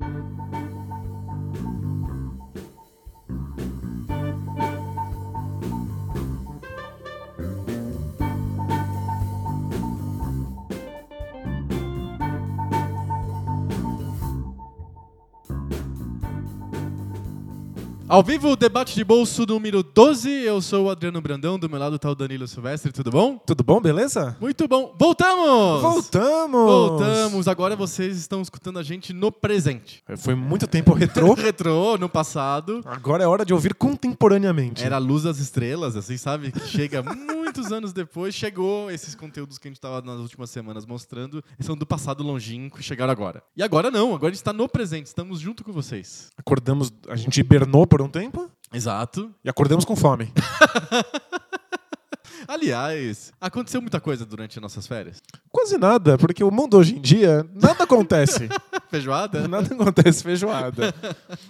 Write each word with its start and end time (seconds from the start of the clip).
thank 0.00 0.14
you 0.14 0.33
Ao 18.14 18.22
vivo, 18.22 18.50
o 18.50 18.54
debate 18.54 18.94
de 18.94 19.02
bolso 19.02 19.44
número 19.44 19.82
12. 19.82 20.30
Eu 20.30 20.62
sou 20.62 20.84
o 20.84 20.88
Adriano 20.90 21.20
Brandão, 21.20 21.58
do 21.58 21.68
meu 21.68 21.80
lado 21.80 21.98
tá 21.98 22.08
o 22.08 22.14
Danilo 22.14 22.46
Silvestre, 22.46 22.92
tudo 22.92 23.10
bom? 23.10 23.36
Tudo 23.38 23.64
bom, 23.64 23.80
beleza? 23.80 24.36
Muito 24.40 24.68
bom. 24.68 24.94
Voltamos! 24.96 25.82
Voltamos! 25.82 26.70
Voltamos. 26.70 27.48
Agora 27.48 27.74
vocês 27.74 28.16
estão 28.16 28.40
escutando 28.40 28.78
a 28.78 28.84
gente 28.84 29.12
no 29.12 29.32
presente. 29.32 30.00
Foi 30.18 30.36
muito 30.36 30.68
tempo 30.68 30.92
retrô. 30.92 31.34
Retrô, 31.34 31.98
no 31.98 32.08
passado. 32.08 32.82
Agora 32.84 33.24
é 33.24 33.26
hora 33.26 33.44
de 33.44 33.52
ouvir 33.52 33.74
contemporaneamente. 33.74 34.84
Era 34.84 34.94
a 34.94 35.00
luz 35.00 35.24
das 35.24 35.40
estrelas, 35.40 35.96
assim, 35.96 36.16
sabe? 36.16 36.52
Que 36.52 36.68
chega 36.68 37.02
muitos 37.54 37.72
anos 37.72 37.92
depois. 37.92 38.34
Chegou 38.34 38.90
esses 38.90 39.14
conteúdos 39.14 39.58
que 39.58 39.68
a 39.68 39.70
gente 39.70 39.80
tava 39.80 40.02
nas 40.02 40.18
últimas 40.18 40.50
semanas 40.50 40.84
mostrando. 40.84 41.42
São 41.60 41.76
do 41.76 41.86
passado 41.86 42.24
longínquo 42.24 42.80
e 42.80 42.82
chegaram 42.82 43.12
agora. 43.12 43.42
E 43.56 43.62
agora 43.62 43.90
não, 43.90 44.08
agora 44.14 44.26
a 44.26 44.30
gente 44.30 44.40
está 44.40 44.52
no 44.52 44.68
presente. 44.68 45.06
Estamos 45.06 45.38
junto 45.38 45.62
com 45.62 45.72
vocês. 45.72 46.30
Acordamos, 46.36 46.92
a 47.08 47.14
gente 47.14 47.38
hibernou 47.38 47.86
por 47.86 48.02
um 48.02 48.08
tempo 48.08 48.50
Exato. 48.72 49.32
e 49.44 49.48
acordamos 49.48 49.84
com 49.84 49.94
fome. 49.94 50.32
Aliás, 52.48 53.32
aconteceu 53.40 53.80
muita 53.80 54.00
coisa 54.00 54.26
durante 54.26 54.58
nossas 54.60 54.86
férias. 54.86 55.22
Quase 55.50 55.78
nada, 55.78 56.18
porque 56.18 56.44
o 56.44 56.50
mundo 56.50 56.76
hoje 56.76 56.96
em 56.96 57.00
dia, 57.00 57.48
nada 57.54 57.84
acontece. 57.84 58.48
Feijoada? 58.94 59.46
nada 59.48 59.74
acontece 59.74 60.22
feijoada. 60.22 60.94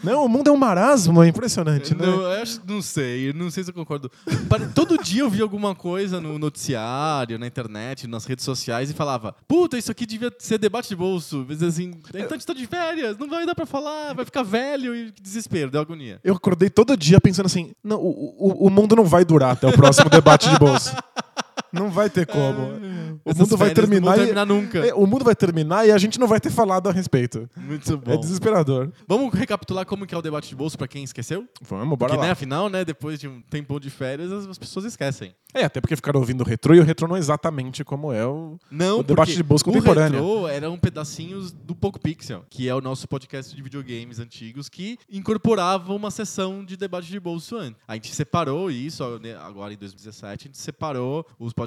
Não, 0.02 0.24
o 0.24 0.28
mundo 0.28 0.48
é 0.48 0.52
um 0.52 0.56
marasmo, 0.56 1.22
é 1.22 1.28
impressionante, 1.28 1.94
né? 1.94 2.06
Não, 2.06 2.22
eu 2.22 2.42
acho, 2.42 2.60
não 2.66 2.80
sei, 2.80 3.34
não 3.34 3.50
sei 3.50 3.64
se 3.64 3.70
eu 3.70 3.74
concordo. 3.74 4.10
Todo 4.74 4.96
dia 4.96 5.22
eu 5.22 5.28
via 5.28 5.42
alguma 5.42 5.74
coisa 5.74 6.20
no 6.20 6.38
noticiário, 6.38 7.38
na 7.38 7.46
internet, 7.46 8.06
nas 8.06 8.24
redes 8.24 8.46
sociais 8.46 8.90
e 8.90 8.94
falava: 8.94 9.36
Puta, 9.46 9.76
isso 9.76 9.90
aqui 9.90 10.06
devia 10.06 10.32
ser 10.38 10.56
debate 10.56 10.88
de 10.88 10.96
bolso. 10.96 11.44
Mas 11.46 11.62
assim, 11.62 11.92
então 12.08 12.28
a 12.30 12.32
gente 12.32 12.46
tá 12.46 12.54
de 12.54 12.66
férias, 12.66 13.18
não 13.18 13.28
vai 13.28 13.44
dar 13.44 13.54
pra 13.54 13.66
falar, 13.66 14.14
vai 14.14 14.24
ficar 14.24 14.42
velho 14.42 14.94
e 14.94 15.12
desespero, 15.20 15.70
deu 15.70 15.82
agonia. 15.82 16.18
Eu 16.24 16.34
acordei 16.34 16.70
todo 16.70 16.96
dia 16.96 17.20
pensando 17.20 17.46
assim: 17.46 17.72
não, 17.84 17.98
o, 17.98 18.34
o, 18.38 18.66
o 18.68 18.70
mundo 18.70 18.96
não 18.96 19.04
vai 19.04 19.24
durar 19.24 19.52
até 19.52 19.66
o 19.66 19.72
próximo 19.72 20.08
debate 20.08 20.48
de 20.48 20.58
bolso. 20.58 20.96
Não 21.74 21.90
vai 21.90 22.08
ter 22.08 22.26
como. 22.26 22.62
O 23.24 23.30
Essas 23.30 23.38
mundo 23.40 23.56
vai 23.56 23.68
férias 23.68 23.88
não 23.88 23.90
terminar, 23.94 24.16
e- 24.16 24.20
terminar 24.20 24.46
nunca. 24.46 24.78
É, 24.86 24.94
o 24.94 25.06
mundo 25.06 25.24
vai 25.24 25.34
terminar 25.34 25.86
e 25.86 25.92
a 25.92 25.98
gente 25.98 26.18
não 26.20 26.26
vai 26.26 26.40
ter 26.40 26.50
falado 26.50 26.88
a 26.88 26.92
respeito. 26.92 27.48
Muito 27.56 27.96
bom. 27.98 28.12
É 28.12 28.16
desesperador. 28.16 28.90
Vamos 29.08 29.32
recapitular 29.34 29.84
como 29.86 30.06
que 30.06 30.14
é 30.14 30.18
o 30.18 30.22
debate 30.22 30.48
de 30.48 30.54
bolso 30.56 30.76
pra 30.76 30.86
quem 30.88 31.02
esqueceu? 31.04 31.46
Vamos, 31.62 31.96
bora 31.98 32.10
Porque, 32.10 32.16
lá. 32.16 32.26
né, 32.26 32.30
afinal, 32.32 32.68
né, 32.68 32.84
depois 32.84 33.18
de 33.18 33.26
um 33.28 33.40
tempão 33.42 33.78
de 33.80 33.90
férias, 33.90 34.30
as 34.32 34.44
as 34.46 34.58
pessoas 34.58 34.84
esquecem. 34.84 35.34
É, 35.52 35.64
até 35.64 35.80
porque 35.80 35.96
ficaram 35.96 36.20
ouvindo 36.20 36.40
o 36.42 36.44
retrô 36.44 36.74
e 36.74 36.80
o 36.80 36.84
retrô 36.84 37.06
não 37.08 37.16
é 37.16 37.18
exatamente 37.18 37.82
como 37.84 38.12
é 38.12 38.24
o. 38.26 38.58
Não, 38.70 39.00
O 39.00 39.02
debate 39.02 39.34
de 39.34 39.42
bolso 39.42 39.62
o 39.64 39.66
contemporâneo. 39.72 40.18
Retrô 40.20 40.48
eram 40.48 40.76
pedacinhos 40.78 41.50
do 41.52 41.74
Poco 41.74 41.98
Pixel, 41.98 42.44
que 42.50 42.68
é 42.68 42.74
o 42.74 42.80
nosso 42.80 43.08
podcast 43.08 43.54
de 43.54 43.62
videogames 43.62 44.18
antigos, 44.20 44.68
que 44.68 44.98
incorporava 45.10 45.92
uma 45.94 46.10
sessão 46.10 46.64
de 46.64 46.76
debate 46.76 47.08
de 47.08 47.18
bolso 47.18 47.56
antes. 47.56 47.80
A 47.88 47.94
gente 47.94 48.14
separou 48.14 48.70
isso, 48.70 49.02
né, 49.20 49.34
agora 49.36 49.72
em 49.72 49.76
2017, 49.76 50.44
a 50.44 50.46
gente 50.48 50.58
separou 50.58 51.26
os 51.38 51.52
podcasts 51.52 51.63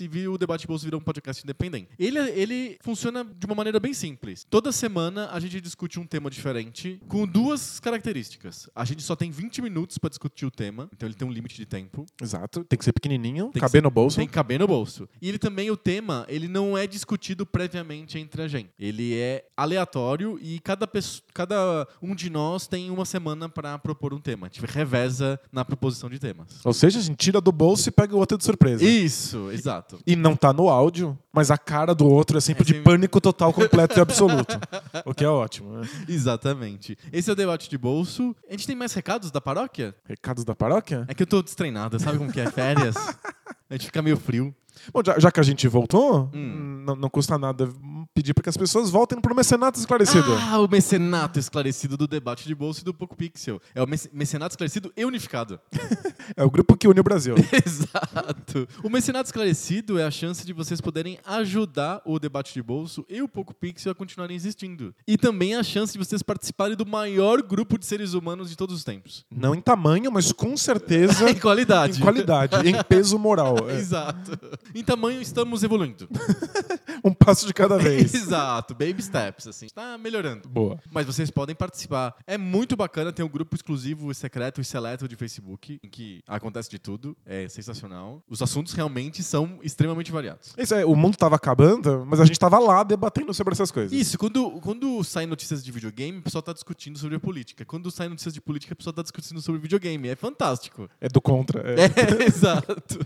e 0.00 0.08
viu, 0.08 0.32
o 0.34 0.38
debate 0.38 0.62
de 0.62 0.66
bolso 0.66 0.84
virou 0.84 1.00
um 1.00 1.04
podcast 1.04 1.42
independente. 1.42 1.88
Ele, 1.98 2.18
ele 2.18 2.78
funciona 2.82 3.24
de 3.24 3.46
uma 3.46 3.54
maneira 3.54 3.78
bem 3.80 3.92
simples. 3.94 4.44
Toda 4.48 4.70
semana 4.72 5.28
a 5.32 5.40
gente 5.40 5.60
discute 5.60 5.98
um 6.00 6.06
tema 6.06 6.30
diferente 6.30 7.00
com 7.08 7.26
duas 7.26 7.80
características. 7.80 8.68
A 8.74 8.84
gente 8.84 9.02
só 9.02 9.14
tem 9.16 9.30
20 9.30 9.60
minutos 9.62 9.98
para 9.98 10.08
discutir 10.10 10.46
o 10.46 10.50
tema, 10.50 10.88
então 10.92 11.06
ele 11.08 11.14
tem 11.14 11.26
um 11.26 11.30
limite 11.32 11.56
de 11.56 11.66
tempo. 11.66 12.06
Exato. 12.20 12.64
Tem 12.64 12.78
que 12.78 12.84
ser 12.84 12.92
pequenininho, 12.92 13.50
Tem 13.52 13.60
caber 13.60 13.80
ser- 13.80 13.82
no 13.82 13.90
bolso. 13.90 14.16
Tem 14.16 14.26
que 14.26 14.32
caber 14.32 14.58
no 14.58 14.66
bolso. 14.66 15.08
E 15.20 15.28
ele 15.28 15.38
também, 15.38 15.70
o 15.70 15.76
tema, 15.76 16.24
ele 16.28 16.48
não 16.48 16.76
é 16.76 16.86
discutido 16.86 17.44
previamente 17.46 18.18
entre 18.18 18.42
a 18.42 18.48
gente. 18.48 18.70
Ele 18.78 19.14
é 19.14 19.44
aleatório 19.56 20.38
e 20.40 20.58
cada, 20.60 20.86
pesso- 20.86 21.22
cada 21.34 21.86
um 22.02 22.14
de 22.14 22.30
nós 22.30 22.66
tem 22.66 22.90
uma 22.90 23.04
semana 23.04 23.48
para 23.48 23.78
propor 23.78 24.12
um 24.14 24.20
tema. 24.20 24.46
A 24.46 24.50
gente 24.50 24.64
reveza 24.66 25.38
na 25.52 25.64
proposição 25.64 26.08
de 26.10 26.18
temas. 26.18 26.64
Ou 26.64 26.72
seja, 26.72 26.98
a 26.98 27.02
gente 27.02 27.16
tira 27.16 27.40
do 27.40 27.52
bolso 27.52 27.88
e 27.88 27.92
pega 27.92 28.14
o 28.14 28.18
outro 28.18 28.36
de 28.38 28.44
surpresa. 28.44 28.84
Isso, 28.84 29.07
exato. 29.52 29.98
E 30.06 30.14
não 30.16 30.34
tá 30.36 30.52
no 30.52 30.68
áudio, 30.68 31.18
mas 31.32 31.50
a 31.50 31.58
cara 31.58 31.94
do 31.94 32.06
outro 32.06 32.38
é 32.38 32.40
sempre 32.40 32.62
É 32.62 32.66
de 32.66 32.72
sempre- 32.74 32.84
pânico 32.84 33.20
total, 33.20 33.52
completo 33.52 33.98
e 33.98 34.00
absoluto. 34.00 34.58
o 35.04 35.14
que 35.14 35.24
é 35.24 35.28
ótimo. 35.28 35.72
Né? 35.78 35.88
Exatamente. 36.08 36.96
Esse 37.12 37.30
é 37.30 37.32
o 37.32 37.36
debate 37.36 37.68
de 37.68 37.78
bolso. 37.78 38.34
A 38.48 38.52
gente 38.52 38.66
tem 38.66 38.76
mais 38.76 38.92
recados 38.92 39.30
da 39.30 39.40
paróquia? 39.40 39.94
Recados 40.04 40.44
da 40.44 40.54
paróquia? 40.54 41.04
É 41.08 41.14
que 41.14 41.22
eu 41.22 41.26
tô 41.26 41.42
destreinado, 41.42 41.98
sabe 41.98 42.18
como 42.18 42.32
que 42.32 42.40
é? 42.40 42.50
Férias. 42.50 42.94
A 43.70 43.74
gente 43.74 43.84
fica 43.86 44.00
meio 44.00 44.16
frio. 44.16 44.54
Bom, 44.92 45.00
já, 45.04 45.18
já 45.18 45.30
que 45.30 45.40
a 45.40 45.42
gente 45.42 45.66
voltou, 45.68 46.30
Hum. 46.34 46.82
não, 46.86 46.96
não 46.96 47.10
custa 47.10 47.36
nada 47.38 47.68
pedir 48.14 48.34
para 48.34 48.42
que 48.42 48.48
as 48.48 48.56
pessoas 48.56 48.90
voltem 48.90 49.20
pro 49.20 49.34
mecenato 49.34 49.78
esclarecido. 49.78 50.32
Ah, 50.34 50.58
o 50.60 50.68
mecenato 50.68 51.38
esclarecido 51.38 51.96
do 51.96 52.06
debate 52.08 52.46
de 52.46 52.54
bolso 52.54 52.80
e 52.80 52.84
do 52.84 52.92
Poco 52.94 53.16
Pixel. 53.16 53.60
É 53.74 53.82
o 53.82 53.86
mece- 53.86 54.10
mecenato 54.12 54.52
esclarecido 54.52 54.92
e 54.96 55.04
unificado. 55.04 55.60
É 56.36 56.44
o 56.44 56.50
grupo 56.50 56.76
que 56.76 56.86
une 56.86 57.00
o 57.00 57.02
Brasil. 57.02 57.34
Exato. 57.64 58.68
O 58.82 58.90
mecenato 58.90 59.26
esclarecido 59.28 59.98
é 59.98 60.04
a 60.04 60.10
chance 60.10 60.44
de 60.44 60.52
vocês 60.52 60.78
poderem 60.80 61.18
ajudar 61.24 62.02
o 62.04 62.18
debate 62.18 62.52
de 62.52 62.62
bolso 62.62 63.04
e 63.08 63.22
o 63.22 63.28
Poco 63.28 63.54
Pixel 63.54 63.92
a 63.92 63.94
continuarem 63.94 64.36
existindo. 64.36 64.94
E 65.06 65.16
também 65.16 65.54
a 65.54 65.62
chance 65.62 65.92
de 65.94 65.98
vocês 65.98 66.22
participarem 66.22 66.76
do 66.76 66.84
maior 66.86 67.40
grupo 67.42 67.78
de 67.78 67.86
seres 67.86 68.12
humanos 68.12 68.50
de 68.50 68.56
todos 68.56 68.74
os 68.76 68.84
tempos. 68.84 69.24
Não 69.30 69.54
em 69.54 69.60
tamanho, 69.60 70.12
mas 70.12 70.30
com 70.30 70.54
certeza 70.56 71.28
Em 71.30 71.34
qualidade. 71.34 71.98
em 71.98 72.02
qualidade, 72.02 72.68
em 72.68 72.82
peso 72.84 73.18
moral. 73.18 73.56
É, 73.68 73.76
Exato. 73.78 74.38
Em 74.74 74.84
tamanho, 74.84 75.20
estamos 75.20 75.62
evoluindo. 75.62 76.08
um 77.04 77.12
passo 77.12 77.46
de 77.46 77.54
cada 77.54 77.78
vez. 77.78 78.12
Exato. 78.14 78.74
Baby 78.74 79.02
steps, 79.02 79.46
assim. 79.46 79.66
Tá 79.74 79.96
melhorando. 79.98 80.48
Boa. 80.48 80.78
Mas 80.90 81.06
vocês 81.06 81.30
podem 81.30 81.54
participar. 81.54 82.14
É 82.26 82.36
muito 82.36 82.76
bacana, 82.76 83.12
tem 83.12 83.24
um 83.24 83.28
grupo 83.28 83.54
exclusivo, 83.56 84.12
secreto 84.14 84.60
e 84.60 84.64
seleto 84.64 85.08
de 85.08 85.16
Facebook, 85.16 85.78
em 85.82 85.88
que 85.88 86.20
acontece 86.26 86.70
de 86.70 86.78
tudo. 86.78 87.16
É 87.24 87.48
sensacional. 87.48 88.22
Os 88.28 88.42
assuntos 88.42 88.72
realmente 88.74 89.22
são 89.22 89.58
extremamente 89.62 90.12
variados. 90.12 90.52
Isso 90.56 90.74
é, 90.74 90.84
o 90.84 90.94
mundo 90.94 91.16
tava 91.16 91.36
acabando, 91.36 92.04
mas 92.06 92.20
a 92.20 92.24
gente 92.24 92.38
tava 92.38 92.58
lá 92.58 92.82
debatendo 92.82 93.32
sobre 93.34 93.52
essas 93.52 93.70
coisas. 93.70 93.92
Isso, 93.92 94.18
quando, 94.18 94.50
quando 94.60 95.02
saem 95.04 95.26
notícias 95.26 95.64
de 95.64 95.70
videogame, 95.72 96.18
o 96.18 96.22
pessoal 96.22 96.42
tá 96.42 96.52
discutindo 96.52 96.98
sobre 96.98 97.16
a 97.16 97.20
política. 97.20 97.64
Quando 97.64 97.90
saem 97.90 98.10
notícias 98.10 98.34
de 98.34 98.40
política, 98.40 98.72
o 98.74 98.76
pessoal 98.76 98.92
tá 98.92 99.02
discutindo 99.02 99.40
sobre 99.40 99.60
videogame. 99.60 100.08
É 100.08 100.16
fantástico. 100.16 100.88
É 101.00 101.08
do 101.08 101.20
contra. 101.20 101.60
é. 101.72 101.88
É, 101.98 102.24
exato. 102.24 102.98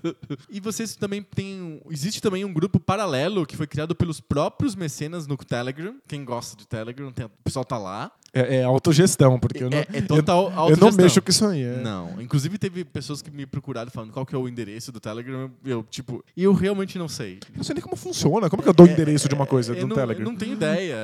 E 0.50 0.60
vocês 0.60 0.94
também 0.96 1.22
têm. 1.22 1.51
Existe 1.90 2.20
também 2.20 2.44
um 2.44 2.52
grupo 2.52 2.78
paralelo 2.80 3.46
que 3.46 3.56
foi 3.56 3.66
criado 3.66 3.94
pelos 3.94 4.20
próprios 4.20 4.74
mecenas 4.74 5.26
no 5.26 5.36
Telegram. 5.36 5.96
Quem 6.08 6.24
gosta 6.24 6.56
de 6.56 6.66
Telegram, 6.66 7.10
tem- 7.12 7.26
o 7.26 7.30
pessoal 7.44 7.64
tá 7.64 7.78
lá. 7.78 8.12
É, 8.34 8.56
é 8.56 8.64
autogestão, 8.64 9.38
porque 9.38 9.62
eu 9.62 9.68
não, 9.70 9.78
É, 9.78 9.86
é 9.92 10.00
total 10.02 10.50
eu, 10.68 10.70
eu 10.70 10.76
não 10.78 10.90
mexo 10.92 11.20
com 11.20 11.30
isso 11.30 11.44
aí. 11.46 11.62
é. 11.62 11.76
Não. 11.82 12.20
Inclusive, 12.20 12.56
teve 12.56 12.84
pessoas 12.84 13.20
que 13.20 13.30
me 13.30 13.44
procuraram 13.44 13.90
falando 13.90 14.10
qual 14.10 14.24
que 14.24 14.34
é 14.34 14.38
o 14.38 14.48
endereço 14.48 14.90
do 14.90 14.98
Telegram. 14.98 15.50
Eu, 15.64 15.84
tipo, 15.90 16.24
e 16.36 16.44
eu 16.44 16.52
realmente 16.54 16.98
não 16.98 17.08
sei. 17.08 17.34
Eu 17.50 17.56
não 17.58 17.64
sei 17.64 17.74
nem 17.74 17.82
como 17.82 17.94
funciona. 17.94 18.48
Como 18.48 18.62
que 18.62 18.68
eu 18.68 18.72
dou 18.72 18.86
o 18.86 18.90
endereço 18.90 19.28
de 19.28 19.34
uma 19.34 19.46
coisa 19.46 19.72
Eu 19.74 19.80
do 19.82 19.88
não, 19.88 19.96
Telegram? 19.96 20.24
eu 20.24 20.30
não 20.32 20.36
tenho 20.38 20.54
ideia. 20.54 20.96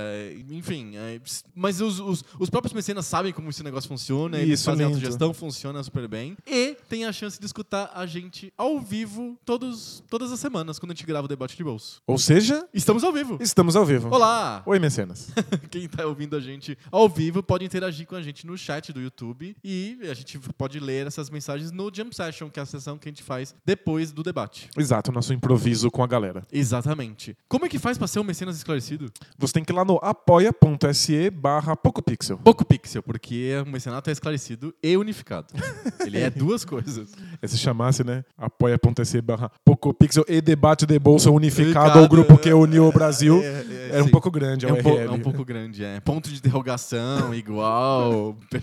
Enfim, 0.51 0.93
é, 0.97 1.21
mas 1.55 1.81
os, 1.83 2.01
os, 2.01 2.25
os 2.39 2.49
próprios 2.49 2.73
mecenas 2.73 3.05
sabem 3.05 3.31
como 3.33 3.51
esse 3.51 3.63
negócio 3.63 3.89
funciona. 3.89 4.39
Eles 4.39 4.61
Isso, 4.61 4.71
fazem 4.71 4.87
lindo. 4.87 4.97
autogestão, 4.97 5.35
funciona 5.35 5.83
super 5.83 6.09
bem. 6.09 6.35
E 6.47 6.77
tem 6.89 7.05
a 7.05 7.13
chance 7.13 7.39
de 7.39 7.45
escutar 7.45 7.91
a 7.95 8.07
gente 8.07 8.51
ao 8.57 8.81
vivo 8.81 9.37
todos, 9.45 10.03
todas 10.09 10.33
as 10.33 10.41
semanas, 10.41 10.79
quando 10.79 10.93
a 10.93 10.95
gente 10.95 11.05
grava 11.05 11.27
o 11.27 11.29
debate 11.29 11.57
de 11.57 11.63
bolso. 11.65 12.01
Ou 12.07 12.17
seja, 12.17 12.67
Estamos 12.73 13.05
ao 13.05 13.13
vivo. 13.13 13.37
estamos 13.41 13.77
ao 13.77 13.85
vivo. 13.85 14.09
Olá! 14.11 14.63
Oi, 14.65 14.79
mecenas. 14.79 15.29
Quem 15.71 15.87
tá 15.87 16.07
ouvindo 16.07 16.35
a 16.35 16.41
gente 16.41 16.77
ao 16.91 17.07
vivo 17.07 17.18
pode 17.47 17.65
interagir 17.65 18.07
com 18.07 18.15
a 18.15 18.23
gente 18.23 18.47
no 18.47 18.57
chat 18.57 18.93
do 18.93 19.01
YouTube 19.01 19.57
e 19.65 19.99
a 20.11 20.15
gente 20.15 20.39
pode 20.57 20.79
ler 20.79 21.07
essas 21.07 21.29
mensagens 21.31 21.71
no 21.71 21.91
Jump 21.95 22.15
Session, 22.15 22.49
que 22.49 22.59
é 22.61 22.63
a 22.63 22.67
sessão 22.67 22.97
que 22.97 23.09
a 23.09 23.11
gente 23.11 23.23
faz 23.23 23.55
depois 23.65 24.13
do 24.13 24.23
debate. 24.23 24.69
Exato, 24.77 25.11
nosso 25.13 25.33
improviso 25.33 25.91
com 25.91 26.03
a 26.03 26.07
galera. 26.07 26.43
Exatamente. 26.53 27.37
Como 27.49 27.67
é 27.67 27.69
que 27.69 27.79
faz 27.79 27.99
pra 27.99 28.07
ser 28.07 28.21
um 28.21 28.25
mecenas 28.25 28.57
esclarecido? 28.57 29.11
Você 29.39 29.53
tem 29.55 29.65
que 29.65 29.73
ir 29.73 29.75
lá 29.75 29.85
no 29.85 29.99
apoia.se 30.03 31.31
barra 31.31 31.77
PocoPixel. 31.77 32.39
Pouco 32.39 32.65
pixel, 32.65 33.03
porque 33.03 33.53
o 33.67 33.71
mecenato 33.71 34.09
é 34.11 34.13
esclarecido 34.13 34.75
e 34.83 34.97
unificado. 34.97 35.47
Ele 36.07 36.19
é 36.19 36.31
duas 36.31 36.65
coisas. 36.65 37.13
É, 37.43 37.47
se 37.47 37.59
chamasse, 37.59 38.05
né? 38.05 38.25
apoia.se 38.37 39.21
barra 39.21 39.51
Pocopixel 39.65 40.25
e 40.29 40.41
debate 40.41 40.87
de 40.87 40.99
bolsa 40.99 41.31
unificado 41.31 41.99
ao 41.99 42.09
grupo 42.09 42.37
que 42.39 42.53
uniu 42.53 42.87
o 42.87 42.93
Brasil. 42.93 43.41
É, 43.43 43.47
é, 43.47 43.89
Era 43.95 44.05
um 44.05 44.09
pouco 44.09 44.31
grande, 44.31 44.67
é 44.67 44.69
É 44.69 44.73
o 44.73 44.77
um, 44.77 44.83
po- 44.83 44.91
URL. 44.91 45.05
é 45.07 45.11
um 45.11 45.21
pouco 45.21 45.45
grande, 45.45 45.85
é. 45.85 46.01
Ponto 46.01 46.29
de 46.29 46.37
interrogação, 46.37 47.08
igual, 47.35 48.37
per, 48.51 48.63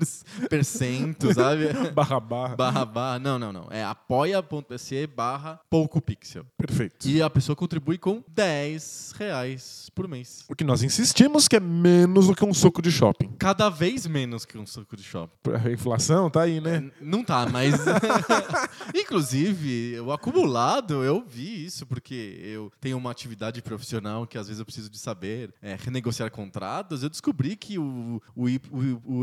percento, 0.49 1.33
sabe? 1.33 1.67
Barra 1.93 2.19
barra. 2.19 2.55
barra, 2.55 2.85
barra. 2.85 3.19
Não, 3.19 3.37
não, 3.39 3.51
não. 3.53 3.67
É 3.69 3.83
apoia.se 3.83 5.07
barra 5.07 5.59
pouco 5.69 6.01
pixel. 6.01 6.45
Perfeito. 6.57 7.07
E 7.07 7.21
a 7.21 7.29
pessoa 7.29 7.55
contribui 7.55 7.97
com 7.97 8.23
10 8.27 9.13
reais 9.17 9.89
por 9.93 10.07
mês. 10.07 10.43
O 10.49 10.55
que 10.55 10.63
nós 10.63 10.83
insistimos 10.83 11.47
que 11.47 11.55
é 11.55 11.59
menos 11.59 12.27
do 12.27 12.35
que 12.35 12.43
um 12.43 12.53
suco 12.53 12.81
de 12.81 12.91
shopping. 12.91 13.31
Cada 13.39 13.69
vez 13.69 14.05
menos 14.07 14.45
que 14.45 14.57
um 14.57 14.65
suco 14.65 14.95
de 14.97 15.03
shopping. 15.03 15.35
A 15.63 15.71
inflação 15.71 16.29
tá 16.29 16.41
aí, 16.41 16.59
né? 16.59 16.77
N- 16.77 16.91
Não 17.01 17.23
tá, 17.23 17.47
mas. 17.49 17.75
Inclusive, 18.93 19.99
o 19.99 20.11
acumulado, 20.11 21.03
eu 21.03 21.23
vi 21.27 21.65
isso, 21.65 21.85
porque 21.85 22.39
eu 22.43 22.71
tenho 22.79 22.97
uma 22.97 23.11
atividade 23.11 23.61
profissional 23.61 24.25
que 24.27 24.37
às 24.37 24.47
vezes 24.47 24.59
eu 24.59 24.65
preciso 24.65 24.89
de 24.89 24.97
saber 24.97 25.53
é, 25.61 25.75
renegociar 25.79 26.29
contratos. 26.31 27.03
Eu 27.03 27.09
descobri 27.09 27.55
que 27.55 27.77
o, 27.79 28.21
o, 28.35 28.49
I- 28.49 28.61
o, 28.71 28.79
o, 29.05 29.19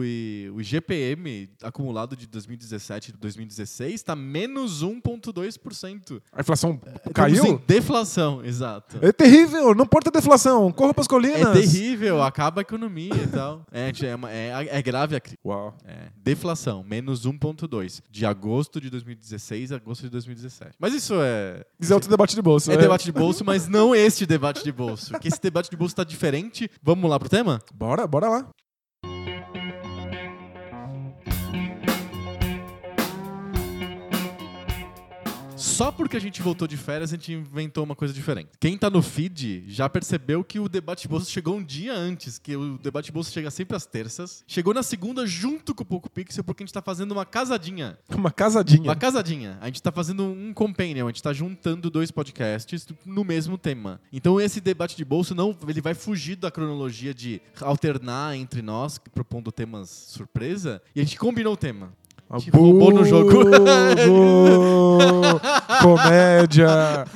o 0.57 0.61
IGPM 0.61 1.51
acumulado 1.63 2.17
de 2.17 2.27
2017 2.27 3.11
e 3.11 3.13
2016 3.13 3.95
está 3.95 4.17
menos 4.17 4.83
1,2%. 4.83 6.23
A 6.33 6.41
inflação 6.41 6.81
Estamos 6.85 7.13
caiu? 7.13 7.59
deflação, 7.67 8.45
exato. 8.45 8.99
É 9.03 9.13
terrível, 9.13 9.75
não 9.75 9.87
pode 9.87 10.05
ter 10.05 10.11
deflação. 10.13 10.71
Corra 10.73 10.95
pras 10.95 11.07
colinas. 11.07 11.41
É 11.41 11.53
terrível, 11.53 12.23
acaba 12.23 12.61
a 12.61 12.63
economia 12.63 13.15
e 13.15 13.27
tal. 13.27 13.67
É, 13.71 13.89
é, 13.91 14.67
é, 14.67 14.79
é 14.79 14.83
grave 14.83 15.17
a 15.17 15.21
crise. 15.21 15.39
Uau. 15.45 15.77
É, 15.85 16.09
deflação, 16.17 16.83
menos 16.83 17.27
1,2. 17.27 18.01
De 18.11 18.25
agosto 18.25 18.81
de 18.81 18.89
2016 18.91 19.73
a 19.73 19.77
agosto 19.77 20.03
de 20.03 20.11
2017. 20.11 20.77
Mas 20.79 20.95
isso 20.95 21.15
é. 21.17 21.65
Isso 21.79 21.93
é 21.93 21.95
outro 21.95 22.09
debate 22.09 22.35
de 22.35 22.43
bolsa. 22.43 22.73
É 22.73 22.77
né? 22.77 22.83
debate 22.83 23.05
de 23.05 23.13
bolso, 23.13 23.45
mas 23.45 23.69
não 23.69 23.95
este 23.95 24.25
debate 24.25 24.65
de 24.65 24.73
bolso. 24.73 25.11
Porque 25.11 25.29
esse 25.29 25.41
debate 25.41 25.71
de 25.71 25.77
bolso 25.77 25.95
tá 25.95 26.05
diferente. 26.05 26.71
Vamos 26.83 27.09
lá 27.11 27.19
pro 27.19 27.29
tema? 27.29 27.61
Bora, 27.75 28.07
bora 28.07 28.29
lá. 28.29 28.49
Só 35.73 35.91
porque 35.91 36.19
a 36.19 36.21
gente 36.21 36.43
voltou 36.43 36.69
de 36.69 36.77
férias, 36.77 37.13
a 37.13 37.17
gente 37.17 37.33
inventou 37.33 37.83
uma 37.83 37.97
coisa 37.97 38.13
diferente. 38.13 38.51
Quem 38.61 38.77
tá 38.77 38.91
no 38.91 39.01
feed 39.01 39.65
já 39.67 39.89
percebeu 39.89 40.45
que 40.45 40.61
o 40.61 40.69
debate 40.69 41.03
de 41.03 41.09
bolso 41.09 41.31
chegou 41.31 41.57
um 41.57 41.65
dia 41.65 41.95
antes, 41.95 42.39
que 42.39 42.55
o 42.55 42.77
debate 42.77 43.07
de 43.07 43.13
bolso 43.13 43.33
chega 43.33 43.51
sempre 43.51 43.75
às 43.75 43.87
terças. 43.87 44.45
Chegou 44.47 44.75
na 44.75 44.83
segunda 44.83 45.27
junto 45.27 45.75
com 45.75 45.83
o 45.83 45.87
Poco 45.87 46.11
Pixel, 46.11 46.45
porque 46.45 46.63
a 46.63 46.67
gente 46.67 46.75
tá 46.75 46.83
fazendo 46.83 47.13
uma 47.13 47.25
casadinha. 47.25 47.99
Uma 48.11 48.31
casadinha. 48.31 48.83
Uma 48.83 48.95
casadinha. 48.95 49.57
A 49.63 49.67
gente 49.67 49.83
tá 49.83 49.91
fazendo 49.91 50.25
um 50.25 50.53
companion, 50.53 51.07
a 51.07 51.11
gente 51.11 51.23
tá 51.23 51.33
juntando 51.33 51.89
dois 51.91 52.11
podcasts 52.11 52.87
no 53.07 53.25
mesmo 53.25 53.57
tema. 53.57 53.99
Então 54.13 54.39
esse 54.39 54.61
debate 54.61 54.95
de 54.95 55.07
bolso 55.07 55.35
não, 55.35 55.57
ele 55.67 55.81
vai 55.81 55.95
fugir 55.95 56.37
da 56.37 56.51
cronologia 56.51 57.15
de 57.15 57.41
alternar 57.63 58.37
entre 58.37 58.61
nós, 58.61 58.99
propondo 58.99 59.51
temas 59.51 59.89
surpresa, 59.89 60.83
e 60.95 61.01
a 61.01 61.03
gente 61.03 61.19
combinou 61.19 61.55
o 61.55 61.57
tema. 61.57 61.95
Te 62.39 62.51
roubou 62.51 62.91
no 62.93 63.05
jogo. 63.05 63.31
Comédia. 65.83 66.67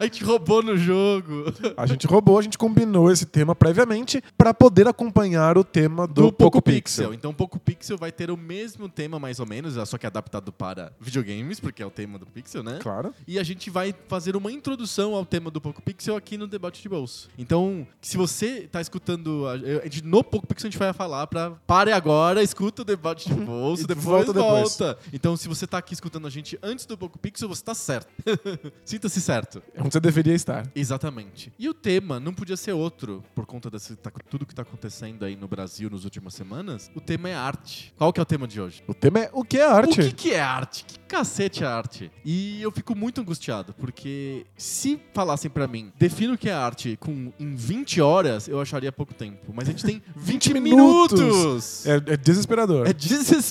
a 0.00 0.04
gente 0.04 0.24
roubou 0.24 0.62
no 0.62 0.76
jogo. 0.76 1.44
A 1.76 1.86
gente 1.86 2.06
roubou, 2.06 2.38
a 2.38 2.42
gente 2.42 2.58
combinou 2.58 3.10
esse 3.10 3.26
tema 3.26 3.54
previamente 3.54 4.22
para 4.36 4.52
poder 4.54 4.88
acompanhar 4.88 5.56
o 5.58 5.64
tema 5.64 6.06
do, 6.06 6.14
Do 6.14 6.32
Poco 6.32 6.52
Poco 6.52 6.62
Pixel. 6.62 7.04
Pixel. 7.08 7.14
Então, 7.14 7.30
o 7.30 7.34
Poco 7.34 7.58
Pixel 7.58 7.96
vai 7.98 8.10
ter 8.10 8.30
o 8.30 8.36
mesmo 8.36 8.88
tema, 8.88 9.18
mais 9.18 9.38
ou 9.40 9.46
menos, 9.46 9.74
só 9.88 9.96
que 9.98 10.06
adaptado 10.06 10.52
para 10.52 10.92
videogames, 11.00 11.60
porque 11.60 11.82
é 11.82 11.86
o 11.86 11.90
tema 11.90 12.18
do 12.18 12.26
Pixel, 12.26 12.62
né? 12.62 12.78
Claro. 12.80 13.14
E 13.26 13.38
a 13.38 13.42
gente 13.42 13.70
vai 13.70 13.94
fazer 14.08 14.36
uma 14.36 14.50
introdução 14.50 15.14
ao 15.14 15.24
tema 15.24 15.50
do 15.50 15.60
Poco 15.60 15.82
Pixel 15.82 16.16
aqui 16.16 16.36
no 16.36 16.46
debate 16.46 16.82
de 16.82 16.88
bolso. 16.88 17.28
Então, 17.38 17.86
se 18.00 18.16
você 18.16 18.68
tá 18.70 18.80
escutando 18.80 19.46
a 19.46 19.56
gente- 19.84 20.04
no 20.04 20.22
Poco 20.24 20.46
Pixel, 20.46 20.68
a 20.68 20.70
gente 20.70 20.78
vai 20.78 20.92
falar 20.92 21.26
para 21.26 21.52
pare 21.66 21.92
agora, 21.92 22.42
escuta 22.42 22.82
o 22.82 22.84
debate 22.84 23.28
de 23.28 23.34
bolso, 23.34 23.42
E 23.82 23.86
depois 23.86 24.04
volta 24.04 24.32
volta, 24.32 24.94
depois. 24.94 25.12
Então, 25.12 25.36
se 25.36 25.48
você 25.48 25.66
tá 25.66 25.78
aqui 25.78 25.94
escutando 25.94 26.26
a 26.26 26.30
gente 26.30 26.58
antes 26.62 26.86
do 26.86 26.96
Poco 26.96 27.18
Pixel, 27.18 27.48
você 27.48 27.62
tá 27.62 27.74
certo. 27.74 28.08
Sinta-se 28.84 29.20
certo. 29.20 29.62
É 29.74 29.80
onde 29.80 29.92
você 29.92 30.00
deveria 30.00 30.34
estar. 30.34 30.66
Exatamente. 30.74 31.52
E 31.58 31.68
o 31.68 31.74
tema 31.74 32.18
não 32.20 32.32
podia 32.32 32.56
ser 32.56 32.72
outro, 32.72 33.22
por 33.34 33.46
conta 33.46 33.70
desse 33.70 33.96
tá- 33.96 34.10
tudo 34.28 34.46
que 34.46 34.54
tá 34.54 34.62
acontecendo 34.62 35.24
aí 35.24 35.36
no 35.36 35.48
Brasil 35.48 35.88
nas 35.90 36.04
últimas 36.04 36.34
semanas. 36.34 36.90
O 36.94 37.00
tema 37.00 37.28
é 37.28 37.34
arte. 37.34 37.92
Qual 37.96 38.12
que 38.12 38.20
é 38.20 38.22
o 38.22 38.26
tema 38.26 38.46
de 38.46 38.60
hoje? 38.60 38.82
O 38.86 38.94
tema 38.94 39.20
é 39.20 39.30
o 39.32 39.44
que 39.44 39.58
é 39.58 39.66
arte? 39.66 40.00
O 40.00 40.04
que, 40.04 40.12
que 40.12 40.30
é 40.32 40.40
arte? 40.40 40.84
Que 40.84 40.98
cacete 41.00 41.62
é 41.64 41.66
arte? 41.66 42.10
E 42.24 42.60
eu 42.62 42.70
fico 42.70 42.94
muito 42.94 43.20
angustiado, 43.20 43.74
porque 43.74 44.46
se 44.56 45.00
falassem 45.12 45.50
pra 45.50 45.66
mim, 45.66 45.92
defina 45.98 46.34
o 46.34 46.38
que 46.38 46.48
é 46.48 46.52
arte 46.54 46.96
com, 46.98 47.32
em 47.38 47.54
20 47.54 48.00
horas, 48.00 48.48
eu 48.48 48.60
acharia 48.60 48.90
pouco 48.92 49.12
tempo. 49.14 49.52
Mas 49.54 49.68
a 49.68 49.72
gente 49.72 49.84
tem 49.84 50.02
20 50.16 50.54
minutos. 50.54 51.20
minutos! 51.20 51.86
É, 51.86 51.96
é 52.14 52.16
desesperador. 52.16 52.86
É 52.86 52.92
desesperador, 52.92 53.41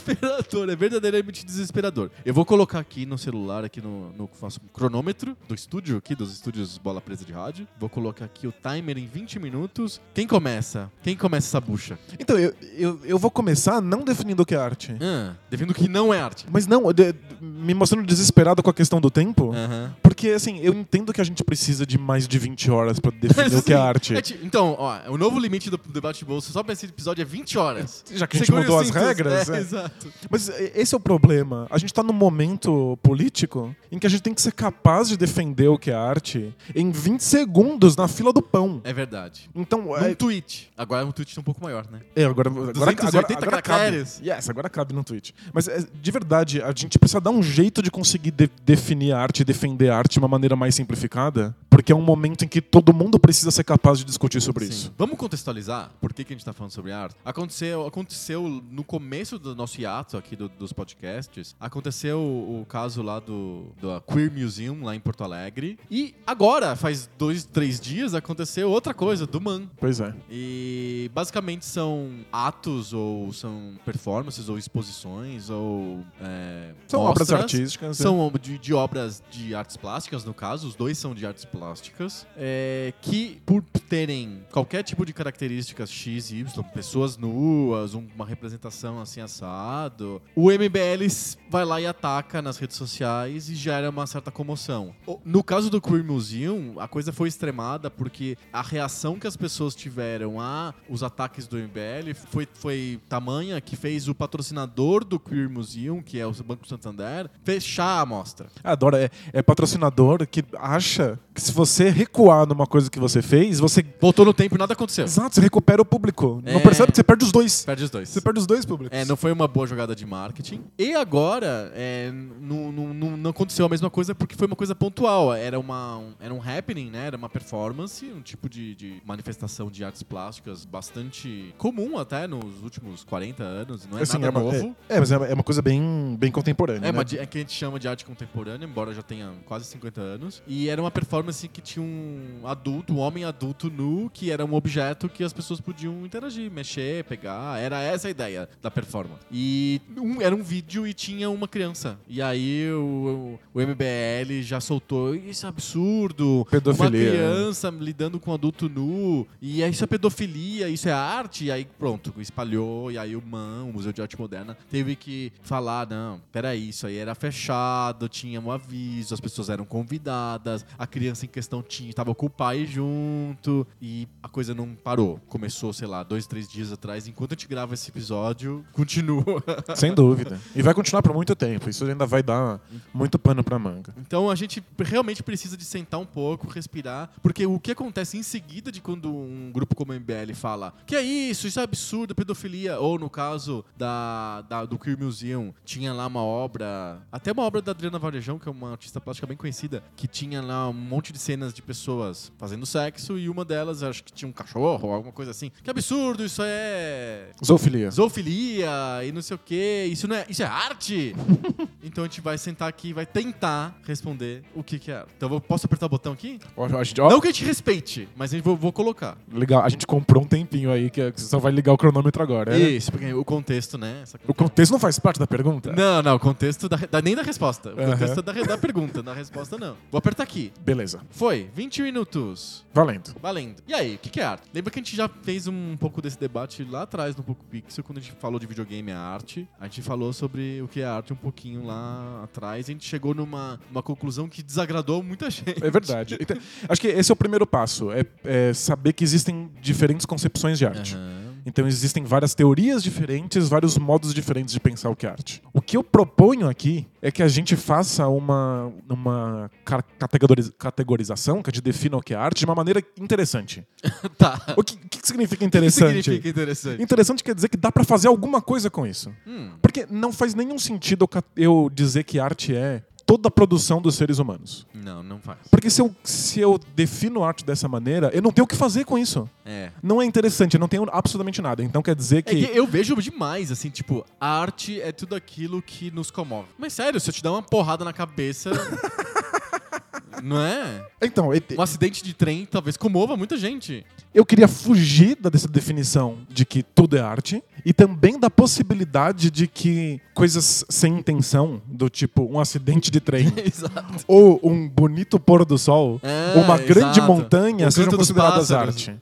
é 0.71 0.75
verdadeiramente 0.75 1.45
desesperador. 1.45 2.09
Eu 2.25 2.33
vou 2.33 2.45
colocar 2.45 2.79
aqui 2.79 3.05
no 3.05 3.17
celular, 3.17 3.63
aqui 3.63 3.81
no, 3.81 4.11
no 4.13 4.27
faço 4.27 4.59
um 4.63 4.67
cronômetro 4.73 5.35
do 5.47 5.53
estúdio, 5.55 5.97
aqui 5.97 6.15
dos 6.15 6.31
estúdios 6.31 6.77
Bola 6.77 7.01
Presa 7.01 7.25
de 7.25 7.31
Rádio. 7.33 7.67
Vou 7.79 7.89
colocar 7.89 8.25
aqui 8.25 8.47
o 8.47 8.51
timer 8.53 8.97
em 8.97 9.05
20 9.07 9.39
minutos. 9.39 9.99
Quem 10.13 10.27
começa? 10.27 10.89
Quem 11.03 11.15
começa 11.15 11.47
essa 11.47 11.61
bucha? 11.61 11.97
Então, 12.19 12.37
eu, 12.37 12.53
eu, 12.77 12.99
eu 13.03 13.19
vou 13.19 13.29
começar 13.31 13.81
não 13.81 14.03
definindo 14.03 14.43
o 14.43 14.45
que 14.45 14.55
é 14.55 14.57
arte. 14.57 14.95
Ah, 15.01 15.33
definindo 15.49 15.73
que 15.73 15.87
não 15.87 16.13
é 16.13 16.21
arte. 16.21 16.45
Mas 16.51 16.67
não, 16.67 16.91
de- 16.93 17.13
me 17.41 17.73
mostrando 17.73 18.05
desesperado 18.05 18.61
com 18.63 18.69
a 18.69 18.73
questão 18.73 19.01
do 19.01 19.09
tempo. 19.09 19.51
Aham. 19.53 19.93
Porque, 20.01 20.29
assim, 20.29 20.59
eu 20.59 20.73
entendo 20.73 21.11
que 21.13 21.19
a 21.21 21.23
gente 21.23 21.43
precisa 21.43 21.85
de 21.85 21.97
mais 21.97 22.27
de 22.27 22.37
20 22.37 22.69
horas 22.71 22.99
pra 22.99 23.11
definir 23.11 23.55
o 23.57 23.61
que 23.63 23.73
é 23.73 23.77
Sim. 23.77 23.81
arte. 23.81 24.15
É 24.15 24.21
ti- 24.21 24.39
então, 24.43 24.75
ó, 24.77 24.99
o 25.09 25.17
novo 25.17 25.39
limite 25.39 25.69
do 25.69 25.77
debate 25.77 26.19
de 26.19 26.25
bolso 26.25 26.51
só 26.51 26.61
pra 26.63 26.73
esse 26.73 26.85
episódio 26.85 27.21
é 27.21 27.25
20 27.25 27.57
horas. 27.57 28.03
Já 28.13 28.27
que 28.27 28.37
a 28.37 28.39
gente 28.39 28.45
Segure 28.47 28.63
mudou 28.63 28.77
os 28.81 28.87
as 28.89 28.93
cintos. 28.93 29.07
regras. 29.07 29.49
É, 29.49 29.57
é. 29.57 29.61
Exato. 29.71 30.11
Mas 30.29 30.49
é, 30.49 30.71
esse 30.75 30.93
é 30.93 30.97
o 30.97 31.01
problema. 31.01 31.67
A 31.69 31.77
gente 31.77 31.93
tá 31.93 32.03
num 32.03 32.13
momento 32.13 32.97
político 33.01 33.73
em 33.91 33.97
que 33.97 34.05
a 34.05 34.09
gente 34.09 34.21
tem 34.21 34.33
que 34.33 34.41
ser 34.41 34.51
capaz 34.51 35.07
de 35.09 35.17
defender 35.17 35.67
o 35.67 35.77
que 35.77 35.91
é 35.91 35.93
arte 35.93 36.53
em 36.75 36.91
20 36.91 37.21
segundos 37.21 37.95
na 37.95 38.07
fila 38.07 38.33
do 38.33 38.41
pão. 38.41 38.81
É 38.83 38.93
verdade. 38.93 39.49
Então, 39.55 39.81
Num 39.83 39.97
é, 39.97 40.13
tweet. 40.15 40.69
Agora 40.77 41.05
um 41.05 41.11
tweet 41.11 41.39
um 41.39 41.43
pouco 41.43 41.63
maior, 41.63 41.85
né? 41.89 42.01
é, 42.15 42.25
agora, 42.25 42.49
agora, 42.49 42.73
280 42.73 43.33
agora, 43.33 43.47
agora 43.47 43.61
cabe. 43.61 43.97
Yes, 43.97 44.49
agora 44.49 44.69
cabe 44.69 44.93
no 44.93 45.03
tweet. 45.03 45.33
Mas, 45.53 45.67
é, 45.67 45.85
de 46.01 46.11
verdade, 46.11 46.61
a 46.61 46.71
gente 46.75 46.99
precisa 46.99 47.21
dar 47.21 47.31
um 47.31 47.41
jeito 47.41 47.81
de 47.81 47.89
conseguir 47.89 48.31
de- 48.31 48.49
definir 48.63 49.13
a 49.13 49.19
arte 49.19 49.41
e 49.41 49.45
defender 49.45 49.89
a 49.89 49.97
arte 49.97 50.13
de 50.13 50.19
uma 50.19 50.27
maneira 50.27 50.55
mais 50.55 50.75
simplificada, 50.75 51.55
porque 51.69 51.91
é 51.91 51.95
um 51.95 52.01
momento 52.01 52.43
em 52.45 52.47
que 52.47 52.61
todo 52.61 52.93
mundo 52.93 53.19
precisa 53.19 53.51
ser 53.51 53.63
capaz 53.63 53.99
de 53.99 54.05
discutir 54.05 54.41
sobre 54.41 54.65
Sim. 54.65 54.71
isso. 54.71 54.93
Vamos 54.97 55.17
contextualizar 55.17 55.91
por 55.99 56.13
que, 56.13 56.23
que 56.23 56.33
a 56.33 56.35
gente 56.35 56.45
tá 56.45 56.53
falando 56.53 56.71
sobre 56.71 56.91
arte? 56.91 57.15
Aconteceu, 57.23 57.85
aconteceu 57.85 58.61
no 58.69 58.83
começo 58.83 59.37
do 59.39 59.55
nosso 59.61 59.79
hiato 59.79 60.17
aqui 60.17 60.35
do- 60.35 60.49
dos 60.49 60.73
podcasts, 60.73 61.55
aconteceu 61.59 62.19
o, 62.19 62.61
o 62.61 62.65
caso 62.65 63.01
lá 63.01 63.19
do, 63.19 63.67
do 63.79 64.01
Queer 64.01 64.31
Museum, 64.31 64.83
lá 64.83 64.95
em 64.95 64.99
Porto 64.99 65.23
Alegre. 65.23 65.77
E 65.89 66.13
agora, 66.25 66.75
faz 66.75 67.09
dois, 67.17 67.43
três 67.45 67.79
dias, 67.79 68.13
aconteceu 68.13 68.69
outra 68.69 68.93
coisa, 68.93 69.25
do 69.25 69.39
MAN. 69.39 69.67
Pois 69.79 69.99
é. 69.99 70.13
E 70.29 71.09
basicamente 71.13 71.65
são 71.65 72.09
atos 72.31 72.93
ou 72.93 73.31
são 73.33 73.73
performances 73.85 74.49
ou 74.49 74.57
exposições 74.57 75.49
ou 75.49 76.03
é, 76.19 76.73
São 76.87 77.01
obras 77.01 77.29
mostras. 77.29 77.41
artísticas. 77.41 77.99
né? 77.99 78.03
São 78.03 78.31
de, 78.41 78.57
de 78.57 78.73
obras 78.73 79.21
de 79.31 79.53
artes 79.55 79.77
plásticas, 79.77 80.23
no 80.25 80.33
caso, 80.33 80.67
os 80.67 80.75
dois 80.75 80.97
são 80.97 81.13
de 81.13 81.25
artes 81.25 81.45
plásticas, 81.45 82.25
é, 82.35 82.93
que 83.01 83.41
por 83.45 83.61
terem 83.89 84.43
qualquer 84.51 84.83
tipo 84.83 85.05
de 85.05 85.13
características 85.13 85.89
X 85.91 86.31
e 86.31 86.37
Y, 86.37 86.63
pessoas 86.73 87.17
nuas, 87.17 87.93
um- 87.93 88.07
uma 88.15 88.25
representação 88.25 88.99
assim 89.01 89.21
assado, 89.51 90.21
o 90.35 90.49
MBL 90.49 91.09
vai 91.51 91.63
lá 91.63 91.79
e 91.79 91.85
ataca 91.85 92.41
nas 92.41 92.57
redes 92.57 92.75
sociais 92.75 93.47
e 93.47 93.53
gera 93.53 93.91
uma 93.91 94.07
certa 94.07 94.31
comoção. 94.31 94.95
No 95.23 95.43
caso 95.43 95.69
do 95.69 95.79
Queer 95.79 96.03
Museum, 96.03 96.79
a 96.79 96.87
coisa 96.87 97.11
foi 97.11 97.27
extremada 97.27 97.91
porque 97.91 98.35
a 98.51 98.63
reação 98.63 99.19
que 99.19 99.27
as 99.27 99.37
pessoas 99.37 99.75
tiveram 99.75 100.41
a 100.41 100.73
os 100.89 101.03
ataques 101.03 101.45
do 101.45 101.57
MBL 101.57 102.15
foi, 102.31 102.47
foi 102.55 102.99
tamanha 103.07 103.61
que 103.61 103.75
fez 103.75 104.07
o 104.07 104.15
patrocinador 104.15 105.05
do 105.05 105.19
Queer 105.19 105.47
Museum, 105.47 106.01
que 106.01 106.19
é 106.19 106.25
o 106.25 106.31
Banco 106.43 106.67
Santander, 106.67 107.29
fechar 107.43 107.99
a 107.99 108.01
amostra. 108.01 108.47
Adoro, 108.63 108.95
é, 108.95 109.11
é 109.31 109.43
patrocinador 109.43 110.25
que 110.25 110.43
acha 110.57 111.19
que 111.35 111.41
se 111.41 111.51
se 111.51 111.55
você 111.55 111.89
recuar 111.89 112.47
numa 112.47 112.65
coisa 112.65 112.89
que 112.89 112.97
você 112.97 113.21
fez, 113.21 113.59
você. 113.59 113.85
Voltou 113.99 114.23
no 114.23 114.33
tempo 114.33 114.55
e 114.55 114.57
nada 114.57 114.73
aconteceu. 114.73 115.03
Exato, 115.03 115.35
você 115.35 115.41
recupera 115.41 115.81
o 115.81 115.85
público. 115.85 116.41
É. 116.45 116.53
Não 116.53 116.61
percebe 116.61 116.91
que 116.91 116.95
você 116.95 117.03
perde 117.03 117.25
os 117.25 117.31
dois. 117.31 117.65
Perde 117.65 117.83
os 117.83 117.89
dois. 117.89 118.09
Você 118.09 118.21
perde 118.21 118.39
os 118.39 118.47
dois 118.47 118.65
públicos. 118.65 118.97
É, 118.97 119.03
não 119.03 119.17
foi 119.17 119.31
uma 119.31 119.47
boa 119.47 119.67
jogada 119.67 119.93
de 119.93 120.05
marketing. 120.05 120.63
E 120.77 120.95
agora, 120.95 121.40
é, 121.73 122.11
não, 122.39 122.71
não, 122.71 123.17
não, 123.17 123.29
aconteceu 123.31 123.65
a 123.65 123.69
mesma 123.69 123.89
coisa 123.89 124.13
porque 124.13 124.35
foi 124.35 124.47
uma 124.47 124.55
coisa 124.55 124.75
pontual. 124.75 125.33
Era, 125.33 125.59
uma, 125.59 125.97
um, 125.97 126.13
era 126.19 126.33
um 126.33 126.41
happening, 126.41 126.89
né? 126.89 127.07
Era 127.07 127.17
uma 127.17 127.29
performance, 127.29 128.05
um 128.05 128.21
tipo 128.21 128.49
de, 128.49 128.75
de 128.75 129.01
manifestação 129.05 129.69
de 129.71 129.83
artes 129.83 130.03
plásticas 130.03 130.65
bastante 130.65 131.53
comum 131.57 131.97
até 131.97 132.27
nos 132.27 132.61
últimos 132.61 133.03
40 133.03 133.43
anos. 133.43 133.87
Não 133.87 133.97
é 133.97 134.01
Assim, 134.03 134.13
nada 134.17 134.27
é 134.27 134.29
uma, 134.29 134.39
novo. 134.39 134.75
É, 134.89 134.95
é, 134.97 134.99
mas 134.99 135.11
é 135.11 135.15
é 135.15 135.33
uma 135.33 135.43
coisa 135.43 135.61
bem, 135.61 136.15
bem 136.19 136.31
contemporânea. 136.31 136.87
É, 136.87 136.91
né? 136.91 137.03
de- 137.03 137.17
é 137.19 137.25
que 137.25 137.37
a 137.37 137.41
gente 137.41 137.53
chama 137.53 137.79
de 137.79 137.87
arte 137.87 138.05
contemporânea, 138.05 138.65
embora 138.65 138.93
já 138.93 139.01
tenha 139.01 139.31
quase 139.45 139.65
50 139.65 140.01
anos. 140.01 140.43
E 140.47 140.69
era 140.69 140.81
uma 140.81 140.91
performance 140.91 141.47
que 141.47 141.61
tinha 141.61 141.83
um 141.83 142.41
adulto, 142.45 142.93
um 142.93 142.99
homem 142.99 143.23
adulto 143.23 143.69
nu, 143.69 144.09
que 144.13 144.31
era 144.31 144.45
um 144.45 144.53
objeto 144.53 145.07
que 145.09 145.23
as 145.23 145.33
pessoas 145.33 145.59
podiam 145.61 146.05
interagir, 146.05 146.51
mexer, 146.51 147.03
pegar. 147.05 147.59
Era 147.59 147.81
essa 147.81 148.07
a 148.07 148.11
ideia 148.11 148.49
da 148.61 148.69
performance. 148.69 149.21
E 149.31 149.81
um- 149.97 150.21
era 150.21 150.35
um 150.35 150.43
vídeo 150.43 150.85
e 150.85 150.93
tinha 150.93 151.29
uma 151.33 151.47
criança. 151.47 151.97
E 152.07 152.21
aí 152.21 152.69
o, 152.71 153.39
o 153.53 153.61
MBL 153.61 154.41
já 154.41 154.59
soltou, 154.59 155.15
isso 155.15 155.45
é 155.45 155.49
absurdo. 155.49 156.45
Pedofilia, 156.49 156.87
Uma 156.87 156.89
né? 156.89 157.11
criança 157.11 157.69
lidando 157.69 158.19
com 158.19 158.31
um 158.31 158.33
adulto 158.33 158.69
nu. 158.69 159.27
E 159.41 159.61
isso 159.63 159.83
é 159.83 159.87
pedofilia, 159.87 160.69
isso 160.69 160.87
é 160.89 160.91
arte. 160.91 161.45
E 161.45 161.51
aí 161.51 161.65
pronto, 161.77 162.13
espalhou. 162.19 162.91
E 162.91 162.97
aí 162.97 163.15
o 163.15 163.21
MAN, 163.21 163.65
o 163.65 163.73
Museu 163.73 163.91
de 163.91 164.01
Arte 164.01 164.19
Moderna, 164.19 164.57
teve 164.69 164.95
que 164.95 165.31
falar, 165.41 165.87
não, 165.89 166.21
peraí, 166.31 166.69
isso 166.69 166.87
aí 166.87 166.97
era 166.97 167.15
fechado, 167.15 168.07
tinha 168.09 168.39
um 168.39 168.51
aviso, 168.51 169.13
as 169.13 169.19
pessoas 169.19 169.49
eram 169.49 169.65
convidadas, 169.65 170.65
a 170.77 170.85
criança 170.87 171.25
em 171.25 171.29
questão 171.29 171.61
tinha, 171.63 171.89
estava 171.89 172.13
com 172.13 172.25
o 172.25 172.29
pai 172.29 172.65
junto. 172.65 173.65
E 173.81 174.07
a 174.21 174.29
coisa 174.29 174.53
não 174.53 174.75
parou. 174.75 175.19
Começou, 175.27 175.73
sei 175.73 175.87
lá, 175.87 176.03
dois, 176.03 176.27
três 176.27 176.47
dias 176.47 176.71
atrás. 176.71 177.07
Enquanto 177.07 177.33
a 177.33 177.35
gente 177.35 177.47
grava 177.47 177.73
esse 177.73 177.89
episódio, 177.89 178.65
continua. 178.71 179.43
Sem 179.75 179.93
dúvida. 179.93 180.39
E 180.55 180.61
vai 180.61 180.73
continuar 180.73 181.01
por 181.01 181.13
muito 181.21 181.35
tempo. 181.35 181.69
Isso 181.69 181.85
ainda 181.85 182.05
vai 182.05 182.23
dar 182.23 182.59
muito 182.93 183.17
pano 183.19 183.43
pra 183.43 183.57
manga. 183.59 183.93
Então 183.97 184.29
a 184.29 184.35
gente 184.35 184.63
realmente 184.79 185.21
precisa 185.21 185.55
de 185.55 185.63
sentar 185.63 185.99
um 185.99 186.05
pouco, 186.05 186.47
respirar, 186.49 187.09
porque 187.21 187.45
o 187.45 187.59
que 187.59 187.71
acontece 187.71 188.17
em 188.17 188.23
seguida 188.23 188.71
de 188.71 188.81
quando 188.81 189.13
um 189.13 189.51
grupo 189.53 189.75
como 189.75 189.91
o 189.91 189.95
MBL 189.95 190.33
fala 190.33 190.73
que 190.85 190.95
é 190.95 191.01
isso, 191.01 191.47
isso 191.47 191.59
é 191.59 191.63
absurdo, 191.63 192.15
pedofilia, 192.15 192.79
ou 192.79 192.97
no 192.97 193.09
caso 193.09 193.63
da, 193.77 194.41
da- 194.49 194.65
do 194.65 194.77
Queer 194.79 194.97
Museum, 194.97 195.53
tinha 195.63 195.93
lá 195.93 196.07
uma 196.07 196.23
obra, 196.23 197.01
até 197.11 197.31
uma 197.31 197.43
obra 197.43 197.61
da 197.61 197.71
Adriana 197.71 197.99
Varejão, 197.99 198.39
que 198.39 198.47
é 198.47 198.51
uma 198.51 198.71
artista 198.71 198.99
plástica 198.99 199.27
bem 199.27 199.37
conhecida, 199.37 199.83
que 199.95 200.07
tinha 200.07 200.41
lá 200.41 200.67
um 200.69 200.73
monte 200.73 201.13
de 201.13 201.19
cenas 201.19 201.53
de 201.53 201.61
pessoas 201.61 202.31
fazendo 202.37 202.65
sexo 202.65 203.17
e 203.17 203.29
uma 203.29 203.45
delas, 203.45 203.83
acho 203.83 204.03
que 204.03 204.11
tinha 204.11 204.27
um 204.27 204.31
cachorro 204.33 204.87
ou 204.87 204.93
alguma 204.93 205.13
coisa 205.13 205.31
assim. 205.31 205.51
Que 205.63 205.69
absurdo, 205.69 206.23
isso 206.25 206.41
é 206.43 207.29
Zoofilia. 207.43 207.91
zoofilia 207.91 208.69
e 209.05 209.11
não 209.11 209.21
sei 209.21 209.35
o 209.35 209.39
que, 209.39 209.85
isso 209.91 210.07
não 210.07 210.15
é, 210.15 210.25
isso 210.29 210.41
é 210.41 210.45
arte? 210.45 211.10
então 211.83 212.03
a 212.03 212.07
gente 212.07 212.21
vai 212.21 212.37
sentar 212.37 212.67
aqui 212.67 212.89
e 212.89 212.93
vai 212.93 213.05
tentar 213.05 213.77
responder 213.85 214.43
o 214.55 214.63
que, 214.63 214.79
que 214.79 214.91
é. 214.91 215.05
Então 215.17 215.31
eu 215.31 215.41
posso 215.41 215.65
apertar 215.65 215.85
o 215.85 215.89
botão 215.89 216.13
aqui? 216.13 216.39
Ó, 216.55 216.65
a 216.65 216.83
gente, 216.83 216.99
ó, 217.01 217.09
Não 217.09 217.19
que 217.21 217.27
a 217.27 217.31
gente 217.31 217.45
respeite, 217.45 218.07
mas 218.15 218.33
eu 218.33 218.41
vou, 218.41 218.55
vou 218.55 218.71
colocar. 218.71 219.17
legal. 219.31 219.63
A 219.63 219.69
gente 219.69 219.85
comprou 219.87 220.23
um 220.23 220.27
tempinho 220.27 220.71
aí 220.71 220.89
que 220.89 221.01
você 221.15 221.25
só 221.25 221.39
vai 221.39 221.51
ligar 221.51 221.73
o 221.73 221.77
cronômetro 221.77 222.21
agora. 222.21 222.51
né? 222.51 222.59
Isso, 222.59 222.91
porque 222.91 223.13
o 223.13 223.23
contexto, 223.25 223.77
né? 223.77 223.99
essa- 224.03 224.19
O 224.27 224.33
contexto 224.33 224.71
não 224.71 224.79
faz 224.79 224.97
parte 224.99 225.19
da 225.19 225.27
pergunta? 225.27 225.71
Não, 225.73 226.01
não, 226.01 226.15
o 226.15 226.19
contexto 226.19 226.67
da, 226.69 226.77
da- 226.77 227.01
nem 227.01 227.15
da 227.15 227.21
resposta. 227.23 227.69
O 227.73 227.79
Aham. 227.79 227.91
contexto 227.91 228.19
é 228.19 228.21
da, 228.21 228.33
da 228.33 228.57
pergunta, 228.57 229.01
da 229.03 229.13
resposta 229.13 229.57
não. 229.57 229.75
Vou 229.91 229.97
apertar 229.99 230.23
aqui. 230.23 230.51
Beleza. 230.61 231.01
Foi, 231.11 231.49
20 231.55 231.81
minutos. 231.81 232.65
Valendo. 232.73 233.13
Valendo. 233.21 233.61
E 233.67 233.73
aí, 233.73 233.95
o 233.95 233.97
que, 233.97 234.09
que 234.09 234.19
é 234.19 234.23
arte? 234.23 234.43
Lembra 234.53 234.71
que 234.71 234.79
a 234.79 234.81
gente 234.83 234.95
já 234.95 235.07
fez 235.09 235.47
um 235.47 235.75
pouco 235.77 236.01
desse 236.01 236.19
debate 236.19 236.63
lá 236.63 236.83
atrás 236.83 237.15
no 237.15 237.23
Poco 237.23 237.43
Pixel, 237.45 237.83
quando 237.83 237.97
a 237.97 238.01
gente 238.01 238.13
falou 238.19 238.39
de 238.39 238.45
videogame 238.47 238.91
e 238.91 238.93
arte. 238.93 239.47
A 239.59 239.65
gente 239.65 239.81
falou 239.81 240.13
sobre 240.13 240.61
o 240.61 240.67
que 240.67 240.81
é 240.81 240.85
arte 240.95 241.13
um 241.13 241.15
pouquinho 241.15 241.65
lá 241.65 242.21
atrás. 242.23 242.65
A 242.67 242.71
gente 242.71 242.85
chegou 242.85 243.13
numa 243.13 243.59
uma 243.69 243.83
conclusão 243.83 244.27
que 244.27 244.41
desagradou 244.41 245.01
muita 245.03 245.29
gente. 245.29 245.63
É 245.63 245.69
verdade. 245.69 246.17
Então, 246.19 246.37
acho 246.67 246.81
que 246.81 246.87
esse 246.87 247.11
é 247.11 247.13
o 247.13 247.15
primeiro 247.15 247.45
passo. 247.45 247.91
É, 247.91 248.05
é 248.23 248.53
saber 248.53 248.93
que 248.93 249.03
existem 249.03 249.49
diferentes 249.61 250.05
concepções 250.05 250.57
de 250.57 250.65
arte. 250.65 250.95
Aham. 250.95 251.20
Então 251.45 251.67
existem 251.67 252.03
várias 252.03 252.33
teorias 252.35 252.83
diferentes, 252.83 253.49
vários 253.49 253.77
modos 253.77 254.13
diferentes 254.13 254.53
de 254.53 254.59
pensar 254.59 254.89
o 254.89 254.95
que 254.95 255.05
é 255.05 255.09
arte. 255.09 255.41
O 255.53 255.61
que 255.61 255.75
eu 255.75 255.83
proponho 255.83 256.47
aqui 256.47 256.87
é 257.01 257.11
que 257.11 257.23
a 257.23 257.27
gente 257.27 257.55
faça 257.55 258.07
uma, 258.07 258.71
uma 258.89 259.49
ca- 259.65 259.81
categoriz- 259.81 260.51
categorização, 260.57 261.41
que 261.41 261.49
a 261.49 261.53
gente 261.53 261.63
defina 261.63 261.97
o 261.97 262.01
que 262.01 262.13
é 262.13 262.17
arte 262.17 262.39
de 262.39 262.45
uma 262.45 262.55
maneira 262.55 262.81
interessante. 262.99 263.65
Tá. 264.17 264.39
O 264.55 264.63
que, 264.63 264.75
que 264.77 264.99
significa 265.07 265.35
O 265.35 265.39
que 265.39 265.45
interessante? 265.45 266.03
significa 266.03 266.29
interessante? 266.29 266.83
Interessante 266.83 267.23
quer 267.23 267.33
dizer 267.33 267.49
que 267.49 267.57
dá 267.57 267.71
pra 267.71 267.83
fazer 267.83 268.07
alguma 268.07 268.41
coisa 268.41 268.69
com 268.69 268.85
isso. 268.85 269.11
Hum, 269.25 269.51
Porque 269.61 269.87
não 269.89 270.11
faz 270.13 270.35
nenhum 270.35 270.59
sentido 270.59 271.09
eu 271.35 271.69
dizer 271.73 272.03
que 272.03 272.19
arte 272.19 272.55
é 272.55 272.83
toda 273.11 273.27
a 273.27 273.31
produção 273.31 273.81
dos 273.81 273.95
seres 273.95 274.19
humanos. 274.19 274.65
não, 274.73 275.03
não 275.03 275.19
faz. 275.19 275.39
Porque 275.49 275.69
se 275.69 275.81
eu, 275.81 275.93
se 276.01 276.39
eu 276.39 276.57
defino 276.73 277.25
arte 277.25 277.43
dessa 277.43 277.67
maneira, 277.67 278.09
eu 278.13 278.21
não 278.21 278.31
tenho 278.31 278.45
o 278.45 278.47
que 278.47 278.55
fazer 278.55 278.85
com 278.85 278.97
isso. 278.97 279.29
É. 279.45 279.69
Não 279.83 280.01
é 280.01 280.05
interessante, 280.05 280.53
eu 280.53 280.61
não 280.61 280.67
tenho 280.69 280.87
absolutamente 280.89 281.41
nada. 281.41 281.61
Então 281.61 281.81
quer 281.81 281.93
dizer 281.93 282.19
É 282.19 282.21
que. 282.21 282.47
que 282.47 282.57
eu 282.57 282.65
vejo 282.65 282.95
demais, 283.01 283.51
assim, 283.51 283.69
tipo, 283.69 284.05
a 284.19 284.39
arte 284.39 284.79
é 284.79 284.93
tudo 284.93 285.13
aquilo 285.13 285.61
que 285.61 285.91
nos 285.91 286.09
comove. 286.09 286.47
Mas 286.57 286.71
sério, 286.71 287.01
se 287.01 287.09
eu 287.09 287.13
te 287.13 287.21
dar 287.21 287.33
uma 287.33 287.43
porrada 287.43 287.83
na 287.83 287.91
cabeça. 287.91 288.51
não 290.23 290.39
é? 290.39 290.85
Então, 291.01 291.31
Um 291.57 291.61
acidente 291.61 292.01
de 292.01 292.13
trem 292.13 292.45
talvez 292.45 292.77
comova 292.77 293.17
muita 293.17 293.35
gente. 293.35 293.85
Eu 294.13 294.25
queria 294.25 294.47
fugir 294.47 295.15
dessa 295.15 295.47
definição 295.47 296.17
de 296.29 296.45
que 296.45 296.61
tudo 296.63 296.97
é 296.97 297.01
arte 297.01 297.41
e 297.65 297.71
também 297.73 298.19
da 298.19 298.29
possibilidade 298.29 299.29
de 299.31 299.47
que 299.47 300.01
coisas 300.13 300.65
sem 300.69 300.97
intenção, 300.97 301.61
do 301.65 301.89
tipo 301.89 302.23
um 302.23 302.39
acidente 302.39 302.91
de 302.91 302.99
trem 302.99 303.31
ou 304.07 304.39
um 304.43 304.67
bonito 304.67 305.19
pôr 305.19 305.45
do 305.45 305.57
sol, 305.57 305.99
É, 306.03 306.33
ou 306.35 306.43
uma 306.43 306.57
grande 306.57 306.99
exato. 306.99 307.07
montanha 307.07 307.67
O 307.67 307.71
sejam 307.71 307.91
consideradas 307.93 308.51
arte. 308.51 308.93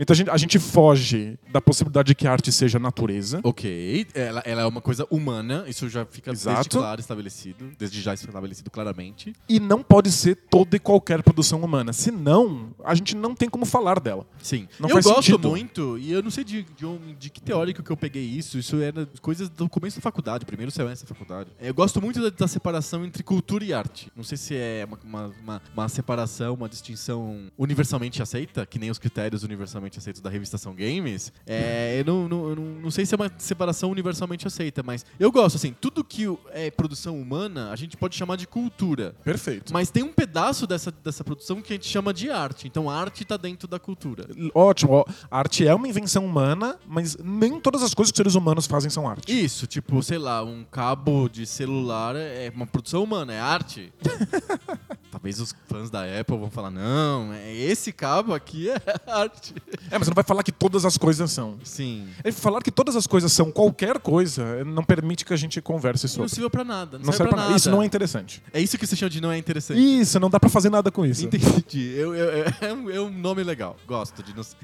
Então 0.00 0.14
a 0.14 0.16
gente, 0.16 0.30
a 0.30 0.36
gente 0.36 0.58
foge 0.60 1.36
da 1.52 1.60
possibilidade 1.60 2.06
de 2.08 2.14
que 2.14 2.24
a 2.26 2.30
arte 2.30 2.52
seja 2.52 2.78
natureza. 2.78 3.40
Ok, 3.42 4.06
ela, 4.14 4.40
ela 4.44 4.62
é 4.62 4.66
uma 4.66 4.80
coisa 4.80 5.04
humana, 5.10 5.64
isso 5.66 5.88
já 5.88 6.04
fica 6.04 6.30
desde 6.30 6.48
Exato. 6.48 6.78
claro 6.78 7.00
estabelecido, 7.00 7.72
desde 7.76 8.00
já 8.00 8.14
estabelecido 8.14 8.70
claramente. 8.70 9.32
E 9.48 9.58
não 9.58 9.82
pode 9.82 10.12
ser 10.12 10.36
toda 10.48 10.76
e 10.76 10.78
qualquer 10.78 11.20
produção 11.22 11.60
humana. 11.62 11.92
Senão, 11.92 12.68
a 12.84 12.94
gente 12.94 13.16
não 13.16 13.34
tem 13.34 13.48
como 13.48 13.64
falar 13.66 13.98
dela. 13.98 14.24
Sim. 14.48 14.66
Não 14.80 14.88
eu 14.88 14.94
gosto 15.02 15.22
sentido. 15.22 15.48
muito, 15.50 15.98
e 15.98 16.10
eu 16.12 16.22
não 16.22 16.30
sei 16.30 16.42
de, 16.42 16.62
de, 16.62 16.86
um- 16.86 17.14
de 17.18 17.28
que 17.28 17.40
teórico 17.40 17.82
que 17.82 17.90
eu 17.90 17.96
peguei 17.96 18.22
isso, 18.24 18.56
isso 18.58 18.76
era 18.76 19.06
coisas 19.20 19.48
do 19.50 19.68
começo 19.68 19.96
da 19.98 20.02
faculdade, 20.02 20.46
primeiro 20.46 20.70
semestre 20.72 21.06
da 21.06 21.14
faculdade. 21.14 21.50
Eu 21.60 21.74
gosto 21.74 22.00
muito 22.00 22.22
da, 22.22 22.30
da 22.30 22.48
separação 22.48 23.04
entre 23.04 23.22
cultura 23.22 23.62
e 23.64 23.72
arte. 23.74 24.10
Não 24.16 24.24
sei 24.24 24.38
se 24.38 24.54
é 24.56 24.86
uma, 24.88 24.98
uma, 25.04 25.34
uma- 25.42 25.62
uma 25.74 25.88
separação, 25.88 26.54
uma 26.54 26.68
distinção 26.68 27.50
universalmente 27.58 28.22
aceita, 28.22 28.64
que 28.64 28.78
nem 28.78 28.90
os 28.90 28.98
critérios 28.98 29.42
universalmente 29.42 29.98
aceitos 29.98 30.20
da 30.22 30.30
revistação 30.30 30.74
Games. 30.74 31.30
É, 31.46 32.00
eu 32.00 32.04
não, 32.04 32.28
não, 32.28 32.48
eu 32.48 32.56
não, 32.56 32.90
sei 32.90 33.04
se 33.04 33.14
é 33.14 33.16
uma 33.16 33.30
separação 33.38 33.90
universalmente 33.90 34.46
aceita, 34.46 34.82
mas 34.82 35.04
eu 35.20 35.30
gosto, 35.30 35.56
assim, 35.56 35.74
tudo 35.78 36.02
que 36.02 36.24
é 36.52 36.70
produção 36.70 37.20
humana, 37.20 37.70
a 37.70 37.76
gente 37.76 37.96
pode 37.96 38.16
chamar 38.16 38.36
de 38.36 38.46
cultura. 38.46 39.14
Perfeito. 39.22 39.72
Mas 39.72 39.90
tem 39.90 40.02
um 40.02 40.12
pedaço 40.12 40.66
dessa, 40.66 40.90
dessa 40.90 41.22
produção 41.22 41.60
que 41.60 41.72
a 41.72 41.76
gente 41.76 41.86
chama 41.88 42.14
de 42.14 42.30
arte. 42.30 42.66
Então 42.66 42.88
a 42.88 42.96
arte 42.98 43.24
tá 43.24 43.36
dentro 43.36 43.66
da 43.68 43.78
cultura. 43.78 44.28
Ótimo. 44.54 45.04
A 45.30 45.38
arte 45.38 45.66
é 45.66 45.74
uma 45.74 45.88
invenção 45.88 46.24
humana, 46.24 46.76
mas 46.86 47.16
nem 47.22 47.60
todas 47.60 47.82
as 47.82 47.94
coisas 47.94 48.12
que 48.12 48.16
os 48.16 48.18
seres 48.18 48.34
humanos 48.34 48.66
fazem 48.66 48.90
são 48.90 49.08
arte. 49.08 49.32
Isso, 49.44 49.66
tipo, 49.66 50.02
sei 50.02 50.18
lá, 50.18 50.42
um 50.44 50.64
cabo 50.64 51.28
de 51.28 51.46
celular 51.46 52.16
é 52.16 52.50
uma 52.54 52.66
produção 52.66 53.02
humana, 53.02 53.32
é 53.32 53.40
arte. 53.40 53.92
Talvez 55.10 55.40
os 55.40 55.54
fãs 55.66 55.90
da 55.90 56.02
Apple 56.20 56.36
vão 56.36 56.50
falar, 56.50 56.70
não, 56.70 57.32
é 57.32 57.54
esse 57.54 57.92
cabo 57.92 58.34
aqui 58.34 58.68
é 58.70 58.76
arte. 59.10 59.54
É, 59.90 59.98
mas 59.98 60.00
você 60.06 60.10
não 60.10 60.14
vai 60.14 60.24
falar 60.24 60.42
que 60.42 60.52
todas 60.52 60.84
as 60.84 60.98
coisas 60.98 61.30
são. 61.30 61.58
Sim. 61.64 62.08
É, 62.22 62.30
Falar 62.30 62.60
que 62.62 62.70
todas 62.70 62.94
as 62.94 63.06
coisas 63.06 63.32
são 63.32 63.50
qualquer 63.50 63.98
coisa 63.98 64.64
não 64.64 64.84
permite 64.84 65.24
que 65.24 65.32
a 65.32 65.36
gente 65.36 65.60
converse 65.62 66.04
Não 66.06 66.10
sobre. 66.10 66.28
serve 66.30 66.50
pra 66.50 66.64
nada. 66.64 66.98
Não, 66.98 67.06
Não 67.06 67.12
serve 67.12 67.32
pra 67.32 67.42
nada. 67.42 67.56
Isso 67.56 67.70
não 67.70 67.82
é 67.82 67.86
interessante. 67.86 68.42
É 68.52 68.60
isso 68.60 68.76
que 68.78 68.86
você 68.86 68.94
chama 68.96 69.10
de 69.10 69.20
não 69.20 69.32
é 69.32 69.38
interessante. 69.38 69.78
Isso, 69.80 70.18
não 70.20 70.28
dá 70.30 70.38
pra 70.38 70.48
fazer 70.50 70.70
nada 70.70 70.90
com 70.90 71.04
isso. 71.06 71.24
Entendi. 71.24 71.92
Eu, 71.96 72.14
eu- 72.14 72.30
eu- 72.30 72.44
é, 72.60 72.72
um, 72.72 72.90
é 72.90 73.00
um 73.00 73.10
nome 73.10 73.42
legal. 73.42 73.76
Gosto 73.86 74.22
de. 74.22 74.34
nos- 74.36 74.56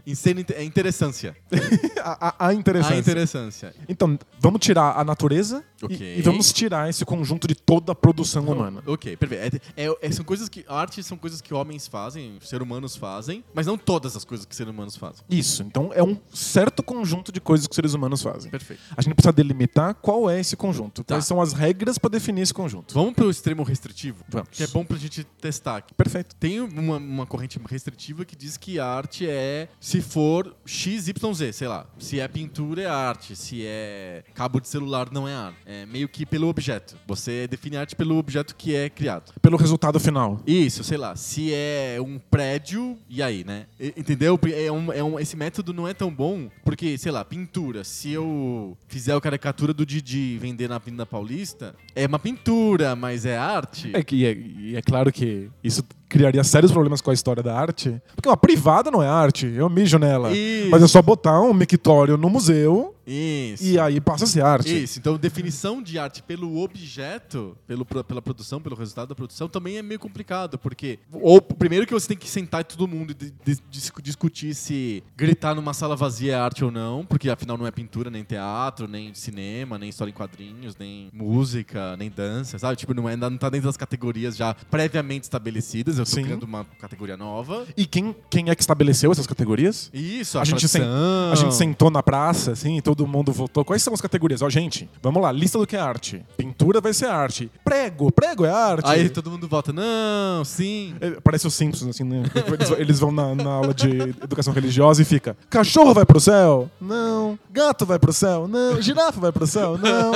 é 0.54 0.62
interessância. 0.64 1.36
A, 2.04 2.28
a- 2.28 2.48
a 2.48 2.54
interessância. 2.54 2.94
A 2.96 2.98
interessância. 2.98 3.74
Então, 3.88 4.18
vamos 4.38 4.60
tirar 4.60 4.98
a 4.98 5.04
natureza 5.04 5.64
e- 5.80 5.84
Ok. 5.86 6.16
e, 6.18 6.22
vamos 6.22 6.52
tirar 6.52 6.88
esse 6.90 7.02
conjunto 7.04 7.46
de 7.48 7.54
toda 7.54 7.92
a 7.92 7.94
produção 7.94 8.44
humana. 8.44 8.82
Ok, 8.86 9.16
perfeito. 9.16 9.60
É- 9.76 9.86
é- 9.86 9.96
é- 10.02 10.10
são 10.12 10.24
coisas 10.24 10.33
coisas 10.34 10.48
que. 10.48 10.64
Arte 10.68 11.02
são 11.02 11.16
coisas 11.16 11.40
que 11.40 11.54
homens 11.54 11.86
fazem, 11.86 12.38
seres 12.40 12.66
humanos 12.66 12.96
fazem, 12.96 13.44
mas 13.54 13.66
não 13.66 13.78
todas 13.78 14.16
as 14.16 14.24
coisas 14.24 14.44
que 14.44 14.54
seres 14.54 14.72
humanos 14.72 14.96
fazem. 14.96 15.24
Isso. 15.30 15.62
Então 15.62 15.90
é 15.94 16.02
um 16.02 16.16
certo 16.32 16.82
conjunto 16.82 17.30
de 17.30 17.40
coisas 17.40 17.66
que 17.66 17.74
seres 17.74 17.94
humanos 17.94 18.22
fazem. 18.22 18.50
Perfeito. 18.50 18.82
A 18.96 19.02
gente 19.02 19.14
precisa 19.14 19.32
delimitar 19.32 19.94
qual 19.94 20.28
é 20.28 20.40
esse 20.40 20.56
conjunto. 20.56 21.04
Tá. 21.04 21.14
Quais 21.14 21.26
são 21.26 21.40
as 21.40 21.52
regras 21.52 21.98
para 21.98 22.10
definir 22.10 22.42
esse 22.42 22.54
conjunto. 22.54 22.94
Vamos 22.94 23.14
pro 23.14 23.30
extremo 23.30 23.62
restritivo? 23.62 24.24
Vamos. 24.28 24.48
Que 24.50 24.64
é 24.64 24.66
bom 24.66 24.84
pra 24.84 24.96
gente 24.96 25.24
testar 25.40 25.76
aqui. 25.76 25.94
Perfeito. 25.94 26.34
Tem 26.36 26.60
uma, 26.60 26.96
uma 26.96 27.26
corrente 27.26 27.60
restritiva 27.68 28.24
que 28.24 28.34
diz 28.34 28.56
que 28.56 28.80
a 28.80 28.86
arte 28.86 29.28
é 29.28 29.68
se 29.78 30.00
for 30.00 30.54
XYZ, 30.66 31.54
sei 31.54 31.68
lá. 31.68 31.86
Se 31.98 32.18
é 32.18 32.26
pintura, 32.26 32.82
é 32.82 32.86
arte. 32.86 33.36
Se 33.36 33.64
é 33.64 34.24
cabo 34.34 34.60
de 34.60 34.68
celular, 34.68 35.08
não 35.12 35.28
é 35.28 35.34
arte. 35.34 35.58
É 35.66 35.86
meio 35.86 36.08
que 36.08 36.26
pelo 36.26 36.48
objeto. 36.48 36.96
Você 37.06 37.46
define 37.46 37.76
arte 37.76 37.94
pelo 37.94 38.16
objeto 38.16 38.56
que 38.56 38.74
é 38.74 38.88
criado. 38.88 39.32
Pelo 39.40 39.56
resultado 39.56 40.00
final. 40.00 40.23
Isso, 40.46 40.82
sei 40.84 40.96
lá. 40.98 41.14
Se 41.16 41.52
é 41.52 41.96
um 42.00 42.18
prédio, 42.18 42.96
e 43.08 43.22
aí, 43.22 43.44
né? 43.44 43.66
E- 43.78 43.94
Entendeu? 43.96 44.38
É 44.54 44.70
um, 44.72 44.92
é 44.92 45.02
um- 45.04 45.18
esse 45.20 45.36
método 45.36 45.72
não 45.72 45.86
é 45.88 45.94
tão 45.94 46.10
bom, 46.12 46.48
porque, 46.64 46.96
sei 46.98 47.12
lá, 47.12 47.24
pintura. 47.24 47.84
Se 47.84 48.10
eu 48.10 48.76
fizer 48.88 49.14
a 49.14 49.20
caricatura 49.20 49.72
do 49.72 49.84
Didi 49.86 50.38
vender 50.38 50.68
na 50.68 50.76
Avenida 50.76 51.04
Paulista, 51.06 51.74
é 51.94 52.06
uma 52.06 52.18
pintura, 52.18 52.94
mas 52.96 53.24
é 53.26 53.36
arte. 53.36 53.90
É 53.94 54.02
que 54.02 54.24
é, 54.26 54.32
e 54.32 54.76
é 54.76 54.82
claro 54.82 55.12
que 55.12 55.48
isso 55.62 55.82
criaria 56.14 56.44
sérios 56.44 56.70
problemas 56.70 57.00
com 57.00 57.10
a 57.10 57.14
história 57.14 57.42
da 57.42 57.58
arte. 57.58 58.00
Porque 58.14 58.28
uma 58.28 58.36
privada 58.36 58.88
não 58.88 59.02
é 59.02 59.08
arte, 59.08 59.46
eu 59.46 59.68
mijo 59.68 59.98
nela. 59.98 60.30
Isso. 60.32 60.70
Mas 60.70 60.80
é 60.80 60.86
só 60.86 61.02
botar 61.02 61.40
um 61.40 61.52
mictório 61.52 62.16
no 62.16 62.30
museu 62.30 62.94
Isso. 63.04 63.64
e 63.64 63.78
aí 63.80 64.00
passa 64.00 64.22
a 64.22 64.26
ser 64.28 64.42
arte. 64.42 64.82
Isso, 64.84 65.00
então 65.00 65.16
definição 65.16 65.82
de 65.82 65.98
arte 65.98 66.22
pelo 66.22 66.62
objeto, 66.62 67.56
pelo, 67.66 67.84
pela 67.84 68.22
produção, 68.22 68.60
pelo 68.60 68.76
resultado 68.76 69.08
da 69.08 69.14
produção, 69.16 69.48
também 69.48 69.76
é 69.76 69.82
meio 69.82 69.98
complicado, 69.98 70.56
porque 70.56 71.00
ou 71.12 71.42
primeiro 71.42 71.84
que 71.84 71.92
você 71.92 72.06
tem 72.06 72.16
que 72.16 72.28
sentar 72.30 72.60
e 72.60 72.64
todo 72.64 72.86
mundo 72.86 73.10
e 73.10 73.14
de- 73.14 73.30
de- 73.44 73.60
dis- 73.68 73.92
discutir 74.02 74.54
se 74.54 75.02
gritar 75.16 75.52
numa 75.54 75.74
sala 75.74 75.96
vazia 75.96 76.32
é 76.32 76.34
arte 76.36 76.64
ou 76.64 76.70
não, 76.70 77.04
porque 77.04 77.28
afinal 77.28 77.58
não 77.58 77.66
é 77.66 77.72
pintura, 77.72 78.08
nem 78.08 78.22
teatro, 78.22 78.86
nem 78.86 79.12
cinema, 79.14 79.78
nem 79.78 79.88
história 79.88 80.10
em 80.10 80.14
quadrinhos, 80.14 80.76
nem 80.78 81.08
música, 81.12 81.96
nem 81.96 82.08
dança, 82.08 82.56
sabe? 82.58 82.76
Tipo, 82.76 82.94
não, 82.94 83.08
é, 83.08 83.16
não 83.16 83.36
tá 83.36 83.50
dentro 83.50 83.66
das 83.66 83.76
categorias 83.76 84.36
já 84.36 84.54
previamente 84.70 85.24
estabelecidas, 85.24 85.98
eu 86.04 86.10
tô 86.10 86.16
Sim. 86.16 86.24
criando 86.24 86.42
uma 86.44 86.64
categoria 86.80 87.16
nova. 87.16 87.64
E 87.76 87.86
quem, 87.86 88.14
quem 88.30 88.50
é 88.50 88.54
que 88.54 88.62
estabeleceu 88.62 89.10
essas 89.12 89.26
categorias? 89.26 89.90
Isso, 89.92 90.38
a, 90.38 90.42
A 90.42 90.44
gente, 90.44 90.68
tradição. 90.68 91.32
a 91.32 91.34
gente 91.34 91.54
sentou 91.54 91.90
na 91.90 92.02
praça, 92.02 92.52
assim, 92.52 92.76
e 92.78 92.82
todo 92.82 93.06
mundo 93.06 93.32
votou. 93.32 93.64
Quais 93.64 93.82
são 93.82 93.92
as 93.94 94.00
categorias? 94.00 94.42
Ó, 94.42 94.48
gente, 94.50 94.88
vamos 95.02 95.22
lá, 95.22 95.30
lista 95.32 95.58
do 95.58 95.66
que 95.66 95.76
é 95.76 95.80
arte. 95.80 96.24
Pintura 96.36 96.80
vai 96.80 96.92
ser 96.92 97.06
arte. 97.06 97.50
Prego, 97.64 98.10
prego 98.12 98.44
é 98.44 98.50
arte. 98.50 98.88
Aí 98.88 99.08
todo 99.08 99.30
mundo 99.30 99.48
vota, 99.48 99.72
não, 99.72 100.44
sim. 100.44 100.94
É, 101.00 101.12
Parece 101.22 101.46
os 101.46 101.54
Simpsons, 101.54 101.88
assim, 101.88 102.04
né? 102.04 102.22
Eles, 102.52 102.70
eles 102.78 102.98
vão 103.00 103.10
na, 103.10 103.34
na 103.34 103.50
aula 103.50 103.74
de 103.74 103.88
educação 104.22 104.52
religiosa 104.52 105.02
e 105.02 105.04
fica: 105.04 105.36
cachorro 105.48 105.94
vai 105.94 106.04
pro 106.04 106.20
céu? 106.20 106.70
Não. 106.80 107.38
Gato 107.50 107.86
vai 107.86 107.98
pro 107.98 108.12
céu? 108.12 108.46
Não. 108.48 108.80
Girafa 108.82 109.20
vai 109.20 109.32
pro 109.32 109.46
céu? 109.46 109.78
Não. 109.78 110.12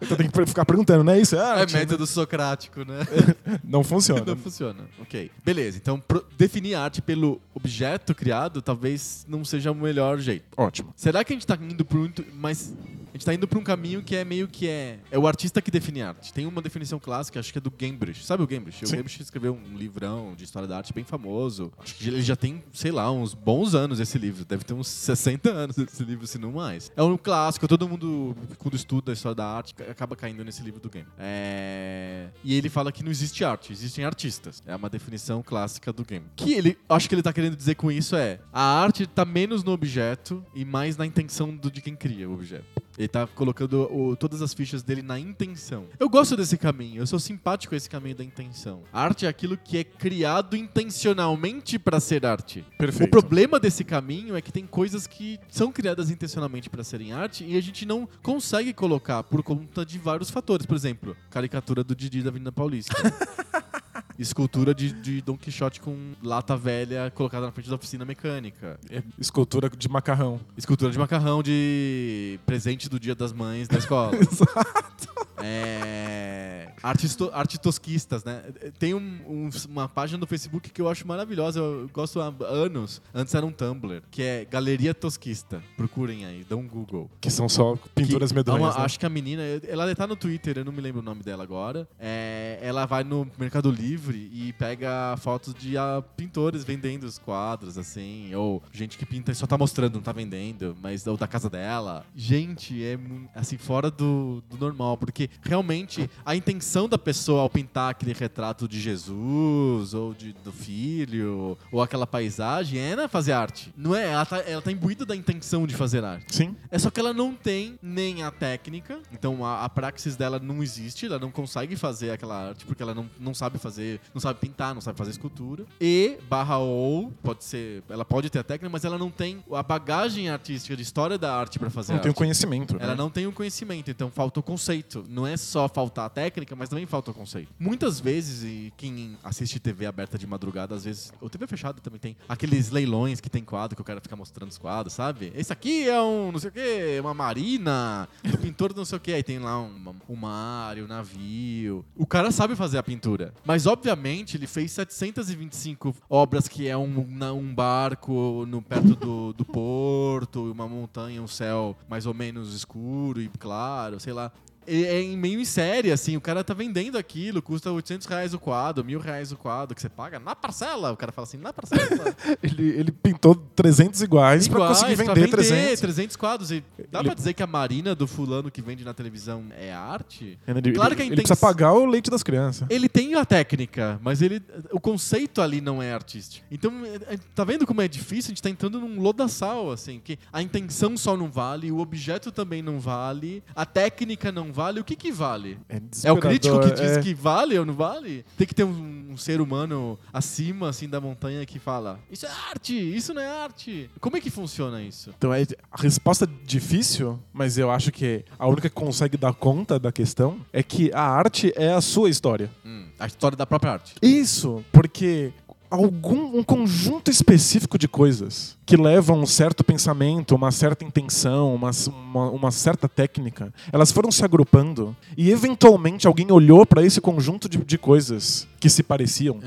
Então 0.00 0.16
tem 0.16 0.28
que 0.28 0.46
ficar 0.46 0.64
perguntando, 0.64 1.04
né? 1.04 1.20
Isso 1.20 1.36
é 1.36 1.38
É 1.38 1.42
arte? 1.42 1.74
método 1.74 2.06
socrático, 2.06 2.80
né? 2.84 3.00
Não 3.64 3.82
funciona. 3.84 4.22
Não 4.26 4.36
funciona. 4.36 4.77
Ok. 5.00 5.30
Beleza. 5.44 5.78
Então, 5.78 5.98
pro- 6.00 6.24
definir 6.36 6.74
a 6.74 6.82
arte 6.82 7.00
pelo 7.02 7.40
objeto 7.54 8.14
criado 8.14 8.60
talvez 8.62 9.24
não 9.28 9.44
seja 9.44 9.70
o 9.72 9.74
melhor 9.74 10.18
jeito. 10.18 10.44
Ótimo. 10.56 10.92
Será 10.96 11.24
que 11.24 11.32
a 11.32 11.36
gente 11.36 11.46
tá 11.46 11.58
indo 11.60 11.84
por 11.84 11.98
muito. 11.98 12.24
Mas. 12.34 12.74
A 13.18 13.20
gente 13.20 13.26
tá 13.26 13.34
indo 13.34 13.48
pra 13.48 13.58
um 13.58 13.64
caminho 13.64 14.00
que 14.00 14.14
é 14.14 14.24
meio 14.24 14.46
que 14.46 14.68
é. 14.68 15.00
É 15.10 15.18
o 15.18 15.26
artista 15.26 15.60
que 15.60 15.72
define 15.72 16.02
arte. 16.02 16.32
Tem 16.32 16.46
uma 16.46 16.62
definição 16.62 17.00
clássica, 17.00 17.40
acho 17.40 17.50
que 17.50 17.58
é 17.58 17.60
do 17.60 17.68
Gambridge. 17.70 18.22
Sabe 18.24 18.44
o 18.44 18.46
Gambridge? 18.46 18.84
O. 18.84 18.88
Gambridge 18.88 19.20
escreveu 19.20 19.54
um 19.54 19.76
livrão 19.76 20.34
de 20.36 20.44
história 20.44 20.68
da 20.68 20.76
arte 20.76 20.92
bem 20.92 21.02
famoso. 21.02 21.72
Acho 21.78 21.96
que 21.96 22.06
ele 22.06 22.22
já 22.22 22.36
tem, 22.36 22.62
sei 22.72 22.92
lá, 22.92 23.10
uns 23.10 23.34
bons 23.34 23.74
anos 23.74 23.98
esse 23.98 24.16
livro. 24.18 24.44
Deve 24.44 24.62
ter 24.62 24.72
uns 24.72 24.86
60 24.86 25.50
anos 25.50 25.76
esse 25.78 26.04
livro, 26.04 26.28
se 26.28 26.38
não 26.38 26.52
mais. 26.52 26.92
É 26.96 27.02
um 27.02 27.16
clássico, 27.16 27.66
todo 27.66 27.88
mundo, 27.88 28.36
quando 28.56 28.74
estuda 28.76 29.10
a 29.10 29.14
história 29.14 29.34
da 29.34 29.46
arte, 29.46 29.74
ca- 29.74 29.90
acaba 29.90 30.14
caindo 30.14 30.44
nesse 30.44 30.62
livro 30.62 30.78
do 30.80 30.88
Gambridge. 30.88 31.12
É... 31.18 32.28
E 32.44 32.54
ele 32.54 32.68
fala 32.68 32.92
que 32.92 33.02
não 33.02 33.10
existe 33.10 33.44
arte, 33.44 33.72
existem 33.72 34.04
artistas. 34.04 34.62
É 34.64 34.76
uma 34.76 34.88
definição 34.88 35.42
clássica 35.42 35.92
do 35.92 36.04
Gambridge. 36.04 36.34
Que 36.36 36.52
ele, 36.54 36.78
acho 36.88 37.08
que 37.08 37.14
ele 37.16 37.22
tá 37.22 37.32
querendo 37.32 37.56
dizer 37.56 37.74
com 37.74 37.90
isso 37.90 38.14
é, 38.14 38.38
a 38.52 38.62
arte 38.80 39.06
tá 39.08 39.24
menos 39.24 39.64
no 39.64 39.72
objeto 39.72 40.44
e 40.54 40.64
mais 40.64 40.96
na 40.96 41.04
intenção 41.04 41.54
do, 41.56 41.68
de 41.70 41.80
quem 41.80 41.96
cria 41.96 42.28
o 42.28 42.34
objeto. 42.34 42.64
Ele 42.98 43.06
tá 43.08 43.26
colocando 43.28 43.82
o- 43.94 44.16
todas 44.16 44.42
as 44.42 44.52
fichas 44.52 44.82
dele 44.82 45.02
na 45.02 45.18
intenção. 45.20 45.86
Eu 46.00 46.08
gosto 46.08 46.36
desse 46.36 46.58
caminho, 46.58 47.00
eu 47.00 47.06
sou 47.06 47.18
simpático 47.20 47.74
a 47.74 47.76
esse 47.76 47.88
caminho 47.88 48.16
da 48.16 48.24
intenção. 48.24 48.82
A 48.92 49.00
arte 49.02 49.24
é 49.24 49.28
aquilo 49.28 49.56
que 49.56 49.78
é 49.78 49.84
criado 49.84 50.56
intencionalmente 50.56 51.78
pra 51.78 52.00
ser 52.00 52.26
arte. 52.26 52.64
Perfeito. 52.76 53.06
O 53.08 53.10
problema 53.10 53.60
desse 53.60 53.84
caminho 53.84 54.36
é 54.36 54.40
que 54.42 54.50
tem 54.50 54.66
coisas 54.66 55.06
que 55.06 55.38
são 55.48 55.70
criadas 55.70 56.10
intencionalmente 56.10 56.68
pra 56.68 56.82
serem 56.82 57.12
arte 57.12 57.44
e 57.44 57.56
a 57.56 57.60
gente 57.62 57.86
não 57.86 58.08
consegue 58.22 58.72
colocar 58.72 59.22
por 59.22 59.42
conta 59.42 59.86
de 59.86 59.98
vários 59.98 60.30
fatores. 60.30 60.66
Por 60.66 60.76
exemplo, 60.76 61.16
caricatura 61.30 61.84
do 61.84 61.94
Didi 61.94 62.22
da 62.22 62.30
Avenida 62.30 62.50
Paulista. 62.52 62.94
Escultura 64.18 64.74
de, 64.74 64.92
de 64.92 65.22
Don 65.22 65.36
Quixote 65.36 65.80
com 65.80 65.96
lata 66.22 66.56
velha 66.56 67.10
colocada 67.14 67.46
na 67.46 67.52
frente 67.52 67.68
da 67.68 67.76
oficina 67.76 68.04
mecânica. 68.04 68.78
É 68.90 69.02
Escultura 69.18 69.70
de 69.70 69.88
macarrão. 69.88 70.40
Escultura 70.56 70.90
de 70.90 70.98
macarrão 70.98 71.42
de 71.42 72.40
presente 72.44 72.88
do 72.88 72.98
Dia 72.98 73.14
das 73.14 73.32
Mães 73.32 73.68
da 73.68 73.78
escola. 73.78 74.16
Exato. 74.18 75.17
É... 75.42 76.70
Artes, 76.82 77.16
to- 77.16 77.30
arte 77.32 77.58
tosquistas, 77.58 78.22
né? 78.24 78.42
Tem 78.78 78.94
um- 78.94 79.20
um- 79.26 79.50
uma 79.68 79.88
página 79.88 80.18
no 80.18 80.26
Facebook 80.26 80.70
que 80.70 80.80
eu 80.80 80.88
acho 80.88 81.06
maravilhosa, 81.06 81.58
eu 81.58 81.88
gosto 81.92 82.20
há 82.20 82.32
anos. 82.46 83.02
Antes 83.12 83.34
era 83.34 83.44
um 83.44 83.50
Tumblr, 83.52 84.02
que 84.10 84.22
é 84.22 84.44
Galeria 84.44 84.94
Tosquista. 84.94 85.62
Procurem 85.76 86.24
aí, 86.24 86.44
dão 86.48 86.60
um 86.60 86.68
Google. 86.68 87.10
Que 87.20 87.30
são 87.30 87.48
só 87.48 87.76
pinturas 87.94 88.30
Que- 88.30 88.36
medonhas. 88.36 88.60
uma- 88.74 88.78
né? 88.78 88.84
Acho 88.84 88.98
que 88.98 89.06
a 89.06 89.08
menina, 89.08 89.42
ela 89.66 89.92
tá 89.94 90.06
no 90.06 90.14
Twitter, 90.16 90.58
eu 90.58 90.64
não 90.64 90.72
me 90.72 90.80
lembro 90.80 91.00
o 91.00 91.04
nome 91.04 91.22
dela 91.22 91.42
agora. 91.42 91.88
É, 91.98 92.58
ela 92.62 92.86
vai 92.86 93.02
no 93.02 93.28
Mercado 93.38 93.70
Livre 93.70 94.30
e 94.32 94.52
pega 94.52 95.16
fotos 95.18 95.54
de 95.54 95.76
ah, 95.76 96.02
pintores 96.16 96.62
vendendo 96.64 97.04
os 97.04 97.18
quadros, 97.18 97.76
assim, 97.78 98.34
ou 98.34 98.62
gente 98.72 98.96
que 98.96 99.04
pinta 99.06 99.32
e 99.32 99.34
só 99.34 99.46
tá 99.46 99.58
mostrando, 99.58 99.94
não 99.94 100.02
tá 100.02 100.12
vendendo, 100.12 100.76
mas 100.80 101.06
ou 101.06 101.16
da 101.16 101.26
casa 101.26 101.50
dela. 101.50 102.04
Gente, 102.14 102.82
é 102.84 102.98
assim, 103.34 103.56
fora 103.58 103.90
do, 103.90 104.42
do 104.48 104.56
normal, 104.58 104.96
porque 104.96 105.27
realmente 105.42 106.08
a 106.24 106.34
intenção 106.34 106.88
da 106.88 106.98
pessoa 106.98 107.42
ao 107.42 107.50
pintar 107.50 107.90
aquele 107.90 108.12
retrato 108.12 108.68
de 108.68 108.80
Jesus, 108.80 109.94
ou 109.94 110.14
de, 110.14 110.32
do 110.32 110.52
filho, 110.52 111.56
ou 111.70 111.82
aquela 111.82 112.06
paisagem, 112.06 112.78
é 112.78 112.96
né, 112.96 113.08
fazer 113.08 113.32
arte. 113.32 113.72
Não 113.76 113.94
é? 113.94 114.10
Ela 114.10 114.26
tá, 114.26 114.38
ela 114.38 114.62
tá 114.62 114.72
imbuída 114.72 115.04
da 115.04 115.16
intenção 115.16 115.66
de 115.66 115.74
fazer 115.74 116.04
arte. 116.04 116.34
Sim. 116.34 116.56
É 116.70 116.78
só 116.78 116.90
que 116.90 117.00
ela 117.00 117.12
não 117.12 117.34
tem 117.34 117.78
nem 117.82 118.22
a 118.22 118.30
técnica, 118.30 119.00
então 119.12 119.44
a, 119.44 119.64
a 119.64 119.68
praxis 119.68 120.16
dela 120.16 120.38
não 120.38 120.62
existe, 120.62 121.06
ela 121.06 121.18
não 121.18 121.30
consegue 121.30 121.76
fazer 121.76 122.10
aquela 122.10 122.48
arte 122.48 122.64
porque 122.64 122.82
ela 122.82 122.94
não, 122.94 123.08
não 123.18 123.34
sabe 123.34 123.58
fazer, 123.58 124.00
não 124.14 124.20
sabe 124.20 124.38
pintar, 124.40 124.74
não 124.74 124.80
sabe 124.80 124.98
fazer 124.98 125.10
escultura. 125.10 125.64
E 125.80 126.18
barra 126.28 126.58
ou 126.58 127.12
pode 127.22 127.44
ser, 127.44 127.82
ela 127.88 128.04
pode 128.04 128.30
ter 128.30 128.38
a 128.38 128.44
técnica, 128.44 128.70
mas 128.70 128.84
ela 128.84 128.98
não 128.98 129.10
tem 129.10 129.42
a 129.52 129.62
bagagem 129.62 130.28
artística 130.28 130.76
de 130.76 130.82
história 130.82 131.18
da 131.18 131.34
arte 131.34 131.58
pra 131.58 131.70
fazer 131.70 131.92
Não 131.92 132.00
tem 132.00 132.08
o 132.08 132.12
arte. 132.12 132.18
conhecimento. 132.18 132.76
Ela 132.78 132.92
né? 132.92 132.94
não 132.94 133.10
tem 133.10 133.26
o 133.26 133.32
conhecimento, 133.32 133.90
então 133.90 134.10
falta 134.10 134.40
o 134.40 134.42
conceito. 134.42 135.04
Não 135.18 135.26
é 135.26 135.36
só 135.36 135.68
faltar 135.68 136.06
a 136.06 136.08
técnica, 136.08 136.54
mas 136.54 136.68
também 136.68 136.86
falta 136.86 137.10
o 137.10 137.14
conceito. 137.14 137.52
Muitas 137.58 137.98
vezes, 137.98 138.44
e 138.44 138.72
quem 138.76 139.18
assiste 139.24 139.58
TV 139.58 139.84
aberta 139.84 140.16
de 140.16 140.28
madrugada, 140.28 140.76
às 140.76 140.84
vezes, 140.84 141.12
ou 141.20 141.28
TV 141.28 141.44
fechada 141.48 141.80
também 141.80 141.98
tem, 141.98 142.16
aqueles 142.28 142.70
leilões 142.70 143.20
que 143.20 143.28
tem 143.28 143.42
quadro 143.42 143.74
que 143.74 143.82
o 143.82 143.84
cara 143.84 144.00
fica 144.00 144.14
mostrando 144.14 144.52
os 144.52 144.58
quadros, 144.58 144.94
sabe? 144.94 145.32
Esse 145.34 145.52
aqui 145.52 145.88
é 145.88 146.00
um, 146.00 146.30
não 146.30 146.38
sei 146.38 146.50
o 146.50 146.52
quê, 146.52 146.98
uma 147.00 147.12
marina, 147.12 148.08
do 148.22 148.38
pintor 148.38 148.72
não 148.76 148.84
sei 148.84 148.96
o 148.96 149.00
quê. 149.00 149.14
Aí 149.14 149.24
tem 149.24 149.40
lá 149.40 149.60
um, 149.60 149.92
um 150.08 150.14
mar, 150.14 150.78
um 150.78 150.86
navio. 150.86 151.84
O 151.96 152.06
cara 152.06 152.30
sabe 152.30 152.54
fazer 152.54 152.78
a 152.78 152.82
pintura. 152.84 153.34
Mas, 153.44 153.66
obviamente, 153.66 154.36
ele 154.36 154.46
fez 154.46 154.70
725 154.70 155.96
obras 156.08 156.46
que 156.46 156.68
é 156.68 156.76
um, 156.76 157.08
um 157.34 157.52
barco 157.52 158.46
no, 158.46 158.62
perto 158.62 158.94
do, 158.94 159.32
do 159.32 159.44
porto, 159.44 160.52
uma 160.52 160.68
montanha, 160.68 161.20
um 161.20 161.26
céu 161.26 161.76
mais 161.88 162.06
ou 162.06 162.14
menos 162.14 162.54
escuro 162.54 163.20
e 163.20 163.28
claro, 163.28 163.98
sei 163.98 164.12
lá. 164.12 164.30
É 164.68 165.02
é 165.02 165.16
meio 165.16 165.40
em 165.40 165.44
série, 165.44 165.90
assim, 165.90 166.16
o 166.16 166.20
cara 166.20 166.44
tá 166.44 166.52
vendendo 166.54 166.98
aquilo, 166.98 167.40
custa 167.40 167.70
800 167.72 168.06
reais 168.06 168.34
o 168.34 168.38
quadro, 168.38 168.84
mil 168.84 169.00
reais 169.00 169.32
o 169.32 169.36
quadro, 169.36 169.74
que 169.74 169.80
você 169.80 169.88
paga 169.88 170.18
na 170.18 170.34
parcela. 170.36 170.92
O 170.92 170.96
cara 170.96 171.10
fala 171.12 171.26
assim, 171.26 171.38
na 171.38 171.52
parcela. 171.52 172.14
Ele, 172.42 172.68
ele 172.70 172.92
pintou 172.92 173.34
300 173.34 174.02
iguais, 174.02 174.46
pra 174.48 174.58
Iguais, 174.58 174.78
conseguir 174.82 175.04
pra 175.04 175.14
vender 175.14 175.28
300. 175.30 175.80
300 175.80 176.16
quadros. 176.16 176.50
E 176.50 176.62
dá 176.90 176.98
Ele- 177.00 177.08
pra 177.08 177.14
dizer 177.14 177.32
que 177.34 177.42
a 177.42 177.46
marina 177.46 177.94
do 177.94 178.06
fulano 178.06 178.50
que 178.50 178.60
vende 178.60 178.84
na 178.84 178.92
televisão 178.94 179.44
é 179.58 179.72
arte? 179.72 180.38
Ele, 180.46 180.72
Claro 180.72 180.90
ele- 180.90 180.96
que 180.96 181.02
ele 181.02 181.06
inten- 181.12 181.16
precisa 181.24 181.36
pagar 181.36 181.72
o 181.72 181.86
leite 181.86 182.10
das 182.10 182.22
crianças. 182.22 182.66
Ele 182.70 182.88
tem 182.88 183.14
a 183.14 183.24
técnica, 183.24 183.98
mas 184.02 184.20
ele 184.22 184.42
o 184.72 184.80
conceito 184.80 185.40
ali 185.40 185.60
não 185.60 185.82
é 185.82 185.92
artístico. 185.92 186.44
Então, 186.50 186.84
é- 186.84 187.14
é- 187.14 187.18
tá 187.34 187.44
vendo 187.44 187.66
como 187.66 187.80
é 187.80 187.88
difícil? 187.88 188.28
A 188.28 188.32
gente 188.34 188.42
tá 188.42 188.50
entrando 188.50 188.80
num 188.80 189.00
lodaçal, 189.00 189.70
assim, 189.70 190.00
que 190.02 190.18
a 190.32 190.42
intenção 190.42 190.96
só 190.96 191.16
não 191.16 191.30
vale, 191.30 191.70
o 191.72 191.78
objeto 191.78 192.30
também 192.30 192.62
não 192.62 192.78
vale, 192.80 193.42
a 193.54 193.64
técnica 193.64 194.30
não 194.32 194.52
vale, 194.52 194.57
o 194.80 194.84
que 194.84 194.96
que 194.96 195.12
vale? 195.12 195.58
É, 195.68 195.80
É 196.04 196.12
o 196.12 196.16
crítico 196.18 196.60
que 196.60 196.70
diz 196.72 196.96
é. 196.96 197.00
que 197.00 197.14
vale 197.14 197.58
ou 197.58 197.64
não 197.64 197.74
vale? 197.74 198.24
Tem 198.36 198.46
que 198.46 198.54
ter 198.54 198.64
um, 198.64 199.12
um 199.12 199.16
ser 199.16 199.40
humano 199.40 199.98
acima 200.12 200.68
assim 200.68 200.88
da 200.88 201.00
montanha 201.00 201.44
que 201.46 201.58
fala: 201.58 202.00
Isso 202.10 202.26
é 202.26 202.30
arte, 202.50 202.74
isso 202.74 203.14
não 203.14 203.22
é 203.22 203.28
arte. 203.28 203.90
Como 204.00 204.16
é 204.16 204.20
que 204.20 204.30
funciona 204.30 204.82
isso? 204.82 205.14
Então 205.16 205.32
é 205.32 205.42
a 205.70 205.80
resposta 205.80 206.28
difícil, 206.44 207.18
mas 207.32 207.56
eu 207.56 207.70
acho 207.70 207.92
que 207.92 208.24
a 208.38 208.46
única 208.48 208.68
que 208.68 208.74
consegue 208.74 209.16
dar 209.16 209.32
conta 209.32 209.78
da 209.78 209.92
questão 209.92 210.40
é 210.52 210.62
que 210.62 210.90
a 210.92 211.02
arte 211.02 211.52
é 211.56 211.72
a 211.72 211.80
sua 211.80 212.10
história. 212.10 212.50
Hum, 212.64 212.88
a 212.98 213.06
história 213.06 213.36
da 213.36 213.46
própria 213.46 213.72
arte. 213.72 213.94
Isso, 214.02 214.64
porque 214.72 215.32
algum 215.70 216.36
um 216.38 216.42
conjunto 216.42 217.10
específico 217.10 217.78
de 217.78 217.86
coisas 217.86 218.57
que 218.68 218.76
levam 218.76 219.18
um 219.22 219.24
certo 219.26 219.64
pensamento, 219.64 220.34
uma 220.34 220.50
certa 220.50 220.84
intenção, 220.84 221.54
uma, 221.54 221.70
uma, 221.88 222.30
uma 222.30 222.50
certa 222.50 222.86
técnica, 222.86 223.50
elas 223.72 223.90
foram 223.90 224.12
se 224.12 224.22
agrupando 224.22 224.94
e 225.16 225.30
eventualmente 225.30 226.06
alguém 226.06 226.30
olhou 226.30 226.66
para 226.66 226.84
esse 226.84 227.00
conjunto 227.00 227.48
de, 227.48 227.56
de 227.56 227.78
coisas 227.78 228.46
que 228.60 228.68
se 228.68 228.82
pareciam 228.82 229.40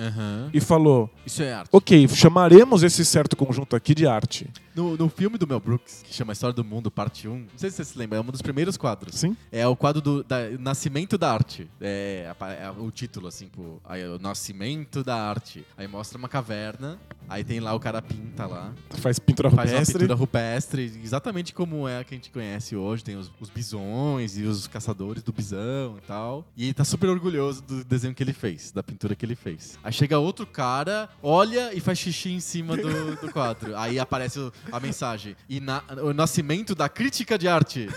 e 0.52 0.60
falou: 0.60 1.08
Isso 1.24 1.44
é 1.44 1.54
arte. 1.54 1.70
Ok, 1.72 2.08
chamaremos 2.08 2.82
esse 2.82 3.06
certo 3.06 3.36
conjunto 3.36 3.76
aqui 3.76 3.94
de 3.94 4.08
arte. 4.08 4.50
No, 4.74 4.96
no 4.96 5.10
filme 5.10 5.38
do 5.38 5.46
Mel 5.46 5.60
Brooks, 5.60 6.02
que 6.02 6.14
chama 6.14 6.32
História 6.32 6.56
do 6.56 6.64
Mundo, 6.64 6.90
parte 6.90 7.28
1, 7.28 7.32
não 7.40 7.46
sei 7.58 7.70
se 7.70 7.76
você 7.76 7.84
se 7.84 7.98
lembra, 8.00 8.18
é 8.18 8.22
um 8.22 8.24
dos 8.24 8.42
primeiros 8.42 8.78
quadros. 8.78 9.16
Sim? 9.16 9.36
É 9.52 9.68
o 9.68 9.76
quadro 9.76 10.02
do 10.02 10.24
da- 10.24 10.50
Nascimento 10.58 11.18
da 11.18 11.32
Arte. 11.32 11.70
É, 11.82 12.28
apa- 12.32 12.54
é 12.54 12.72
o 12.72 12.90
título, 12.90 13.28
assim, 13.28 13.48
pô. 13.48 13.80
Aí, 13.84 14.02
o 14.08 14.18
Nascimento 14.18 15.04
da 15.04 15.16
Arte. 15.18 15.66
Aí 15.78 15.88
mostra 15.90 16.18
uma 16.18 16.30
caverna, 16.30 16.98
aí 17.32 17.44
tem 17.44 17.60
lá 17.60 17.74
o 17.74 17.80
cara 17.80 18.02
pinta 18.02 18.46
lá. 18.46 18.74
Faz 18.92 19.18
pintura 19.20 19.50
Faz 19.50 19.70
uma 19.70 19.74
rupestre. 19.80 19.94
pintura 20.00 20.16
rupestre, 20.16 21.00
exatamente 21.04 21.54
como 21.54 21.88
é 21.88 22.00
a 22.00 22.04
que 22.04 22.14
a 22.14 22.18
gente 22.18 22.30
conhece 22.30 22.76
hoje. 22.76 23.04
Tem 23.04 23.16
os, 23.16 23.32
os 23.40 23.50
bisões 23.50 24.38
e 24.38 24.44
os 24.44 24.68
caçadores 24.68 25.24
do 25.24 25.32
bisão 25.32 25.98
e 25.98 26.02
tal. 26.06 26.46
E 26.56 26.66
ele 26.66 26.74
tá 26.74 26.84
super 26.84 27.10
orgulhoso 27.10 27.62
do 27.64 27.84
desenho 27.84 28.14
que 28.14 28.22
ele 28.22 28.34
fez, 28.34 28.72
da 28.72 28.84
pintura 28.84 29.16
que 29.16 29.26
ele 29.26 29.36
fez. 29.36 29.78
Aí 29.84 29.92
chega 29.94 30.20
outro 30.20 30.46
cara, 30.46 31.10
olha 31.24 31.74
e 31.74 31.80
faz 31.80 31.98
xixi 31.98 32.32
em 32.32 32.40
cima 32.40 32.76
do, 32.78 33.16
do 33.16 33.32
quadro. 33.32 33.76
Aí 33.78 33.98
aparece 33.98 34.52
a 34.72 34.80
mensagem. 34.80 35.36
E 35.50 35.60
na- 35.60 35.84
o 36.04 36.14
nascimento 36.14 36.76
da 36.76 36.90
crítica 36.90 37.38
de 37.38 37.48
arte. 37.48 37.88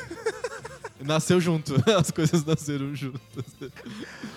Nasceu 1.05 1.39
junto, 1.39 1.75
as 1.99 2.11
coisas 2.11 2.45
nasceram 2.45 2.95
juntas. 2.95 3.45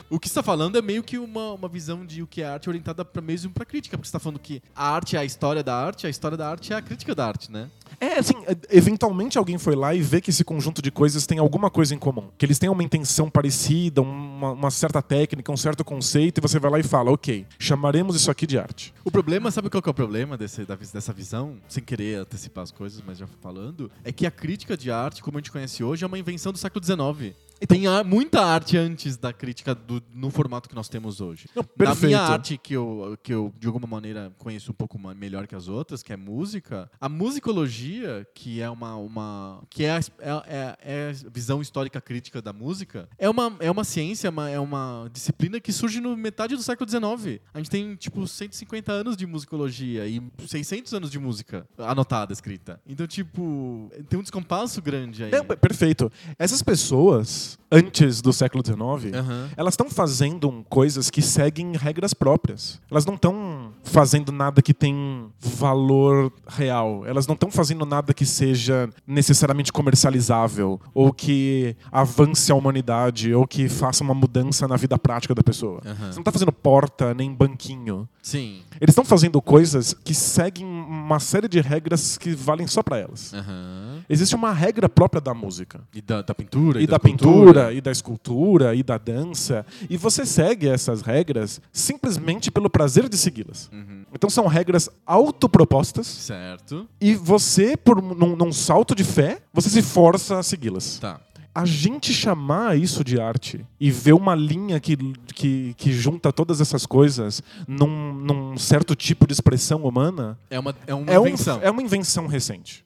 O 0.09 0.19
que 0.19 0.27
está 0.27 0.43
falando 0.43 0.77
é 0.77 0.81
meio 0.81 1.01
que 1.01 1.17
uma, 1.17 1.53
uma 1.53 1.69
visão 1.69 2.05
de 2.05 2.21
o 2.21 2.27
que 2.27 2.41
é 2.41 2.45
arte 2.45 2.67
orientada 2.67 3.05
para 3.05 3.21
mesmo 3.21 3.51
para 3.51 3.65
crítica, 3.65 3.97
porque 3.97 4.07
está 4.07 4.19
falando 4.19 4.39
que 4.39 4.61
a 4.75 4.89
arte 4.89 5.15
é 5.15 5.19
a 5.19 5.25
história 5.25 5.63
da 5.63 5.73
arte, 5.73 6.05
a 6.05 6.09
história 6.09 6.37
da 6.37 6.49
arte 6.49 6.73
é 6.73 6.75
a 6.75 6.81
crítica 6.81 7.15
da 7.15 7.25
arte, 7.25 7.49
né? 7.51 7.69
É, 7.99 8.19
assim, 8.19 8.35
é, 8.45 8.55
eventualmente 8.69 9.37
alguém 9.37 9.57
foi 9.57 9.75
lá 9.75 9.93
e 9.93 10.01
vê 10.01 10.21
que 10.21 10.29
esse 10.29 10.43
conjunto 10.43 10.81
de 10.81 10.91
coisas 10.91 11.25
tem 11.25 11.39
alguma 11.39 11.69
coisa 11.69 11.95
em 11.95 11.97
comum. 11.97 12.29
Que 12.37 12.45
eles 12.45 12.59
têm 12.59 12.69
uma 12.69 12.83
intenção 12.83 13.29
parecida, 13.29 14.01
uma, 14.01 14.51
uma 14.51 14.71
certa 14.71 15.01
técnica, 15.01 15.51
um 15.51 15.57
certo 15.57 15.83
conceito, 15.83 16.39
e 16.39 16.41
você 16.41 16.59
vai 16.59 16.71
lá 16.71 16.79
e 16.79 16.83
fala, 16.83 17.11
ok, 17.11 17.45
chamaremos 17.59 18.15
isso 18.15 18.29
aqui 18.29 18.45
de 18.45 18.57
arte. 18.57 18.93
O 19.03 19.11
problema, 19.11 19.51
sabe 19.51 19.69
qual 19.69 19.81
que 19.81 19.89
é 19.89 19.91
o 19.91 19.93
problema 19.93 20.37
desse, 20.37 20.65
dessa 20.65 21.13
visão? 21.13 21.57
Sem 21.67 21.83
querer 21.83 22.19
antecipar 22.19 22.63
as 22.63 22.71
coisas, 22.71 23.01
mas 23.05 23.17
já 23.17 23.27
falando, 23.41 23.89
é 24.03 24.11
que 24.11 24.25
a 24.25 24.31
crítica 24.31 24.77
de 24.77 24.91
arte, 24.91 25.21
como 25.21 25.37
a 25.37 25.41
gente 25.41 25.51
conhece 25.51 25.83
hoje, 25.83 26.03
é 26.03 26.07
uma 26.07 26.19
invenção 26.19 26.51
do 26.51 26.57
século 26.57 26.83
XIX. 26.83 27.35
Tem 27.65 27.87
a- 27.87 28.03
muita 28.03 28.43
arte 28.45 28.77
antes 28.77 29.17
da 29.17 29.31
crítica 29.33 29.73
do- 29.73 30.03
no 30.13 30.29
formato 30.29 30.67
que 30.69 30.75
nós 30.75 30.87
temos 30.89 31.19
hoje. 31.21 31.47
Não, 31.55 31.63
Na 31.63 31.67
perfeito. 31.85 32.05
minha 32.07 32.19
arte, 32.21 32.57
que 32.57 32.73
eu, 32.73 33.17
que 33.23 33.33
eu 33.33 33.53
de 33.59 33.67
alguma 33.67 33.87
maneira 33.87 34.31
conheço 34.37 34.71
um 34.71 34.75
pouco 34.75 34.97
melhor 35.15 35.47
que 35.47 35.55
as 35.55 35.67
outras, 35.67 36.03
que 36.03 36.11
é 36.13 36.17
música, 36.17 36.89
a 36.99 37.07
musicologia, 37.09 38.27
que 38.33 38.61
é 38.61 38.69
uma. 38.69 38.95
uma 38.97 39.63
que 39.69 39.83
é 39.83 39.91
a, 39.91 39.97
é, 39.97 40.31
é- 40.47 40.77
é 40.81 41.09
a 41.25 41.29
visão 41.29 41.61
histórica 41.61 41.99
crítica 42.01 42.41
da 42.41 42.51
música, 42.53 43.07
é 43.17 43.29
uma, 43.29 43.55
é 43.59 43.71
uma 43.71 43.83
ciência, 43.83 44.29
uma- 44.29 44.49
é 44.49 44.59
uma 44.59 45.09
disciplina 45.11 45.59
que 45.59 45.71
surge 45.71 45.99
no 46.01 46.15
metade 46.17 46.55
do 46.55 46.61
século 46.61 46.87
XIX. 46.89 47.39
A 47.53 47.57
gente 47.59 47.69
tem, 47.69 47.95
tipo, 47.95 48.27
150 48.27 48.91
anos 48.91 49.15
de 49.15 49.25
musicologia 49.25 50.05
e 50.07 50.21
600 50.47 50.93
anos 50.93 51.09
de 51.09 51.17
música 51.19 51.67
anotada, 51.77 52.33
escrita. 52.33 52.79
Então, 52.85 53.07
tipo, 53.07 53.89
tem 54.09 54.19
um 54.19 54.21
descompasso 54.21 54.81
grande 54.81 55.23
aí. 55.23 55.31
É, 55.33 55.41
perfeito. 55.55 56.11
Essas 56.37 56.61
pessoas, 56.61 57.46
Peace. 57.47 57.66
Antes 57.71 58.21
do 58.21 58.31
século 58.31 58.63
XIX, 58.65 59.13
Aham. 59.15 59.49
elas 59.57 59.73
estão 59.73 59.89
fazendo 59.89 60.65
coisas 60.69 61.09
que 61.09 61.21
seguem 61.21 61.75
regras 61.75 62.13
próprias. 62.13 62.79
Elas 62.89 63.05
não 63.05 63.15
estão 63.15 63.71
fazendo 63.83 64.31
nada 64.31 64.61
que 64.61 64.73
tem 64.73 65.27
valor 65.39 66.31
real. 66.47 67.03
Elas 67.05 67.27
não 67.27 67.33
estão 67.33 67.51
fazendo 67.51 67.85
nada 67.85 68.13
que 68.13 68.25
seja 68.25 68.89
necessariamente 69.05 69.71
comercializável, 69.71 70.79
ou 70.93 71.11
que 71.11 71.75
avance 71.91 72.51
a 72.51 72.55
humanidade, 72.55 73.33
ou 73.33 73.45
que 73.47 73.67
faça 73.67 74.03
uma 74.03 74.13
mudança 74.13 74.67
na 74.67 74.75
vida 74.77 74.97
prática 74.97 75.35
da 75.35 75.43
pessoa. 75.43 75.81
Aham. 75.85 75.95
Você 76.11 76.15
não 76.15 76.21
está 76.21 76.31
fazendo 76.31 76.51
porta 76.51 77.13
nem 77.13 77.33
banquinho. 77.33 78.07
Sim. 78.21 78.61
Eles 78.79 78.91
estão 78.93 79.05
fazendo 79.05 79.41
coisas 79.41 79.93
que 79.93 80.13
seguem 80.13 80.65
uma 80.65 81.19
série 81.19 81.47
de 81.47 81.59
regras 81.61 82.17
que 82.17 82.31
valem 82.35 82.67
só 82.67 82.83
para 82.83 82.97
elas. 82.97 83.33
Aham. 83.33 84.03
Existe 84.09 84.35
uma 84.35 84.51
regra 84.53 84.87
própria 84.87 85.19
da 85.21 85.33
música 85.33 85.81
E 85.93 86.01
da, 86.01 86.21
da 86.21 86.33
pintura. 86.33 86.81
e 86.81 86.87
da 86.87 86.95
escultura. 86.97 87.43
pintura, 87.43 87.56
e 87.73 87.81
da 87.81 87.91
escultura, 87.91 88.73
e 88.75 88.83
da 88.83 88.97
dança. 88.97 89.65
E 89.89 89.97
você 89.97 90.25
segue 90.25 90.67
essas 90.67 91.01
regras 91.01 91.61
simplesmente 91.71 92.49
pelo 92.51 92.69
prazer 92.69 93.07
de 93.09 93.17
segui-las. 93.17 93.69
Uhum. 93.71 94.03
Então 94.13 94.29
são 94.29 94.47
regras 94.47 94.89
autopropostas 95.05 96.07
Certo. 96.07 96.87
e 96.99 97.15
você, 97.15 97.75
por 97.75 98.01
num, 98.01 98.35
num 98.35 98.51
salto 98.51 98.95
de 98.95 99.03
fé, 99.03 99.39
você 99.53 99.69
se 99.69 99.81
força 99.81 100.39
a 100.39 100.43
segui-las. 100.43 100.97
Tá. 100.99 101.19
A 101.59 101.65
gente 101.65 102.13
chamar 102.13 102.77
isso 102.77 103.03
de 103.03 103.19
arte 103.19 103.65
e 103.79 103.89
ver 103.89 104.13
uma 104.13 104.35
linha 104.35 104.79
que, 104.79 104.95
que, 105.33 105.73
que 105.75 105.91
junta 105.91 106.31
todas 106.31 106.61
essas 106.61 106.85
coisas 106.85 107.41
num, 107.67 108.13
num 108.13 108.57
certo 108.57 108.95
tipo 108.95 109.25
de 109.25 109.33
expressão 109.33 109.83
humana 109.83 110.37
É 110.49 110.59
uma, 110.59 110.75
é 110.85 110.93
uma 110.93 111.11
é, 111.11 111.19
um- 111.19 111.25
invenção. 111.27 111.59
é 111.63 111.71
uma 111.71 111.81
invenção 111.81 112.27
recente. 112.27 112.83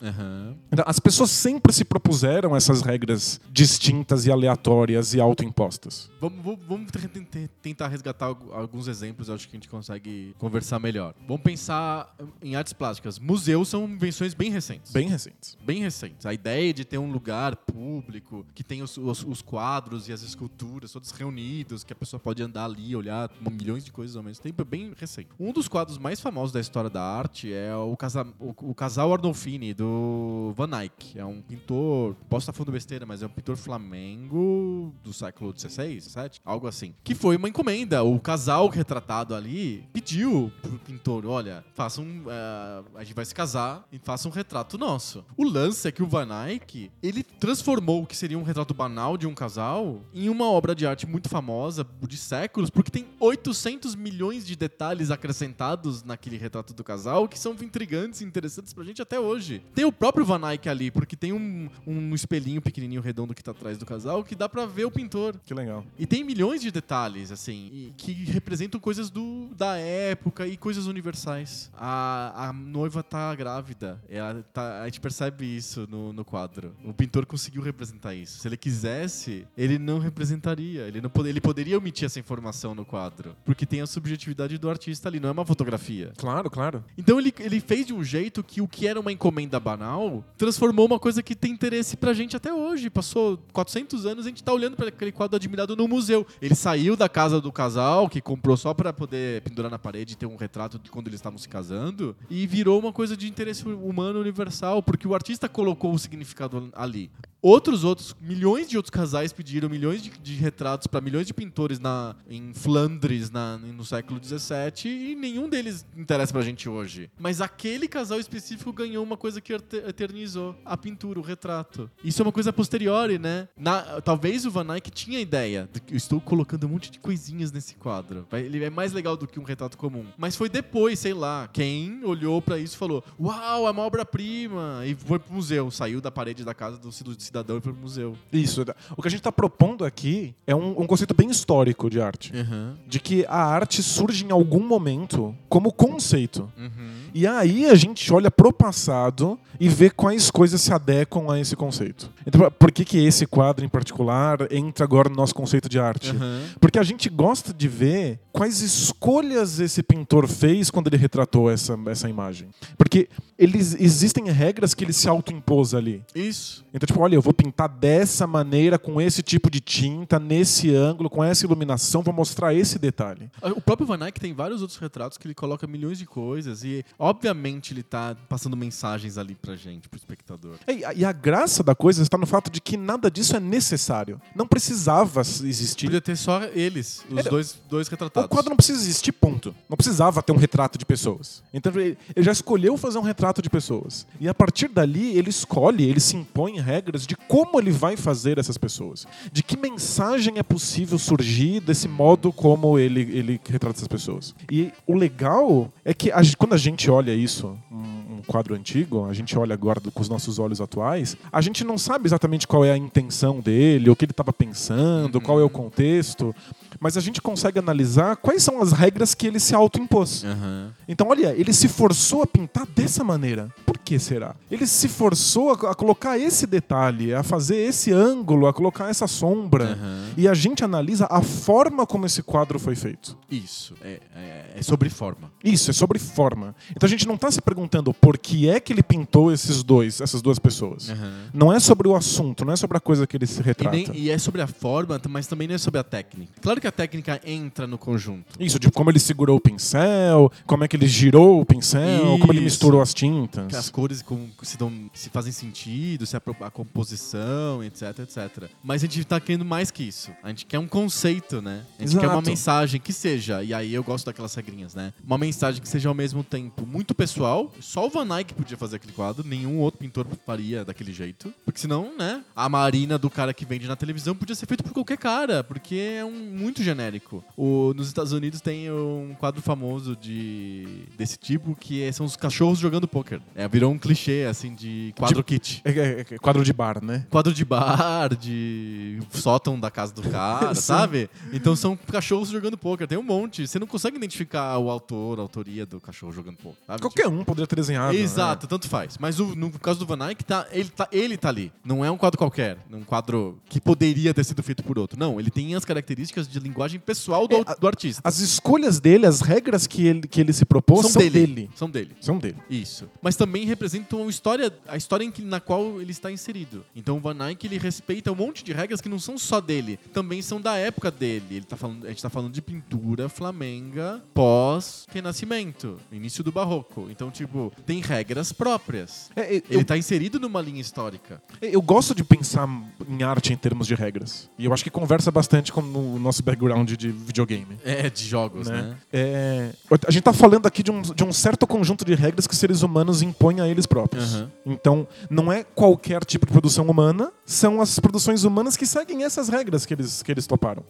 Então, 0.71 0.86
As 0.88 0.99
pessoas 0.99 1.31
sempre 1.31 1.73
se 1.73 1.84
propuseram 1.84 2.55
essas 2.55 2.81
regras 2.81 3.41
distintas 3.51 4.25
e 4.25 4.31
aleatórias 4.31 5.13
e 5.13 5.19
autoimpostas. 5.19 6.10
Vamos, 6.19 6.43
vamos, 6.43 6.60
vamos 6.67 6.91
te- 6.91 7.07
te- 7.07 7.25
te- 7.25 7.49
tentar 7.62 7.88
resgatar 7.89 8.27
algu- 8.27 8.53
alguns 8.53 8.88
exemplos, 8.88 9.29
acho 9.29 9.47
que 9.49 9.55
a 9.55 9.60
gente 9.60 9.67
consegue 9.69 10.34
conversar 10.38 10.79
melhor. 10.79 11.13
Vamos 11.27 11.41
pensar 11.43 12.15
em 12.41 12.55
artes 12.55 12.73
plásticas. 12.73 13.19
Museus 13.19 13.67
são 13.67 13.84
invenções 13.86 14.34
bem 14.34 14.49
recentes. 14.51 14.91
Bem 14.91 15.07
recentes. 15.10 15.57
bem 15.65 15.81
recentes. 15.81 16.25
A 16.25 16.34
ideia 16.34 16.73
de 16.73 16.86
ter 16.86 16.97
um 16.97 17.12
lugar 17.12 17.55
público, 17.55 18.45
que 18.53 18.61
tem 18.63 18.82
os, 18.82 18.97
os- 18.97 19.24
os 19.24 19.41
quadros 19.41 20.08
e 20.10 20.13
as 20.13 20.21
esculturas 20.21 20.91
todos 20.91 21.12
reunidos, 21.12 21.84
que 21.84 21.93
a 21.93 21.95
pessoa 21.95 22.19
pode 22.19 22.41
andar 22.43 22.65
ali, 22.65 22.95
olhar 22.95 23.30
milhões 23.52 23.84
de 23.86 23.91
coisas 23.91 24.15
ao 24.15 24.24
mesmo 24.24 24.43
tempo, 24.43 24.62
é 24.62 24.65
bem 24.65 24.93
recente. 24.97 25.30
Um 25.39 25.52
dos 25.52 25.67
quadros 25.67 25.97
mais 25.97 26.19
famosos 26.19 26.52
da 26.52 26.60
história 26.60 26.89
da 26.89 27.02
arte 27.04 27.52
é 27.54 27.76
o, 27.76 27.95
casa, 27.97 28.28
o, 28.39 28.54
o 28.71 28.76
casal 28.76 29.13
Arnolfini, 29.13 29.74
do 29.74 30.54
Van 30.56 30.69
Eyck. 30.82 31.17
É 31.17 31.26
um 31.26 31.41
pintor, 31.41 32.15
posso 32.30 32.43
estar 32.43 32.54
falando 32.54 32.71
besteira, 32.74 33.06
mas 33.06 33.21
é 33.24 33.26
um 33.26 33.30
pintor 33.30 33.56
flamengo 33.58 34.93
do 35.04 35.13
século 35.13 35.54
XVI, 35.58 36.00
XVII, 36.02 36.32
algo 36.45 36.67
assim. 36.67 36.93
Que 37.04 37.15
foi 37.15 37.36
uma 37.38 37.50
encomenda. 37.50 38.04
O 38.04 38.19
casal 38.19 38.67
retratado 38.69 39.36
ali 39.36 39.88
pediu 39.93 40.52
pro 40.62 40.78
pintor, 40.80 41.26
olha, 41.26 41.63
faça 41.74 42.02
um... 42.02 42.24
eh, 42.28 42.84
a 42.95 43.04
gente 43.04 43.15
vai 43.15 43.26
se 43.26 43.34
casar 43.34 43.86
e 43.91 44.00
faça 44.00 44.28
um 44.28 44.32
retrato 44.32 44.78
nosso. 44.78 45.24
O 45.38 45.43
lance 45.43 45.88
é 45.88 45.91
que 45.91 46.04
o 46.04 46.08
Van 46.08 46.28
Eyck, 46.47 46.91
ele 47.02 47.24
transformou 47.24 48.04
o 48.04 48.06
que 48.06 48.15
seria 48.15 48.38
um 48.38 48.43
retrato 48.52 48.74
banal 48.74 49.18
de 49.18 49.26
um 49.26 49.34
casal 49.34 50.02
em 50.14 50.28
uma 50.30 50.46
obra 50.46 50.76
de 50.76 50.86
arte 50.86 51.08
muito 51.08 51.30
famosa, 51.30 51.88
de 52.08 52.18
séculos, 52.18 52.70
porque 52.70 52.92
tem 52.92 53.06
800 53.20 53.96
milhões 53.96 54.46
de 54.46 54.56
detalhes 54.56 55.10
acrescentados 55.10 56.04
naquele 56.04 56.38
retrato 56.38 56.74
do 56.74 56.84
casal 56.84 57.28
que 57.28 57.40
são 57.40 57.54
intrigantes 57.62 58.22
e 58.22 58.26
interessantes 58.26 58.74
pra 58.74 58.84
gente 58.84 59.02
até 59.02 59.20
hoje. 59.20 59.64
Tem 59.74 59.86
o 59.86 59.92
próprio 59.92 60.26
Van 60.26 60.42
Eyck 60.52 60.68
ali, 60.68 60.92
porque 60.92 61.16
tem 61.16 61.32
um, 61.32 61.70
um 61.88 62.14
espelhinho 62.14 62.62
pequenininho 62.62 63.02
redondo 63.02 63.34
que 63.34 63.44
tá 63.44 63.52
atrás 63.52 63.78
do 63.78 63.86
casal 63.86 64.24
que 64.24 64.36
dá 64.36 64.50
pra 64.50 64.66
ver 64.66 64.86
o 64.86 64.92
pintor. 64.92 65.36
Que 65.46 65.54
legal. 65.54 65.86
E 65.98 66.06
tem 66.06 66.24
milhões 66.24 66.62
de 66.62 66.72
detalhes, 66.72 67.32
assim, 67.32 67.94
que 67.98 68.12
representam 68.12 68.80
coisas 68.80 69.10
do, 69.10 69.50
da 69.56 69.78
época 69.78 70.46
e 70.48 70.58
coisas 70.58 70.88
universais. 70.88 71.72
A, 71.76 72.50
a 72.50 72.54
noiva 72.54 73.02
tá 73.02 73.34
grávida. 73.36 74.02
Ela 74.10 74.44
tá- 74.54 74.82
a 74.82 74.86
gente 74.86 75.00
percebe 75.00 75.46
isso 75.46 75.88
no, 75.90 76.12
no 76.12 76.26
quadro. 76.26 76.76
O 76.84 76.94
pintor 76.94 77.26
conseguiu 77.26 77.62
representar 77.62 78.14
isso. 78.14 78.40
Se 78.41 78.47
ele 78.47 78.58
quisesse, 78.58 79.45
ele 79.56 79.77
não 79.77 79.99
representaria. 79.99 80.82
Ele, 80.88 80.99
não 80.99 81.12
pode- 81.12 81.30
ele 81.30 81.39
poderia 81.39 81.77
omitir 81.77 82.08
essa 82.08 82.19
informação 82.19 82.73
no 82.73 82.84
quadro. 82.84 83.36
Porque 83.45 83.67
tem 83.67 83.82
a 83.82 83.86
subjetividade 83.86 84.58
do 84.58 84.67
artista 84.67 85.08
ali, 85.08 85.19
não 85.19 85.30
é 85.30 85.32
uma 85.32 85.45
fotografia. 85.45 86.12
Claro, 86.17 86.49
claro. 86.49 86.84
Então 86.97 87.19
ele, 87.19 87.32
ele 87.39 87.60
fez 87.60 87.86
de 87.86 87.93
um 87.93 88.04
jeito 88.04 88.43
que 88.43 88.60
o 88.60 88.67
que 88.67 88.88
era 88.88 88.99
uma 88.99 89.12
encomenda 89.12 89.60
banal 89.60 90.25
transformou 90.39 90.88
uma 90.88 90.97
coisa 90.97 91.21
que 91.21 91.36
tem 91.36 91.51
interesse 91.51 91.95
pra 91.95 92.13
gente 92.15 92.36
até 92.36 92.51
hoje. 92.51 92.89
Passou 92.89 93.38
400 93.54 94.08
anos 94.08 94.25
a 94.25 94.30
gente 94.30 94.43
tá 94.43 94.51
olhando 94.51 94.75
para 94.75 94.88
aquele 94.88 95.12
quadro 95.12 95.36
admirado 95.36 95.75
no 95.75 95.88
museu. 95.88 96.25
Ele 96.41 96.56
saiu 96.56 96.95
da 96.95 97.08
casa 97.08 97.39
do 97.39 97.51
casal, 97.51 98.10
que 98.10 98.21
comprou 98.21 98.58
só 98.58 98.73
pra 98.73 98.91
poder 98.91 99.43
pendurar 99.43 99.69
na 99.69 99.77
parede 99.77 100.13
e 100.13 100.15
ter 100.17 100.25
um 100.25 100.36
retrato 100.36 100.80
de 100.80 100.89
quando 100.89 101.06
eles 101.10 101.19
estavam 101.19 101.38
se 101.38 101.47
casando, 101.47 102.15
e 102.27 102.47
virou 102.47 102.80
uma 102.80 102.91
coisa 102.91 103.15
de 103.15 103.27
interesse 103.30 103.63
humano 103.67 104.19
universal, 104.19 104.82
porque 104.82 105.08
o 105.08 105.13
artista 105.13 105.47
colocou 105.47 105.93
o 105.93 105.99
significado 105.99 106.71
ali. 106.73 107.12
Outros 107.43 107.84
outros, 107.84 108.15
milhões 108.21 108.67
de 108.69 108.77
outros 108.77 108.89
casais 108.91 109.34
pediram 109.34 109.67
milhões 109.69 110.01
de, 110.01 110.10
de 110.12 110.34
retratos 110.36 110.88
para 110.88 111.01
milhões 111.01 111.25
de 111.27 111.34
pintores 111.34 111.79
na, 111.79 112.15
em 112.29 112.53
Flandres 112.53 113.29
na, 113.29 113.57
no 113.57 113.84
século 113.84 114.19
XVII 114.23 115.12
e 115.12 115.15
nenhum 115.15 115.49
deles 115.49 115.86
interessa 115.97 116.31
pra 116.31 116.41
gente 116.41 116.69
hoje. 116.69 117.10
Mas 117.19 117.41
aquele 117.41 117.88
casal 117.88 118.19
específico 118.19 118.71
ganhou 118.71 119.03
uma 119.03 119.17
coisa 119.17 119.41
que 119.41 119.53
ete- 119.53 119.77
eternizou 119.88 120.55
a 120.63 120.77
pintura, 120.77 121.19
o 121.19 121.23
retrato. 121.23 121.89
Isso 122.03 122.21
é 122.21 122.23
uma 122.25 122.31
coisa 122.31 122.53
posteriori, 122.53 123.17
né? 123.17 123.47
Na- 123.57 124.01
talvez 124.01 124.45
o 124.45 124.51
Van 124.51 124.75
Eyck 124.75 124.91
tinha 124.91 125.19
ideia 125.19 125.69
eu 125.89 125.97
estou 125.97 126.21
colocando 126.21 126.65
um 126.65 126.69
monte 126.69 126.91
de 126.91 126.99
coisinhas 126.99 127.51
nesse 127.51 127.75
quadro. 127.75 128.27
Ele 128.31 128.63
é 128.63 128.69
mais 128.69 128.93
legal 128.93 129.17
do 129.17 129.27
que 129.27 129.39
um 129.39 129.43
retrato 129.43 129.77
comum. 129.77 130.05
Mas 130.17 130.36
foi 130.36 130.47
depois, 130.49 130.99
sei 130.99 131.13
lá, 131.13 131.49
quem 131.51 132.03
olhou 132.03 132.41
pra 132.41 132.57
isso 132.57 132.75
e 132.75 132.77
falou: 132.77 133.03
Uau, 133.19 133.67
é 133.67 133.71
uma 133.71 133.81
obra-prima! 133.84 134.84
E 134.86 134.95
foi 134.95 135.19
pro 135.19 135.34
museu. 135.34 135.71
Saiu 135.71 135.99
da 136.01 136.12
parede 136.12 136.43
da 136.43 136.53
casa 136.53 136.77
do 136.77 136.91
cid- 136.91 137.21
cidadão 137.21 137.57
e 137.57 137.62
foi 137.62 137.71
pro 137.73 137.81
museu. 137.81 138.11
Isso. 138.32 138.63
O 138.95 139.02
que 139.02 139.08
a 139.08 139.12
gente 139.12 139.19
está 139.19 139.32
propondo 139.32 139.86
aqui 139.86 140.34
é 140.45 140.56
um, 140.56 140.82
um 140.82 140.88
conceito 140.88 141.13
bem 141.13 141.30
histórico 141.30 141.89
de 141.89 142.02
arte. 142.02 142.34
Uhum. 142.36 142.76
De 142.88 143.00
que 143.00 143.26
a 143.28 143.43
arte 143.43 143.82
surge 143.82 144.26
em 144.26 144.32
algum 144.32 144.65
momento 144.65 145.36
como 145.50 145.71
conceito. 145.71 146.52
Uhum. 146.58 147.02
E 147.13 147.28
aí 147.28 147.65
a 147.65 147.76
gente 147.76 148.12
olha 148.13 148.32
pro 148.32 148.54
passado 148.54 149.38
e 149.60 149.67
vê 149.67 149.89
quais 149.89 150.32
coisas 150.32 150.62
se 150.62 150.74
adequam 150.74 151.32
a 151.32 151.39
esse 151.39 151.56
conceito. 151.56 152.10
Então, 152.26 152.50
por 152.58 152.71
que, 152.71 152.86
que 152.86 153.06
esse 153.06 153.26
quadro 153.26 153.65
em 153.65 153.69
particular 153.69 154.52
entra 154.52 154.84
agora 154.84 155.10
no 155.10 155.15
nosso 155.15 155.36
conceito 155.36 155.67
de 155.67 155.78
arte? 155.78 156.12
Uhum. 156.12 156.43
Porque 156.60 156.80
a 156.80 156.84
gente 156.84 157.10
gosta 157.10 157.54
de 157.54 157.67
ver 157.67 158.19
quais 158.32 158.62
escolhas 158.62 159.60
esse 159.60 159.84
pintor 159.84 160.28
fez 160.28 160.71
quando 160.71 160.88
ele 160.88 160.97
retratou 160.97 161.52
essa, 161.52 161.78
essa 161.88 162.10
imagem. 162.10 162.47
Porque 162.78 163.10
eles, 163.38 163.76
existem 163.80 164.30
regras 164.32 164.74
que 164.74 164.84
ele 164.84 164.93
se 164.93 165.08
autoimpôs 165.10 165.74
ali. 165.74 166.02
Isso. 166.15 166.65
Então, 166.74 166.88
tipo, 166.88 167.02
olha, 167.02 167.15
eu 167.15 167.21
vou 167.21 167.34
pintar 167.34 167.67
dessa 168.02 168.26
maneira, 168.26 168.80
com 168.80 169.00
esse 169.00 169.22
tipo 169.22 169.50
de 169.50 169.60
tinta, 169.60 170.18
nesse 170.20 170.74
ângulo, 170.74 171.08
com 171.10 171.24
essa 171.24 171.46
iluminação, 171.46 172.02
vou 172.02 172.12
mostrar 172.14 172.52
esse 172.54 172.80
detalhe. 172.80 173.30
O 173.56 173.62
próprio 173.62 173.86
Van 173.86 174.04
Eyck 174.06 174.20
tem 174.20 174.34
vários 174.34 174.62
outros 174.62 174.80
retratos 174.80 175.20
que 175.20 175.28
ele 175.28 175.36
coloca 175.36 175.68
milhões 175.68 176.00
de 176.00 176.06
coisas 176.08 176.64
e, 176.64 176.84
obviamente, 176.98 177.74
ele 177.74 177.84
tá 177.84 178.16
passando 178.28 178.58
mensagens 178.58 179.20
ali 179.20 179.36
pra 179.36 179.56
gente, 179.56 179.88
pro 179.88 179.98
espectador. 180.00 180.56
E 180.68 180.84
a, 180.84 180.94
e 180.96 181.06
a 181.06 181.12
graça 181.12 181.62
da 181.64 181.76
coisa 181.76 182.02
está 182.02 182.18
no 182.18 182.26
fato 182.26 182.50
de 182.50 182.60
que 182.60 182.76
nada 182.76 183.12
disso 183.12 183.36
é 183.36 183.40
necessário. 183.40 184.20
Não 184.36 184.48
precisava 184.48 185.22
existir. 185.22 185.86
Podia 185.86 186.02
ter 186.02 186.16
só 186.16 186.42
eles, 186.56 187.06
os 187.10 187.20
Era- 187.20 187.30
dois, 187.30 187.56
dois 187.70 187.88
O 187.88 187.92
retratados. 187.92 188.30
quadro 188.30 188.50
não 188.50 188.58
precisa 188.58 188.82
existir, 188.82 189.12
ponto. 189.12 189.54
Não 189.70 189.78
precisava 189.78 190.24
ter 190.24 190.32
um 190.32 190.38
retrato 190.38 190.78
de 190.80 190.86
pessoas. 190.86 191.44
Então 191.54 191.72
ele 191.76 191.98
ele 192.16 192.26
já 192.26 192.32
escolheu 192.32 192.76
fazer 192.78 192.98
um 192.98 193.02
retrato 193.04 193.42
de 193.44 193.50
pessoas. 193.50 194.08
E 194.20 194.28
a 194.28 194.34
partir 194.34 194.68
dali, 194.70 195.16
ele 195.18 195.30
escolhe, 195.30 195.84
ele 195.88 196.00
se 196.00 196.16
impõe 196.16 196.60
regras 196.60 197.06
de 197.06 197.16
como 197.16 197.60
ele 197.60 197.70
vai 197.72 197.90
fazer 197.97 198.38
essas 198.38 198.58
pessoas. 198.58 199.08
De 199.32 199.43
que 199.43 199.58
mensagem 199.58 200.38
é 200.38 200.43
possível 200.43 200.97
surgir 200.97 201.60
desse 201.60 201.88
modo 201.88 202.32
como 202.32 202.77
ele, 202.77 203.01
ele 203.01 203.41
retrata 203.49 203.77
essas 203.77 203.88
pessoas. 203.88 204.36
E 204.49 204.71
o 204.88 204.95
legal 204.95 205.71
é 205.84 205.93
que 205.93 206.12
a 206.12 206.21
quando 206.38 206.54
a 206.54 206.58
gente 206.58 206.89
olha 206.89 207.13
isso, 207.13 207.58
um, 207.71 208.01
um 208.21 208.25
quadro 208.25 208.55
antigo, 208.55 209.05
a 209.05 209.13
gente 209.13 209.38
olha 209.38 209.53
agora 209.53 209.81
com 209.93 210.01
os 210.01 210.07
nossos 210.10 210.39
olhos 210.39 210.62
atuais, 210.62 211.17
a 211.31 211.41
gente 211.41 211.63
não 211.63 211.77
sabe 211.77 212.07
exatamente 212.07 212.47
qual 212.47 212.63
é 212.63 212.71
a 212.71 212.77
intenção 212.77 213.39
dele, 213.39 213.89
o 213.89 213.95
que 213.95 214.05
ele 214.05 214.12
estava 214.12 214.31
pensando, 214.31 215.19
qual 215.19 215.39
é 215.39 215.43
o 215.43 215.49
contexto, 215.49 216.34
mas 216.79 216.97
a 216.97 217.01
gente 217.01 217.21
consegue 217.21 217.60
analisar 217.60 218.15
quais 218.17 218.43
são 218.43 218.62
as 218.62 218.71
regras 218.71 219.13
que 219.13 219.27
ele 219.27 219.39
se 219.39 219.53
autoimpôs. 219.55 220.23
Aham. 220.23 220.71
Então, 220.88 221.07
olha, 221.07 221.34
ele 221.38 221.53
se 221.53 221.67
forçou 221.67 222.21
a 222.23 222.27
pintar 222.27 222.65
dessa 222.67 223.03
maneira. 223.03 223.49
Por 223.65 223.77
que 223.77 223.97
será? 223.99 224.36
Ele 224.49 224.65
se 224.67 224.88
forçou 224.88 225.51
a, 225.51 225.71
a 225.71 225.75
colocar 225.75 226.17
esse 226.17 226.45
detalhe, 226.47 227.13
a 227.13 227.23
fazer 227.23 227.57
esse 227.57 227.91
ângulo, 227.91 228.47
a 228.47 228.53
colocar 228.53 228.89
essa 228.89 229.07
sombra. 229.07 229.73
Aham. 229.73 230.10
E 230.17 230.27
a 230.27 230.34
gente 230.34 230.63
analisa 230.63 231.07
a 231.10 231.21
forma 231.21 231.86
como 231.86 232.05
esse 232.05 232.21
quadro 232.23 232.60
foi 232.60 232.75
feito. 232.75 233.17
Isso. 233.29 233.73
É, 233.81 233.99
é- 234.15 234.41
é 234.57 234.62
sobre 234.62 234.89
forma. 234.89 235.31
Isso, 235.43 235.69
é 235.71 235.73
sobre 235.73 235.97
forma. 235.97 236.53
Então 236.75 236.86
a 236.86 236.89
gente 236.89 237.07
não 237.07 237.15
está 237.15 237.31
se 237.31 237.41
perguntando 237.41 237.93
por 237.93 238.11
que 238.17 238.50
é 238.50 238.60
que 238.60 238.71
ele 238.74 238.84
pintou 238.84 239.32
esses 239.32 239.63
dois, 239.63 240.02
essas 240.02 240.21
duas 240.21 240.39
pessoas. 240.39 240.89
Aham. 240.89 241.30
Não 241.34 241.52
é 241.54 241.60
sobre 241.60 241.88
o 241.88 241.95
assunto, 241.95 242.43
não 242.45 242.54
é 242.54 242.56
sobre 242.56 242.78
a 242.78 242.80
coisa 242.80 243.06
que 243.08 243.15
ele 243.17 243.28
se 243.28 243.39
E, 243.41 243.43
retrata. 243.43 243.76
nem- 243.76 243.89
e 243.93 244.10
é 244.10 244.17
sobre 244.17 244.41
a 244.41 244.47
forma, 244.47 245.00
mas 245.10 245.28
também 245.28 245.47
não 245.47 245.56
é 245.56 245.58
sobre 245.58 245.80
a 245.80 245.84
técnica. 245.84 246.34
Claro 246.41 246.60
que 246.62 246.67
a 246.67 246.71
técnica 246.71 247.19
entra 247.26 247.65
no 247.67 247.78
conjunto. 247.78 248.26
Isso, 248.39 248.60
de 248.60 248.69
como 248.71 248.89
ele 248.89 249.00
segurou 249.00 249.38
o 249.38 249.39
pincel, 249.39 250.32
como 250.45 250.63
é 250.63 250.67
que 250.67 250.76
ele 250.76 250.88
girou 250.88 251.41
o 251.41 251.45
pincel, 251.45 252.17
como 252.19 252.32
ele 252.32 252.39
Isso. 252.39 252.43
misturou 252.45 252.82
as 252.82 252.93
tintas. 252.93 253.47
Que 253.47 253.56
As 253.56 253.69
cores 253.69 254.02
como 254.02 254.30
se, 254.43 254.58
dão, 254.58 254.71
se 254.93 255.10
fazem 255.10 255.32
sentido, 255.32 256.06
se 256.06 256.15
a, 256.15 256.21
a 256.41 256.50
composição, 256.52 257.63
etc, 257.63 258.00
etc. 258.00 258.50
Mas 258.63 258.84
a 258.84 258.88
gente 258.88 259.04
tá 259.06 259.19
querendo 259.19 259.45
mais 259.45 259.71
que 259.71 259.84
isso. 259.84 260.12
A 260.24 260.30
gente 260.30 260.45
quer 260.45 260.60
um 260.60 260.67
conceito, 260.67 261.41
né? 261.41 261.63
A 261.80 261.84
gente 261.84 261.93
quer 262.00 262.08
uma 262.08 262.15
Exato. 262.15 262.30
mensagem 262.30 262.82
que 262.82 262.91
seja, 262.93 263.43
e 263.43 263.54
aí 263.54 263.74
eu 263.74 263.84
gosto 263.84 264.06
daquelas 264.06 264.34
regrinhas, 264.36 264.76
né? 264.76 264.93
Uma 265.06 265.17
mensagem 265.17 265.62
que 265.62 265.67
seja 265.67 265.89
ao 265.89 265.95
mesmo 265.95 266.24
tempo 266.24 266.65
muito 266.65 266.93
pessoal. 266.93 267.52
Só 267.60 267.86
o 267.88 267.89
Van 268.06 268.18
Eyck 268.18 268.34
podia 268.34 268.58
fazer 268.58 268.78
aquele 268.78 268.94
quadro, 268.94 269.24
nenhum 269.26 269.60
outro 269.60 269.80
pintor 269.80 270.08
faria 270.26 270.66
daquele 270.66 270.92
jeito. 270.92 271.34
Porque 271.46 271.60
senão, 271.60 271.96
né? 271.98 272.24
A 272.36 272.50
marina 272.50 272.98
do 272.98 273.10
cara 273.10 273.34
que 273.34 273.46
vende 273.46 273.68
na 273.68 273.76
televisão 273.76 274.16
podia 274.16 274.36
ser 274.36 274.46
feito 274.48 274.64
por 274.64 274.74
qualquer 274.74 274.98
cara, 274.98 275.44
porque 275.44 275.76
é 275.76 276.06
um 276.06 276.12
muito 276.12 276.64
genérico. 276.64 277.24
O, 277.38 277.74
nos 277.76 277.88
Estados 277.88 278.12
Unidos 278.12 278.42
tem 278.42 278.72
um 278.72 279.16
quadro 279.20 279.42
famoso 279.42 279.96
de 279.96 280.86
desse 280.98 281.18
tipo 281.18 281.56
que 281.56 281.84
é- 281.84 281.92
são 281.92 282.06
os 282.06 282.16
cachorros 282.16 282.60
jogando 282.60 282.88
pôquer. 282.88 283.22
É, 283.36 283.48
virou 283.48 283.72
um 283.72 283.78
clichê, 283.78 284.26
assim, 284.30 284.56
de 284.56 284.94
quadro 284.98 285.24
kit. 285.24 285.62
É, 285.64 285.72
é, 285.72 286.00
é 286.02 286.18
quadro 286.18 286.44
de 286.44 286.54
bar, 286.54 286.84
né? 286.84 287.06
Quadro 287.10 287.34
de 287.34 287.46
bar, 287.46 288.16
de 288.16 289.00
sótão 289.12 289.60
da 289.60 289.70
casa 289.70 289.94
do 289.94 290.02
cara, 290.10 290.54
sabe? 290.56 291.10
Então 291.32 291.56
são 291.56 291.78
cachorros 291.78 292.30
jogando 292.30 292.58
pôquer. 292.58 292.88
Tem 292.88 292.98
um 292.98 293.04
monte. 293.04 293.48
Você 293.48 293.60
não 293.60 293.68
consegue 293.68 293.98
identificar 293.98 294.58
o 294.58 294.70
autor, 294.70 295.20
a 295.20 295.22
autoria 295.22 295.66
do 295.66 295.80
cachorro 295.80 296.12
jogando 296.12 296.38
pôquer. 296.38 296.80
Qualquer 296.80 297.08
um 297.08 297.24
poderia 297.24 297.48
ter 297.48 297.56
desenhado. 297.56 297.81
Exato, 297.94 298.48
tanto 298.48 298.67
faz. 298.67 298.98
Mas 299.00 299.20
o- 299.20 299.36
no 299.36 299.52
caso 299.52 299.80
do 299.80 299.86
Van 299.86 300.10
Eyck, 300.10 300.24
tá, 300.24 300.48
ele, 300.52 300.70
tá, 300.70 300.88
ele 300.91 301.17
tá 301.17 301.30
ali. 301.30 301.52
Não 301.63 301.84
é 301.84 301.89
um 301.91 301.98
quadro 301.98 302.17
qualquer. 302.17 302.58
Um 302.72 302.84
quadro 302.84 303.39
que 303.50 303.60
poderia 303.60 304.13
ter 304.13 304.24
sido 304.24 304.41
feito 304.44 304.63
por 304.63 304.78
outro. 304.78 305.00
Não, 305.00 305.20
ele 305.20 305.32
tem 305.32 305.56
as 305.56 305.65
características 305.65 306.28
de 306.28 306.39
linguagem 306.39 306.80
pessoal 306.80 307.28
do, 307.28 307.36
É, 307.38 307.44
a- 307.46 307.56
do 307.56 307.67
artista. 307.67 308.02
As 308.04 308.20
escolhas 308.20 308.80
dele, 308.80 309.06
as 309.06 309.22
regras 309.22 309.65
que 309.67 309.86
ele, 309.88 310.02
que 310.08 310.20
ele 310.22 310.34
se 310.34 310.46
propôs 310.46 310.88
são, 310.91 311.02
dele. 311.02 311.50
São 311.56 311.70
dele. 311.70 311.96
São 312.02 312.17
dele. 312.17 312.38
Isso. 312.50 312.89
Mas 313.02 313.15
também 313.15 313.46
representam 313.46 314.06
a 314.06 314.10
história, 314.10 314.54
a 314.67 314.78
história 314.78 315.04
em 315.04 315.12
que, 315.12 315.22
na 315.22 315.39
qual 315.39 315.82
ele 315.82 315.91
está 315.91 316.12
inserido. 316.12 316.63
Então 316.76 316.98
o 316.98 317.00
Van 317.00 317.15
Eyck 317.30 317.46
ele 317.48 317.58
respeita 317.58 318.12
um 318.12 318.15
monte 318.15 318.44
de 318.44 318.54
regras 318.54 318.82
que 318.82 318.89
não 318.89 319.00
são 319.00 319.17
só 319.17 319.39
dele, 319.41 319.78
também 319.94 320.22
são 320.22 320.39
da 320.41 320.56
época 320.58 320.91
dele. 320.91 321.26
Ele 321.38 321.46
tá 321.46 321.56
falando, 321.58 321.86
a 321.86 321.88
gente 321.89 321.98
está 321.98 322.10
falando 322.10 322.34
de 322.34 322.41
pintura 322.41 323.08
flamenga 323.10 324.02
pós-renascimento, 324.13 325.78
início 325.91 326.24
do 326.24 326.32
barroco. 326.32 326.88
Então, 326.89 327.10
tipo, 327.12 327.52
tem 327.71 327.79
regras 327.79 328.34
próprias. 328.34 329.10
É, 329.15 329.21
é, 329.21 329.36
Ele 329.36 329.43
eu, 329.49 329.62
está 329.62 329.77
inserido 329.77 330.19
numa 330.19 330.41
linha 330.41 330.60
histórica. 330.60 331.23
eu 331.41 331.62
gosto 331.62 331.95
de 331.95 332.03
pensar 332.03 332.49
em 332.86 333.01
arte 333.01 333.31
em 333.31 333.38
termos 333.38 333.65
de 333.65 333.75
regras. 333.75 334.29
E 334.38 334.43
eu 334.43 334.53
acho 334.53 334.62
que 334.62 334.69
conversa 334.69 335.10
bastante 335.10 335.53
com 335.53 335.62
o 335.62 335.97
nosso 335.97 336.21
background 336.21 336.69
de 336.73 336.91
videogame. 336.91 337.57
É, 337.63 337.89
de 337.89 338.03
jogos, 338.05 338.49
né? 338.49 338.62
né? 338.62 338.77
É, 338.91 339.51
a 339.88 339.89
gente 339.89 340.03
tá 340.03 340.12
falando 340.12 340.47
aqui 340.47 340.62
de 340.62 340.69
um, 340.69 340.81
de 340.81 341.01
um 341.01 341.13
certo 341.13 341.47
conjunto 341.47 341.86
de 341.86 341.95
regras 341.95 342.27
que 342.27 342.34
os 342.34 342.39
seres 342.39 342.62
humanos 342.62 343.01
impõem 343.01 343.39
a 343.39 343.47
eles 343.47 343.65
próprios. 343.65 344.15
Aham. 344.15 344.31
Então, 344.45 344.86
não 345.10 345.31
é 345.31 345.45
qualquer 345.45 346.03
tipo 346.03 346.25
de 346.25 346.31
produção 346.34 346.65
humana, 346.65 347.10
são 347.25 347.62
as 347.62 347.79
produções 347.79 348.25
humanas 348.25 348.57
que 348.57 348.65
seguem 348.65 349.05
essas 349.05 349.29
regras 349.29 349.65
que 349.65 349.73
eles, 349.73 350.03
que 350.03 350.12
eles 350.12 350.27
toparam. 350.27 350.65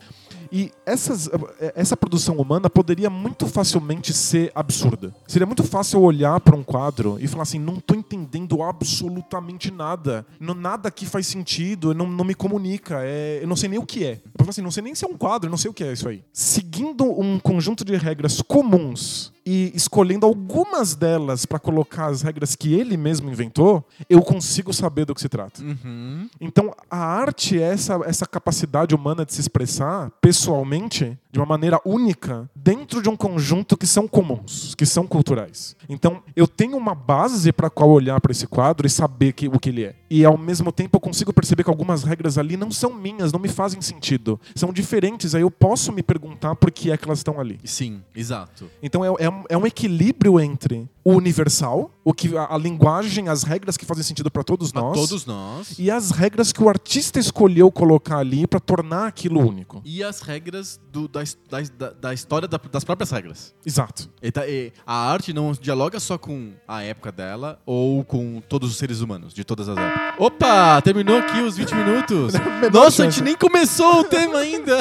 E 0.52 0.70
essas, 0.86 1.30
essa 1.74 1.96
produção 1.96 2.36
humana 2.36 2.70
poderia 2.70 3.10
muito 3.10 3.48
facilmente 3.48 4.14
ser 4.14 4.52
absurda. 4.54 5.16
Seria 5.26 5.46
muito 5.46 5.64
fácil 5.64 6.02
olhar 6.02 6.40
para 6.42 6.56
um 6.56 6.62
quadro 6.62 6.91
e 7.20 7.28
falar 7.28 7.44
assim: 7.44 7.60
não 7.60 7.80
tô 7.80 7.96
entendendo 7.96 8.62
absolutamente 8.64 9.72
nada. 9.72 10.26
Não, 10.40 10.54
nada 10.54 10.90
aqui 10.90 11.06
faz 11.06 11.28
sentido, 11.28 11.94
não, 11.94 12.08
não 12.08 12.26
me 12.26 12.36
comunica, 12.36 13.00
é, 13.02 13.40
eu 13.42 13.48
não 13.48 13.56
sei 13.56 13.70
nem 13.70 13.80
o 13.80 13.86
que 13.86 14.04
é. 14.04 14.14
Eu 14.14 14.32
falo 14.38 14.50
assim: 14.50 14.62
não 14.62 14.72
sei 14.72 14.84
nem 14.84 14.96
se 14.96 15.06
é 15.06 15.08
um 15.08 15.18
quadro, 15.18 15.50
não 15.50 15.58
sei 15.58 15.70
o 15.72 15.74
que 15.74 15.84
é 15.84 15.94
isso 15.94 16.08
aí. 16.08 16.24
Seguindo 16.34 17.04
um 17.04 17.40
conjunto 17.40 17.84
de 17.86 17.96
regras 17.96 18.42
comuns 18.42 19.32
e 19.46 19.72
escolhendo 19.76 20.26
algumas 20.26 20.96
delas 20.96 21.46
para 21.46 21.60
colocar 21.60 22.08
as 22.08 22.22
regras 22.22 22.56
que 22.56 22.74
ele 22.74 22.96
mesmo 22.96 23.30
inventou, 23.30 23.86
eu 24.10 24.22
consigo 24.22 24.72
saber 24.74 25.06
do 25.06 25.16
que 25.16 25.22
se 25.22 25.30
trata. 25.30 25.62
Uhum. 25.64 26.30
Então, 26.40 26.74
a 26.90 26.98
arte 26.98 27.60
é 27.60 27.72
essa, 27.72 28.00
essa 28.06 28.26
capacidade 28.26 28.94
humana 28.94 29.26
de 29.26 29.34
se 29.34 29.42
expressar 29.42 30.12
pessoalmente 30.22 31.18
de 31.32 31.40
uma 31.40 31.46
maneira 31.46 31.80
única 31.86 32.50
dentro 32.56 33.02
de 33.02 33.10
um 33.10 33.16
conjunto 33.16 33.78
que 33.78 33.88
são 33.88 34.08
comuns, 34.08 34.76
que 34.76 34.86
são 34.86 35.08
culturais. 35.08 35.76
Então, 35.88 36.22
eu 36.36 36.48
tenho 36.48 36.78
uma 36.78 36.94
base 36.94 37.52
para 37.52 37.70
qual 37.70 37.90
olhar 37.90 38.20
para 38.20 38.32
esse 38.32 38.46
quadro 38.46 38.86
e 38.86 38.90
saber 38.90 39.34
que, 39.34 39.48
o 39.48 39.60
que 39.60 39.70
ele 39.70 39.86
é. 39.86 40.01
E 40.14 40.26
ao 40.26 40.38
mesmo 40.38 40.74
tempo 40.74 40.98
eu 40.98 41.00
consigo 41.00 41.32
perceber 41.32 41.64
que 41.64 41.70
algumas 41.70 42.04
regras 42.04 42.38
ali 42.38 42.58
não 42.58 42.70
são 42.70 42.94
minhas, 42.94 43.32
não 43.32 43.40
me 43.40 43.48
fazem 43.48 43.82
sentido. 43.82 44.38
São 44.54 44.74
diferentes, 44.74 45.34
aí 45.34 45.42
eu 45.42 45.50
posso 45.50 45.90
me 45.94 46.04
perguntar 46.04 46.54
por 46.56 46.70
que 46.70 46.92
é 46.92 46.98
que 46.98 47.06
elas 47.06 47.20
estão 47.20 47.40
ali. 47.40 47.58
Sim, 47.64 48.02
exato. 48.14 48.70
Então 48.84 49.06
é, 49.06 49.08
é 49.24 49.30
um- 49.30 49.44
é 49.48 49.58
um 49.58 49.66
equilíbrio 49.66 50.38
entre 50.38 50.90
o 51.04 51.14
universal, 51.14 51.90
o 52.04 52.14
que 52.14 52.36
a, 52.38 52.54
a 52.54 52.58
linguagem, 52.58 53.30
as 53.30 53.44
regras 53.44 53.78
que 53.78 53.86
fazem 53.86 54.04
sentido 54.04 54.30
para 54.30 54.44
todos 54.44 54.72
Pra 54.72 54.82
nós. 54.82 55.00
todos 55.00 55.26
nós. 55.26 55.80
E 55.80 55.90
as 55.90 56.12
regras 56.12 56.52
que 56.52 56.62
o 56.62 56.68
artista 56.68 57.18
escolheu 57.18 57.72
colocar 57.72 58.18
ali 58.18 58.46
para 58.46 58.60
tornar 58.60 59.08
aquilo 59.08 59.40
único. 59.40 59.82
E 59.86 60.04
as 60.04 60.20
regras 60.20 60.80
do- 60.92 61.08
da, 61.08 61.22
da, 61.50 61.90
da- 61.92 62.14
história 62.14 62.48
da- 62.50 62.60
das 62.72 62.84
próprias 62.84 63.10
regras. 63.12 63.56
Exato. 63.66 64.10
E 64.22 64.32
e 64.42 64.74
a 64.86 64.94
arte 65.12 65.32
não 65.34 65.54
dialoga 65.54 66.00
só 66.00 66.18
com 66.18 66.52
a 66.68 66.84
época 66.84 67.12
dela 67.12 67.60
ou 67.66 68.04
com 68.04 68.42
todos 68.50 68.70
os 68.72 68.78
seres 68.78 69.00
humanos, 69.00 69.34
de 69.34 69.44
todas 69.44 69.70
as 69.70 69.78
épocas. 69.78 70.01
Opa! 70.18 70.82
Terminou 70.82 71.18
aqui 71.18 71.40
os 71.42 71.58
20 71.58 71.72
minutos. 71.76 72.34
Nossa, 72.72 72.88
a 72.88 73.06
chance. 73.06 73.18
gente 73.18 73.24
nem 73.24 73.36
começou 73.36 74.02
o 74.02 74.04
tema 74.04 74.40
ainda. 74.40 74.78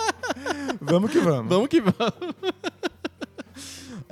Vamos 0.80 1.10
que 1.10 1.18
vamos. 1.18 1.48
vamos 1.48 1.68
que 1.68 1.80
vamos. 1.80 1.94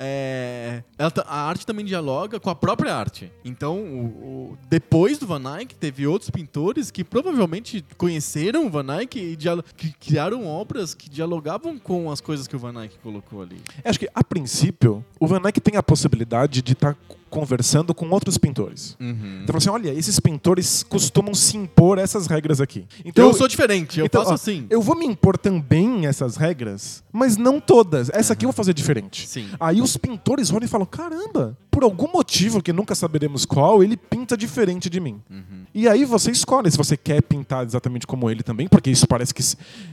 É, 0.04 0.82
ela 0.98 1.10
tá- 1.12 1.24
a 1.28 1.42
arte 1.48 1.64
também 1.64 1.84
dialoga 1.84 2.40
com 2.40 2.50
a 2.50 2.54
própria 2.56 2.92
arte. 2.96 3.30
Então, 3.44 3.78
o- 3.78 4.06
o- 4.52 4.58
depois 4.68 5.16
do 5.18 5.26
Van 5.28 5.58
Eyck, 5.58 5.74
teve 5.76 6.06
outros 6.08 6.28
pintores 6.30 6.90
que 6.90 7.04
provavelmente 7.04 7.84
conheceram 7.96 8.66
o 8.66 8.70
Van 8.70 8.98
Eyck 8.98 9.16
e 9.20 9.36
que 9.76 9.92
criaram 10.00 10.44
obras 10.46 10.92
que 10.94 11.08
dialogavam 11.08 11.78
com 11.78 12.10
as 12.10 12.20
coisas 12.20 12.48
que 12.48 12.56
o 12.56 12.58
Van 12.58 12.82
Eyck 12.82 12.98
colocou 13.00 13.42
ali. 13.42 13.60
Acho 13.84 14.00
que, 14.00 14.08
a 14.12 14.24
princípio, 14.24 15.04
o 15.20 15.26
Van 15.26 15.40
Eyck 15.44 15.60
tem 15.60 15.76
a 15.76 15.82
possibilidade 15.82 16.62
de 16.62 16.72
estar 16.72 16.96
conversando 17.32 17.94
com 17.94 18.08
outros 18.10 18.36
pintores. 18.36 18.94
Uhum. 19.00 19.40
Então, 19.42 19.56
assim, 19.56 19.70
olha, 19.70 19.90
esses 19.90 20.20
pintores 20.20 20.82
costumam 20.82 21.32
se 21.32 21.56
impor 21.56 21.98
essas 21.98 22.26
regras 22.26 22.60
aqui. 22.60 22.86
Então, 23.06 23.26
eu 23.26 23.32
sou 23.32 23.48
diferente, 23.48 23.98
eu 23.98 24.04
então, 24.04 24.20
faço 24.20 24.32
ó, 24.32 24.34
assim. 24.34 24.66
Eu 24.68 24.82
vou 24.82 24.94
me 24.94 25.06
impor 25.06 25.38
também 25.38 26.06
essas 26.06 26.36
regras, 26.36 27.02
mas 27.10 27.38
não 27.38 27.58
todas. 27.58 28.10
Essa 28.10 28.34
aqui 28.34 28.44
eu 28.44 28.48
vou 28.48 28.54
fazer 28.54 28.74
diferente. 28.74 29.26
Sim. 29.26 29.48
Aí 29.58 29.80
os 29.80 29.96
pintores 29.96 30.52
olham 30.52 30.66
e 30.66 30.68
falam: 30.68 30.86
caramba, 30.86 31.56
por 31.82 31.86
algum 31.86 32.12
motivo 32.12 32.62
que 32.62 32.72
nunca 32.72 32.94
saberemos 32.94 33.44
qual, 33.44 33.82
ele 33.82 33.96
pinta 33.96 34.36
diferente 34.36 34.88
de 34.88 35.00
mim. 35.00 35.20
Uhum. 35.28 35.62
E 35.74 35.88
aí 35.88 36.04
você 36.04 36.30
escolhe 36.30 36.70
se 36.70 36.76
você 36.76 36.96
quer 36.96 37.20
pintar 37.22 37.64
exatamente 37.64 38.06
como 38.06 38.30
ele 38.30 38.42
também, 38.42 38.68
porque 38.68 38.90
isso 38.90 39.06
parece 39.06 39.34
que 39.34 39.42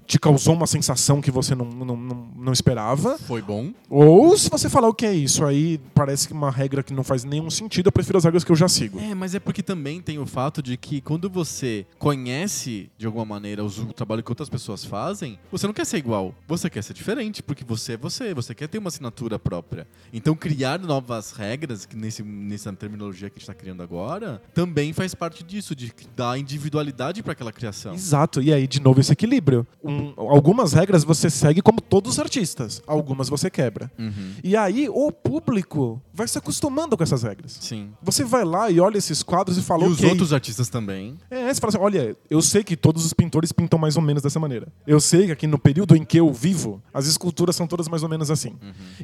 te 0.06 0.20
causou 0.20 0.54
uma 0.54 0.68
sensação 0.68 1.22
que 1.22 1.32
você 1.32 1.56
não, 1.56 1.66
não, 1.66 1.98
não, 1.98 2.28
não 2.36 2.54
esperava. 2.54 3.18
Foi 3.18 3.42
bom. 3.42 3.72
Ou 3.90 4.38
se 4.38 4.50
você 4.50 4.70
falar 4.70 4.88
o 4.88 4.94
que 4.94 5.06
é 5.06 5.14
isso, 5.14 5.44
aí 5.46 5.80
parece 5.96 6.28
que 6.28 6.34
uma 6.34 6.52
regra 6.52 6.84
que 6.84 6.94
não 6.94 7.04
faz 7.04 7.24
nenhum 7.24 7.50
sentido, 7.50 7.88
eu 7.88 7.92
prefiro 7.92 8.18
as 8.18 8.24
regras 8.24 8.44
que 8.44 8.52
eu 8.52 8.56
já 8.56 8.68
sigo. 8.68 9.00
É, 9.00 9.16
mas 9.16 9.34
é 9.34 9.40
porque 9.40 9.64
também 9.64 10.02
tem 10.02 10.20
o 10.20 10.26
fato 10.26 10.62
de 10.62 10.78
que 10.78 11.02
quando 11.02 11.30
você 11.30 11.86
conhece, 11.98 12.90
de 12.98 13.06
alguma 13.06 13.26
maneira, 13.26 13.64
o 13.64 13.94
trabalho 13.94 14.22
que 14.22 14.32
outras 14.32 14.50
pessoas 14.50 14.84
fazem, 14.84 15.40
você 15.52 15.66
não 15.66 15.74
quer 15.74 15.86
ser 15.86 15.98
igual. 15.98 16.36
Você 16.48 16.70
quer 16.70 16.84
ser 16.84 16.94
diferente, 16.94 17.42
porque 17.42 17.64
você 17.64 17.94
é 17.94 17.98
você. 17.98 18.34
Você 18.34 18.54
quer 18.54 18.68
ter 18.68 18.78
uma 18.78 18.90
assinatura 18.90 19.40
própria. 19.40 19.88
Então, 20.12 20.36
criar 20.36 20.78
novas 20.78 21.32
regras, 21.32 21.79
que 21.86 21.96
nesse, 21.96 22.24
nessa 22.24 22.72
terminologia 22.74 23.30
que 23.30 23.36
a 23.36 23.40
gente 23.40 23.44
está 23.50 23.54
criando 23.54 23.82
agora, 23.84 24.42
também 24.54 24.94
faz 24.94 25.14
parte 25.16 25.44
disso, 25.44 25.76
de 25.76 25.94
dar 26.16 26.38
individualidade 26.40 27.22
para 27.24 27.34
aquela 27.34 27.52
criação. 27.52 27.94
Exato, 27.94 28.42
e 28.42 28.54
aí 28.54 28.68
de 28.68 28.80
novo 28.82 29.00
esse 29.00 29.12
equilíbrio. 29.12 29.66
Um- 29.84 30.14
algumas 30.18 30.74
regras 30.74 31.04
você 31.04 31.30
segue 31.30 31.62
como 31.62 31.82
todos 31.82 32.14
os 32.14 32.20
artistas, 32.20 32.82
algumas 32.88 33.30
você 33.30 33.50
quebra. 33.50 33.92
Uhum. 33.98 34.34
E 34.44 34.56
aí 34.56 34.88
o 34.90 35.12
público 35.12 36.02
vai 36.20 36.28
se 36.28 36.38
acostumando 36.38 36.96
com 36.96 37.04
essas 37.04 37.24
regras. 37.24 37.58
Sim. 37.62 37.92
Você 38.04 38.24
vai 38.24 38.44
lá 38.46 38.70
e 38.70 38.80
olha 38.80 38.98
esses 38.98 39.24
quadros 39.24 39.58
e 39.58 39.62
fala, 39.62 39.86
E 39.86 39.88
os 39.88 40.04
outros 40.04 40.34
artistas 40.34 40.70
também. 40.70 41.18
É, 41.32 41.52
você 41.54 41.60
fala 41.60 41.70
assim, 41.70 41.78
olha, 41.80 42.16
eu 42.30 42.42
sei 42.42 42.64
que 42.64 42.76
todos 42.78 43.06
os 43.06 43.14
pintores 43.14 43.52
pintam 43.52 43.80
mais 43.80 43.96
ou 43.96 44.02
menos 44.02 44.22
dessa 44.22 44.40
maneira. 44.40 44.68
Eu 44.86 45.00
sei 45.00 45.26
que 45.28 45.32
aqui 45.32 45.48
no 45.48 45.58
período 45.58 45.96
em 45.96 46.04
que 46.04 46.18
eu 46.20 46.32
vivo, 46.32 46.82
as 46.94 47.08
esculturas 47.08 47.56
são 47.56 47.66
todas 47.66 47.88
mais 47.88 48.04
ou 48.04 48.10
menos 48.10 48.30
assim. 48.30 48.56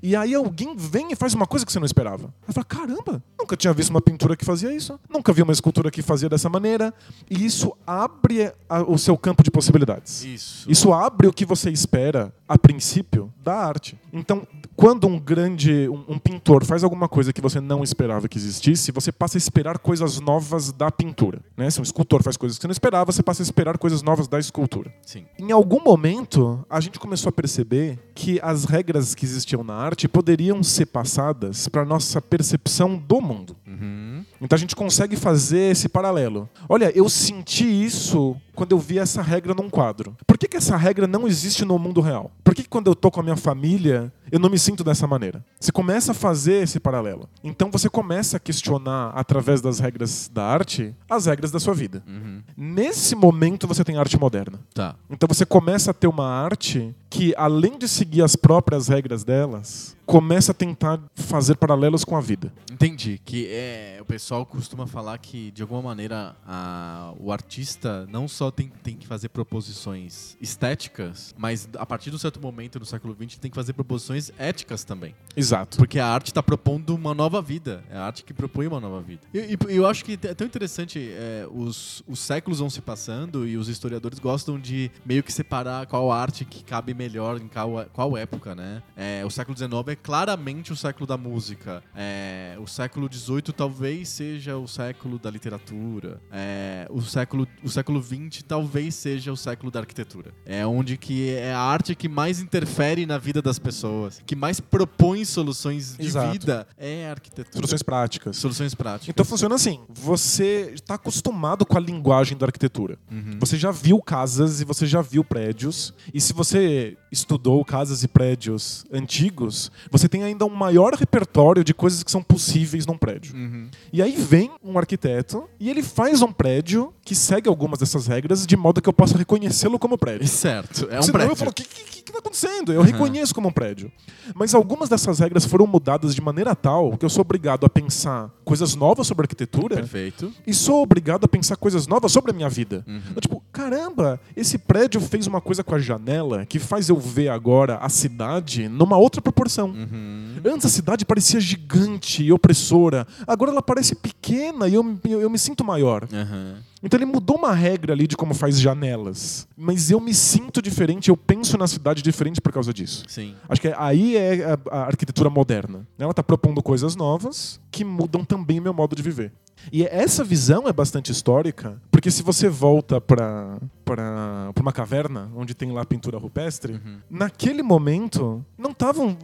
E 0.03 0.15
aí 0.15 0.33
alguém 0.35 0.75
vem 0.77 1.11
e 1.11 1.15
faz 1.15 1.33
uma 1.33 1.47
coisa 1.47 1.65
que 1.65 1.71
você 1.71 1.79
não 1.79 1.85
esperava. 1.85 2.33
Aí 2.47 2.53
fala, 2.53 2.65
caramba, 2.65 3.23
nunca 3.39 3.55
tinha 3.55 3.73
visto 3.73 3.89
uma 3.89 4.01
pintura 4.01 4.35
que 4.35 4.43
fazia 4.45 4.73
isso. 4.75 4.99
Nunca 5.09 5.31
vi 5.33 5.41
uma 5.41 5.53
escultura 5.53 5.89
que 5.89 6.01
fazia 6.01 6.27
dessa 6.29 6.49
maneira. 6.49 6.93
E 7.29 7.45
isso 7.45 7.71
abre 7.87 8.51
a- 8.69 8.83
o 8.83 8.97
seu 8.97 9.17
campo 9.17 9.41
de 9.41 9.49
possibilidades. 9.49 10.23
Isso. 10.23 10.69
Isso 10.69 10.91
abre 10.93 11.27
o 11.27 11.33
que 11.33 11.45
você 11.45 11.69
espera, 11.69 12.33
a 12.47 12.57
princípio, 12.57 13.31
da 13.43 13.55
arte. 13.55 13.97
Então, 14.11 14.45
quando 14.75 15.07
um 15.07 15.17
grande, 15.19 15.87
um, 15.89 16.13
um 16.15 16.19
pintor 16.19 16.65
faz 16.65 16.83
alguma 16.83 17.04
coisa 17.07 17.33
que 17.33 17.41
você 17.41 17.59
não 17.59 17.83
esperava 17.83 18.27
que 18.27 18.37
existisse, 18.37 18.91
você 18.91 19.11
passa 19.11 19.37
a 19.37 19.39
esperar 19.39 19.77
coisas 19.79 20.19
novas 20.19 20.71
da 20.71 20.91
pintura. 20.91 21.39
Né? 21.55 21.69
Se 21.69 21.79
um 21.79 21.83
escultor 21.83 22.23
faz 22.23 22.37
coisas 22.37 22.57
que 22.57 22.61
você 22.61 22.67
não 22.67 22.71
esperava, 22.71 23.11
você 23.11 23.23
passa 23.23 23.41
a 23.41 23.45
esperar 23.45 23.77
coisas 23.77 24.01
novas 24.01 24.27
da 24.27 24.39
escultura. 24.39 24.93
Sim. 25.01 25.25
Em 25.39 25.51
algum 25.51 25.83
momento, 25.83 26.65
a 26.69 26.79
gente 26.79 26.99
começou 26.99 27.29
a 27.29 27.33
perceber 27.33 27.99
que 28.13 28.39
as 28.41 28.65
regras 28.65 29.13
que 29.13 29.25
existiam 29.25 29.63
na 29.63 29.73
arte 29.73 30.07
poderiam 30.07 30.63
ser 30.63 30.85
passadas 30.87 31.67
para 31.67 31.83
nossa 31.85 32.21
percepção 32.21 32.97
do 32.97 33.21
mundo. 33.21 33.55
Uhum. 33.67 34.23
Então 34.41 34.55
a 34.55 34.59
gente 34.59 34.75
consegue 34.75 35.15
fazer 35.15 35.71
esse 35.71 35.89
paralelo. 35.89 36.49
Olha, 36.69 36.91
eu 36.95 37.09
senti 37.09 37.65
isso 37.65 38.35
quando 38.55 38.71
eu 38.71 38.79
vi 38.79 38.97
essa 38.97 39.21
regra 39.21 39.53
num 39.53 39.69
quadro. 39.69 40.15
Por 40.25 40.37
que, 40.37 40.47
que 40.47 40.57
essa 40.57 40.77
regra 40.77 41.05
não 41.05 41.27
existe 41.27 41.65
no 41.65 41.77
mundo 41.77 42.01
real? 42.01 42.31
Por 42.43 42.55
que, 42.55 42.63
que 42.63 42.69
quando 42.69 42.87
eu 42.87 42.95
tô 42.95 43.11
com 43.11 43.19
a 43.19 43.23
minha 43.23 43.35
família, 43.35 44.11
eu 44.35 44.39
não 44.39 44.49
me 44.49 44.59
sinto 44.59 44.83
dessa 44.83 45.07
maneira? 45.07 45.43
Você 45.59 45.71
começa 45.71 46.11
a 46.11 46.15
fazer 46.15 46.61
esse 46.63 46.79
paralelo. 46.79 47.29
Então 47.43 47.69
você 47.71 47.89
começa 47.89 48.37
a 48.37 48.39
questionar, 48.39 49.11
através 49.15 49.61
das 49.61 49.79
regras 49.79 50.29
da 50.33 50.43
arte, 50.45 50.93
as 51.09 51.25
regras 51.25 51.51
da 51.51 51.59
sua 51.59 51.73
vida. 51.73 52.03
Uhum. 52.07 52.41
Nesse 52.57 53.15
momento 53.15 53.67
você 53.67 53.83
tem 53.83 53.97
arte 53.97 54.19
moderna. 54.19 54.59
Tá. 54.73 54.95
Então 55.09 55.27
você 55.27 55.45
começa 55.45 55.91
a 55.91 55.93
ter 55.93 56.07
uma 56.07 56.27
arte 56.27 56.93
que, 57.09 57.33
além 57.37 57.77
de 57.77 57.87
seguir 57.87 58.21
as 58.21 58.35
próprias 58.35 58.89
regras 58.89 59.23
delas, 59.23 59.95
começa 60.05 60.51
a 60.51 60.55
tentar 60.55 60.99
fazer 61.15 61.55
paralelos 61.55 62.03
com 62.03 62.15
a 62.17 62.21
vida. 62.21 62.51
Entendi. 62.71 63.21
Que 63.23 63.47
é, 63.49 63.97
o 64.01 64.05
pessoal 64.05 64.45
costuma 64.45 64.85
falar 64.85 65.17
que, 65.17 65.49
de 65.51 65.61
alguma 65.61 65.81
maneira, 65.81 66.35
a- 66.45 67.13
o 67.17 67.31
artista 67.31 68.05
não 68.11 68.27
só 68.27 68.51
tem, 68.51 68.69
tem 68.83 68.97
que 68.97 69.07
fazer 69.07 69.29
proposições 69.29 70.35
estéticas, 70.41 71.33
mas 71.37 71.67
a 71.77 71.85
partir 71.85 72.09
de 72.09 72.17
um 72.17 72.19
certo 72.19 72.39
momento 72.41 72.79
no 72.79 72.85
século 72.85 73.15
XX 73.15 73.37
tem 73.37 73.49
que 73.49 73.55
fazer 73.55 73.73
proposições 73.73 74.24
éticas 74.37 74.83
também. 74.83 75.13
Exato. 75.35 75.77
Porque 75.77 75.99
a 75.99 76.07
arte 76.07 76.27
está 76.27 76.41
propondo 76.41 76.95
uma 76.95 77.13
nova 77.13 77.41
vida. 77.41 77.83
É 77.89 77.97
a 77.97 78.03
arte 78.05 78.23
que 78.23 78.33
propõe 78.33 78.67
uma 78.67 78.79
nova 78.79 79.01
vida. 79.01 79.21
E 79.33 79.53
e- 79.53 79.75
eu 79.75 79.85
acho 79.85 80.05
que 80.05 80.13
é 80.13 80.33
tão 80.33 80.47
interessante, 80.47 81.09
é, 81.11 81.45
os, 81.51 82.01
os 82.07 82.19
séculos 82.19 82.59
vão 82.59 82.69
se 82.69 82.81
passando 82.81 83.45
e 83.47 83.57
os 83.57 83.67
historiadores 83.67 84.17
gostam 84.19 84.59
de 84.59 84.89
meio 85.05 85.21
que 85.21 85.31
separar 85.31 85.87
qual 85.87 86.11
arte 86.11 86.45
que 86.45 86.63
cabe 86.63 86.93
melhor 86.93 87.41
em 87.41 87.47
qual, 87.47 87.85
qual 87.91 88.15
época, 88.17 88.55
né? 88.55 88.81
É, 88.95 89.23
o 89.25 89.29
século 89.29 89.57
XIX 89.57 89.71
é 89.87 89.95
claramente 89.95 90.71
o 90.71 90.75
século 90.75 91.05
da 91.05 91.17
música. 91.17 91.83
É, 91.93 92.55
o 92.59 92.67
século 92.67 93.09
XVIII 93.11 93.41
talvez 93.55 94.07
seja 94.09 94.57
o 94.57 94.67
século 94.67 95.19
da 95.19 95.29
literatura. 95.29 96.21
É, 96.31 96.87
o, 96.89 97.01
século, 97.01 97.47
o 97.63 97.69
século 97.69 98.01
XX 98.01 98.41
talvez 98.43 98.95
seja 98.95 99.31
o 99.31 99.37
século 99.37 99.69
da 99.69 99.81
arquitetura. 99.81 100.33
É 100.45 100.65
onde 100.65 100.97
que 100.97 101.29
é 101.31 101.53
a 101.53 101.59
arte 101.59 101.93
que 101.95 102.07
mais 102.07 102.39
interfere 102.39 103.05
na 103.05 103.17
vida 103.17 103.41
das 103.41 103.59
pessoas, 103.59 104.04
que 104.25 104.35
mais 104.35 104.59
propõe 104.59 105.23
soluções 105.25 105.95
de 105.97 106.05
Exato. 106.05 106.31
vida 106.31 106.67
é 106.77 107.07
a 107.07 107.11
arquitetura. 107.11 107.55
Soluções 107.55 107.83
práticas. 107.83 108.37
Soluções 108.37 108.75
práticas. 108.75 109.09
Então 109.09 109.25
funciona 109.25 109.55
assim: 109.55 109.81
você 109.89 110.71
está 110.73 110.95
acostumado 110.95 111.65
com 111.65 111.77
a 111.77 111.79
linguagem 111.79 112.37
da 112.37 112.45
arquitetura. 112.45 112.97
Uhum. 113.11 113.37
Você 113.39 113.57
já 113.57 113.71
viu 113.71 114.01
casas 114.01 114.61
e 114.61 114.65
você 114.65 114.85
já 114.85 115.01
viu 115.01 115.23
prédios. 115.23 115.93
E 116.13 116.21
se 116.21 116.33
você 116.33 116.97
estudou 117.11 117.63
casas 117.63 118.03
e 118.03 118.07
prédios 118.07 118.85
antigos, 118.91 119.71
você 119.89 120.07
tem 120.07 120.23
ainda 120.23 120.45
um 120.45 120.49
maior 120.49 120.93
repertório 120.93 121.63
de 121.63 121.73
coisas 121.73 122.03
que 122.03 122.11
são 122.11 122.21
possíveis 122.21 122.85
num 122.85 122.97
prédio. 122.97 123.35
Uhum. 123.35 123.69
E 123.91 124.01
aí 124.01 124.15
vem 124.15 124.51
um 124.63 124.77
arquiteto 124.77 125.47
e 125.59 125.69
ele 125.69 125.81
faz 125.81 126.21
um 126.21 126.31
prédio 126.31 126.93
que 127.03 127.15
segue 127.15 127.47
algumas 127.47 127.79
dessas 127.79 128.07
regras 128.07 128.45
de 128.45 128.57
modo 128.57 128.81
que 128.81 128.89
eu 128.89 128.93
possa 128.93 129.17
reconhecê-lo 129.17 129.79
como 129.79 129.97
prédio. 129.97 130.27
Certo, 130.27 130.87
é 130.89 130.99
um 130.99 131.01
Senão 131.01 131.13
prédio. 131.13 131.31
eu 131.31 131.35
falo, 131.35 131.51
o 131.51 131.53
que, 131.53 131.63
que, 131.63 132.03
que 132.03 132.11
tá 132.11 132.19
acontecendo? 132.19 132.73
Eu 132.73 132.81
reconheço 132.81 133.33
como 133.33 133.49
um 133.49 133.51
prédio. 133.51 133.91
Mas 134.33 134.53
algumas 134.55 134.89
dessas 134.89 135.19
regras 135.19 135.45
foram 135.45 135.67
mudadas 135.67 136.15
de 136.15 136.21
maneira 136.21 136.55
tal 136.55 136.97
que 136.97 137.05
eu 137.05 137.09
sou 137.09 137.21
obrigado 137.21 137.65
a 137.65 137.69
pensar 137.69 138.29
coisas 138.43 138.75
novas 138.75 139.07
sobre 139.07 139.23
arquitetura 139.23 139.75
Perfeito. 139.75 140.33
e 140.45 140.53
sou 140.53 140.81
obrigado 140.81 141.25
a 141.25 141.27
pensar 141.27 141.55
coisas 141.55 141.87
novas 141.87 142.11
sobre 142.11 142.31
a 142.31 142.33
minha 142.33 142.49
vida. 142.49 142.83
Uhum. 142.87 143.01
Eu, 143.15 143.21
tipo, 143.21 143.43
caramba, 143.51 144.19
esse 144.35 144.57
prédio 144.57 144.99
fez 145.01 145.27
uma 145.27 145.41
coisa 145.41 145.63
com 145.63 145.75
a 145.75 145.79
janela 145.79 146.45
que 146.45 146.59
faz 146.59 146.89
eu 146.89 146.97
ver 146.97 147.29
agora 147.29 147.77
a 147.77 147.89
cidade 147.89 148.67
numa 148.67 148.97
outra 148.97 149.21
proporção. 149.21 149.69
Uhum. 149.69 150.35
Antes 150.45 150.65
a 150.65 150.69
cidade 150.69 151.05
parecia 151.05 151.39
gigante 151.39 152.23
e 152.23 152.31
opressora. 152.31 153.07
Agora 153.27 153.51
ela 153.51 153.61
parece 153.61 153.95
pequena 153.95 154.67
e 154.67 154.73
eu, 154.73 154.97
eu, 155.03 155.21
eu 155.21 155.29
me 155.29 155.37
sinto 155.37 155.63
maior. 155.63 156.07
Uhum. 156.11 156.55
Então 156.85 156.99
ele 156.99 157.05
mudou 157.05 157.35
uma 157.35 157.51
regra 157.51 157.93
ali 157.93 158.05
de 158.05 158.15
como 158.15 158.35
faz 158.35 158.59
janelas. 158.61 159.47
Mas 159.57 159.89
eu 159.89 159.99
me 159.99 160.13
sinto 160.13 160.61
diferente, 160.61 161.09
eu 161.09 161.17
penso 161.17 161.57
na 161.57 161.65
cidade 161.67 162.01
diferente 162.01 162.39
por 162.39 162.53
causa 162.53 162.71
disso. 162.71 163.03
Sim. 163.07 163.33
Acho 163.49 163.59
que 163.59 163.73
aí 163.75 164.15
é 164.15 164.45
a, 164.45 164.59
a 164.69 164.85
arquitetura 164.85 165.29
moderna. 165.29 165.87
Ela 165.97 166.11
está 166.11 166.21
propondo 166.21 166.61
coisas 166.61 166.95
novas 166.95 167.59
que 167.75 167.83
mudam 167.83 168.23
também 168.23 168.57
o 168.57 168.61
meu 168.61 168.73
modo 168.73 168.95
de 168.95 169.01
viver. 169.03 169.33
E 169.71 169.83
essa 169.85 170.23
visão 170.23 170.67
é 170.67 170.73
bastante 170.73 171.11
histórica, 171.11 171.81
porque 171.91 172.09
se 172.11 172.23
você 172.23 172.47
volta 172.47 173.01
para 173.01 173.57
para 173.85 174.51
uma 174.59 174.71
caverna 174.73 175.29
onde 175.35 175.53
tem 175.53 175.71
lá 175.71 175.85
pintura 175.85 176.17
rupestre, 176.17 176.81
naquele 177.07 177.61
momento 177.61 178.43
não 178.57 178.71
estavam 178.71 179.15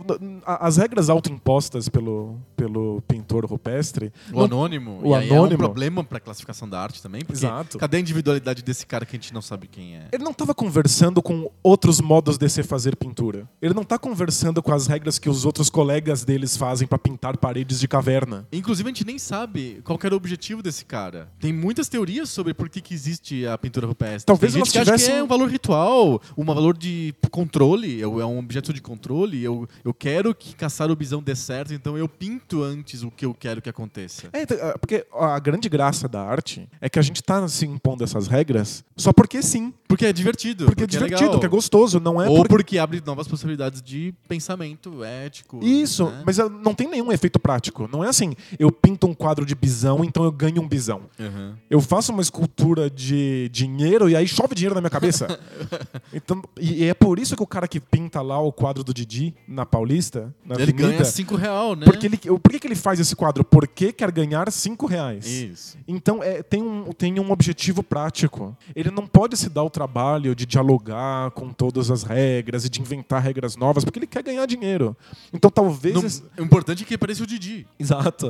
as 0.46 0.78
regras 0.78 1.10
autoimpostas 1.10 1.90
pelo, 1.90 2.38
pelo 2.56 3.02
pintor 3.08 3.44
rupestre. 3.44 4.14
O 4.32 4.38
não- 4.38 4.44
anônimo. 4.46 5.00
o 5.04 5.08
e 5.12 5.16
aí 5.16 5.30
é 5.30 5.34
um 5.34 5.38
anônimo. 5.38 5.58
problema 5.58 6.04
pra 6.04 6.20
classificação 6.20 6.70
da 6.70 6.80
arte 6.80 7.02
também. 7.02 7.22
Porque 7.26 7.44
Exato. 7.44 7.80
Cadê 7.80 7.98
a 7.98 8.00
individualidade 8.00 8.62
desse 8.62 8.86
cara 8.86 9.04
que 9.04 9.16
a 9.16 9.20
gente 9.20 9.34
não 9.34 9.42
sabe 9.42 9.68
quem 9.68 9.96
é? 9.96 10.08
Ele 10.12 10.24
não 10.24 10.32
estava 10.32 10.54
conversando 10.54 11.24
com 11.24 11.50
outros 11.64 12.00
modos 12.00 12.38
de 12.38 12.48
se 12.48 12.62
fazer 12.62 12.96
pintura. 12.96 13.50
Ele 13.60 13.74
não 13.74 13.82
está 13.82 13.98
conversando 13.98 14.62
com 14.62 14.72
as 14.72 14.86
regras 14.86 15.18
que 15.18 15.28
os 15.28 15.44
outros 15.44 15.72
colegas 15.72 16.24
deles 16.24 16.56
fazem 16.56 16.88
para 16.88 17.00
pintar 17.00 17.36
paredes 17.36 17.80
de 17.80 17.88
caverna. 17.88 18.41
Inclusive, 18.52 18.88
a 18.88 18.92
gente 18.92 19.06
nem 19.06 19.18
sabe 19.18 19.82
qual 19.84 20.00
era 20.04 20.14
o 20.14 20.18
objetivo 20.18 20.62
desse 20.62 20.86
cara. 20.86 21.30
Tem 21.40 21.54
muitas 21.54 21.88
teorias 21.88 22.30
sobre 22.30 22.54
por 22.54 22.70
que, 22.70 22.82
que 22.82 22.94
existe 22.94 23.46
a 23.46 23.58
pintura 23.58 23.88
rupestre. 23.88 24.26
Talvez 24.26 24.54
Tem 24.54 24.64
gente 24.64 24.72
que 24.72 24.80
acha 24.80 24.98
que 24.98 25.12
é 25.12 25.24
um 25.24 25.28
valor 25.28 25.50
ritual, 25.50 26.22
um 26.38 26.46
valor 26.46 26.78
de 26.78 27.14
controle, 27.30 28.02
é 28.02 28.08
um 28.08 28.40
objeto 28.40 28.74
de 28.74 28.82
controle. 28.82 29.44
Eu, 29.44 29.68
eu 29.84 29.94
quero 29.94 30.34
que 30.34 30.56
caçar 30.56 30.90
o 30.92 30.96
bisão 30.96 31.22
dê 31.22 31.36
certo, 31.36 31.74
então 31.74 31.98
eu 31.98 32.08
pinto 32.08 32.64
antes 32.64 33.04
o 33.04 33.12
que 33.12 33.26
eu 33.26 33.34
quero 33.34 33.62
que 33.62 33.70
aconteça. 33.70 34.30
É, 34.34 34.42
então, 34.44 34.58
é, 34.58 34.78
porque 34.78 35.06
a 35.14 35.40
grande 35.40 35.70
graça 35.70 36.08
da 36.08 36.22
arte 36.22 36.68
é 36.80 36.90
que 36.90 37.00
a 37.00 37.02
gente 37.02 37.24
tá 37.24 37.48
se 37.48 37.66
impondo 37.66 38.04
essas 38.04 38.28
regras 38.28 38.84
só 39.02 39.12
porque 39.12 39.42
sim. 39.42 39.74
Porque 39.88 40.06
é 40.06 40.14
divertido. 40.14 40.66
Porque, 40.66 40.84
é 40.84 40.88
divertido, 40.88 41.22
legal. 41.22 41.40
que 41.40 41.46
é 41.46 41.50
gostoso, 41.50 42.00
não 42.00 42.22
é 42.22 42.30
Ou 42.30 42.38
porque... 42.38 42.50
porque 42.50 42.78
abre 42.78 43.02
novas 43.06 43.28
possibilidades 43.28 43.82
de 43.82 44.14
pensamento 44.28 45.04
ético. 45.04 45.60
Isso, 45.62 46.06
né? 46.06 46.24
mas 46.26 46.40
ah, 46.40 46.48
não 46.48 46.74
tem 46.74 46.88
nenhum 46.88 47.12
efeito 47.12 47.40
prático. 47.40 47.90
Não 47.92 48.04
é 48.04 48.08
assim, 48.08 48.31
eu 48.60 48.72
pinto 48.72 49.08
um 49.08 49.14
quadro 49.14 49.46
de 49.46 49.56
bisão, 49.56 50.04
então 50.04 50.24
eu 50.24 50.32
ganho 50.32 50.62
um 50.62 50.68
bisão. 50.68 51.02
Uhum. 51.20 51.54
Eu 51.70 51.82
faço 51.82 52.12
uma 52.12 52.22
escultura 52.22 52.90
de 52.90 53.50
dinheiro 53.52 54.10
e 54.10 54.16
aí 54.16 54.28
chove 54.28 54.56
dinheiro 54.56 54.76
na 54.76 54.82
minha 54.82 54.90
cabeça. 54.90 55.28
então, 56.14 56.42
e 56.60 56.86
é 56.86 56.94
por 56.94 57.20
isso 57.20 57.36
que 57.36 57.44
o 57.44 57.48
cara 57.48 57.68
que 57.68 57.80
pinta 57.80 58.22
lá 58.22 58.40
o 58.40 58.52
quadro 58.52 58.84
do 58.84 58.94
Didi 58.94 59.34
na 59.48 59.66
Paulista, 59.66 60.34
na 60.46 60.56
Ele 60.56 60.64
Avenida, 60.64 60.88
ganha 60.90 61.06
5 61.06 61.36
real, 61.36 61.76
né? 61.76 61.86
porque 61.86 62.06
ele, 62.08 62.18
por 62.18 62.52
que, 62.52 62.60
que 62.60 62.68
ele 62.68 62.76
faz 62.76 63.00
esse 63.00 63.16
quadro? 63.16 63.44
Porque 63.44 63.92
quer 63.94 64.12
ganhar 64.12 64.52
cinco 64.52 64.86
reais. 64.86 65.26
Isso. 65.26 65.78
Então 65.88 66.22
é, 66.24 66.42
tem, 66.44 66.62
um, 66.62 66.92
tem 66.92 67.20
um 67.20 67.32
objetivo 67.32 67.82
prático. 67.84 68.56
Ele 68.76 68.92
não 68.92 69.06
pode 69.08 69.38
se 69.38 69.50
dar 69.50 69.64
o 69.64 69.70
trabalho 69.70 70.36
de 70.36 70.46
dialogar 70.46 71.32
com 71.32 71.50
todas 71.52 71.90
as 71.92 72.04
regras 72.04 72.66
e 72.66 72.70
de 72.70 72.82
inventar 72.82 73.22
regras 73.22 73.56
novas, 73.56 73.84
porque 73.84 74.00
ele 74.00 74.08
quer 74.08 74.24
ganhar 74.24 74.46
dinheiro. 74.46 74.96
Então 75.34 75.50
talvez. 75.50 75.96
Não- 75.96 76.06
esse- 76.06 76.24
o 76.38 76.44
importante 76.44 76.84
é 76.84 76.86
que 76.86 76.94
apareça 76.96 77.24
o 77.24 77.28
Didi. 77.28 77.66
Exato. 77.80 78.21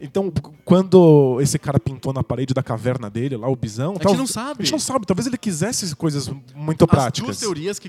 Então, 0.00 0.32
quando 0.64 1.38
esse 1.40 1.58
cara 1.58 1.78
pintou 1.78 2.12
na 2.12 2.22
parede 2.22 2.54
da 2.54 2.62
caverna 2.62 3.10
dele, 3.10 3.36
lá 3.36 3.48
o 3.48 3.56
bisão. 3.56 3.92
gente 3.94 4.02
tal- 4.02 4.14
não 4.16 4.26
sabe. 4.26 4.62
A 4.62 4.64
gente 4.64 4.72
não 4.72 4.78
sabe. 4.78 5.06
Talvez 5.06 5.26
ele 5.26 5.36
quisesse 5.38 5.94
coisas 5.96 6.28
muito 6.54 6.84
As 6.84 6.90
práticas. 6.90 7.26
duas 7.26 7.38
teorias 7.38 7.78
que, 7.78 7.88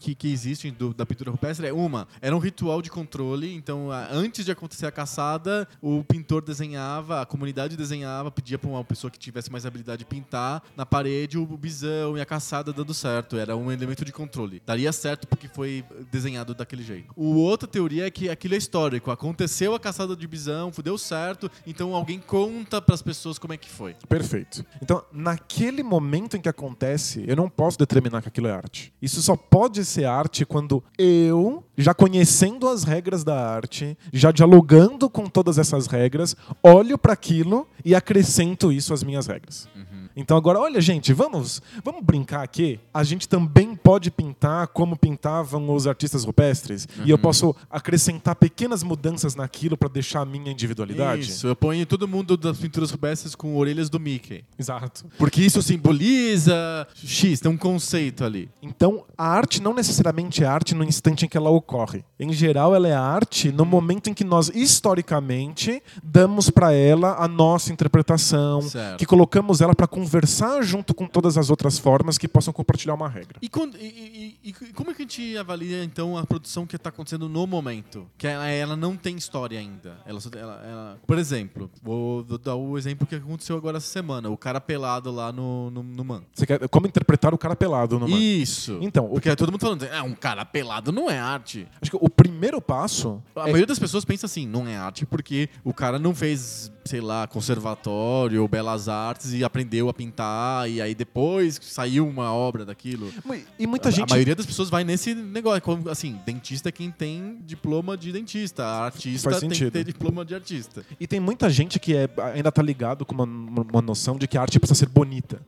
que, 0.00 0.14
que, 0.14 0.32
existem 0.32 0.72
do- 0.72 0.94
da 0.94 1.04
pintura 1.04 1.30
rupestre 1.30 1.66
é 1.66 1.72
uma, 1.72 2.06
era 2.20 2.34
um 2.34 2.38
ritual 2.38 2.80
de 2.80 2.90
controle, 2.90 3.54
então 3.54 3.90
a- 3.90 4.08
antes 4.12 4.44
de 4.44 4.50
acontecer 4.52 4.86
a 4.86 4.92
caçada, 4.92 5.66
o 5.82 6.02
pintor 6.04 6.42
desenhava, 6.42 7.20
a 7.22 7.26
comunidade 7.26 7.76
desenhava, 7.76 8.30
pedia 8.30 8.58
para 8.58 8.70
uma 8.70 8.84
pessoa 8.84 9.10
que 9.10 9.18
tivesse 9.18 9.50
mais 9.50 9.64
habilidade 9.66 9.98
de 10.00 10.04
pintar 10.04 10.62
na 10.76 10.84
parede 10.86 11.38
o 11.38 11.46
bisão 11.46 12.16
e 12.16 12.20
a 12.20 12.26
caçada 12.26 12.72
dando 12.72 12.92
certo. 12.94 13.36
Era 13.36 13.56
um 13.56 13.70
elemento 13.70 14.04
de 14.04 14.12
controle. 14.12 14.60
Daria 14.66 14.92
certo 14.92 15.26
porque 15.26 15.48
foi 15.48 15.84
desenhado 16.10 16.54
daquele 16.54 16.82
jeito. 16.82 17.12
O 17.16 17.34
outra 17.36 17.68
teoria 17.68 18.06
é 18.06 18.10
que 18.10 18.28
aquilo 18.28 18.54
é 18.54 18.56
histórico. 18.58 19.10
Aconteceu 19.10 19.74
a 19.74 19.80
caçada 19.80 20.14
de 20.16 20.26
bisão, 20.26 20.72
deu 20.82 20.98
certo, 20.98 21.50
então 21.66 21.94
alguém 21.94 22.18
conta 22.18 22.80
para 22.80 22.94
as 22.94 23.02
pessoas 23.02 23.38
como 23.38 23.52
é 23.52 23.56
que 23.56 23.68
foi. 23.68 23.94
Perfeito. 24.08 24.64
Então, 24.82 25.02
naquele 25.12 25.82
momento 25.82 26.36
em 26.36 26.40
que 26.40 26.48
acontece, 26.48 27.24
eu 27.26 27.36
não 27.36 27.48
posso 27.48 27.78
determinar 27.78 28.22
que 28.22 28.28
aquilo 28.28 28.48
é 28.48 28.52
arte. 28.52 28.92
Isso 29.00 29.20
só 29.22 29.36
pode 29.36 29.84
ser 29.84 30.04
arte 30.04 30.44
quando 30.44 30.82
eu, 30.98 31.64
já 31.76 31.94
conhecendo 31.94 32.68
as 32.68 32.84
regras 32.84 33.24
da 33.24 33.54
arte, 33.54 33.96
já 34.12 34.30
dialogando 34.30 35.08
com 35.08 35.26
todas 35.26 35.58
essas 35.58 35.86
regras, 35.86 36.36
olho 36.62 36.98
para 36.98 37.12
aquilo 37.12 37.66
e 37.84 37.94
acrescento 37.94 38.72
isso 38.72 38.92
às 38.92 39.02
minhas 39.02 39.26
regras. 39.26 39.68
Então 40.16 40.36
agora, 40.36 40.58
olha, 40.60 40.80
gente, 40.80 41.12
vamos, 41.12 41.60
vamos 41.82 42.02
brincar 42.04 42.42
aqui. 42.42 42.78
A 42.92 43.02
gente 43.02 43.28
também 43.28 43.74
pode 43.74 44.10
pintar 44.10 44.68
como 44.68 44.96
pintavam 44.96 45.74
os 45.74 45.86
artistas 45.86 46.24
rupestres, 46.24 46.86
e 47.04 47.10
eu 47.10 47.18
posso 47.18 47.54
acrescentar 47.70 48.36
pequenas 48.36 48.82
mudanças 48.82 49.34
naquilo 49.34 49.76
para 49.76 49.88
deixar 49.88 50.20
a 50.20 50.24
minha 50.24 50.52
individualidade. 50.52 51.22
Isso, 51.22 51.46
eu 51.46 51.56
ponho 51.56 51.84
todo 51.86 52.06
mundo 52.06 52.36
das 52.36 52.58
pinturas 52.58 52.90
rupestres 52.90 53.34
com 53.34 53.56
orelhas 53.56 53.90
do 53.90 53.98
Mickey. 53.98 54.44
Exato. 54.58 55.04
Porque 55.18 55.40
isso 55.42 55.60
simboliza 55.62 56.86
X, 56.94 57.40
tem 57.40 57.50
um 57.50 57.56
conceito 57.56 58.24
ali. 58.24 58.48
Então, 58.62 59.04
a 59.16 59.26
arte 59.28 59.60
não 59.60 59.74
necessariamente 59.74 60.42
é 60.42 60.46
arte 60.46 60.74
no 60.74 60.84
instante 60.84 61.24
em 61.24 61.28
que 61.28 61.36
ela 61.36 61.50
ocorre. 61.50 62.04
Em 62.18 62.32
geral, 62.32 62.74
ela 62.74 62.88
é 62.88 62.94
arte 62.94 63.50
no 63.50 63.64
momento 63.64 64.08
em 64.10 64.14
que 64.14 64.24
nós, 64.24 64.50
historicamente, 64.54 65.82
damos 66.02 66.50
para 66.50 66.72
ela 66.72 67.16
a 67.18 67.26
nossa 67.28 67.72
interpretação, 67.72 68.62
Certo. 68.62 68.98
que 68.98 69.06
colocamos 69.06 69.60
ela 69.60 69.74
para 69.74 69.86
conversar 70.04 70.62
junto 70.62 70.94
com 70.94 71.06
todas 71.06 71.36
as 71.38 71.50
outras 71.50 71.78
formas 71.78 72.18
que 72.18 72.28
possam 72.28 72.52
compartilhar 72.52 72.94
uma 72.94 73.08
regra. 73.08 73.38
E, 73.40 73.48
quando- 73.48 73.76
e- 73.76 74.36
e- 74.44 74.48
e 74.50 74.52
como 74.72 74.90
é 74.90 74.94
que 74.94 75.02
a 75.02 75.04
gente 75.04 75.36
avalia, 75.36 75.82
então, 75.84 76.16
a 76.16 76.24
produção 76.26 76.66
que 76.66 76.76
está 76.76 76.90
acontecendo 76.90 77.28
no 77.28 77.46
momento? 77.46 78.06
Que 78.18 78.26
ela, 78.26 78.48
ela 78.48 78.76
não 78.76 78.96
tem 78.96 79.16
história 79.16 79.58
ainda. 79.58 79.98
Ela, 80.06 80.20
ela- 80.36 80.62
ela- 80.66 80.98
por 81.06 81.18
exemplo, 81.18 81.70
vou, 81.82 82.22
dar 82.38 82.54
o 82.54 82.76
exemplo 82.76 83.06
que 83.06 83.14
aconteceu 83.14 83.56
agora 83.56 83.78
essa 83.78 83.86
semana. 83.86 84.28
O 84.30 84.36
cara 84.36 84.60
pelado 84.60 85.10
lá 85.10 85.32
no, 85.32 85.70
no, 85.70 85.82
no 85.82 86.04
Man. 86.04 86.22
Você 86.34 86.46
quer 86.46 86.68
como 86.68 86.86
interpretar 86.86 87.32
o 87.34 87.38
cara 87.38 87.56
pelado 87.56 87.98
no 87.98 88.08
Isso. 88.08 88.78
Então, 88.80 89.06
o, 89.06 89.10
Porque 89.14 89.34
todo 89.36 89.50
mundo 89.50 89.60
falando, 89.60 89.84
é 89.84 90.02
um 90.02 90.14
cara 90.14 90.44
pelado 90.44 90.92
não 90.92 91.10
é 91.10 91.18
arte. 91.18 91.66
acho 91.80 91.90
que 91.90 91.96
o 92.00 92.08
primeiro 92.28 92.60
passo 92.60 93.22
A 93.36 93.40
é 93.40 93.42
maioria 93.44 93.66
das 93.66 93.78
pessoas 93.78 94.04
pensa 94.04 94.24
assim, 94.26 94.46
não 94.46 94.66
é 94.66 94.76
arte 94.76 95.04
porque 95.04 95.48
o 95.62 95.74
cara 95.74 95.98
não 95.98 96.14
fez, 96.14 96.72
sei 96.84 97.00
lá, 97.00 97.26
conservatório 97.26 98.40
ou 98.40 98.48
belas 98.48 98.88
artes 98.88 99.32
e 99.34 99.44
aprendeu 99.44 99.88
a 99.88 99.94
pintar 99.94 100.70
e 100.70 100.80
aí 100.80 100.94
depois 100.94 101.60
saiu 101.62 102.08
uma 102.08 102.32
obra 102.32 102.64
daquilo. 102.64 103.12
e 103.58 103.66
muita 103.66 103.88
a, 103.88 103.92
gente 103.92 104.10
a 104.10 104.14
maioria 104.14 104.34
das 104.34 104.46
pessoas 104.46 104.70
vai 104.70 104.84
nesse 104.84 105.14
negócio, 105.14 105.60
como, 105.60 105.88
assim, 105.90 106.18
dentista 106.24 106.70
é 106.70 106.72
quem 106.72 106.90
tem 106.90 107.38
diploma 107.44 107.96
de 107.96 108.10
dentista, 108.10 108.64
artista 108.64 109.30
Faz 109.30 109.40
tem 109.40 109.50
que 109.50 109.70
ter 109.70 109.84
diploma 109.84 110.24
de 110.24 110.34
artista. 110.34 110.84
e 110.98 111.06
tem 111.06 111.20
muita 111.20 111.50
gente 111.50 111.78
que 111.78 111.94
é, 111.94 112.08
ainda 112.34 112.50
tá 112.50 112.62
ligado 112.62 113.04
com 113.04 113.14
uma, 113.14 113.24
uma 113.24 113.82
noção 113.82 114.16
de 114.16 114.26
que 114.26 114.38
a 114.38 114.40
arte 114.40 114.58
precisa 114.58 114.78
ser 114.78 114.88
bonita. 114.88 115.40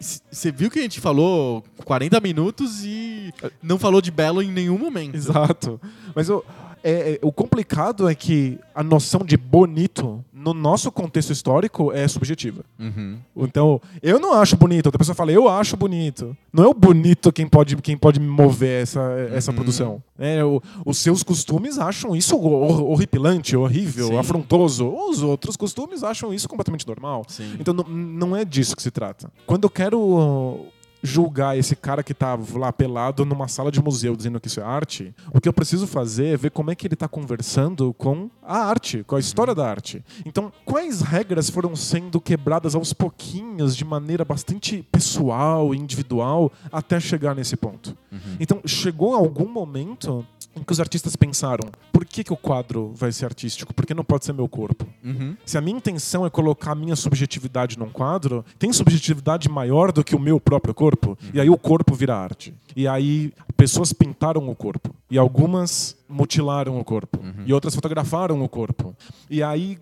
Você 0.00 0.50
viu 0.50 0.70
que 0.70 0.78
a 0.78 0.82
gente 0.82 1.00
falou 1.00 1.62
40 1.84 2.20
minutos 2.20 2.84
e 2.84 3.32
não 3.62 3.78
falou 3.78 4.00
de 4.00 4.10
belo 4.10 4.42
em 4.42 4.50
nenhum 4.50 4.78
momento. 4.78 5.14
Exato. 5.14 5.80
Mas 6.14 6.21
o, 6.28 6.42
é- 6.84 7.12
é- 7.12 7.18
o 7.22 7.30
complicado 7.32 8.08
é 8.08 8.14
que 8.14 8.58
a 8.74 8.82
noção 8.82 9.20
de 9.24 9.36
bonito, 9.36 10.24
no 10.32 10.52
nosso 10.52 10.90
contexto 10.90 11.30
histórico, 11.30 11.92
é 11.92 12.08
subjetiva. 12.08 12.64
Uhum. 12.78 13.18
Então, 13.36 13.80
eu 14.02 14.18
não 14.18 14.32
acho 14.34 14.56
bonito, 14.56 14.86
outra 14.86 14.98
pessoa 14.98 15.14
fala, 15.14 15.30
eu 15.30 15.48
acho 15.48 15.76
bonito. 15.76 16.36
Não 16.52 16.64
é 16.64 16.66
o 16.66 16.74
bonito 16.74 17.32
quem 17.32 17.46
pode, 17.46 17.76
quem 17.76 17.96
pode 17.96 18.18
mover 18.18 18.82
essa, 18.82 19.00
essa 19.32 19.52
Uhum. 19.52 19.54
produção. 19.56 20.02
É, 20.18 20.44
o- 20.44 20.60
os 20.84 20.98
seus 20.98 21.22
costumes 21.22 21.78
acham 21.78 22.16
isso 22.16 22.36
hor- 22.36 22.82
horripilante, 22.90 23.56
horrível, 23.56 24.08
Sim. 24.08 24.16
afrontoso. 24.16 24.88
Os 24.88 25.22
outros 25.22 25.56
costumes 25.56 26.02
acham 26.02 26.34
isso 26.34 26.48
completamente 26.48 26.86
normal. 26.86 27.24
Sim. 27.28 27.54
Então 27.60 27.72
não, 27.72 28.34
é 28.36 28.44
disso 28.44 28.74
que 28.74 28.82
se 28.82 28.90
trata. 28.90 29.30
Quando 29.46 29.64
eu 29.64 29.70
quero 29.70 30.66
julgar 31.02 31.58
esse 31.58 31.74
cara 31.74 32.02
que 32.02 32.14
tá 32.14 32.38
lá 32.54 32.72
pelado 32.72 33.24
numa 33.24 33.48
sala 33.48 33.70
de 33.70 33.82
museu 33.82 34.16
dizendo 34.16 34.40
que 34.40 34.48
isso 34.48 34.60
é 34.60 34.62
arte, 34.62 35.14
o 35.32 35.40
que 35.40 35.48
eu 35.48 35.52
preciso 35.52 35.86
fazer 35.86 36.26
é 36.26 36.36
ver 36.36 36.50
como 36.50 36.70
é 36.70 36.74
que 36.74 36.86
ele 36.86 36.96
tá 36.96 37.08
conversando 37.08 37.92
com 37.94 38.30
a 38.42 38.58
arte, 38.58 39.02
com 39.04 39.16
a 39.16 39.20
história 39.20 39.54
da 39.54 39.68
arte. 39.68 40.04
Então, 40.24 40.52
quais 40.64 41.00
regras 41.00 41.50
foram 41.50 41.74
sendo 41.74 42.20
quebradas 42.20 42.74
aos 42.74 42.92
pouquinhos, 42.92 43.76
de 43.76 43.84
maneira 43.84 44.24
bastante 44.24 44.82
pessoal 44.90 45.74
e 45.74 45.78
individual, 45.78 46.52
até 46.70 47.00
chegar 47.00 47.34
nesse 47.34 47.56
ponto? 47.56 47.96
Então, 48.38 48.60
chegou 48.66 49.14
algum 49.14 49.48
momento 49.48 50.26
em 50.54 50.62
que 50.62 50.72
os 50.72 50.80
artistas 50.80 51.16
pensaram: 51.16 51.70
por 51.92 52.04
que, 52.04 52.24
que 52.24 52.32
o 52.32 52.36
quadro 52.36 52.92
vai 52.94 53.10
ser 53.12 53.24
artístico? 53.24 53.72
Por 53.72 53.86
que 53.86 53.94
não 53.94 54.04
pode 54.04 54.24
ser 54.24 54.32
meu 54.32 54.48
corpo? 54.48 54.86
Uhum. 55.04 55.36
Se 55.44 55.56
a 55.56 55.60
minha 55.60 55.76
intenção 55.76 56.26
é 56.26 56.30
colocar 56.30 56.72
a 56.72 56.74
minha 56.74 56.96
subjetividade 56.96 57.78
num 57.78 57.88
quadro, 57.88 58.44
tem 58.58 58.72
subjetividade 58.72 59.48
maior 59.48 59.92
do 59.92 60.04
que 60.04 60.14
o 60.14 60.20
meu 60.20 60.38
próprio 60.38 60.74
corpo? 60.74 60.91
E 61.32 61.40
aí 61.40 61.50
o 61.50 61.56
corpo 61.56 61.94
vira 61.94 62.16
arte. 62.16 62.54
E 62.74 62.86
aí 62.88 63.32
pessoas 63.56 63.92
pintaram 63.92 64.48
o 64.48 64.54
corpo. 64.54 64.94
E 65.10 65.18
algumas 65.18 65.96
mutilaram 66.08 66.78
o 66.78 66.84
corpo. 66.84 67.18
E 67.46 67.52
outras 67.52 67.74
fotografaram 67.74 68.42
o 68.42 68.48
corpo. 68.48 68.94
E 69.28 69.42
aí 69.42 69.78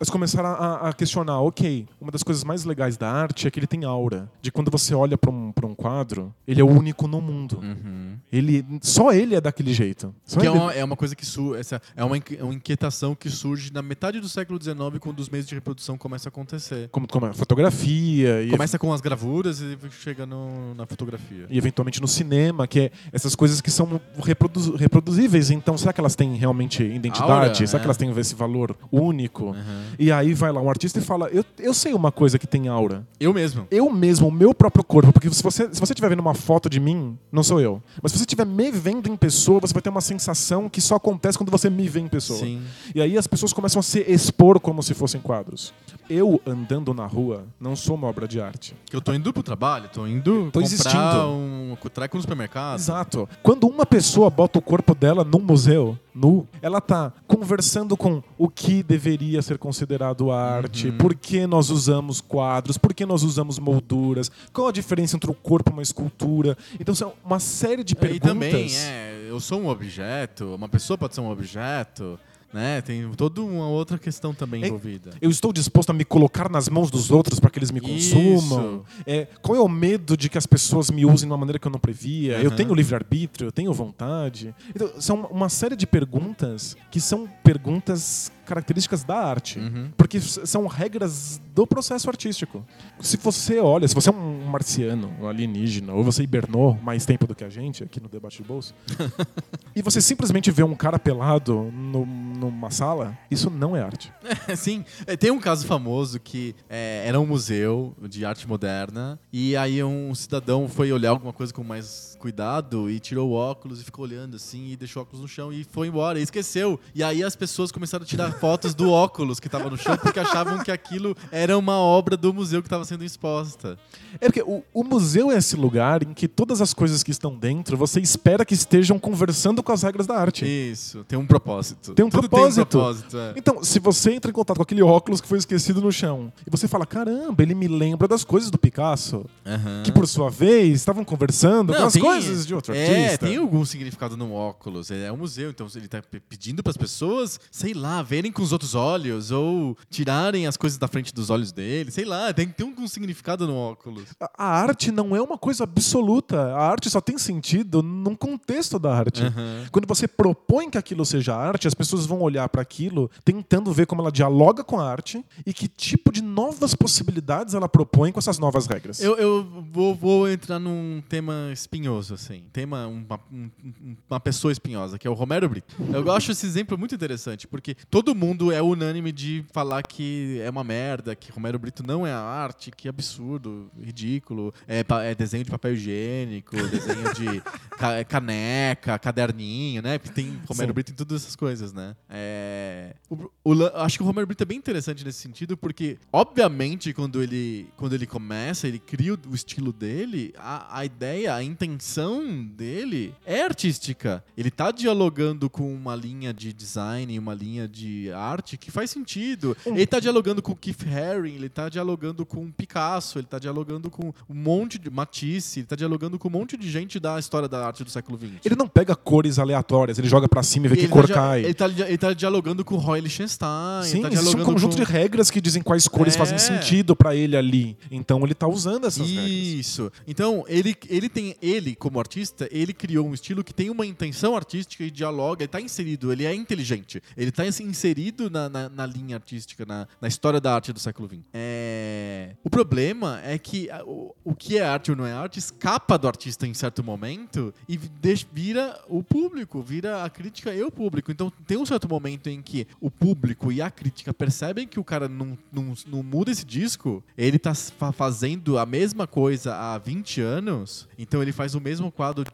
eles 0.00 0.08
começaram 0.10 0.48
a, 0.48 0.88
a 0.88 0.92
questionar, 0.94 1.40
ok, 1.40 1.86
uma 2.00 2.10
das 2.10 2.22
coisas 2.22 2.42
mais 2.42 2.64
legais 2.64 2.96
da 2.96 3.10
arte 3.12 3.46
é 3.46 3.50
que 3.50 3.58
ele 3.60 3.66
tem 3.66 3.84
aura. 3.84 4.30
De 4.40 4.50
quando 4.50 4.70
você 4.70 4.94
olha 4.94 5.18
para 5.18 5.30
um, 5.30 5.52
pra 5.52 5.66
um 5.66 5.74
quadro, 5.74 6.34
ele 6.48 6.60
é 6.60 6.64
o 6.64 6.68
único 6.70 7.06
no 7.06 7.20
mundo. 7.20 7.58
Uhum. 7.62 8.16
Ele, 8.32 8.64
só 8.80 9.12
ele 9.12 9.34
é 9.34 9.40
daquele 9.40 9.74
jeito. 9.74 10.14
Só 10.24 10.40
Que 10.40 10.46
é 10.46 10.50
ele- 10.50 10.58
uma, 10.58 10.72
é 10.72 10.82
uma 10.84 10.96
coisa 10.96 11.14
que 11.14 11.26
su 11.26 11.54
essa 11.54 11.80
é 11.94 12.02
uma, 12.02 12.16
inqui- 12.16 12.38
uma 12.40 12.54
inquietação 12.54 13.14
que 13.14 13.28
surge 13.28 13.70
na 13.72 13.82
metade 13.82 14.20
do 14.20 14.28
século 14.28 14.58
XIX, 14.62 14.78
quando 14.98 15.20
os 15.20 15.28
meios 15.28 15.46
de 15.46 15.54
reprodução 15.54 15.98
começam 15.98 16.28
a 16.28 16.30
acontecer. 16.30 16.88
como, 16.90 17.06
como 17.06 17.26
é, 17.26 17.32
fotografia 17.34 18.42
e, 18.42 18.50
Começa 18.50 18.78
com 18.78 18.92
as 18.92 19.00
gravuras 19.00 19.60
e 19.60 19.76
chega 19.90 20.24
no- 20.24 20.74
na 20.74 20.86
fotografia. 20.86 21.46
e 21.50 21.58
eventualmente 21.58 22.00
no 22.00 22.08
cinema, 22.08 22.66
que 22.66 22.80
é 22.80 22.90
essas 23.12 23.34
coisas 23.34 23.60
que 23.60 23.70
são 23.70 24.00
reprodu- 24.22 24.76
reproduzíveis. 24.76 25.50
Então, 25.50 25.76
será 25.76 25.92
que 25.92 26.00
elas 26.00 26.14
têm 26.14 26.34
realmente 26.36 26.82
identidade? 26.82 27.30
Aura, 27.32 27.54
será 27.54 27.72
né? 27.74 27.78
que 27.80 27.84
elas 27.86 27.96
têm 27.96 28.10
esse 28.18 28.34
valor 28.34 28.76
único? 28.90 29.46
Uhum. 29.50 29.54
E 29.98 30.10
aí 30.10 30.34
vai 30.34 30.52
lá 30.52 30.60
um 30.60 30.68
artista 30.68 30.98
e 30.98 31.02
fala: 31.02 31.28
eu, 31.28 31.44
eu 31.58 31.74
sei 31.74 31.92
uma 31.92 32.12
coisa 32.12 32.38
que 32.38 32.46
tem 32.46 32.68
aura. 32.68 33.06
Eu 33.18 33.32
mesmo. 33.32 33.66
Eu 33.70 33.90
mesmo, 33.90 34.28
o 34.28 34.32
meu 34.32 34.54
próprio 34.54 34.84
corpo, 34.84 35.12
porque 35.12 35.30
se 35.30 35.42
você 35.42 35.68
se 35.72 35.80
você 35.80 35.92
estiver 35.92 36.08
vendo 36.08 36.20
uma 36.20 36.34
foto 36.34 36.68
de 36.68 36.80
mim, 36.80 37.18
não 37.30 37.42
sou 37.42 37.60
eu. 37.60 37.82
Mas 38.02 38.12
se 38.12 38.18
você 38.18 38.24
estiver 38.24 38.46
me 38.46 38.70
vendo 38.70 39.08
em 39.08 39.16
pessoa, 39.16 39.60
você 39.60 39.72
vai 39.72 39.82
ter 39.82 39.90
uma 39.90 40.00
sensação 40.00 40.68
que 40.68 40.80
só 40.80 40.96
acontece 40.96 41.36
quando 41.36 41.50
você 41.50 41.68
me 41.68 41.88
vê 41.88 42.00
em 42.00 42.08
pessoa. 42.08 42.38
Sim. 42.38 42.62
E 42.94 43.00
aí 43.00 43.16
as 43.16 43.26
pessoas 43.26 43.52
começam 43.52 43.80
a 43.80 43.82
se 43.82 44.00
expor 44.08 44.58
como 44.60 44.82
se 44.82 44.94
fossem 44.94 45.20
quadros. 45.20 45.72
Eu 46.12 46.40
andando 46.44 46.92
na 46.92 47.06
rua 47.06 47.44
não 47.60 47.76
sou 47.76 47.94
uma 47.94 48.08
obra 48.08 48.26
de 48.26 48.40
arte. 48.40 48.74
Que 48.86 48.96
eu 48.96 49.00
tô 49.00 49.14
indo 49.14 49.32
pro 49.32 49.44
trabalho, 49.44 49.88
tô 49.92 50.06
indo 50.08 50.46
Tô 50.50 50.58
comprar 50.58 50.62
existindo. 50.62 51.28
um 51.28 51.76
treco 51.94 52.16
no 52.16 52.20
supermercado. 52.22 52.78
Exato. 52.80 53.28
Quando 53.44 53.68
uma 53.68 53.86
pessoa 53.86 54.28
bota 54.28 54.58
o 54.58 54.62
corpo 54.62 54.92
dela 54.92 55.22
num 55.22 55.38
museu, 55.38 55.96
nu, 56.12 56.48
ela 56.60 56.80
tá 56.80 57.12
conversando 57.28 57.96
com 57.96 58.20
o 58.36 58.48
que 58.48 58.82
deveria 58.82 59.40
ser 59.40 59.56
considerado 59.56 60.32
arte, 60.32 60.88
Uhum. 60.88 60.98
por 60.98 61.14
que 61.14 61.46
nós 61.46 61.70
usamos 61.70 62.20
quadros, 62.20 62.76
por 62.76 62.92
que 62.92 63.06
nós 63.06 63.22
usamos 63.22 63.60
molduras, 63.60 64.30
qual 64.52 64.66
a 64.66 64.72
diferença 64.72 65.14
entre 65.16 65.30
o 65.30 65.34
corpo 65.34 65.70
e 65.70 65.72
uma 65.74 65.82
escultura. 65.82 66.58
Então 66.80 66.92
são 66.94 67.12
uma 67.24 67.38
série 67.38 67.84
de 67.84 67.92
E 67.92 67.96
perguntas. 67.96 68.28
também, 68.28 68.74
é, 68.76 69.26
eu 69.28 69.38
sou 69.38 69.60
um 69.60 69.68
objeto, 69.68 70.56
uma 70.56 70.68
pessoa 70.68 70.98
pode 70.98 71.14
ser 71.14 71.20
um 71.20 71.30
objeto, 71.30 72.18
né? 72.52 72.80
Tem 72.80 73.10
toda 73.12 73.40
uma 73.42 73.68
outra 73.68 73.98
questão 73.98 74.34
também 74.34 74.64
envolvida. 74.64 75.10
Eu 75.20 75.30
estou 75.30 75.52
disposto 75.52 75.90
a 75.90 75.92
me 75.92 76.04
colocar 76.04 76.50
nas 76.50 76.68
mãos 76.68 76.90
dos 76.90 77.10
outros 77.10 77.38
para 77.38 77.50
que 77.50 77.58
eles 77.58 77.70
me 77.70 77.80
consumam. 77.80 78.84
É, 79.06 79.26
qual 79.40 79.56
é 79.56 79.60
o 79.60 79.68
medo 79.68 80.16
de 80.16 80.28
que 80.28 80.38
as 80.38 80.46
pessoas 80.46 80.90
me 80.90 81.04
usem 81.04 81.28
de 81.28 81.32
uma 81.32 81.38
maneira 81.38 81.58
que 81.58 81.66
eu 81.66 81.70
não 81.72 81.78
previa? 81.78 82.38
Eu 82.40 82.48
Aham. 82.48 82.56
tenho 82.56 82.74
livre-arbítrio, 82.74 83.46
eu 83.48 83.52
tenho 83.52 83.72
vontade. 83.72 84.54
Então, 84.74 84.90
são 85.00 85.22
uma 85.30 85.48
série 85.48 85.76
de 85.76 85.86
perguntas 85.86 86.76
que 86.90 87.00
são 87.00 87.28
perguntas 87.42 88.32
características 88.50 89.04
da 89.04 89.16
arte. 89.16 89.58
Uhum. 89.58 89.90
Porque 89.96 90.20
são 90.20 90.66
regras 90.66 91.40
do 91.54 91.66
processo 91.66 92.08
artístico. 92.10 92.64
Se 93.00 93.16
você 93.16 93.58
olha, 93.60 93.86
se 93.88 93.94
você 93.94 94.10
é 94.10 94.12
um 94.12 94.44
marciano, 94.46 95.12
um 95.20 95.26
alienígena, 95.28 95.92
ou 95.92 96.02
você 96.04 96.22
hibernou 96.22 96.74
mais 96.82 97.06
tempo 97.06 97.26
do 97.26 97.34
que 97.34 97.44
a 97.44 97.48
gente 97.48 97.82
aqui 97.84 98.00
no 98.00 98.08
Debate 98.08 98.38
de 98.42 98.42
Bolsa, 98.48 98.74
e 99.74 99.82
você 99.82 100.00
simplesmente 100.00 100.50
vê 100.50 100.62
um 100.62 100.74
cara 100.74 100.98
pelado 100.98 101.70
no- 101.72 102.04
numa 102.06 102.70
sala, 102.70 103.16
isso 103.30 103.48
não 103.50 103.76
é 103.76 103.82
arte. 103.82 104.12
Sim, 104.56 104.84
É, 105.06 105.16
tem 105.16 105.30
um 105.30 105.38
caso 105.38 105.66
famoso 105.66 106.18
que 106.18 106.54
é, 106.68 107.04
era 107.06 107.20
um 107.20 107.26
museu 107.26 107.94
de 108.08 108.24
arte 108.24 108.48
moderna 108.48 109.18
e 109.32 109.56
aí 109.56 109.82
um 109.84 110.14
cidadão 110.14 110.68
foi 110.68 110.90
olhar 110.92 111.10
alguma 111.10 111.32
coisa 111.32 111.52
com 111.52 111.62
mais 111.62 112.16
cuidado 112.18 112.90
e 112.90 112.98
tirou 112.98 113.30
o 113.30 113.32
óculos 113.32 113.80
e 113.80 113.84
ficou 113.84 114.04
olhando 114.04 114.36
assim 114.36 114.70
e 114.72 114.76
deixou 114.76 115.00
o 115.00 115.02
óculos 115.04 115.22
no 115.22 115.28
chão 115.28 115.52
e 115.52 115.64
foi 115.64 115.88
embora 115.88 116.18
e 116.18 116.22
esqueceu. 116.22 116.78
E 116.94 117.02
aí 117.02 117.22
as 117.22 117.36
pessoas 117.36 117.70
começaram 117.70 118.02
a 118.04 118.06
tirar 118.06 118.32
fotos 118.40 118.74
do 118.74 118.90
óculos 118.90 119.38
que 119.38 119.46
estava 119.48 119.68
no 119.68 119.76
chão 119.76 119.96
porque 119.96 120.18
achavam 120.18 120.58
que 120.64 120.70
aquilo 120.70 121.16
era 121.30 121.56
uma 121.58 121.76
obra 121.78 122.16
do 122.16 122.32
museu 122.32 122.62
que 122.62 122.66
estava 122.66 122.84
sendo 122.84 123.04
exposta. 123.04 123.78
É 124.20 124.26
porque 124.26 124.42
o, 124.42 124.62
o 124.72 124.82
museu 124.82 125.30
é 125.30 125.36
esse 125.36 125.54
lugar 125.56 126.02
em 126.02 126.12
que 126.14 126.26
todas 126.26 126.60
as 126.60 126.72
coisas 126.74 127.02
que 127.02 127.10
estão 127.10 127.36
dentro 127.36 127.76
você 127.76 128.00
espera 128.00 128.44
que 128.44 128.54
estejam 128.54 128.98
conversando 128.98 129.62
com 129.62 129.72
as 129.72 129.82
regras 129.82 130.06
da 130.06 130.16
arte. 130.16 130.44
Isso, 130.44 131.04
tem 131.04 131.18
um 131.18 131.26
propósito. 131.26 131.92
Tem 131.94 132.04
um 132.04 132.08
Tudo 132.10 132.28
propósito. 132.28 132.66
Tem 132.66 132.80
um 132.80 132.82
propósito 132.84 133.18
é. 133.18 133.34
Então, 133.36 133.62
se 133.62 133.78
você 133.78 134.12
entra 134.14 134.30
em 134.30 134.34
contato 134.34 134.56
com 134.56 134.62
aquele 134.62 134.82
óculos 134.82 135.20
que 135.20 135.28
foi 135.28 135.38
esquecido 135.38 135.80
no 135.80 135.92
chão 135.92 136.32
e 136.46 136.50
você 136.50 136.66
fala, 136.66 136.86
caramba, 136.86 137.42
ele 137.42 137.54
me 137.54 137.68
lembra 137.68 138.08
das 138.08 138.24
coisas 138.24 138.50
do 138.50 138.58
Picasso, 138.58 139.24
Aham. 139.46 139.82
que 139.84 139.92
por 139.92 140.06
sua 140.08 140.30
vez 140.30 140.76
estavam 140.76 141.04
conversando 141.04 141.72
com 141.72 141.78
Não, 141.78 141.86
as 141.86 141.92
tem- 141.92 142.02
coisas 142.02 142.46
de 142.46 142.54
outro 142.54 142.74
é, 142.74 143.04
artista. 143.04 143.26
tem 143.26 143.36
algum 143.36 143.64
significado 143.64 144.16
no 144.16 144.32
óculos. 144.32 144.90
É 144.90 145.10
um 145.12 145.16
museu, 145.16 145.50
então 145.50 145.66
ele 145.74 145.88
tá 145.88 146.00
pe- 146.02 146.20
pedindo 146.20 146.62
para 146.62 146.70
as 146.70 146.76
pessoas, 146.76 147.38
sei 147.50 147.74
lá, 147.74 148.02
verem 148.02 148.29
com 148.32 148.42
os 148.42 148.52
outros 148.52 148.74
olhos 148.74 149.30
ou 149.30 149.76
tirarem 149.88 150.46
as 150.46 150.56
coisas 150.56 150.78
da 150.78 150.88
frente 150.88 151.12
dos 151.14 151.30
olhos 151.30 151.52
dele, 151.52 151.90
sei 151.90 152.04
lá, 152.04 152.32
tem 152.32 152.46
que 152.48 152.54
ter 152.54 152.62
algum 152.64 152.86
significado 152.88 153.46
no 153.46 153.54
óculos. 153.56 154.04
A- 154.20 154.30
A 154.38 154.62
arte 154.62 154.90
não 154.90 155.14
é 155.14 155.20
uma 155.22 155.38
coisa 155.38 155.64
absoluta. 155.64 156.40
A 156.54 156.68
arte 156.70 156.88
só 156.90 157.00
tem 157.00 157.18
sentido 157.18 157.82
num 157.82 158.14
contexto 158.14 158.78
da 158.78 158.94
arte. 158.94 159.22
Aham. 159.24 159.66
Quando 159.70 159.86
você 159.86 160.06
propõe 160.08 160.70
que 160.70 160.78
aquilo 160.78 161.04
seja 161.04 161.34
arte, 161.34 161.66
as 161.68 161.74
pessoas 161.74 162.06
vão 162.06 162.20
olhar 162.20 162.48
para 162.48 162.62
aquilo 162.62 163.10
tentando 163.24 163.72
ver 163.72 163.86
como 163.86 164.00
ela 164.02 164.10
dialoga 164.12 164.62
com 164.64 164.78
a 164.80 164.88
arte 164.90 165.24
e 165.46 165.52
que 165.52 165.68
tipo 165.68 166.12
de 166.12 166.22
novas 166.22 166.74
possibilidades 166.74 167.54
ela 167.54 167.68
propõe 167.68 168.12
com 168.12 168.18
essas 168.18 168.38
novas 168.38 168.66
regras. 168.66 169.00
Eu, 169.00 169.16
eu 169.16 169.64
vou, 169.72 169.94
vou 169.94 170.28
entrar 170.28 170.58
num 170.58 171.02
tema 171.08 171.50
espinhoso, 171.52 172.14
assim. 172.14 172.42
Tema, 172.52 172.86
uma, 172.86 173.20
um- 173.32 173.50
um- 173.64 173.96
uma 174.08 174.20
pessoa 174.20 174.52
espinhosa, 174.52 174.98
que 174.98 175.06
é 175.06 175.10
o 175.10 175.14
Romero 175.14 175.48
Brito. 175.48 175.74
Eu 175.92 176.10
acho 176.12 176.32
esse 176.32 176.46
exemplo 176.46 176.76
muito 176.78 176.94
interessante, 176.94 177.46
porque 177.46 177.76
todo 177.90 178.14
mundo 178.20 178.52
é 178.52 178.60
unânime 178.62 179.10
de 179.12 179.44
falar 179.52 179.82
que 179.82 180.38
é 180.44 180.50
uma 180.50 180.62
merda, 180.62 181.14
que 181.16 181.32
Romero 181.32 181.58
Brito 181.58 181.82
não 181.86 182.06
é 182.06 182.12
arte, 182.12 182.70
que 182.70 182.88
absurdo, 182.88 183.70
ridículo. 183.82 184.52
É, 184.68 184.84
é 185.10 185.14
desenho 185.14 185.44
de 185.44 185.50
papel 185.50 185.72
higiênico, 185.74 186.54
desenho 186.68 187.14
de 187.14 187.40
ca- 187.78 188.04
caneca, 188.04 188.98
caderninho, 188.98 189.82
né? 189.82 189.98
Porque 189.98 190.12
tem 190.14 190.38
Romero 190.46 190.68
Sim. 190.68 190.72
Brito 190.74 190.92
em 190.92 190.94
todas 190.94 191.22
essas 191.22 191.34
coisas, 191.36 191.72
né? 191.72 191.96
É, 192.08 192.94
o- 193.08 193.30
o 193.44 193.64
acho 193.76 193.96
que 193.98 194.02
o 194.02 194.06
Romero 194.06 194.26
Brito 194.26 194.42
é 194.42 194.46
bem 194.46 194.58
interessante 194.58 195.04
nesse 195.04 195.18
sentido, 195.20 195.56
porque, 195.56 195.98
obviamente, 196.12 196.92
quando 196.92 197.22
ele, 197.22 197.68
quando 197.76 197.94
ele 197.94 198.06
começa, 198.06 198.68
ele 198.68 198.78
cria 198.78 199.14
o, 199.14 199.34
estilo 199.34 199.72
dele, 199.72 200.32
a, 200.36 200.78
a 200.78 200.84
ideia, 200.84 201.34
a 201.34 201.42
intenção 201.42 202.44
dele 202.44 203.14
é 203.24 203.42
artística. 203.42 204.22
Ele 204.36 204.50
tá 204.50 204.70
dialogando 204.70 205.48
com 205.48 205.72
uma 205.74 205.94
linha 205.96 206.32
de 206.32 206.52
design, 206.52 207.18
uma 207.18 207.34
linha 207.34 207.66
de 207.66 207.99
arte 208.10 208.56
que 208.56 208.70
faz 208.70 208.90
sentido. 208.90 209.56
Ele 209.66 209.86
tá 209.86 210.00
dialogando 210.00 210.40
com 210.40 210.52
o 210.52 210.56
Keith 210.56 210.82
Haring, 210.86 211.34
ele 211.34 211.48
tá 211.48 211.68
dialogando 211.68 212.24
com 212.24 212.44
o 212.44 212.52
Picasso, 212.52 213.18
ele 213.18 213.26
tá 213.26 213.38
dialogando 213.38 213.90
com 213.90 214.08
um 214.28 214.34
monte 214.34 214.78
de 214.78 214.88
Matisse, 214.90 215.60
ele 215.60 215.66
tá 215.66 215.76
dialogando 215.76 216.18
com 216.18 216.28
um 216.28 216.30
monte 216.30 216.56
de 216.56 216.70
gente 216.70 216.98
da 217.00 217.18
história 217.18 217.48
da 217.48 217.66
arte 217.66 217.84
do 217.84 217.90
século 217.90 218.18
XX. 218.18 218.30
Ele 218.44 218.56
não 218.56 218.68
pega 218.68 218.94
cores 218.96 219.38
aleatórias, 219.38 219.98
ele 219.98 220.08
joga 220.08 220.28
pra 220.28 220.42
cima 220.42 220.66
e 220.66 220.68
vê 220.68 220.76
que 220.76 220.82
Ele 220.82 220.88
cor 220.88 221.02
tá, 221.02 221.06
dia- 221.06 221.14
cai. 221.14 221.44
Ele 221.44 221.54
tá, 221.54 221.68
dia- 221.68 221.88
ele 221.88 221.98
tá 221.98 222.12
dialogando 222.12 222.64
com 222.64 222.74
o 222.74 222.78
Roy 222.78 223.00
Lichtenstein. 223.00 223.82
Sim, 223.84 224.02
tá 224.02 224.08
existe 224.12 224.36
um 224.36 224.44
conjunto 224.44 224.76
com... 224.76 224.84
de 224.84 224.90
regras 224.90 225.30
que 225.30 225.40
dizem 225.40 225.62
quais 225.62 225.86
cores 225.88 226.14
É. 226.14 226.18
fazem 226.18 226.38
sentido 226.38 226.94
pra 226.96 227.14
ele 227.14 227.36
ali. 227.36 227.76
Então 227.90 228.22
ele 228.24 228.34
tá 228.34 228.46
usando 228.46 228.86
essas 228.86 229.06
regras. 229.08 229.30
Isso. 229.30 229.92
Então, 230.06 230.44
ele, 230.48 230.76
ele 230.88 231.08
tem. 231.08 231.34
Ele, 231.42 231.74
como 231.74 231.98
artista, 231.98 232.48
ele 232.50 232.72
criou 232.72 233.06
um 233.06 233.14
estilo 233.14 233.42
que 233.44 233.52
tem 233.52 233.70
uma 233.70 233.86
intenção 233.86 234.36
artística 234.36 234.84
e 234.84 234.90
dialoga, 234.90 235.42
ele 235.42 235.48
tá 235.48 235.60
inserido, 235.60 236.12
ele 236.12 236.24
é 236.24 236.34
inteligente. 236.34 237.02
Ele 237.16 237.30
tá 237.30 237.42
assim, 237.44 237.72
inserido 237.90 238.30
na, 238.30 238.48
na, 238.48 238.68
na 238.68 238.86
linha 238.86 239.16
artística, 239.16 239.66
na, 239.66 239.86
na 240.00 240.06
história 240.08 240.40
da 240.40 240.54
arte 240.54 240.72
do 240.72 240.78
século 240.78 241.08
XX. 241.08 241.20
É... 241.32 242.34
O 242.44 242.50
problema 242.50 243.20
é 243.24 243.36
que 243.38 243.68
o, 243.84 244.14
o 244.24 244.34
que 244.34 244.58
é 244.58 244.62
arte 244.64 244.90
ou 244.90 244.96
não 244.96 245.04
é 245.06 245.12
arte 245.12 245.38
escapa 245.38 245.98
do 245.98 246.06
artista 246.06 246.46
em 246.46 246.54
certo 246.54 246.82
momento 246.84 247.52
e 247.68 247.76
deixa- 247.76 248.26
vira 248.32 248.80
o 248.88 249.02
público, 249.02 249.60
vira 249.60 250.04
a 250.04 250.10
crítica 250.10 250.54
e 250.54 250.62
o 250.62 250.70
público. 250.70 251.10
Então 251.10 251.32
tem 251.46 251.58
um 251.58 251.66
certo 251.66 251.88
momento 251.88 252.28
em 252.28 252.40
que 252.40 252.66
o 252.80 252.90
público 252.90 253.50
e 253.50 253.60
a 253.60 253.70
crítica 253.70 254.14
percebem 254.14 254.66
que 254.68 254.78
o 254.78 254.84
cara 254.84 255.08
não, 255.08 255.36
não, 255.52 255.74
não 255.86 256.02
muda 256.02 256.30
esse 256.30 256.44
disco, 256.44 257.02
ele 257.18 257.38
tá 257.38 257.54
fa- 257.54 257.92
fazendo 257.92 258.58
a 258.58 258.64
mesma 258.66 259.06
coisa 259.06 259.54
há 259.56 259.78
20 259.78 260.20
anos, 260.20 260.88
então 260.98 261.20
ele 261.22 261.32
faz 261.32 261.54
o 261.54 261.60
mesmo 261.60 261.90
quadro 261.90 262.24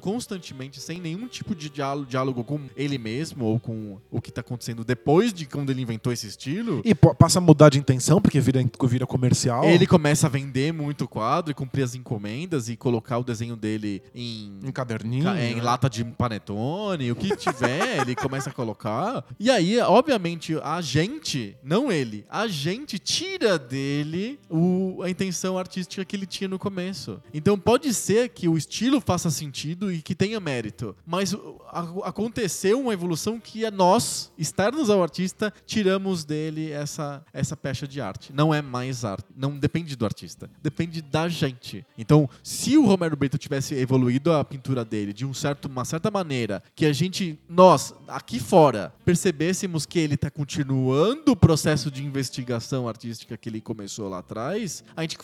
constantemente, 0.00 0.80
sem 0.80 1.00
nenhum 1.00 1.26
tipo 1.26 1.54
de 1.54 1.68
diálogo, 1.68 2.06
diálogo 2.06 2.44
com 2.44 2.60
ele 2.76 2.98
mesmo 2.98 3.44
ou 3.44 3.58
com 3.58 3.98
o 4.10 4.20
que 4.20 4.30
tá 4.30 4.40
acontecendo 4.40 4.83
depois 4.86 5.32
de 5.32 5.46
quando 5.46 5.70
ele 5.70 5.82
inventou 5.82 6.12
esse 6.12 6.26
estilo. 6.26 6.80
E 6.84 6.94
passa 6.94 7.38
a 7.38 7.42
mudar 7.42 7.68
de 7.70 7.78
intenção, 7.78 8.20
porque 8.20 8.40
vira, 8.40 8.60
vira 8.86 9.06
comercial. 9.06 9.64
Ele 9.64 9.86
começa 9.86 10.26
a 10.26 10.30
vender 10.30 10.72
muito 10.72 11.06
quadro 11.08 11.50
e 11.50 11.54
cumprir 11.54 11.82
as 11.82 11.94
encomendas 11.94 12.68
e 12.68 12.76
colocar 12.76 13.18
o 13.18 13.24
desenho 13.24 13.56
dele 13.56 14.02
em 14.14 14.58
Em 14.62 14.70
caderninho. 14.72 15.24
Ca- 15.24 15.40
em 15.40 15.56
né? 15.56 15.62
lata 15.62 15.88
de 15.88 16.04
panetone, 16.04 17.10
o 17.10 17.16
que 17.16 17.34
tiver, 17.36 18.00
ele 18.06 18.14
começa 18.14 18.50
a 18.50 18.52
colocar. 18.52 19.24
E 19.38 19.50
aí, 19.50 19.78
obviamente, 19.80 20.56
a 20.62 20.80
gente, 20.80 21.56
não 21.62 21.90
ele, 21.90 22.24
a 22.28 22.46
gente 22.46 22.98
tira 22.98 23.58
dele 23.58 24.38
o- 24.50 25.00
a 25.02 25.10
intenção 25.10 25.58
artística 25.58 26.04
que 26.04 26.16
ele 26.16 26.26
tinha 26.26 26.48
no 26.48 26.58
começo. 26.58 27.20
Então 27.32 27.58
pode 27.58 27.92
ser 27.94 28.28
que 28.30 28.48
o 28.48 28.56
estilo 28.56 29.00
faça 29.00 29.30
sentido 29.30 29.92
e 29.92 30.02
que 30.02 30.14
tenha 30.14 30.38
mérito, 30.40 30.94
mas 31.06 31.32
o- 31.32 31.60
a- 31.70 32.08
aconteceu 32.08 32.80
uma 32.80 32.92
evolução 32.92 33.38
que 33.40 33.64
é 33.64 33.70
nós, 33.70 34.32
externos 34.74 34.90
ao 34.90 35.02
artista, 35.02 35.52
tiramos 35.64 36.24
dele 36.24 36.70
essa, 36.72 37.24
essa 37.32 37.56
pecha 37.56 37.86
de 37.86 38.00
arte. 38.00 38.32
Não 38.32 38.52
é 38.52 38.60
mais 38.60 39.04
arte, 39.04 39.26
não 39.36 39.56
depende 39.56 39.94
do 39.94 40.04
artista, 40.04 40.50
depende 40.62 41.00
da 41.00 41.28
gente. 41.28 41.86
Então, 41.96 42.28
se 42.42 42.76
o 42.76 42.84
Romero 42.84 43.16
Brito 43.16 43.38
tivesse 43.38 43.74
evoluído 43.74 44.32
a 44.32 44.44
pintura 44.44 44.84
dele 44.84 45.12
de 45.12 45.24
um 45.24 45.32
certo, 45.32 45.66
uma 45.66 45.84
certa 45.84 46.10
maneira, 46.10 46.62
que 46.74 46.86
a 46.86 46.92
gente, 46.92 47.38
nós, 47.48 47.94
aqui 48.08 48.40
fora, 48.40 48.92
percebêssemos 49.04 49.86
que 49.86 49.98
ele 49.98 50.14
está 50.14 50.30
continuando 50.30 51.32
o 51.32 51.36
processo 51.36 51.90
de 51.90 52.04
investigação 52.04 52.88
artística 52.88 53.36
que 53.36 53.48
ele 53.48 53.60
começou 53.60 54.08
lá 54.08 54.18
atrás, 54.18 54.82
a 54.96 55.02
gente 55.02 55.16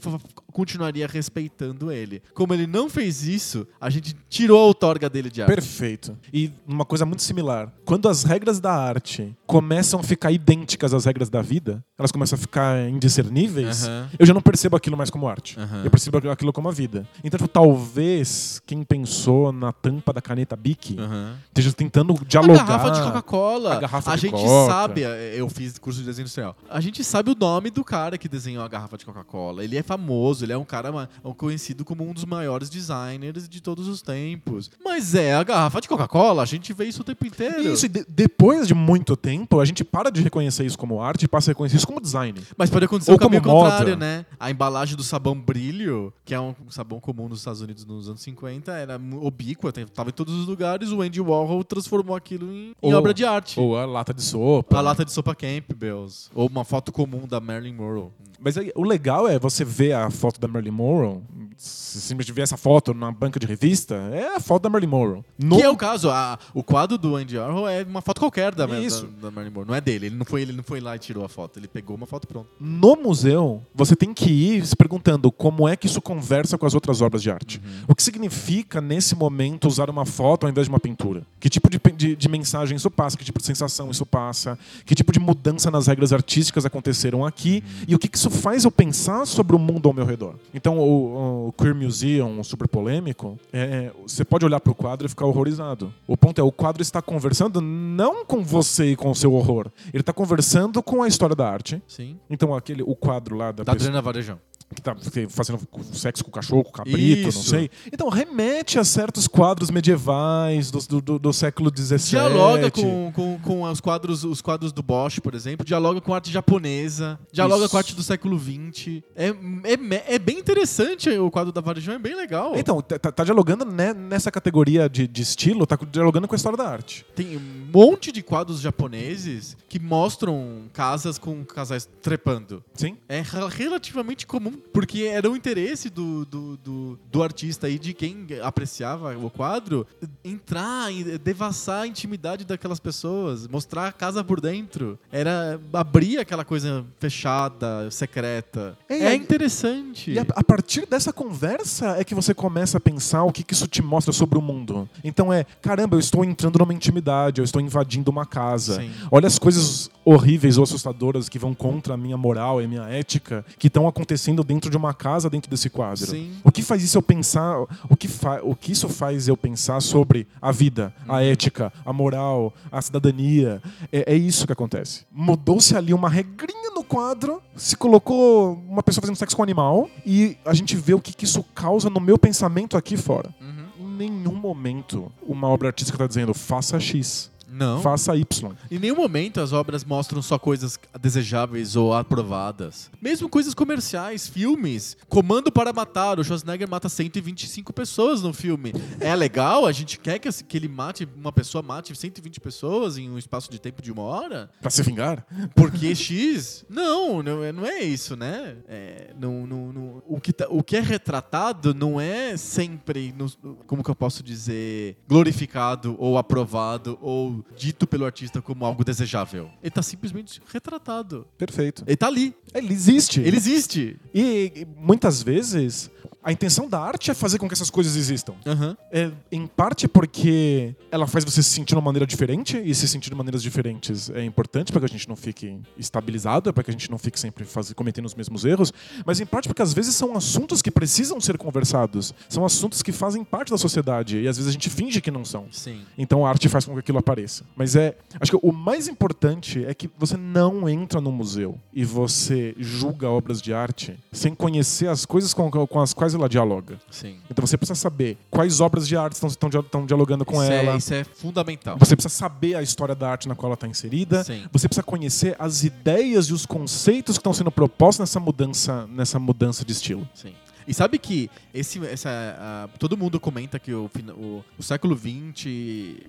continuaria 0.53 1.07
respeitando 1.07 1.91
ele. 1.91 2.23
Como 2.35 2.55
ele 2.55 2.67
não 2.67 2.89
fez 2.89 3.27
isso, 3.27 3.67
a 3.81 3.91
gente 3.91 4.15
tirou 4.29 4.61
a 4.61 4.67
outorga 4.67 5.11
dele 5.11 5.31
de 5.31 5.43
arte. 5.43 5.53
Perfeito. 5.53 6.17
E 6.33 6.53
uma 6.67 6.85
coisa 6.85 7.05
muito 7.05 7.23
similar. 7.23 7.73
Quando 7.85 8.09
as 8.09 8.23
regras 8.23 8.61
da 8.61 8.73
arte 8.73 9.37
começam 9.51 10.01
a 10.01 10.03
ficar 10.03 10.31
idênticas 10.31 10.95
às 10.95 11.05
regras 11.05 11.29
da 11.29 11.43
vida, 11.43 11.85
elas 11.99 12.13
começam 12.13 12.37
a 12.37 12.41
ficar 12.41 12.89
indiscerníveis, 12.89 13.85
Aham. 13.87 14.09
eu 14.19 14.27
já 14.27 14.33
não 14.35 14.41
percebo 14.41 14.77
aquilo 14.77 14.97
mais 14.97 15.11
como 15.11 15.27
arte. 15.29 15.59
Aham. 15.59 15.83
Eu 15.85 15.91
percebo 15.91 16.19
aquilo 16.31 16.53
como 16.53 16.69
a 16.69 16.73
vida. 16.73 17.07
Então, 17.25 17.39
tipo, 17.39 17.49
talvez 17.49 18.61
quem 18.67 18.83
pensou 18.83 19.53
na 19.53 19.73
tampa 19.73 20.13
da 20.13 20.21
caneta 20.21 20.57
Bic 20.57 20.97
Aham. 20.99 21.35
esteja 21.49 21.73
tentando 21.73 22.13
A 22.21 22.25
dialogar. 22.25 22.65
garrafa 22.67 22.91
de 22.91 23.01
Coca-Cola. 23.03 23.75
A 23.75 23.81
garrafa 23.81 24.15
de 24.15 24.21
gente 24.23 24.31
Coca. 24.33 24.73
sabe, 24.73 25.03
eu 25.35 25.49
fiz 25.49 25.79
curso 25.79 26.01
de 26.01 26.07
desenho 26.07 26.25
industrial. 26.25 26.57
A 26.69 26.81
gente 26.81 27.03
sabe 27.03 27.31
o 27.31 27.35
nome 27.39 27.71
do 27.71 27.83
cara 27.85 28.17
que 28.17 28.29
desenhou 28.29 28.63
a 28.65 28.69
garrafa 28.69 28.97
de 28.97 29.05
Coca-Cola. 29.05 29.65
Ele 29.65 29.77
é 29.77 29.83
famoso, 29.83 30.45
ele 30.45 30.53
é 30.53 30.57
um 30.59 30.65
cara 30.65 31.09
conhecido 31.37 31.85
como 31.85 32.09
um 32.09 32.13
dos 32.13 32.25
maiores 32.25 32.69
designers 32.71 33.49
de 33.49 33.61
todos 33.61 33.89
os 33.89 34.03
tempos. 34.03 34.71
Mas 34.85 35.15
é 35.15 35.35
a 35.35 35.43
garrafa 35.43 35.81
de 35.81 35.89
Coca-Cola, 35.89 36.43
a 36.43 36.47
gente 36.47 36.73
vê 36.73 36.85
isso 36.85 37.01
o 37.03 37.05
tempo 37.05 37.27
inteiro. 37.27 37.73
Isso, 37.73 37.87
e 37.87 37.89
de- 37.89 38.05
depois 38.09 38.67
de 38.67 38.75
muito 38.75 39.17
tempo, 39.17 39.40
a 39.61 39.65
gente 39.65 39.85
para 39.85 40.11
de 40.11 40.21
reconhecer 40.23 40.65
isso 40.65 40.79
como 40.79 41.01
arte 41.03 41.25
e 41.25 41.29
passa 41.29 41.51
a 41.51 41.53
reconhecer 41.53 41.77
isso 41.77 41.87
como 41.87 42.01
design. 42.01 42.41
Mas 42.57 42.71
pode 42.71 42.85
acontecer 42.85 43.11
Ou 43.11 43.17
o 43.17 43.21
caminho 43.21 43.43
como 43.43 43.55
moda. 43.57 43.71
contrário, 43.71 43.97
né? 43.97 44.25
A 44.39 44.51
embalagem 44.51 44.97
do 44.97 45.03
sabão 45.03 45.35
brilho, 45.39 46.13
que 46.25 46.35
é 46.35 46.41
um 46.41 46.55
sabão 46.71 47.01
comum 47.01 47.29
nos 47.29 47.39
Estados 47.41 47.61
Unidos 47.61 47.85
nos 47.85 48.09
anos 48.09 48.21
50, 48.23 48.73
era 48.73 49.01
obíqua, 49.21 49.73
tem- 49.73 49.87
tava 49.87 50.11
em 50.11 50.13
todos 50.13 50.35
os 50.35 50.47
lugares. 50.47 50.91
O 50.93 51.01
Andy 51.03 51.21
Warhol 51.21 51.63
transformou 51.65 52.15
aquilo 52.17 52.51
em, 52.53 52.73
em 52.83 52.93
Ou- 52.93 52.95
obra 52.99 53.13
de 53.15 53.25
arte. 53.25 53.59
Ou 53.61 53.77
a 53.77 53.85
lata 53.87 54.13
de 54.15 54.23
sopa. 54.23 54.77
A 54.77 54.81
lata 54.81 55.05
de 55.05 55.13
sopa 55.13 55.35
Campbell's. 55.35 56.31
Ou 56.35 56.49
uma 56.49 56.65
foto 56.65 56.91
comum 56.93 57.27
da 57.27 57.41
Marilyn 57.41 57.75
Monroe. 57.75 58.09
Mas 58.43 58.57
aí, 58.57 58.73
o 58.75 58.83
legal 58.85 59.29
é 59.29 59.39
você 59.39 59.65
ver 59.65 59.93
a 59.93 60.11
foto 60.11 60.41
da 60.41 60.49
Marilyn 60.49 60.73
Monroe. 60.73 61.19
Se 61.57 62.01
simplesmente 62.01 62.33
ver 62.35 62.43
essa 62.43 62.57
foto 62.57 62.95
na 62.95 63.13
banca 63.13 63.39
de 63.39 63.47
revista, 63.47 63.95
é 64.15 64.37
a 64.37 64.41
foto 64.41 64.63
da 64.63 64.71
Marilyn 64.71 64.91
Monroe. 64.91 65.23
No- 65.39 65.57
Que 65.59 65.63
é 65.63 65.69
o 65.69 65.77
caso, 65.77 66.09
a- 66.09 66.39
o 66.55 66.63
quadro 66.63 66.97
do 66.97 67.17
Andy 67.17 67.37
Warhol 67.37 67.69
é 67.69 67.83
uma 67.83 68.01
foto 68.01 68.19
qualquer 68.21 68.55
da, 68.55 68.67
Isso. 68.81 69.07
da, 69.07 69.29
da 69.29 69.31
Marilyn 69.31 69.53
Monroe. 69.53 69.69
Não 69.69 69.75
é 69.75 69.81
dele, 69.81 70.07
ele 70.07 70.15
não, 70.17 70.25
foi, 70.25 70.41
ele 70.41 70.53
não 70.53 70.63
foi 70.65 70.81
lá 70.81 70.97
e 70.97 70.99
tirou 70.99 71.23
a 71.23 71.29
foto, 71.29 71.59
ele 71.59 71.69
pegou 71.69 71.95
uma 71.97 72.07
foto 72.07 72.27
pronta. 72.27 72.49
No 72.59 72.97
museu, 72.97 73.61
você 73.75 73.95
tem 73.95 74.15
que 74.15 74.31
ir 74.31 74.65
se 74.65 74.75
perguntando 74.75 75.31
como 75.31 75.69
é 75.69 75.77
que 75.77 75.87
isso 75.87 76.01
conversa 76.01 76.57
com 76.57 76.65
as 76.65 76.73
outras 76.75 77.03
obras 77.03 77.23
de 77.23 77.31
arte. 77.31 77.61
O 77.87 77.95
que 77.95 78.03
significa, 78.03 78.81
nesse 78.81 79.15
momento, 79.15 79.69
usar 79.69 79.91
uma 79.91 80.07
foto 80.07 80.45
ao 80.47 80.51
invés 80.51 80.67
de 80.67 80.71
uma 80.71 80.81
pintura? 80.81 81.27
Que 81.39 81.51
tipo 81.51 81.69
de, 81.69 81.79
de- 81.95 82.17
de 82.17 82.29
mensagem 82.29 82.75
isso 82.77 82.91
passa? 82.91 83.19
Que 83.19 83.25
tipo 83.25 83.39
de 83.39 83.45
sensação 83.45 83.91
isso 83.91 84.07
passa? 84.07 84.59
Que 84.87 84.95
tipo 84.95 85.13
de 85.13 85.21
mudança 85.21 85.71
nas 85.71 85.87
regras 85.89 86.11
artísticas 86.13 86.65
aconteceram 86.65 87.27
aqui? 87.27 87.63
E 87.87 87.95
o 87.95 87.99
que, 87.99 88.09
que 88.09 88.17
isso 88.17 88.30
faz 88.31 88.65
eu 88.65 88.71
pensar 88.71 89.27
sobre 89.27 89.55
o 89.55 89.59
mundo 89.59 89.89
ao 89.89 89.95
meu 89.95 90.05
redor? 90.05 90.35
Então, 90.55 90.79
o, 90.79 91.49
o 91.49 91.53
Queer 91.53 91.75
Museum, 91.75 92.43
super 92.43 92.69
polêmico, 92.69 93.39
é, 93.53 93.91
você 94.03 94.25
pode 94.25 94.45
olhar 94.45 94.61
para 94.61 94.73
o 94.73 94.75
quadro 94.75 95.07
e 95.07 95.09
ficar 95.09 95.27
horrorizado. 95.27 95.93
O 96.07 96.17
ponto 96.17 96.41
é, 96.41 96.45
o 96.45 96.53
quadro 96.53 96.81
está 96.83 97.03
conversando 97.03 97.61
não 97.61 98.25
com 98.25 98.43
você 98.43 98.93
e 98.93 98.97
com 98.97 99.11
o 99.11 99.15
seu 99.15 99.35
horror. 99.35 99.67
Ele 99.93 100.01
está 100.01 100.13
conversando 100.13 100.83
com 100.83 101.03
a 101.03 101.09
história 101.09 101.37
da 101.37 101.49
arte. 101.49 101.83
Sim. 101.87 102.17
Então, 102.29 102.55
aquele, 102.55 102.83
o 102.83 102.95
quadro 102.95 103.37
lá 103.37 103.53
da, 103.53 103.65
Da 103.65 103.73
pessoa 103.73 103.89
Adriana 103.89 104.03
Varejão. 104.03 104.39
Que 104.75 104.81
tá 104.81 104.95
fazendo 105.29 105.59
sexo 105.93 106.23
com 106.25 106.31
o 106.31 106.33
cachorro, 106.33 106.63
com 106.65 106.71
o 106.71 106.73
cabrito, 106.73 107.23
não 107.23 107.29
Isso. 107.29 107.43
sei. 107.51 107.71
Então, 107.93 108.09
remete 108.09 108.79
a 108.79 108.85
certos 108.85 109.27
quadros 109.27 109.71
medievais 109.71 110.71
do, 110.71 111.01
do, 111.01 111.19
do- 111.19 111.33
século 111.33 111.71
XVII. 111.75 111.99
Dialoga 112.11 112.71
com, 112.71 113.13
com, 113.15 113.39
com 113.41 113.63
os, 113.63 113.81
quadros, 113.81 114.25
os 114.25 114.41
quadros 114.43 114.73
do 114.73 114.83
Bosch, 114.83 115.19
por 115.21 115.35
exemplo. 115.35 115.65
Dialoga 115.65 116.01
com 116.01 116.13
arte 116.15 116.31
japonesa. 116.31 117.19
Dialoga 117.33 117.63
Isso. 117.65 117.71
com 117.71 117.77
arte 117.79 117.95
do 117.95 118.03
século 118.03 118.39
XX. 118.39 119.03
É, 119.17 119.29
é, 119.29 120.15
é 120.15 120.19
bem 120.19 120.39
interessante 120.39 121.09
o 121.11 121.31
quadro 121.31 121.53
da 121.53 121.61
Varejão, 121.61 121.95
é 121.95 121.99
bem 121.99 122.15
legal. 122.15 122.53
Então, 122.57 122.81
tá, 122.81 122.99
tá 122.99 123.25
dialogando 123.25 123.65
né, 123.65 123.93
nessa 123.95 124.31
categoria 124.31 124.89
de, 124.89 125.07
de 125.09 125.23
estilo, 125.23 125.67
tá 125.67 125.79
dialogando 125.91 126.29
com 126.29 126.35
a 126.35 126.37
história 126.37 126.57
da 126.59 126.69
arte. 126.69 127.05
Tem 127.15 127.37
um 127.37 127.67
monte 127.73 128.13
de 128.13 128.23
quadros 128.23 128.61
japoneses 128.61 129.57
que 129.69 129.79
mostram 129.79 130.65
casas 130.73 131.19
com 131.19 131.45
casais 131.45 131.89
trepando. 132.03 132.63
Sim? 132.75 132.97
É 133.09 133.21
rel- 133.23 133.49
relativamente 133.49 134.27
comum, 134.27 134.53
porque 134.73 135.03
era 135.03 135.31
o 135.31 135.37
interesse 135.37 135.91
do, 135.91 136.25
do, 136.25 136.57
do, 136.57 136.99
do 137.11 137.23
artista 137.23 137.69
e 137.69 137.79
de 137.79 137.95
quem 137.95 138.27
apreciava 138.43 139.17
o 139.17 139.31
quadro 139.31 139.87
entrar 140.25 140.93
e 140.93 141.19
devassar 141.19 141.83
a 141.83 141.87
intimidade 141.87 142.45
daquelas 142.45 142.81
pessoas, 142.81 143.47
mostrar 143.49 143.89
a 143.89 143.93
casa 143.93 144.23
por 144.23 144.41
dentro. 144.41 144.99
Era 145.11 145.61
abrir 145.73 146.19
aquela 146.19 146.45
coisa 146.45 146.85
fechada, 146.99 147.91
secreta. 147.91 148.77
É, 148.89 148.97
É, 149.07 149.15
interessante. 149.15 150.13
E 150.13 150.19
a, 150.19 150.27
a 150.35 150.45
partir 150.45 150.87
dessa 150.87 151.13
conversa 151.13 151.97
é 151.99 152.05
que 152.05 152.15
você 152.15 152.35
começa 152.35 152.79
a 152.79 152.81
pensar 152.81 153.25
o 153.25 153.33
que, 153.33 153.43
que 153.43 153.55
isso 153.55 153.67
te 153.67 153.83
mostra 153.83 154.13
sobre 154.13 154.39
o 154.39 154.43
mundo. 154.43 154.89
Então 155.03 155.33
é, 155.33 155.45
caramba, 155.61 155.97
eu 155.97 156.01
estou 156.01 156.25
entrando 156.25 156.59
numa 156.59 156.75
intimidade, 156.75 157.41
eu 157.41 157.45
estou 157.45 157.61
invadindo 157.61 158.11
uma 158.11 158.27
casa. 158.27 158.77
Sim. 158.77 158.91
Olha 159.11 159.27
as 159.27 159.39
coisas 159.39 159.91
horríveis 160.05 160.59
ou 160.59 160.65
assustadoras 160.65 161.29
que 161.29 161.39
vão 161.39 161.55
contra 161.55 161.95
a 161.95 161.97
minha 161.97 162.17
moral 162.17 162.61
e 162.61 162.65
a 162.65 162.69
minha 162.69 162.83
ética 162.83 163.45
que 163.59 163.67
estão 163.67 163.87
acontecendo 163.87 164.43
dentro 164.51 164.69
de 164.69 164.77
uma 164.77 164.93
casa, 164.93 165.31
dentro 165.31 165.49
desse 165.49 165.71
quadro. 165.71 166.07
Sim. 166.07 166.33
O 166.43 166.51
que 166.51 166.61
faz 166.61 166.83
isso 166.83 166.99
eu 166.99 167.03
pensar, 167.03 167.61
o 167.89 167.97
que, 167.97 168.09
fa 168.09 168.41
o 168.43 168.57
que 168.57 168.73
isso 168.73 168.89
faz 168.89 169.29
eu 169.29 169.37
pensar 169.37 169.81
sobre 169.81 170.27
a 170.43 170.51
vida, 170.51 170.93
Uhum. 171.07 171.15
a 171.15 171.23
ética, 171.23 171.73
a 171.87 171.93
moral, 171.93 172.53
a 172.73 172.83
cidadania? 172.83 173.63
É, 173.93 174.13
é 174.13 174.17
isso 174.17 174.47
que 174.47 174.53
acontece. 174.53 175.05
Mudou-se 175.13 175.77
ali 175.77 175.95
uma 175.95 176.09
regrinha 176.09 176.71
no 176.75 176.83
quadro, 176.83 177.41
se 177.55 177.77
colocou 177.77 178.55
uma 178.69 178.83
pessoa 178.83 179.03
fazendo 179.03 179.17
sexo 179.17 179.37
com 179.37 179.43
um 179.43 179.45
animal 179.45 179.89
e 180.05 180.37
a 180.45 180.53
gente 180.53 180.75
vê 180.75 180.95
o 180.95 181.01
que, 181.01 181.13
que 181.13 181.25
isso 181.25 181.45
causa 181.55 181.89
no 181.89 182.01
meu 182.01 182.19
pensamento 182.19 182.77
aqui 182.77 182.97
fora. 182.97 183.33
Uhum. 183.41 183.61
Em 183.87 184.11
nenhum 184.11 184.35
momento 184.35 185.13
uma 185.23 185.47
obra 185.47 185.69
artística 185.69 185.95
está 185.95 186.09
dizendo 186.09 186.35
faça 186.35 186.81
X, 186.81 187.31
Não. 187.61 187.81
faça 187.83 188.17
Y. 188.17 188.53
Em 188.71 188.79
nenhum 188.79 188.97
momento 188.97 189.41
as 189.41 189.53
obras 189.53 189.85
mostram 189.85 190.23
só 190.23 190.39
coisas 190.39 190.79
desejáveis 191.01 191.77
ou 191.77 191.93
aprovadas. 191.95 192.91
Mesmo 193.01 193.29
coisas 193.29 193.53
comerciais, 193.55 194.27
filmes. 194.27 194.97
Comando 195.09 195.53
para 195.53 195.73
Matar, 195.73 196.19
o 196.19 196.25
Schwarzenegger 196.25 196.69
mata 196.69 196.89
125 196.89 197.73
pessoas 197.73 198.23
no 198.23 198.33
filme. 198.33 198.73
É 198.99 199.15
legal? 199.15 199.67
A 199.67 199.73
gente 199.73 199.99
quer 199.99 200.19
que, 200.19 200.29
ele 200.57 200.69
mate, 200.69 201.07
uma 201.17 201.33
pessoa 201.33 201.63
mate 201.63 201.95
120 201.95 202.41
pessoas 202.41 202.97
em 202.97 203.11
um 203.11 203.19
espaço 203.19 203.51
de 203.51 203.59
tempo 203.61 203.83
de 203.83 203.93
uma 203.93 204.03
hora? 204.03 204.51
Pra 204.61 204.71
se 204.71 204.83
vingar? 204.83 205.27
Porque 205.55 205.95
X? 205.95 206.65
Não, 206.69 207.23
não 207.23 207.45
é, 207.45 207.53
não 207.53 207.67
é 207.67 207.81
isso, 207.83 208.17
né? 208.17 208.57
É, 208.69 209.11
não, 209.19 209.47
não, 209.47 209.73
não- 209.73 210.03
o, 210.07 210.21
que 210.21 210.33
tá- 210.33 210.47
o 210.49 210.63
que 210.63 210.77
é 210.77 210.81
retratado 210.81 211.75
não 211.75 212.01
é 212.01 212.37
sempre, 212.37 213.15
no- 213.17 213.31
como 213.67 213.83
que 213.85 213.91
eu 213.91 213.95
posso 213.95 214.23
dizer, 214.23 214.97
glorificado 215.09 215.95
ou 215.99 216.17
aprovado 216.17 216.99
ou 217.03 217.45
dito 217.57 217.87
pelo 217.87 218.05
artista 218.05 218.43
como 218.43 218.65
algo 218.65 218.85
desejável. 218.85 219.51
Ele 219.63 219.71
tá 219.71 219.83
simplesmente 219.83 220.41
retratado. 220.53 221.27
Perfeito. 221.39 221.83
Ele 221.87 221.97
tá 221.97 222.07
ali. 222.07 222.35
Ele 222.55 222.73
existe. 222.73 223.21
Ele 223.21 223.37
existe. 223.37 223.97
E, 224.13 224.53
e 224.55 224.67
muitas 224.77 225.23
vezes 225.23 225.91
a 226.23 226.31
intenção 226.31 226.69
da 226.69 226.79
arte 226.79 227.11
é 227.11 227.15
fazer 227.15 227.39
com 227.39 227.49
que 227.49 227.55
essas 227.55 227.71
coisas 227.71 227.97
existam. 227.97 228.35
Aham. 228.47 228.77
É, 228.93 229.11
em 229.33 229.47
parte 229.47 229.89
porque 229.89 230.75
ela 230.91 231.07
faz 231.07 231.25
você 231.25 231.43
se 231.43 231.49
sentir 231.49 231.69
de 231.71 231.75
uma 231.77 231.81
maneira 231.81 232.07
diferente, 232.07 232.61
e 232.63 232.75
se 232.75 232.87
sentir 232.87 233.09
de 233.09 233.17
maneiras 233.17 233.43
diferentes 233.43 234.11
é 234.11 234.23
importante 234.23 234.71
para 234.71 234.81
que 234.83 234.87
a 234.87 234.89
gente 234.89 235.09
não 235.09 235.17
fique 235.17 235.59
estabilizado, 235.79 236.53
para 236.53 236.63
que 236.63 236.71
a 236.71 236.73
gente 236.73 236.91
não 236.91 236.99
fique 236.99 237.19
sempre 237.19 237.45
faz- 237.45 237.73
cometendo 237.73 238.05
os 238.05 238.15
mesmos 238.15 238.45
erros, 238.45 238.71
mas 239.07 239.19
em 239.19 239.25
parte 239.25 239.49
porque 239.49 239.63
às 239.63 239.73
vezes 239.73 239.95
são 239.95 240.11
são 240.11 240.17
assuntos 240.17 240.61
que 240.61 240.73
precisam 240.73 241.21
ser 241.21 241.39
conversados. 241.39 242.13
São 242.29 242.45
assuntos 242.45 242.83
que 242.83 242.91
fazem 242.91 243.23
parte 243.23 243.51
da 243.51 243.57
sociedade 243.59 244.19
e 244.19 244.27
às 244.27 244.37
vezes 244.37 244.49
a 244.49 244.53
gente 244.53 244.69
finge 244.69 245.01
que 245.01 245.09
não 245.11 245.25
são. 245.25 245.47
Sim. 245.53 245.83
Então 245.97 246.27
a 246.27 246.29
arte 246.29 246.49
faz 246.49 246.65
com 246.65 246.73
que 246.73 246.81
aquilo 246.81 246.99
apareça. 246.99 247.40
Mas 247.57 247.77
é. 247.77 247.97
Acho 248.21 248.31
que 248.33 248.39
o 248.47 248.53
mais 248.53 248.89
importante 248.89 249.65
é 249.65 249.75
que 249.75 249.91
você 249.99 250.17
não 250.17 250.69
entra 250.69 251.01
no 251.01 251.11
museu 251.13 251.59
e 251.73 251.85
você 251.85 252.55
julga 252.59 253.09
obras 253.09 253.41
de 253.43 253.53
arte 253.53 253.99
sem 254.13 254.35
conhecer 254.35 254.89
as 254.89 255.05
coisas 255.05 255.33
com, 255.35 255.51
com 255.51 255.81
as 255.81 255.93
quais 255.93 256.15
ela 256.15 256.29
dialoga. 256.29 256.79
Sim. 256.91 257.17
Então 257.31 257.47
você 257.47 257.57
precisa 257.57 257.75
saber 257.79 258.17
quais 258.31 258.61
obras 258.61 258.87
de 258.89 258.97
arte 258.97 259.15
estão, 259.15 259.29
estão, 259.29 259.49
dia- 259.51 259.61
estão 259.61 259.87
dialogando 259.87 260.25
com 260.25 260.43
isso, 260.43 260.53
ela. 260.53 260.73
É, 260.75 260.77
isso 260.77 260.95
é 260.95 261.05
fundamental. 261.05 261.77
Você 261.79 261.95
precisa 261.97 262.15
saber 262.15 262.55
a 262.55 262.63
história 262.63 262.95
da 262.95 263.11
arte 263.11 263.29
na 263.29 263.35
qual 263.35 263.49
ela 263.49 263.55
está 263.55 263.67
inserida. 263.69 264.25
Sim. 264.25 264.45
Você 264.53 264.69
precisa 264.69 264.83
conhecer 264.83 265.37
as 265.39 265.63
ideias 265.65 266.27
e 266.27 266.33
os 266.33 266.45
conceitos 266.47 267.17
que 267.17 267.21
estão 267.21 267.33
sendo 267.33 267.51
propostos 267.51 268.01
nessa 268.01 268.21
mudança, 268.21 268.87
nessa 268.89 269.19
mudança 269.19 269.65
de 269.65 269.73
estilo. 269.73 270.09
Sim. 270.15 270.33
E 270.71 270.75
sabe 270.75 270.99
que 271.01 271.29
esse, 271.53 271.85
essa, 271.85 272.09
ah, 272.39 272.69
todo 272.79 272.97
mundo 272.97 273.19
comenta 273.19 273.59
que 273.59 273.73
o, 273.75 273.91
o, 274.17 274.45
o 274.57 274.63
século 274.63 274.97
XX 274.97 275.47
e, 275.47 276.07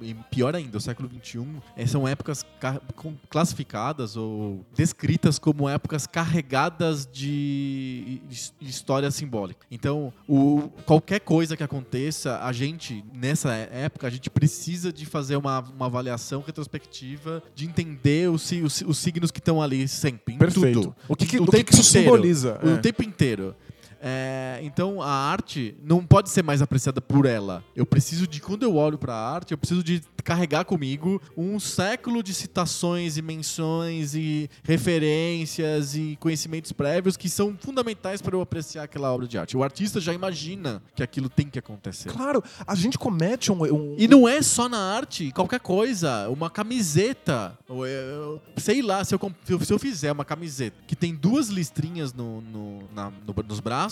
e- 0.00 0.14
pior 0.30 0.54
ainda, 0.54 0.78
o 0.78 0.80
século 0.80 1.10
XXI 1.10 1.44
eh, 1.76 1.84
são 1.84 2.06
épocas 2.06 2.46
classificadas 3.28 4.16
ou 4.16 4.64
descritas 4.74 5.38
como 5.38 5.68
épocas 5.68 6.06
carregadas 6.06 7.06
de 7.10 8.20
his- 8.30 8.54
história 8.60 9.10
simbólica. 9.10 9.66
Então, 9.70 10.12
o, 10.28 10.70
qualquer 10.86 11.18
coisa 11.20 11.56
que 11.56 11.62
aconteça, 11.64 12.38
a 12.42 12.52
gente, 12.52 13.04
nessa 13.12 13.52
época, 13.52 14.06
a 14.06 14.10
gente 14.10 14.30
precisa 14.30 14.92
de 14.92 15.06
fazer 15.06 15.34
uma, 15.36 15.60
uma 15.60 15.86
avaliação 15.86 16.40
retrospectiva, 16.46 17.42
de 17.54 17.64
entender 17.66 18.30
os, 18.30 18.50
os, 18.52 18.82
os 18.86 18.98
signos 18.98 19.30
que 19.32 19.40
estão 19.40 19.60
ali 19.60 19.88
sempre, 19.88 20.34
em 20.34 20.38
Perfeito. 20.38 20.80
tudo. 20.82 20.96
O 21.08 21.16
que, 21.16 21.26
que, 21.26 21.38
O 21.38 21.42
o 21.42 21.46
que, 21.46 21.50
tempo 21.52 21.70
que 21.72 21.74
isso 21.80 21.90
inteiro. 21.90 22.10
simboliza? 22.14 22.60
O 22.62 22.68
É. 22.70 22.76
tempo 22.78 23.02
inteiro. 23.02 23.56
É, 24.00 24.60
então 24.62 25.02
a 25.02 25.10
arte 25.10 25.76
não 25.82 26.04
pode 26.04 26.30
ser 26.30 26.42
mais 26.42 26.62
apreciada 26.62 27.00
por 27.00 27.26
ela. 27.26 27.64
Eu 27.74 27.84
preciso 27.86 28.26
de, 28.26 28.40
quando 28.40 28.62
eu 28.62 28.76
olho 28.76 28.96
pra 28.98 29.14
arte, 29.14 29.52
eu 29.52 29.58
preciso 29.58 29.82
de 29.82 30.00
carregar 30.24 30.64
comigo 30.64 31.20
um 31.36 31.58
século 31.58 32.22
de 32.22 32.34
citações 32.34 33.16
e 33.16 33.22
menções 33.22 34.14
e 34.14 34.48
referências 34.62 35.94
e 35.94 36.16
conhecimentos 36.20 36.70
prévios 36.72 37.16
que 37.16 37.28
são 37.30 37.56
fundamentais 37.58 38.20
para 38.20 38.36
eu 38.36 38.40
apreciar 38.40 38.82
aquela 38.84 39.12
obra 39.12 39.26
de 39.26 39.38
arte. 39.38 39.56
O 39.56 39.62
artista 39.62 40.00
já 40.00 40.12
imagina 40.12 40.82
que 40.94 41.02
aquilo 41.02 41.28
tem 41.28 41.48
que 41.48 41.58
acontecer. 41.58 42.10
Claro, 42.10 42.42
a 42.66 42.74
gente 42.74 42.98
comete 42.98 43.50
um. 43.50 43.62
um- 43.64 43.94
E 43.98 44.06
não 44.06 44.28
é 44.28 44.42
só 44.42 44.68
na 44.68 44.78
arte, 44.78 45.32
qualquer 45.32 45.60
coisa. 45.60 46.28
Uma 46.28 46.50
camiseta. 46.50 47.56
ou 47.68 47.86
eu- 47.86 48.40
sei 48.56 48.80
lá, 48.82 49.04
se 49.04 49.14
eu, 49.14 49.18
comp- 49.18 49.36
se 49.44 49.52
eu- 49.52 49.60
se 49.60 49.72
eu 49.72 49.78
fizer 49.78 50.10
uma 50.12 50.24
camiseta 50.24 50.76
que 50.86 50.96
tem 50.96 51.14
duas 51.14 51.48
listrinhas 51.48 52.12
no, 52.14 52.40
no- 52.40 52.82
na- 52.94 53.10
no- 53.10 53.34
nos 53.46 53.60
braços, 53.60 53.87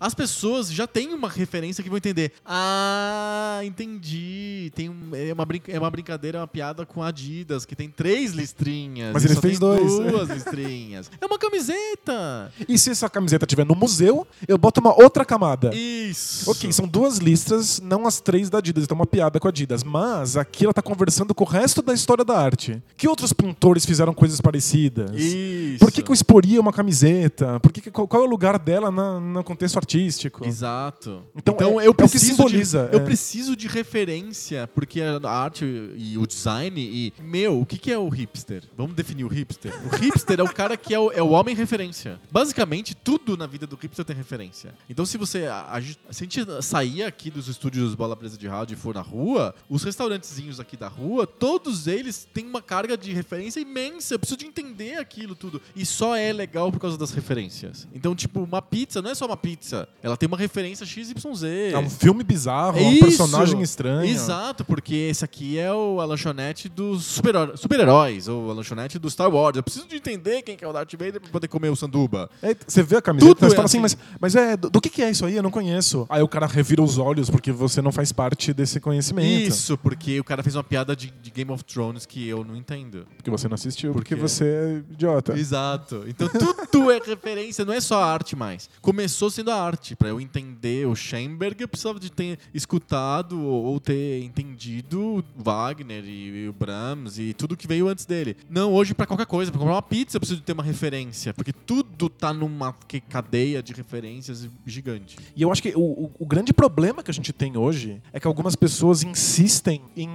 as 0.00 0.14
pessoas 0.14 0.70
já 0.72 0.86
têm 0.86 1.12
uma 1.14 1.28
referência 1.28 1.82
que 1.82 1.88
vão 1.90 1.96
entender. 1.98 2.32
Ah, 2.44 3.60
entendi. 3.64 4.70
Tem 4.74 4.88
um- 4.88 5.10
é, 5.12 5.32
uma 5.32 5.46
é 5.68 5.78
uma 5.78 5.90
brincadeira, 5.90 6.38
uma 6.40 6.46
piada 6.46 6.84
com 6.86 7.02
Adidas, 7.02 7.64
que 7.64 7.76
tem 7.76 7.88
três 7.88 8.32
listrinhas. 8.32 9.12
Mas 9.12 9.24
ele 9.24 9.36
fez 9.36 9.58
dois. 9.58 9.82
duas 9.98 10.28
listrinhas. 10.30 11.10
É 11.20 11.26
uma 11.26 11.38
camiseta. 11.38 12.52
E 12.68 12.78
se 12.78 12.90
essa 12.90 13.08
camiseta 13.08 13.44
estiver 13.44 13.64
no 13.66 13.74
museu, 13.74 14.26
eu 14.46 14.56
boto 14.58 14.80
uma 14.80 14.94
outra 15.00 15.24
camada. 15.24 15.70
Isso. 15.74 16.50
Ok, 16.50 16.70
são 16.72 16.86
duas 16.86 17.18
listras, 17.18 17.80
não 17.80 18.06
as 18.06 18.20
três 18.20 18.48
da 18.50 18.58
Adidas, 18.58 18.84
então 18.84 18.94
uma 18.96 19.06
piada 19.06 19.38
com 19.40 19.48
a 19.48 19.50
Adidas. 19.50 19.82
Mas 19.84 20.36
aqui 20.36 20.64
ela 20.64 20.74
tá 20.74 20.82
conversando 20.82 21.34
com 21.34 21.44
o 21.44 21.46
resto 21.46 21.82
da 21.82 21.92
história 21.94 22.24
da 22.24 22.38
arte. 22.38 22.82
Que 22.96 23.08
outros 23.08 23.32
pintores 23.32 23.84
fizeram 23.84 24.14
coisas 24.14 24.40
parecidas? 24.40 25.10
Isso. 25.14 25.78
Por 25.78 25.90
que, 25.92 26.02
que 26.02 26.10
o 26.10 26.14
Esporia 26.14 26.58
é 26.58 26.60
uma 26.60 26.72
camiseta? 26.72 27.58
Por 27.60 27.72
que 27.72 27.80
que- 27.80 27.90
qual, 27.90 28.06
qual 28.08 28.22
é 28.22 28.26
o 28.26 28.28
lugar 28.28 28.58
dela 28.58 28.90
na- 28.90 29.20
no 29.34 29.44
contexto 29.44 29.76
artístico? 29.76 30.46
Exato. 30.46 31.22
Então, 31.34 31.54
Então, 31.54 31.80
é- 31.80 31.84
eu 31.84 31.86
é 31.86 31.90
o 31.90 31.94
que 31.94 32.02
preciso 32.08 32.24
simboliza, 32.36 32.86
De, 32.88 32.94
eu 32.96 33.00
é. 33.00 33.04
preciso 33.04 33.56
de 33.56 33.68
referência, 33.68 34.66
porque 34.74 35.00
a 35.02 35.30
arte 35.30 35.64
e 35.96 36.16
o 36.16 36.26
design 36.26 36.80
e 36.80 37.12
meu, 37.20 37.60
o 37.60 37.66
que, 37.66 37.76
que 37.78 37.92
é 37.92 37.98
o 37.98 38.08
hipster? 38.08 38.62
Vamos 38.76 38.94
definir 38.94 39.24
o 39.24 39.28
hipster. 39.28 39.72
O 39.86 39.96
hipster 39.96 40.40
é 40.40 40.42
o 40.42 40.52
cara 40.52 40.76
que 40.76 40.94
é 40.94 40.98
o, 40.98 41.10
é 41.12 41.22
o 41.22 41.30
homem 41.30 41.54
referência. 41.54 42.20
Basicamente 42.30 42.94
tudo 42.94 43.36
na 43.36 43.46
vida 43.46 43.66
do 43.66 43.76
hipster 43.76 44.04
tem 44.04 44.16
referência. 44.16 44.74
Então 44.88 45.04
se 45.04 45.16
você 45.18 45.46
a, 45.46 45.76
a 45.76 45.82
se 45.82 45.96
a 46.10 46.12
gente 46.24 46.62
sair 46.62 47.02
aqui 47.02 47.30
dos 47.30 47.48
estúdios 47.48 47.94
Bola 47.94 48.16
Presa 48.16 48.36
de 48.38 48.46
Rádio 48.46 48.74
e 48.74 48.76
for 48.76 48.94
na 48.94 49.00
rua, 49.00 49.54
os 49.68 49.82
restaurantezinhos 49.82 50.60
aqui 50.60 50.76
da 50.76 50.88
rua, 50.88 51.26
todos 51.26 51.86
eles 51.86 52.26
têm 52.32 52.46
uma 52.46 52.62
carga 52.62 52.96
de 52.96 53.12
referência 53.12 53.60
imensa. 53.60 54.14
Eu 54.14 54.18
preciso 54.18 54.38
de 54.38 54.46
entender 54.46 54.96
aquilo 54.98 55.34
tudo. 55.34 55.60
E 55.74 55.84
só 55.84 56.14
é 56.16 56.32
legal 56.32 56.70
por 56.70 56.78
causa 56.80 56.96
das 56.96 57.10
referências. 57.10 57.88
Então, 57.94 58.14
tipo, 58.14 58.40
uma 58.40 58.62
pizza 58.62 59.00
não 59.02 59.10
é 59.10 59.14
só 59.14 59.23
uma 59.26 59.36
pizza. 59.36 59.88
Ela 60.02 60.16
tem 60.16 60.26
uma 60.26 60.36
referência 60.36 60.84
XYZ. 60.86 61.42
É 61.72 61.78
um 61.78 61.88
filme 61.90 62.22
bizarro, 62.24 62.78
um 62.78 62.92
Isso! 62.92 63.04
personagem 63.04 63.60
estranho. 63.62 64.04
Exato, 64.10 64.64
porque 64.64 64.94
esse 64.94 65.24
aqui 65.24 65.58
é 65.58 65.72
o, 65.72 66.00
a 66.00 66.04
lanchonete 66.04 66.68
dos 66.68 67.04
super- 67.04 67.56
super-heróis, 67.56 68.28
ou 68.28 68.50
a 68.50 68.54
lanchonete 68.54 68.98
do 68.98 69.08
Star 69.10 69.30
Wars. 69.32 69.56
Eu 69.56 69.62
preciso 69.62 69.86
de 69.86 69.96
entender 69.96 70.42
quem 70.42 70.56
que 70.56 70.64
é 70.64 70.68
o 70.68 70.72
Darth 70.72 70.92
Vader 70.92 71.20
pra 71.20 71.30
poder 71.30 71.48
comer 71.48 71.68
o 71.68 71.76
sanduba. 71.76 72.28
É, 72.42 72.54
você 72.66 72.82
vê 72.82 72.96
a 72.96 73.02
camiseta 73.02 73.34
Tudo 73.34 73.40
você 73.48 73.52
é 73.54 73.56
fala 73.56 73.66
assim, 73.66 73.82
assim. 73.84 73.96
mas, 74.20 74.34
mas 74.34 74.36
é, 74.36 74.56
do, 74.56 74.70
do 74.70 74.80
que, 74.80 74.88
que 74.88 75.02
é 75.02 75.10
isso 75.10 75.24
aí? 75.26 75.36
Eu 75.36 75.42
não 75.42 75.50
conheço. 75.50 76.06
Aí 76.08 76.22
o 76.22 76.28
cara 76.28 76.46
revira 76.46 76.82
os 76.82 76.98
olhos 76.98 77.30
porque 77.30 77.50
você 77.52 77.80
não 77.82 77.92
faz 77.92 78.12
parte 78.12 78.52
desse 78.52 78.80
conhecimento. 78.80 79.48
Isso, 79.48 79.76
porque 79.78 80.18
o 80.20 80.24
cara 80.24 80.42
fez 80.42 80.54
uma 80.56 80.64
piada 80.64 80.94
de, 80.96 81.10
de 81.22 81.30
Game 81.30 81.50
of 81.50 81.64
Thrones 81.64 82.06
que 82.06 82.26
eu 82.28 82.44
não 82.44 82.56
entendo. 82.56 83.06
Porque 83.16 83.30
você 83.30 83.48
não 83.48 83.54
assistiu, 83.54 83.92
Por 83.92 83.98
porque 84.00 84.14
quê? 84.14 84.20
você 84.20 84.44
é 84.44 84.82
idiota. 84.92 85.32
Exato. 85.38 86.04
Então 86.06 86.28
tudo 86.70 86.90
é 86.90 87.00
referência, 87.04 87.64
não 87.64 87.72
é 87.72 87.80
só 87.80 88.02
arte 88.02 88.34
mais. 88.36 88.68
Começou 88.80 89.13
sendo 89.30 89.50
a 89.50 89.54
arte. 89.62 89.94
Pra 89.96 90.08
eu 90.08 90.20
entender 90.20 90.86
o 90.86 90.94
Schoenberg, 90.94 91.60
eu 91.62 91.68
precisava 91.68 91.98
de 92.00 92.10
ter 92.10 92.38
escutado 92.52 93.40
ou 93.40 93.78
ter 93.80 94.22
entendido 94.22 95.24
Wagner 95.36 96.04
e, 96.04 96.48
o 96.48 96.52
Brahms 96.52 97.18
e 97.18 97.32
tudo 97.34 97.56
que 97.56 97.66
veio 97.66 97.88
antes 97.88 98.04
dele. 98.06 98.36
Não, 98.48 98.72
hoje 98.72 98.94
pra 98.94 99.06
qualquer 99.06 99.26
coisa, 99.26 99.50
pra 99.50 99.58
comprar 99.58 99.74
uma 99.74 99.82
pizza 99.82 100.16
eu 100.16 100.20
preciso 100.20 100.40
de 100.40 100.46
ter 100.46 100.52
uma 100.52 100.62
referência, 100.62 101.32
porque 101.34 101.52
tudo 101.52 102.08
tá 102.08 102.32
numa 102.32 102.74
cadeia 103.08 103.62
de 103.62 103.72
referências 103.72 104.48
gigante. 104.66 105.16
E 105.36 105.42
eu 105.42 105.50
acho 105.52 105.62
que 105.62 105.70
o, 105.76 105.80
o- 106.06 106.10
o 106.18 106.26
grande 106.26 106.52
problema 106.52 107.02
que 107.02 107.10
a 107.10 107.14
gente 107.14 107.32
tem 107.32 107.56
hoje 107.56 108.00
é 108.12 108.18
que 108.20 108.26
algumas 108.26 108.56
pessoas 108.56 109.02
insistem 109.02 109.82
em 109.96 110.08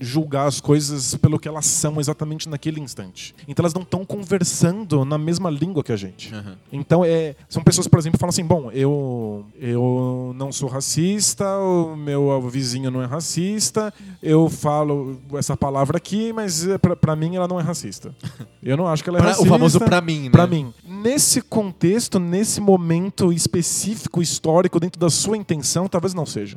julgar 0.00 0.46
as 0.46 0.60
coisas 0.60 1.14
pelo 1.16 1.38
que 1.38 1.48
elas 1.48 1.66
são 1.66 1.98
exatamente 2.00 2.48
naquele 2.48 2.80
instante. 2.80 3.34
Então 3.46 3.62
elas 3.62 3.74
não 3.74 3.82
estão 3.82 4.04
conversando 4.04 5.04
na 5.04 5.18
mesma 5.18 5.50
língua 5.50 5.82
que 5.84 5.92
a 5.92 5.96
gente. 5.96 6.34
Aham. 6.34 6.56
Então, 6.72 7.04
é, 7.04 7.34
são 7.48 7.62
pessoas, 7.62 7.86
por 7.86 7.98
exemplo, 7.98 8.16
que 8.18 8.20
falam 8.20 8.30
assim: 8.30 8.44
bom, 8.44 8.70
eu, 8.72 9.44
eu 9.60 10.32
não 10.36 10.50
sou 10.52 10.68
racista, 10.68 11.44
o 11.58 11.96
meu 11.96 12.40
vizinho 12.48 12.90
não 12.90 13.02
é 13.02 13.06
racista, 13.06 13.92
eu 14.22 14.48
falo 14.48 15.20
essa 15.34 15.56
palavra 15.56 15.96
aqui, 15.96 16.32
mas 16.32 16.66
é, 16.66 16.78
pra, 16.78 16.96
pra 16.96 17.16
mim 17.16 17.36
ela 17.36 17.46
não 17.48 17.58
é 17.60 17.62
racista. 17.62 18.14
Eu 18.62 18.76
não 18.76 18.86
acho 18.86 19.02
que 19.02 19.08
ela 19.08 19.18
é 19.18 19.20
Pra- 19.20 19.30
racista. 19.30 19.48
o 19.48 19.50
famoso 19.50 19.80
pra 19.80 20.00
mim, 20.00 20.24
né? 20.24 20.30
Pra 20.30 20.46
mim. 20.46 20.72
Nesse 20.86 21.40
contexto, 21.42 22.20
nesse 22.20 22.60
momento 22.60 23.32
específico, 23.32 24.22
histórico, 24.22 24.78
dentro 24.78 25.00
da 25.00 25.10
sua 25.10 25.36
intenção, 25.36 25.88
talvez 25.88 26.14
não 26.14 26.24
seja. 26.24 26.56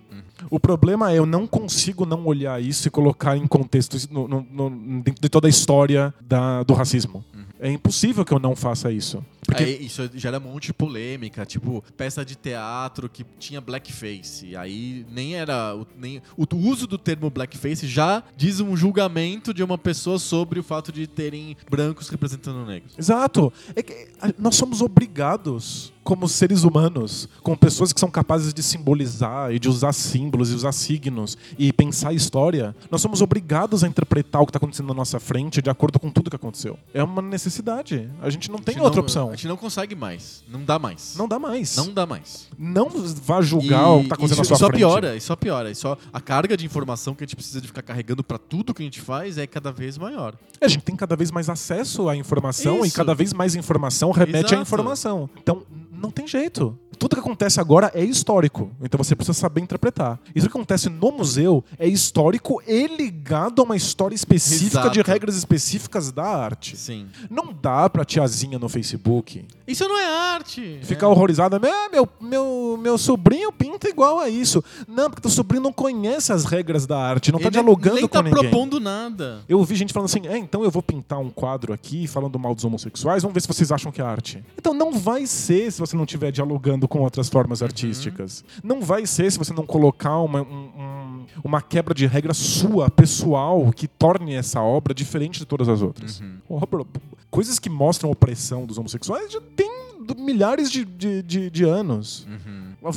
O 0.49 0.59
problema 0.59 1.11
é 1.11 1.17
eu 1.17 1.25
não 1.25 1.47
consigo 1.47 2.05
não 2.05 2.25
olhar 2.25 2.61
isso 2.61 2.88
e 2.88 2.91
colocar 2.91 3.38
em 3.38 3.47
contexto 3.47 3.97
no- 4.11 4.27
no- 4.27 4.45
no- 4.51 5.01
dentro 5.01 5.21
de 5.21 5.29
toda 5.29 5.47
a 5.47 5.49
história 5.49 6.13
da- 6.21 6.63
do 6.63 6.73
racismo. 6.73 7.23
É 7.59 7.71
impossível 7.71 8.23
que 8.25 8.33
eu 8.33 8.39
não 8.39 8.55
faça 8.55 8.91
isso. 8.91 9.23
Porque 9.45 9.63
Aí 9.63 9.85
isso 9.85 10.09
gera 10.15 10.37
um 10.37 10.41
monte 10.41 10.67
de 10.67 10.73
polêmica, 10.73 11.45
tipo, 11.45 11.83
peça 11.95 12.25
de 12.25 12.35
teatro 12.35 13.07
que 13.09 13.23
tinha 13.39 13.61
blackface. 13.61 14.55
Aí 14.55 15.05
nem 15.11 15.35
era. 15.35 15.75
o- 15.75 15.85
Nem, 15.97 16.21
o 16.37 16.45
uso 16.57 16.87
do 16.87 16.97
termo 16.97 17.29
blackface 17.29 17.87
já 17.87 18.23
diz 18.35 18.59
um 18.59 18.75
julgamento 18.75 19.53
de 19.53 19.63
uma 19.63 19.77
pessoa 19.77 20.17
sobre 20.19 20.59
o 20.59 20.63
fato 20.63 20.91
de 20.91 21.07
terem 21.07 21.55
brancos 21.69 22.09
representando 22.09 22.65
negros. 22.65 22.93
Exato. 22.97 23.51
É 23.75 23.81
que 23.83 24.07
nós 24.37 24.55
somos 24.55 24.81
obrigados, 24.81 25.93
como 26.03 26.27
seres 26.27 26.63
humanos, 26.63 27.27
como 27.41 27.57
pessoas 27.57 27.91
que 27.91 27.99
são 27.99 28.11
capazes 28.11 28.53
de 28.53 28.61
simbolizar 28.61 29.51
e 29.51 29.57
de 29.59 29.67
usar 29.67 29.91
símbolos 29.93 30.51
e 30.51 30.53
usar 30.55 30.71
signos 30.71 31.35
e 31.57 31.73
pensar 31.73 32.13
história, 32.13 32.75
nós 32.91 33.01
somos 33.01 33.21
obrigados 33.21 33.83
a 33.83 33.87
interpretar 33.87 34.41
o 34.41 34.45
que 34.45 34.51
está 34.51 34.57
acontecendo 34.57 34.87
na 34.87 34.93
nossa 34.93 35.19
frente 35.19 35.61
de 35.63 35.69
acordo 35.69 35.99
com 35.99 36.11
tudo 36.11 36.29
que 36.29 36.35
aconteceu. 36.35 36.77
É 36.93 37.01
uma 37.03 37.21
necessidade. 37.21 38.07
A 38.21 38.29
gente 38.29 38.51
não 38.51 38.59
tem 38.59 38.79
outra 38.79 39.01
opção. 39.01 39.34
A 39.36 39.38
gente 39.38 39.49
não 39.49 39.57
consegue 39.57 39.95
mais. 39.95 40.41
Não 40.47 40.63
dá 40.63 40.79
mais. 40.79 41.13
Não 41.17 41.27
dá 41.27 41.38
mais. 41.38 41.75
Não 41.75 41.93
dá 41.93 42.05
mais. 42.05 42.47
Não 42.57 42.89
vá 42.89 43.41
julgar 43.41 43.89
o 43.89 43.97
que 43.99 44.03
está 44.05 44.15
acontecendo 44.15 44.43
isso, 44.43 44.51
na 44.53 44.57
sua 44.57 44.57
só 44.57 44.67
frente. 44.67 44.79
piora, 44.79 45.15
e 45.17 45.19
só 45.19 45.36
piora. 45.36 45.69
E 45.69 45.75
só 45.75 45.97
a 46.13 46.21
carga 46.21 46.55
de 46.55 46.65
informação 46.65 47.13
que 47.13 47.21
a 47.23 47.27
gente 47.27 47.36
precisa 47.36 47.59
de 47.59 47.67
ficar 47.67 47.81
carregando 47.81 48.23
pra 48.23 48.38
tudo 48.38 48.73
que 48.73 48.81
a 48.81 48.86
gente 48.86 49.01
faz 49.01 49.38
é 49.38 49.45
cada 49.45 49.73
vez 49.73 49.97
maior. 49.97 50.36
A 50.61 50.67
gente 50.69 50.83
tem 50.86 50.95
cada 50.95 51.17
vez 51.17 51.31
mais 51.31 51.49
acesso 51.49 52.07
à 52.07 52.15
informação 52.15 52.86
e 52.86 52.88
Isso. 52.88 52.95
cada 52.95 53.13
vez 53.13 53.33
mais 53.33 53.55
informação 53.55 54.11
remete 54.11 54.38
à 54.38 54.39
Exato. 54.47 54.61
informação. 54.61 55.29
Então, 55.38 55.63
não 55.91 56.09
tem 56.09 56.25
jeito. 56.25 56.77
Tudo 56.95 57.15
que 57.15 57.19
acontece 57.19 57.59
agora 57.59 57.91
é 57.93 58.03
histórico. 58.03 58.71
Então 58.81 58.97
você 58.97 59.15
precisa 59.15 59.37
saber 59.37 59.61
interpretar. 59.61 60.19
Isso 60.33 60.47
que 60.47 60.55
acontece 60.55 60.89
no 60.89 61.11
museu 61.11 61.63
é 61.77 61.87
histórico 61.87 62.61
e 62.67 62.87
ligado 62.87 63.61
a 63.61 63.65
uma 63.65 63.75
história 63.75 64.15
específica 64.15 64.79
Exato. 64.81 64.91
de 64.91 65.01
regras 65.01 65.35
específicas 65.35 66.11
da 66.11 66.25
arte. 66.25 66.77
Sim. 66.77 67.07
Não 67.29 67.53
dá 67.53 67.89
pra 67.89 68.05
tiazinha 68.05 68.57
no 68.57 68.69
Facebook 68.69 69.45
Isso 69.68 69.88
não 69.88 69.97
é 69.99 70.05
arte. 70.34 70.80
Ficar 70.84 71.07
é. 71.07 71.09
horrorizada, 71.09 71.57
"Ah, 71.57 71.89
meu, 71.91 72.07
meu, 72.22 72.80
meu 72.82 72.97
sobrinho 72.97 73.51
pinta 73.51 73.88
igual 73.89 74.20
a 74.20 74.30
isso. 74.30 74.63
Não, 74.88 75.09
porque 75.09 75.22
teu 75.22 75.32
sobrinho 75.32 75.63
não 75.63 75.74
conhece 75.74 76.32
as 76.32 76.45
regras 76.45 76.86
da 76.86 76.97
arte, 76.97 77.32
não 77.32 77.39
tá 77.39 77.45
Ele 77.45 77.51
dialogando 77.51 77.95
nem 77.95 78.03
com 78.03 78.07
tá 78.09 78.22
ninguém. 78.22 78.39
propondo 78.49 78.80
nada. 78.80 79.43
Eu 79.49 79.57
ouvi 79.59 79.76
gente 79.76 79.91
falando 79.93 80.05
assim, 80.09 80.28
é, 80.28 80.38
então 80.38 80.63
eu 80.63 80.70
vou 80.72 80.84
pintar 80.84 81.20
um 81.20 81.30
quadro 81.30 81.74
aqui 81.74 82.07
falando 82.07 82.38
mal 82.38 82.53
dos 82.53 82.63
homossexuais, 82.63 83.24
vamos 83.24 83.34
ver 83.34 83.41
se 83.41 83.47
vocês 83.47 83.72
acham 83.72 83.91
que 83.91 84.01
é 84.01 84.05
arte. 84.05 84.43
Então 84.57 84.74
não 84.74 84.91
vai 84.91 85.26
ser 85.26 85.72
se 85.72 85.80
você 85.80 85.95
não 85.95 86.03
estiver 86.03 86.32
dialogando 86.32 86.88
com 86.88 86.99
outras 87.01 87.28
formas 87.30 87.61
artísticas. 87.63 88.43
Não 88.63 88.82
vai 88.82 89.05
ser 89.05 89.32
se 89.32 89.38
você 89.38 89.53
não 89.53 89.66
colocar 89.66 90.18
uma, 90.20 90.41
um- 90.41 90.70
um- 90.78 91.04
uma 91.43 91.61
quebra 91.61 91.93
de 91.93 92.05
regra 92.07 92.33
sua, 92.33 92.89
pessoal, 92.89 93.71
que 93.73 93.88
torne 93.88 94.33
essa 94.33 94.61
obra 94.61 94.93
diferente 94.93 95.39
de 95.39 95.45
todas 95.45 95.67
as 95.69 95.81
outras. 95.81 96.21
Obra- 96.49 96.86
coisas 97.29 97.59
que 97.59 97.69
mostram 97.69 98.09
a 98.09 98.13
opressão 98.13 98.65
dos 98.65 98.77
homossexuais 98.77 99.31
já 99.31 99.41
tem 99.55 99.69
milhares 100.17 100.71
de, 100.71 100.86
de, 100.86 101.21
de- 101.23 101.49
de 101.49 101.63
anos. 101.63 102.27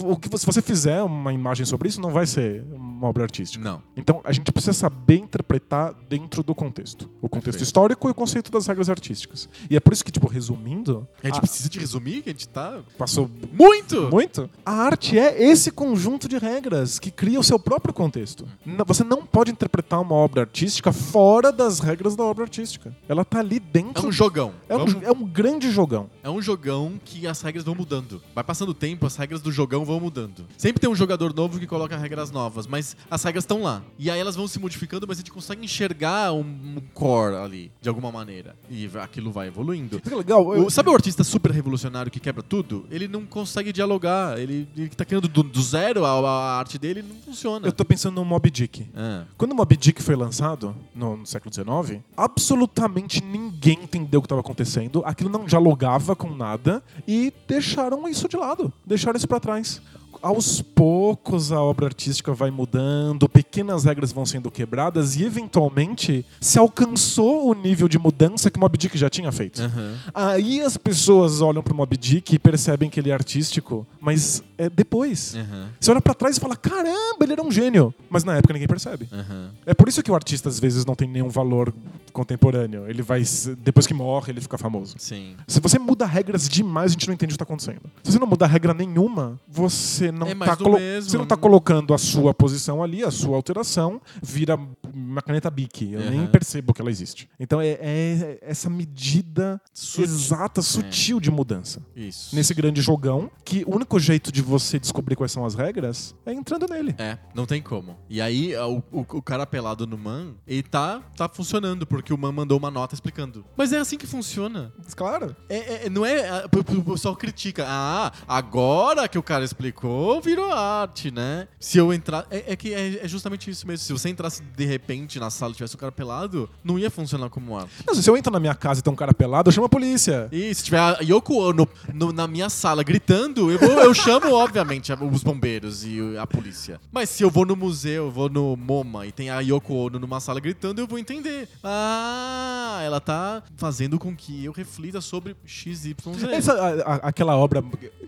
O 0.03 0.16
que, 0.16 0.28
você- 0.28 0.41
se 0.41 0.47
você 0.47 0.61
fizer 0.62 1.03
uma 1.03 1.32
imagem 1.32 1.64
sobre 1.64 1.89
isso, 1.89 2.01
não 2.01 2.11
vai 2.11 2.26
ser 2.26 2.62
uma 2.72 2.88
obra 3.07 3.22
artística. 3.24 3.62
Não. 3.62 3.82
Então 3.96 4.20
a 4.24 4.32
gente 4.32 4.51
precisa 4.51 4.72
saber 4.72 5.18
interpretar 5.18 5.94
dentro 6.09 6.42
do 6.42 6.55
contexto. 6.55 7.09
O 7.22 7.28
contexto 7.28 7.44
Perfeito. 7.44 7.64
histórico 7.64 8.09
e 8.09 8.11
o 8.11 8.14
conceito 8.14 8.51
das 8.51 8.66
regras 8.66 8.88
artísticas. 8.90 9.49
E 9.70 9.76
é 9.76 9.80
por 9.80 9.92
isso 9.92 10.05
que, 10.05 10.11
tipo, 10.11 10.26
resumindo, 10.28 11.07
A 11.22 11.26
gente 11.26 11.36
a- 11.36 11.40
precisa 11.40 11.68
de 11.68 11.78
resumir, 11.78 12.22
que 12.22 12.30
a 12.30 12.32
gente 12.32 12.49
tá. 12.49 12.80
passou 12.96 13.30
Muito! 13.53 14.09
muito. 14.11 14.49
A 14.64 14.72
arte 14.72 15.18
é 15.18 15.42
esse 15.42 15.70
conjunto 15.70 16.28
de 16.28 16.38
regras 16.38 16.99
que 16.99 17.11
cria 17.11 17.38
o 17.38 17.44
seu 17.44 17.59
próprio 17.59 17.92
contexto. 17.94 18.46
Você 18.86 19.05
não 19.05 19.24
pode 19.24 19.51
interpretar 19.51 20.01
uma 20.01 20.14
obra 20.14 20.42
artística 20.42 20.92
fora 20.92 21.53
das 21.53 21.78
regras 21.80 22.16
da 22.16 22.24
obra 22.24 22.44
artística. 22.44 22.94
Ela 23.09 23.24
tá 23.24 23.38
ali 23.40 23.57
É 23.57 23.61
dentro. 23.61 24.09
um 24.09 24.12
jogão. 24.12 24.53
é 24.68 24.74
um, 24.76 24.78
Vamos- 24.86 25.03
é 25.03 25.12
um 25.12 25.24
grande 25.24 25.70
jogão. 25.70 26.09
É 26.22 26.30
um 26.30 26.40
jogão 26.40 26.99
que 27.05 27.26
as 27.26 27.40
regras 27.42 27.64
vão 27.64 27.74
mudando. 27.74 28.22
Vai 28.34 28.44
passando 28.44 28.70
o 28.70 28.74
tempo, 28.74 29.07
as 29.07 29.16
regras 29.16 29.40
do 29.40 29.51
jogão 29.53 29.84
vão 29.84 30.01
mudando. 30.01 30.46
Sempre 30.57 30.80
tem 30.80 30.88
um 30.90 30.94
jogador 30.94 31.34
novo 31.34 31.59
que 31.59 31.66
coloca 31.66 31.96
regras 31.96 32.30
novas, 32.30 32.66
mas 32.66 32.88
as 33.11 33.22
regras 33.22 33.45
estão 33.45 33.62
lá. 33.62 33.82
E 33.99 34.11
aí 34.11 34.18
elas 34.20 34.36
vão 34.36 34.47
se 34.49 34.59
modificando, 34.59 35.07
mas 35.07 35.18
a 35.18 35.20
gente 35.20 35.32
consegue 35.32 35.64
enxergar 35.64 36.32
um, 36.32 36.41
um 36.41 36.80
core 36.95 37.36
ali, 37.36 37.72
de 37.80 37.89
alguma 37.89 38.11
maneira. 38.12 38.57
E 38.70 38.89
aquilo 39.01 39.30
vai 39.32 39.49
evoluindo. 39.49 40.01
É 40.11 40.14
legal. 40.14 40.47
O- 40.47 40.70
sabe 40.70 40.91
o 40.91 40.95
artista 40.95 41.22
super 41.24 41.51
revolucionário 41.51 42.11
que 42.11 42.20
quebra 42.20 42.43
tudo? 42.43 42.86
Ele 42.91 43.09
não 43.09 43.24
consegue 43.26 43.72
dialogar. 43.72 44.39
Ele, 44.39 44.68
ele 44.76 44.89
tá 44.91 45.05
criando 45.05 45.28
do, 45.28 45.43
do 45.43 45.62
zero 45.62 46.05
a, 46.05 46.11
a 46.11 46.59
arte 46.59 46.78
dele 46.78 47.03
não 47.03 47.16
funciona. 47.16 47.66
Eu 47.66 47.72
tô 47.72 47.84
pensando 47.84 48.14
no 48.16 48.24
Moby 48.24 48.51
Dick. 48.51 48.89
Ah, 48.95 49.24
Quando 49.36 49.53
o 49.53 49.55
Moby 49.55 49.76
Dick 49.76 50.03
foi 50.03 50.16
lançado, 50.16 50.74
no, 50.95 51.16
no 51.18 51.26
século 51.26 51.53
XIX, 51.53 52.01
absolutamente 52.16 53.22
ninguém 53.22 53.78
entendeu 53.82 54.18
o 54.18 54.22
que 54.22 54.26
estava 54.26 54.41
acontecendo, 54.41 55.03
aquilo 55.05 55.28
não 55.30 55.45
dialogava 55.45 56.14
com 56.16 56.34
nada 56.34 56.82
e 57.07 57.32
deixaram 57.47 58.09
isso 58.09 58.28
de 58.28 58.36
lado, 58.36 58.72
deixaram 58.86 59.16
isso 59.16 59.28
para 59.28 59.41
trás. 59.41 59.82
Aos 60.20 60.61
poucos 60.61 61.52
a 61.52 61.61
obra 61.62 61.86
artística 61.86 62.32
vai 62.32 62.50
mudando, 62.50 63.28
pequenas 63.28 63.84
regras 63.84 64.11
vão 64.11 64.26
sendo 64.26 64.50
quebradas 64.50 65.14
e 65.16 65.24
eventualmente 65.24 66.26
se 66.40 66.59
alcançou 66.59 67.48
o 67.48 67.54
nível 67.54 67.88
de 67.88 67.98
mudança 67.98 68.50
que 68.50 68.56
o 68.56 68.61
Moby 68.61 68.78
Dick 68.78 68.98
já 68.98 69.09
tinha 69.09 69.30
feito. 69.30 69.62
aham. 69.62 69.94
Aí 70.12 70.61
as 70.61 70.76
pessoas 70.76 71.40
olham 71.40 71.62
pro 71.62 71.74
Moby 71.74 71.96
Dick 71.96 72.34
e 72.34 72.38
percebem 72.38 72.90
que 72.90 72.98
ele 72.98 73.11
é 73.11 73.14
artístico, 73.14 73.86
mas 74.00 74.42
é 74.56 74.68
depois. 74.68 75.34
Aham. 75.36 75.68
Você 75.78 75.90
olha 75.90 76.00
pra 76.00 76.14
trás 76.14 76.36
e 76.36 76.40
fala: 76.40 76.56
caramba, 76.56 77.18
ele 77.22 77.32
era 77.32 77.42
um 77.42 77.50
gênio. 77.50 77.94
Mas 78.11 78.24
na 78.24 78.36
época 78.36 78.52
ninguém 78.52 78.68
percebe. 78.68 79.09
Aham. 79.12 79.50
É 79.64 79.72
por 79.74 79.88
isso 79.88 80.02
que 80.02 80.11
o 80.11 80.14
artista 80.14 80.48
às 80.48 80.59
vezes 80.59 80.84
não 80.84 80.96
tem 80.96 81.09
nenhum 81.09 81.28
valor 81.28 81.72
contemporâneo. 82.12 82.88
Ele 82.88 83.02
vai. 83.02 83.22
Depois 83.59 83.86
que 83.86 83.94
morre, 83.94 84.32
ele 84.32 84.40
fica 84.40 84.59
famoso. 84.59 84.96
Sim. 84.98 85.36
Se 85.46 85.61
você 85.61 85.78
muda 85.78 86.04
regras 86.06 86.48
demais, 86.48 86.90
a 86.90 86.94
gente 86.94 87.06
não 87.06 87.14
entende 87.14 87.34
o 87.34 87.36
que 87.36 87.42
está 87.42 87.44
acontecendo. 87.44 87.82
Se 88.02 88.11
você 88.12 88.18
não 88.18 88.26
mudar 88.26 88.46
regra 88.46 88.74
nenhuma, 88.74 89.38
você 89.46 89.97
não 90.12 90.26
É 90.26 90.32
está 90.32 90.55
você 90.55 91.18
não 91.18 91.26
tá 91.26 91.36
colocando 91.36 91.92
a 91.94 91.99
sua 91.99 92.32
posição 92.34 92.82
ali, 92.82 93.03
a 93.05 93.11
sua 93.11 93.36
alteração, 93.36 94.01
vira 94.22 94.59
uma 94.92 95.22
caneta 95.22 95.51
Bic. 95.51 95.92
Eu 95.92 96.11
nem 96.11 96.20
Aham. 96.20 96.26
percebo 96.28 96.72
que 96.72 96.80
ela 96.80 96.90
existe. 96.90 97.28
Então 97.38 97.61
é, 97.61 97.78
é 97.80 98.38
essa 98.42 98.68
medida 98.70 99.61
exata, 99.99 100.62
sutil 100.62 101.20
de 101.20 101.30
mudança. 101.30 101.82
Isso. 101.94 102.34
Nesse 102.34 102.55
grande 102.55 102.80
jogão, 102.80 103.30
que 103.44 103.64
o 103.66 103.74
único 103.74 103.99
jeito 103.99 104.30
de 104.32 104.42
você 104.42 104.78
descobrir 104.78 105.16
quais 105.16 105.32
são 105.32 105.44
as 105.44 105.55
regras 105.55 106.14
é 106.26 106.32
entrando 106.32 106.66
nele. 106.68 106.94
É, 106.99 107.18
não 107.34 107.46
tem 107.46 107.61
como. 107.62 107.96
E 108.09 108.20
aí, 108.20 108.55
o, 108.57 108.82
o, 108.92 109.01
o 109.01 109.22
cara 109.22 109.46
pelado 109.46 109.86
no 109.86 109.96
Man, 109.99 110.34
ele 110.46 110.62
tá, 110.62 111.01
tá 111.16 111.28
funcionando, 111.28 111.86
porque 111.86 112.12
o 112.12 112.18
Man 112.18 112.32
mandou 112.32 112.59
uma 112.59 112.70
nota 112.70 112.94
explicando. 112.94 113.44
Mas 113.57 113.72
é 113.72 113.78
assim 113.78 113.96
que 113.96 114.07
funciona. 114.07 114.72
Claro. 114.96 115.34
É, 115.49 115.86
é- 115.86 115.90
não 115.90 116.05
é. 116.05 116.44
o 116.46 116.84
pessoal 116.92 117.16
critica. 117.16 117.64
Ah, 117.66 118.12
agora 118.26 119.09
que 119.09 119.18
o 119.18 119.22
cara 119.22 119.44
explicou, 119.44 119.88
virou 120.22 120.53
arte, 120.53 121.11
né? 121.11 121.49
Se 121.61 121.78
eu 121.78 121.93
entrar. 121.93 122.26
É, 122.30 122.53
é 122.53 122.57
que 122.57 122.72
é, 122.74 123.05
é 123.05 123.09
justamente 123.09 123.51
isso 123.51 123.66
mesmo. 123.66 123.84
Se 123.84 123.93
você 123.93 124.09
entrasse 124.09 124.43
de 124.43 124.64
repente 124.64 125.18
na 125.18 125.30
sala 125.30 125.53
e 125.53 125.57
tivesse 125.57 125.74
um 125.76 125.78
cara 125.78 125.93
pelado, 125.93 126.49
não 126.64 126.78
ia 126.78 126.91
funcionar 126.91 127.28
como 127.30 127.57
arte. 127.57 127.70
Não, 127.86 127.95
se 127.95 128.09
eu 128.09 128.16
entro 128.16 128.32
na 128.32 128.41
minha 128.41 128.55
casa 128.55 128.80
e 128.80 128.82
tem 128.82 128.93
um 128.93 128.97
cara 128.97 129.12
pelado, 129.14 129.49
eu 129.49 129.53
chamo 129.53 129.66
a 129.66 129.68
polícia. 129.68 130.28
E 130.32 130.55
se 130.55 130.64
tiver 130.64 130.78
a 130.78 130.99
Yoko 131.03 131.34
Ono 131.34 131.68
no- 131.95 132.12
na 132.12 132.26
minha 132.26 132.49
sala 132.49 132.82
gritando, 132.82 133.51
eu, 133.51 133.59
vou- 133.59 133.68
eu 133.80 133.95
chamo, 133.95 134.32
obviamente, 134.32 134.93
os 134.93 135.22
bombeiros 135.22 135.84
e 135.84 135.99
a 136.18 136.26
polícia. 136.26 136.80
Mas 136.93 137.09
se 137.11 137.22
eu 137.22 137.30
vou 137.30 137.45
no 137.47 137.57
museu, 137.57 138.05
eu 138.07 138.11
vou 138.11 138.28
no 138.28 138.57
MoMA 138.57 139.07
e 139.07 139.12
tem 139.12 139.30
a 139.30 139.41
Yoko 139.41 139.74
Ono 139.74 139.99
numa 139.99 140.20
sala 140.20 140.41
gritando, 140.41 140.80
eu 140.80 140.86
vou 140.86 140.99
entender. 140.99 141.49
Ah, 141.62 142.80
ela 142.84 143.01
tá 143.01 143.43
fazendo 143.57 143.99
com 143.99 144.14
que 144.14 144.45
eu 144.45 144.53
reflita 144.53 145.01
sobre 145.01 145.36
XYZ. 145.45 145.95
Essa, 146.32 146.53
a- 146.55 146.95
a- 146.95 147.09
aquela 147.09 147.36
obra, 147.36 147.62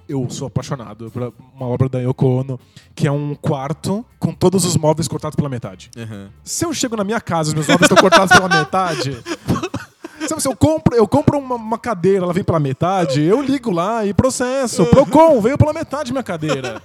eu 0.08 0.28
sou 0.30 0.46
apaixonado 0.48 1.10
por 1.10 1.32
uma 1.54 1.66
obra 1.70 1.88
da 1.88 1.98
Yoko 2.00 2.26
Ono, 2.26 2.60
que 2.94 3.06
é 3.06 3.12
um 3.12 3.34
quarto 3.34 4.04
com 4.18 4.32
todos 4.32 4.64
os 4.64 4.76
móveis 4.76 5.08
cortados 5.08 5.36
pela 5.36 5.48
metade. 5.48 5.90
Aham. 5.96 6.30
Se 6.44 6.64
eu 6.64 6.72
chego 6.74 6.96
na 6.96 7.04
minha 7.04 7.20
casa 7.20 7.48
e 7.48 7.50
os 7.50 7.54
meus 7.54 7.66
móveis 7.66 7.90
estão 7.90 7.96
cortados 7.96 8.36
pela 8.36 8.48
metade. 8.48 9.16
Sabe, 10.28 10.42
se 10.42 10.48
eu 10.48 10.54
compro, 10.54 10.94
eu 10.94 11.08
compro 11.08 11.38
uma, 11.38 11.54
uma 11.54 11.78
cadeira, 11.78 12.24
ela 12.24 12.32
vem 12.32 12.44
pela 12.44 12.60
metade, 12.60 13.22
eu 13.22 13.40
ligo 13.40 13.70
lá 13.70 14.04
e 14.04 14.12
processo. 14.12 14.84
Procon, 14.86 15.40
veio 15.40 15.56
pela 15.56 15.72
metade 15.72 16.12
minha 16.12 16.22
cadeira. 16.22 16.80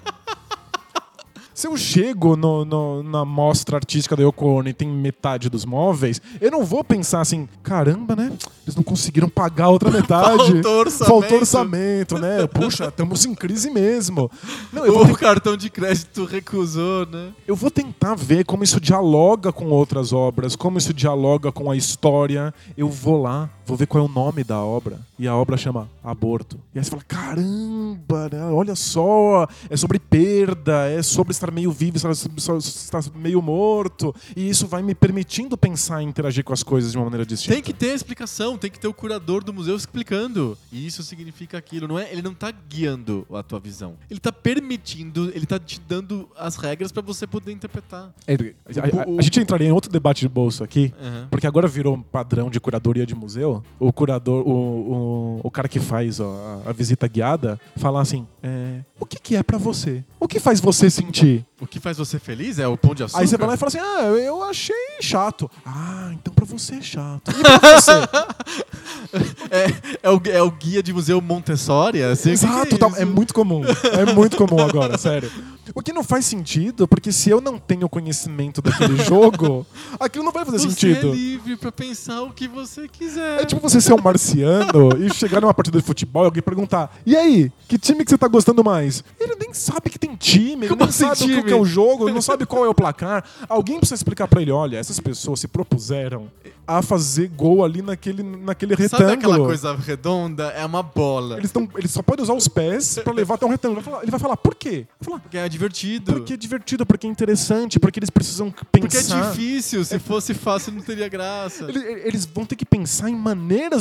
Se 1.55 1.67
eu 1.67 1.77
chego 1.77 2.35
no- 2.35 2.65
no- 2.65 3.01
na 3.01 3.23
mostra 3.23 3.77
artística 3.77 4.13
da 4.13 4.21
Yoko 4.23 4.45
Ono 4.45 4.67
e 4.67 4.73
tem 4.73 4.89
metade 4.89 5.49
dos 5.49 5.63
móveis, 5.63 6.21
eu 6.41 6.51
não 6.51 6.65
vou 6.65 6.83
pensar 6.83 7.21
assim, 7.21 7.47
caramba, 7.63 8.13
né? 8.13 8.29
Eles 8.65 8.75
não 8.75 8.83
conseguiram 8.83 9.29
pagar 9.29 9.65
a 9.65 9.69
outra 9.69 9.89
metade. 9.89 10.37
Faltou 10.61 10.79
orçamento. 10.79 11.07
Faltou 11.21 11.37
orçamento, 11.39 12.19
né? 12.19 12.45
Puxa, 12.45 12.85
estamos 12.89 13.25
em 13.25 13.33
crise 13.33 13.71
mesmo. 13.71 14.29
Não, 14.73 14.85
eu 14.85 14.99
O 15.03 15.17
cartão 15.17 15.55
de 15.55 15.69
crédito 15.69 16.25
recusou, 16.25 17.05
né? 17.05 17.31
eu 17.47 17.55
vou 17.55 17.71
tentar 17.71 18.15
ver 18.15 18.43
como 18.43 18.61
isso 18.65 18.81
dialoga 18.81 19.53
com 19.53 19.67
outras 19.69 20.11
obras, 20.11 20.57
como 20.57 20.77
isso 20.77 20.93
dialoga 20.93 21.53
com 21.53 21.71
a 21.71 21.77
história. 21.77 22.53
Eu 22.75 22.89
vou 22.89 23.21
lá, 23.21 23.49
vou 23.65 23.75
ver 23.77 23.87
qual 23.87 24.03
é 24.03 24.07
o 24.07 24.11
nome 24.11 24.43
da 24.43 24.59
obra. 24.59 24.99
E 25.17 25.27
a 25.27 25.35
obra 25.35 25.57
chama 25.57 25.89
Aborto. 26.03 26.59
E 26.73 26.79
aí 26.79 26.83
você 26.83 26.91
fala: 26.91 27.03
caramba, 27.07 28.29
né? 28.31 28.43
olha 28.51 28.75
só, 28.75 29.47
é 29.69 29.77
sobre 29.77 29.99
perda, 29.99 30.87
é 30.89 31.01
sobre 31.01 31.31
estar 31.31 31.51
meio 31.51 31.71
vivo, 31.71 31.97
estar, 31.97 33.01
meio 33.15 33.41
morto. 33.41 34.13
E 34.35 34.47
isso 34.49 34.67
vai 34.67 34.81
me 34.81 34.93
permitindo 34.95 35.57
pensar 35.57 36.01
e 36.01 36.05
interagir 36.05 36.43
com 36.43 36.53
as 36.53 36.63
coisas 36.63 36.91
de 36.91 36.97
uma 36.97 37.05
maneira 37.05 37.25
distinta. 37.25 37.53
Tem 37.53 37.63
que 37.63 37.73
ter 37.73 37.93
explicação, 37.93 38.57
tem 38.57 38.69
que 38.69 38.79
ter 38.79 38.87
o 38.87 38.93
curador 38.93 39.43
do 39.43 39.53
museu 39.53 39.75
explicando. 39.75 40.57
E 40.71 40.85
isso 40.85 41.03
significa 41.03 41.57
aquilo, 41.57 41.87
não 41.87 41.97
é? 41.99 42.11
Ele 42.11 42.21
não 42.21 42.33
tá 42.33 42.51
guiando 42.51 43.25
a 43.33 43.43
tua 43.43 43.59
visão. 43.59 43.93
Ele 44.09 44.19
tá 44.19 44.31
permitindo, 44.31 45.31
ele 45.33 45.45
tá 45.45 45.59
te 45.59 45.79
dando 45.79 46.29
as 46.37 46.55
regras 46.55 46.91
pra 46.91 47.01
você 47.01 47.25
poder 47.27 47.51
interpretar. 47.51 48.13
É, 48.27 48.33
a, 48.33 49.01
a- 49.01 49.19
a 49.19 49.21
gente 49.21 49.39
entraria 49.39 49.67
em 49.67 49.71
outro 49.71 49.91
debate 49.91 50.21
de 50.21 50.27
bolso 50.29 50.63
aqui. 50.63 50.93
Aham. 51.01 51.27
Porque 51.29 51.47
agora 51.47 51.67
virou 51.67 51.95
um 51.95 52.01
padrão 52.01 52.49
de 52.49 52.59
curadoria 52.59 53.05
de 53.05 53.15
museu. 53.15 53.54
O 53.79 53.91
curador, 53.93 54.47
o, 54.47 54.51
o, 54.51 55.39
o 55.43 55.51
cara 55.51 55.67
que 55.67 55.79
faz 55.79 56.19
ó, 56.19 56.61
a, 56.65 56.69
a 56.69 56.73
visita 56.73 57.07
guiada, 57.07 57.59
falar 57.77 58.01
assim: 58.01 58.25
é, 58.41 58.79
o 58.99 59.05
que, 59.05 59.19
que 59.19 59.35
é 59.35 59.43
pra 59.43 59.57
você? 59.57 60.03
O 60.19 60.27
que 60.27 60.39
faz 60.39 60.59
você 60.59 60.89
sentir? 60.89 61.45
O 61.61 61.67
que 61.67 61.79
faz 61.79 61.97
você 61.97 62.19
feliz 62.19 62.59
é 62.59 62.67
o 62.67 62.77
pão 62.77 62.93
de 62.93 63.03
açúcar. 63.03 63.21
Aí 63.21 63.27
você 63.27 63.37
vai 63.37 63.47
lá 63.47 63.53
e 63.53 63.57
fala 63.57 63.67
assim: 63.67 63.79
ah, 63.79 64.01
eu 64.03 64.43
achei 64.43 64.75
chato. 65.01 65.49
Ah, 65.65 66.09
então 66.13 66.33
pra 66.33 66.45
você 66.45 66.75
é 66.75 66.81
chato. 66.81 67.31
E 67.31 67.41
pra 67.41 67.79
você? 67.79 67.91
é, 69.51 69.65
é 70.03 70.09
o, 70.09 70.21
é 70.25 70.41
o 70.41 70.51
guia 70.51 70.81
de 70.83 70.93
museu 70.93 71.21
Montessori, 71.21 72.01
assim? 72.03 72.33
o 72.33 72.37
que 72.37 72.39
que 72.39 72.45
Exato, 72.45 72.77
tá- 72.77 72.91
é 73.01 73.05
muito 73.05 73.33
comum. 73.33 73.61
É 73.93 74.13
muito 74.13 74.37
comum 74.37 74.59
agora, 74.59 74.97
sério. 74.97 75.31
O 75.73 75.81
que 75.81 75.91
não 75.91 76.03
faz 76.03 76.25
sentido, 76.25 76.87
porque 76.87 77.11
se 77.11 77.29
eu 77.29 77.41
não 77.41 77.57
tenho 77.57 77.89
conhecimento 77.89 78.61
daquele 78.61 78.97
jogo, 79.03 79.65
aquilo 79.99 80.23
não 80.23 80.31
vai 80.31 80.45
fazer 80.45 80.59
Você 80.59 80.69
sentido. 80.69 81.09
é 81.09 81.15
livre 81.15 81.55
pra 81.57 81.71
pensar 81.71 82.21
o 82.21 82.31
que 82.31 82.47
você 82.47 82.87
quiser. 82.87 83.41
É 83.45 83.47
tipo 83.47 83.61
você 83.61 83.79
ser 83.79 83.93
um 83.93 84.01
marciano 84.01 84.97
e 84.99 85.13
chegar 85.13 85.39
numa 85.39 85.53
partida 85.53 85.77
de 85.79 85.85
futebol 85.85 86.23
e 86.23 86.25
alguém 86.25 86.41
perguntar: 86.41 86.95
E 87.05 87.15
aí, 87.15 87.51
que 87.67 87.77
time 87.77 88.03
que 88.03 88.09
você 88.09 88.17
tá 88.17 88.27
gostando 88.27 88.63
mais? 88.63 89.03
Ele 89.19 89.35
nem 89.39 89.53
sabe 89.53 89.89
que 89.89 89.99
tem 89.99 90.15
time, 90.15 90.65
ele 90.65 90.75
não 90.75 90.87
assim 90.87 91.05
sabe 91.05 91.23
o 91.23 91.27
que 91.35 91.41
time? 91.41 91.51
é 91.51 91.55
o 91.55 91.63
jogo, 91.65 92.05
ele 92.05 92.13
não 92.15 92.21
sabe 92.21 92.45
qual 92.45 92.65
é 92.65 92.69
o 92.69 92.73
placar. 92.73 93.23
Alguém 93.47 93.77
precisa 93.77 93.95
explicar 93.95 94.27
pra 94.27 94.41
ele: 94.41 94.51
olha, 94.51 94.77
essas 94.77 94.99
pessoas 94.99 95.39
se 95.39 95.47
propuseram 95.47 96.27
a 96.67 96.81
fazer 96.81 97.27
gol 97.27 97.63
ali 97.63 97.83
naquele, 97.83 98.23
naquele 98.23 98.75
Sabe 98.75 99.03
retângulo. 99.03 99.13
aquela 99.33 99.37
coisa 99.45 99.75
redonda? 99.75 100.45
É 100.47 100.65
uma 100.65 100.81
bola. 100.81 101.37
Eles, 101.37 101.51
tão, 101.51 101.69
eles 101.77 101.91
só 101.91 102.01
podem 102.01 102.23
usar 102.23 102.33
os 102.33 102.47
pés 102.47 102.97
pra 103.03 103.13
levar 103.13 103.35
até 103.35 103.45
um 103.45 103.49
retângulo. 103.49 103.83
Ele 104.01 104.09
vai 104.09 104.19
falar, 104.19 104.35
por 104.37 104.55
quê? 104.55 104.87
Falar, 104.99 105.19
Porque 105.19 105.37
é 105.37 105.47
divertido. 105.47 106.13
porque 106.13 106.33
é 106.33 106.37
divertido, 106.37 106.83
porque 106.83 107.05
é 107.05 107.09
interessante, 107.09 107.79
porque 107.79 107.99
eles 107.99 108.09
precisam 108.09 108.49
pensar. 108.71 108.71
Porque 108.71 108.97
é 108.97 109.29
difícil. 109.29 109.85
Se 109.85 109.99
fosse 109.99 110.33
fácil, 110.33 110.73
não 110.73 110.81
teria 110.81 111.07
graça. 111.07 111.65
Ele- 111.65 111.85
Eles 112.05 112.25
vão 112.25 112.45
ter 112.45 112.55
que 112.55 112.65
pensar 112.65 113.09
em 113.11 113.15
maneiras 113.15 113.34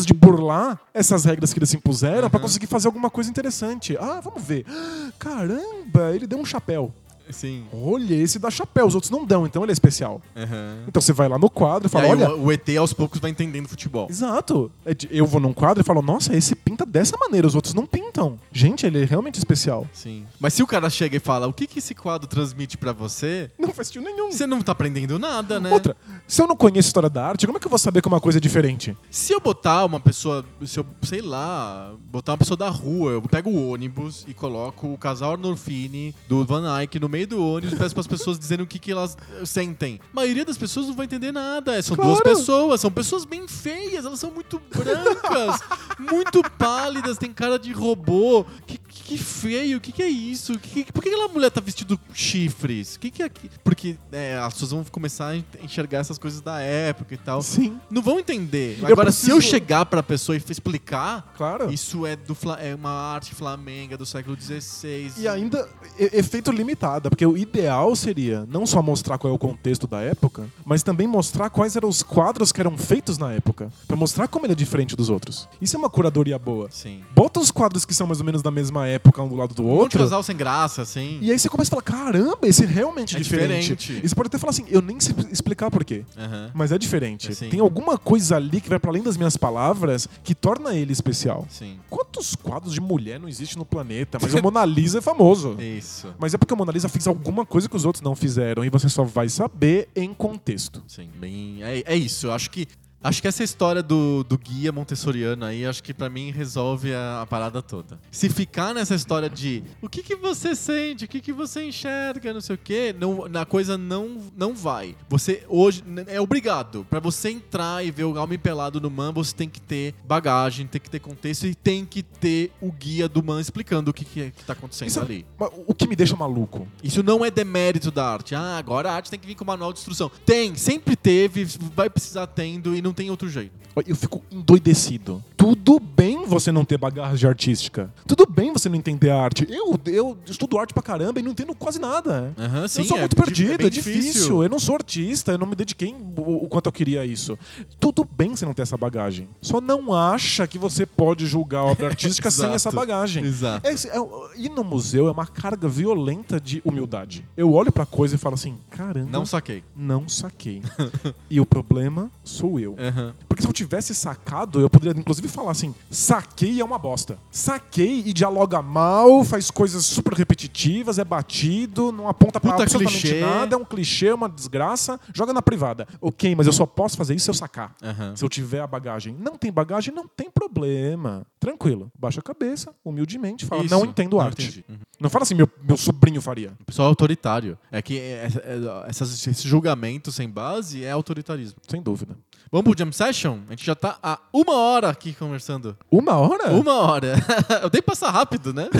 de 0.04 0.12
burlar 0.12 0.80
essas 0.92 1.24
regras 1.24 1.52
que 1.52 1.58
eles 1.58 1.70
se 1.70 1.76
impuseram 1.76 2.28
pra 2.28 2.38
Aham. 2.38 2.46
conseguir 2.46 2.66
fazer 2.66 2.88
alguma 2.88 3.08
coisa 3.10 3.30
interessante. 3.30 3.96
Ah, 3.98 4.20
vamos 4.22 4.42
ver. 4.42 4.64
Caramba, 5.18 6.14
ele 6.14 6.26
deu 6.26 6.38
um 6.38 6.44
chapéu. 6.44 6.92
Sim. 7.30 7.64
Olha, 7.72 8.14
esse 8.14 8.38
dá 8.38 8.50
chapéu, 8.50 8.86
os 8.86 8.94
outros 8.94 9.10
não 9.10 9.24
dão, 9.24 9.46
então 9.46 9.62
ele 9.62 9.72
é 9.72 9.74
especial. 9.74 10.20
Aham. 10.36 10.84
Então 10.86 11.00
você 11.00 11.12
vai 11.12 11.28
lá 11.28 11.38
no 11.38 11.48
quadro 11.50 11.86
e 11.86 11.88
E 11.88 11.90
fala, 11.90 12.04
aí 12.04 12.10
olha. 12.10 12.30
o, 12.34 12.44
o 12.46 12.52
ET 12.52 12.68
aos 12.78 12.92
poucos 12.92 13.20
vai 13.20 13.30
entendendo 13.30 13.68
futebol. 13.68 14.06
Exato. 14.10 14.70
É 14.84 14.94
Eu 15.10 15.26
vou 15.26 15.40
num 15.40 15.52
quadro 15.52 15.80
e 15.80 15.84
falo, 15.84 16.02
nossa, 16.02 16.34
esse 16.36 16.54
pinta 16.54 16.84
dessa 16.86 17.16
maneira, 17.18 17.46
os 17.46 17.54
outros 17.54 17.74
não 17.74 17.86
pintam. 17.86 18.38
Gente, 18.52 18.86
ele 18.86 19.02
é 19.02 19.04
realmente 19.04 19.36
especial. 19.38 19.86
Sim. 19.92 20.24
Mas 20.38 20.54
se 20.54 20.62
o 20.62 20.66
cara 20.66 20.88
chega 20.90 21.16
e 21.16 21.20
fala 21.20 21.46
o 21.46 21.52
que, 21.52 21.66
que 21.66 21.78
esse 21.78 21.94
quadro 21.94 22.28
transmite 22.28 22.76
pra 22.76 22.92
você, 22.92 23.50
Não 23.58 23.70
faz 23.72 23.88
sentido 23.88 24.04
nenhum. 24.04 24.30
você 24.30 24.46
não 24.46 24.60
tá 24.62 24.72
aprendendo 24.72 25.18
nada, 25.18 25.58
né? 25.58 25.70
Outra, 25.70 25.96
se 26.28 26.40
eu 26.42 26.46
não 26.46 26.56
conheço 26.56 26.88
história 26.88 27.08
da 27.10 27.26
arte, 27.26 27.46
como 27.46 27.56
é 27.58 27.60
que 27.60 27.66
eu 27.66 27.70
vou 27.70 27.78
saber 27.78 28.00
que 28.02 28.08
uma 28.08 28.20
coisa 28.20 28.38
é 28.38 28.40
diferente? 28.40 28.96
Se 29.10 29.32
eu 29.32 29.40
botar 29.40 29.84
uma 29.84 29.98
pessoa, 30.00 30.44
se 30.64 30.78
eu, 30.78 30.86
sei 31.02 31.20
lá, 31.22 31.92
botar 32.10 32.32
uma 32.32 32.38
pessoa 32.38 32.56
da 32.56 32.68
rua, 32.68 33.12
eu 33.12 33.22
pego 33.22 33.50
o 33.50 33.70
ônibus 33.70 34.24
e 34.28 34.34
coloco 34.34 34.92
o 34.92 34.98
casal 34.98 35.32
Arnolfini 35.32 36.14
do 36.28 36.44
Van 36.44 36.80
Eyck 36.80 36.98
no 37.00 37.08
meio 37.14 37.26
do 37.28 37.44
ônibus 37.44 37.72
e 37.74 37.76
peço 37.76 37.94
pras 37.94 38.06
pessoas 38.08 38.36
dizendo 38.38 38.64
o 38.64 38.66
que, 38.66 38.78
que 38.78 38.90
elas 38.90 39.16
sentem. 39.44 40.00
A 40.12 40.16
maioria 40.16 40.44
das 40.44 40.58
pessoas 40.58 40.88
não 40.88 40.94
vai 40.94 41.06
entender 41.06 41.30
nada. 41.30 41.80
São 41.80 41.96
duas 41.96 42.20
Claro. 42.20 42.36
pessoas, 42.36 42.80
são 42.80 42.90
pessoas 42.90 43.24
bem 43.24 43.46
feias, 43.46 44.04
elas 44.04 44.18
são 44.18 44.30
muito 44.32 44.60
brancas, 44.74 45.60
muito 45.98 46.42
pálidas, 46.58 47.16
tem 47.16 47.32
cara 47.32 47.56
de 47.58 47.72
robô. 47.72 48.44
Que, 48.66 48.78
que 49.04 49.18
feio, 49.18 49.78
o 49.78 49.80
que, 49.80 49.92
que 49.92 50.02
é 50.02 50.08
isso? 50.08 50.58
Que, 50.58 50.84
que- 50.84 50.92
por 50.92 51.02
que 51.02 51.08
aquela 51.10 51.28
mulher 51.28 51.50
tá 51.50 51.60
vestindo 51.60 51.98
chifres? 52.12 52.96
O 52.96 53.00
que, 53.00 53.10
que 53.10 53.22
é 53.22 53.26
aqui? 53.26 53.50
Porque 53.62 53.96
é, 54.10 54.36
as 54.38 54.52
pessoas 54.54 54.70
vão 54.72 54.84
começar 54.84 55.28
a 55.30 55.36
enxergar 55.62 55.98
essas 55.98 56.18
coisas 56.18 56.40
da 56.40 56.58
época 56.60 57.14
e 57.14 57.16
tal 57.18 57.42
Sim, 57.42 57.78
não 57.90 58.00
vão 58.02 58.18
entender. 58.18 58.78
Eu 58.80 58.86
Agora, 58.88 59.12
se 59.12 59.30
eu 59.30 59.36
preciso- 59.36 59.50
chegar 59.54 59.84
pra 59.86 60.02
pessoa 60.02 60.36
e 60.36 60.42
explicar, 60.50 61.32
claro. 61.36 61.70
isso 61.72 62.06
é, 62.06 62.16
do, 62.16 62.36
é 62.60 62.74
uma 62.74 62.90
arte 62.90 63.34
flamenga 63.34 63.96
do 63.98 64.06
século 64.06 64.36
XVI. 64.40 65.12
E 65.18 65.28
ainda, 65.28 65.68
efeito 65.98 66.50
limitado, 66.50 67.10
porque 67.10 67.26
o 67.26 67.36
ideal 67.36 67.94
seria 67.94 68.46
não 68.50 68.66
só 68.66 68.80
mostrar 68.82 69.18
qual 69.18 69.32
é 69.32 69.36
o 69.36 69.38
contexto 69.38 69.86
da 69.86 70.00
época, 70.00 70.46
mas 70.64 70.82
também 70.82 71.06
mostrar 71.06 71.50
quais 71.50 71.76
eram 71.76 71.88
os 71.88 72.02
quadros 72.02 72.52
que 72.52 72.60
eram 72.60 72.76
feitos 72.78 73.18
na 73.18 73.32
época, 73.32 73.70
Pra 73.86 73.96
mostrar 73.96 74.28
como 74.28 74.46
ele 74.46 74.52
é 74.52 74.56
diferente 74.56 74.96
dos 74.96 75.10
outros. 75.10 75.48
Isso 75.60 75.76
é 75.76 75.78
uma 75.78 75.90
curadoria 75.90 76.38
boa. 76.38 76.68
Sim. 76.70 77.02
Bota 77.14 77.38
os 77.38 77.50
quadros 77.50 77.84
que 77.84 77.94
são 77.94 78.06
mais 78.06 78.18
ou 78.20 78.24
menos 78.26 78.40
da 78.42 78.50
mesma 78.50 78.86
época 78.86 78.93
um 79.18 79.28
do 79.28 79.34
lado 79.34 79.54
do 79.54 79.62
Um 79.64 79.68
outro. 79.68 79.98
casal 79.98 80.22
sem 80.22 80.36
graça, 80.36 80.82
assim. 80.82 81.18
E 81.20 81.30
aí 81.30 81.38
você 81.38 81.48
começa 81.48 81.68
a 81.68 81.80
falar, 81.80 81.82
caramba, 81.82 82.46
esse 82.46 82.64
realmente 82.66 83.16
é, 83.16 83.18
É 83.18 83.22
diferente. 83.22 83.74
diferente. 83.76 84.04
E 84.04 84.08
você 84.08 84.14
pode 84.14 84.26
até 84.28 84.38
falar 84.38 84.50
assim, 84.50 84.64
eu 84.68 84.80
nem 84.82 84.98
sei 85.00 85.14
explicar 85.30 85.70
por 85.70 85.84
quê. 85.84 86.04
Aham. 86.16 86.50
Mas 86.54 86.72
é 86.72 86.78
diferente. 86.78 87.30
É. 87.32 87.48
Tem 87.48 87.60
alguma 87.60 87.96
coisa 87.98 88.36
ali 88.36 88.60
que 88.60 88.68
vai 88.68 88.78
para 88.78 88.90
além 88.90 89.02
das 89.02 89.16
minhas 89.16 89.36
palavras 89.36 90.08
que 90.22 90.34
torna 90.34 90.74
ele 90.74 90.92
especial. 90.92 91.46
Sim. 91.50 91.78
Quantos 91.88 92.34
quadros 92.34 92.72
de 92.74 92.80
mulher 92.80 93.18
não 93.20 93.28
existe 93.28 93.56
no 93.56 93.64
planeta? 93.64 94.18
Mas 94.20 94.34
o 94.34 94.42
Mona 94.42 94.64
Lisa 94.64 94.98
é 94.98 95.00
famoso. 95.00 95.56
Isso. 95.60 96.14
Mas 96.18 96.34
é 96.34 96.38
porque 96.38 96.52
a 96.54 96.56
Mona 96.56 96.72
Lisa 96.72 96.88
fez 96.88 97.06
alguma 97.06 97.44
coisa 97.46 97.68
que 97.68 97.76
os 97.76 97.84
outros 97.84 98.02
não 98.02 98.14
fizeram 98.14 98.64
e 98.64 98.70
você 98.70 98.88
só 98.88 99.04
vai 99.04 99.28
saber 99.28 99.88
em 99.94 100.12
contexto. 100.14 100.82
Sim. 100.86 101.08
Bem, 101.18 101.62
é, 101.62 101.82
é 101.86 101.96
isso. 101.96 102.26
Eu 102.26 102.32
acho 102.32 102.50
que. 102.50 102.66
Acho 103.04 103.20
que 103.20 103.28
essa 103.28 103.44
história 103.44 103.82
do, 103.82 104.24
do 104.24 104.38
guia 104.38 104.72
montessoriano 104.72 105.44
aí, 105.44 105.66
acho 105.66 105.82
que 105.82 105.92
pra 105.92 106.08
mim 106.08 106.30
resolve 106.30 106.94
a, 106.94 107.20
a 107.20 107.26
parada 107.26 107.60
toda. 107.60 108.00
Se 108.10 108.30
ficar 108.30 108.72
nessa 108.72 108.94
história 108.94 109.28
de 109.28 109.62
o 109.82 109.90
que, 109.90 110.02
que 110.02 110.16
você 110.16 110.54
sente, 110.54 111.04
o 111.04 111.08
que, 111.08 111.20
que 111.20 111.30
você 111.30 111.64
enxerga, 111.64 112.32
não 112.32 112.40
sei 112.40 112.54
o 112.54 112.58
quê, 112.58 112.94
não, 112.98 113.28
na 113.28 113.44
coisa 113.44 113.76
não, 113.76 114.22
não 114.34 114.54
vai. 114.54 114.96
Você 115.10 115.44
hoje 115.50 115.84
é 116.06 116.18
obrigado. 116.18 116.86
Pra 116.88 116.98
você 116.98 117.28
entrar 117.28 117.84
e 117.84 117.90
ver 117.90 118.04
o 118.04 118.14
homem 118.16 118.38
pelado 118.38 118.80
no 118.80 118.88
man, 118.90 119.12
você 119.12 119.34
tem 119.34 119.50
que 119.50 119.60
ter 119.60 119.94
bagagem, 120.06 120.66
tem 120.66 120.80
que 120.80 120.88
ter 120.88 121.00
contexto 121.00 121.46
e 121.46 121.54
tem 121.54 121.84
que 121.84 122.02
ter 122.02 122.52
o 122.58 122.72
guia 122.72 123.06
do 123.06 123.22
man 123.22 123.38
explicando 123.38 123.90
o 123.90 123.94
que, 123.94 124.06
que, 124.06 124.20
é, 124.22 124.30
que 124.30 124.42
tá 124.44 124.54
acontecendo 124.54 124.88
Isso 124.88 125.00
é- 125.00 125.02
ali. 125.02 125.26
O 125.66 125.74
que 125.74 125.86
me 125.86 125.94
deixa 125.94 126.16
maluco. 126.16 126.66
Isso 126.82 127.02
não 127.02 127.22
é 127.22 127.30
demérito 127.30 127.90
da 127.90 128.06
arte. 128.08 128.34
Ah, 128.34 128.56
agora 128.56 128.90
a 128.90 128.94
arte 128.94 129.10
tem 129.10 129.18
que 129.18 129.26
vir 129.26 129.34
com 129.34 129.44
manual 129.44 129.74
de 129.74 129.80
instrução. 129.80 130.10
Tem, 130.24 130.54
sempre 130.56 130.96
teve, 130.96 131.44
vai 131.74 131.90
precisar 131.90 132.26
tendo 132.28 132.74
e 132.74 132.80
não 132.80 132.93
tem 132.94 133.10
outro 133.10 133.28
jeito. 133.28 133.52
Eu 133.86 133.96
fico 133.96 134.22
endoidecido. 134.30 135.22
Tudo 135.36 135.78
bem 135.80 136.24
você 136.26 136.50
não 136.52 136.64
ter 136.64 136.78
bagagem 136.78 137.28
artística. 137.28 137.92
Tudo 138.06 138.24
bem 138.26 138.52
você 138.52 138.68
não 138.68 138.76
entender 138.76 139.10
arte. 139.10 139.46
Eu, 139.50 139.78
eu 139.86 140.16
estudo 140.26 140.58
arte 140.58 140.72
pra 140.72 140.82
caramba 140.82 141.20
e 141.20 141.22
não 141.22 141.32
entendo 141.32 141.54
quase 141.54 141.78
nada. 141.78 142.32
Aham, 142.38 142.66
sim, 142.68 142.80
eu 142.80 142.84
sou 142.86 142.96
é 142.96 143.00
muito 143.00 143.16
di- 143.16 143.22
perdido, 143.22 143.58
bem 143.58 143.66
é 143.66 143.70
difícil. 143.70 144.42
Eu 144.42 144.48
não 144.48 144.58
sou 144.58 144.74
artista, 144.74 145.32
eu 145.32 145.38
não 145.38 145.46
me 145.46 145.54
dediquei 145.56 145.94
o, 146.16 146.44
o 146.44 146.48
quanto 146.48 146.66
eu 146.66 146.72
queria 146.72 147.02
a 147.02 147.06
isso. 147.06 147.38
Tudo 147.78 148.04
bem 148.10 148.34
você 148.34 148.46
não 148.46 148.54
ter 148.54 148.62
essa 148.62 148.76
bagagem. 148.76 149.28
Só 149.42 149.60
não 149.60 149.92
acha 149.92 150.46
que 150.46 150.56
você 150.58 150.86
pode 150.86 151.26
julgar 151.26 151.60
a 151.60 151.64
obra 151.64 151.88
artística 151.88 152.30
sem 152.30 152.50
essa 152.52 152.70
bagagem. 152.70 153.24
Exato. 153.24 153.66
É, 153.66 153.72
é, 153.72 154.40
ir 154.40 154.48
no 154.50 154.64
museu 154.64 155.08
é 155.08 155.10
uma 155.10 155.26
carga 155.26 155.68
violenta 155.68 156.40
de 156.40 156.62
humildade. 156.64 157.24
Eu 157.36 157.52
olho 157.52 157.70
pra 157.72 157.84
coisa 157.84 158.14
e 158.14 158.18
falo 158.18 158.34
assim: 158.34 158.56
caramba, 158.70 159.10
Não 159.10 159.26
saquei. 159.26 159.62
não 159.76 160.08
saquei. 160.08 160.62
e 161.28 161.40
o 161.40 161.44
problema 161.46 162.10
sou 162.22 162.58
eu. 162.58 162.76
Aham. 162.78 163.14
Porque 163.28 163.42
se 163.42 163.48
eu 163.48 163.52
tivesse 163.66 163.94
sacado, 163.94 164.60
eu 164.60 164.68
poderia 164.70 164.98
inclusive 164.98 165.28
falar 165.28 165.50
assim: 165.52 165.74
saquei 165.90 166.60
é 166.60 166.64
uma 166.64 166.78
bosta. 166.78 167.18
Saquei 167.30 168.02
e 168.06 168.12
dialoga 168.12 168.60
mal, 168.62 169.24
faz 169.24 169.50
coisas 169.50 169.84
super 169.84 170.12
repetitivas, 170.14 170.98
é 170.98 171.04
batido, 171.04 171.90
não 171.92 172.08
aponta 172.08 172.38
pra 172.40 172.52
Puta 172.52 172.62
absolutamente 172.64 173.00
clichê. 173.00 173.20
nada, 173.20 173.54
é 173.54 173.58
um 173.58 173.64
clichê, 173.64 174.12
uma 174.12 174.28
desgraça, 174.28 174.98
joga 175.12 175.32
na 175.32 175.42
privada. 175.42 175.86
Ok, 176.00 176.34
mas 176.34 176.46
eu 176.46 176.52
só 176.52 176.66
posso 176.66 176.96
fazer 176.96 177.14
isso 177.14 177.24
se 177.24 177.30
eu 177.30 177.34
sacar. 177.34 177.74
Aham. 177.82 178.14
Se 178.16 178.24
eu 178.24 178.28
tiver 178.28 178.60
a 178.60 178.66
bagagem. 178.66 179.16
Não 179.18 179.36
tem 179.36 179.50
bagagem, 179.52 179.94
não 179.94 180.06
tem 180.06 180.30
problema. 180.30 181.26
Tranquilo. 181.40 181.90
Baixa 181.98 182.20
a 182.20 182.22
cabeça, 182.22 182.72
humildemente, 182.84 183.44
fala: 183.44 183.64
Isso. 183.64 183.74
não 183.74 183.84
entendo 183.84 184.16
Não 184.16 184.20
arte. 184.20 184.64
Uhum. 184.68 184.76
Não 185.00 185.10
fala 185.10 185.22
assim, 185.24 185.34
meu, 185.34 185.48
meu 185.62 185.76
sobrinho 185.76 186.20
faria. 186.20 186.52
O 186.60 186.64
pessoal 186.64 186.86
é 186.86 186.90
autoritário. 186.90 187.58
É 187.70 187.82
que 187.82 187.98
é- 187.98 188.26
é- 188.26 188.84
essas- 188.88 189.26
esse 189.26 189.46
julgamento 189.48 190.10
sem 190.12 190.28
base 190.28 190.84
é 190.84 190.90
autoritarismo. 190.90 191.56
Sem 191.68 191.82
dúvida. 191.82 192.16
Vamos 192.54 192.72
pro 192.72 192.78
Jam 192.84 192.92
Session? 192.92 193.40
A 193.48 193.50
gente 193.50 193.66
já 193.66 193.74
tá 193.74 193.98
há 194.00 194.16
uma 194.32 194.54
hora 194.54 194.88
aqui 194.88 195.12
conversando. 195.12 195.76
Uma 195.90 196.12
hora? 196.18 196.52
Uma 196.52 196.74
hora. 196.74 197.14
Eu 197.60 197.68
que 197.68 197.82
passar 197.82 198.10
rápido, 198.10 198.54
né? 198.54 198.68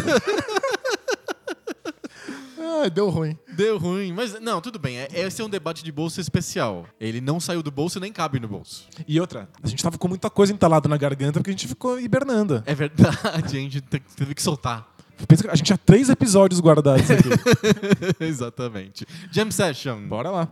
Ah, 2.56 2.88
deu 2.88 3.08
ruim. 3.10 3.36
Deu 3.54 3.76
ruim. 3.78 4.12
Mas 4.12 4.40
não, 4.40 4.60
tudo 4.60 4.78
bem. 4.78 4.98
É- 4.98 5.08
Esse 5.12 5.40
é 5.42 5.44
um 5.44 5.48
debate 5.48 5.82
de 5.84 5.90
bolso 5.92 6.20
especial. 6.20 6.86
Ele 7.00 7.20
não 7.20 7.38
saiu 7.40 7.62
do 7.62 7.70
bolso 7.70 7.98
e 7.98 8.00
nem 8.00 8.12
cabe 8.12 8.38
no 8.40 8.48
bolso. 8.48 8.86
E 9.06 9.20
outra, 9.20 9.48
a 9.62 9.66
gente 9.66 9.82
tava 9.82 9.96
com 9.98 10.08
muita 10.08 10.28
coisa 10.30 10.52
entalada 10.52 10.88
na 10.88 10.96
garganta 10.96 11.40
porque 11.40 11.50
a 11.50 11.52
gente 11.52 11.68
ficou 11.68 12.00
hibernando. 12.00 12.62
É 12.66 12.74
verdade, 12.74 13.16
a 13.32 13.46
gente 13.48 13.80
te- 13.80 14.00
teve 14.16 14.34
que 14.34 14.42
soltar. 14.42 14.88
Pensa 15.28 15.44
que 15.44 15.50
a 15.50 15.54
gente 15.54 15.66
tinha 15.66 15.78
três 15.78 16.08
episódios 16.08 16.60
guardados 16.60 17.08
aqui. 17.10 17.28
Exatamente. 18.18 19.06
Jam 19.30 19.50
Session. 19.50 20.08
Bora 20.08 20.30
lá. 20.30 20.48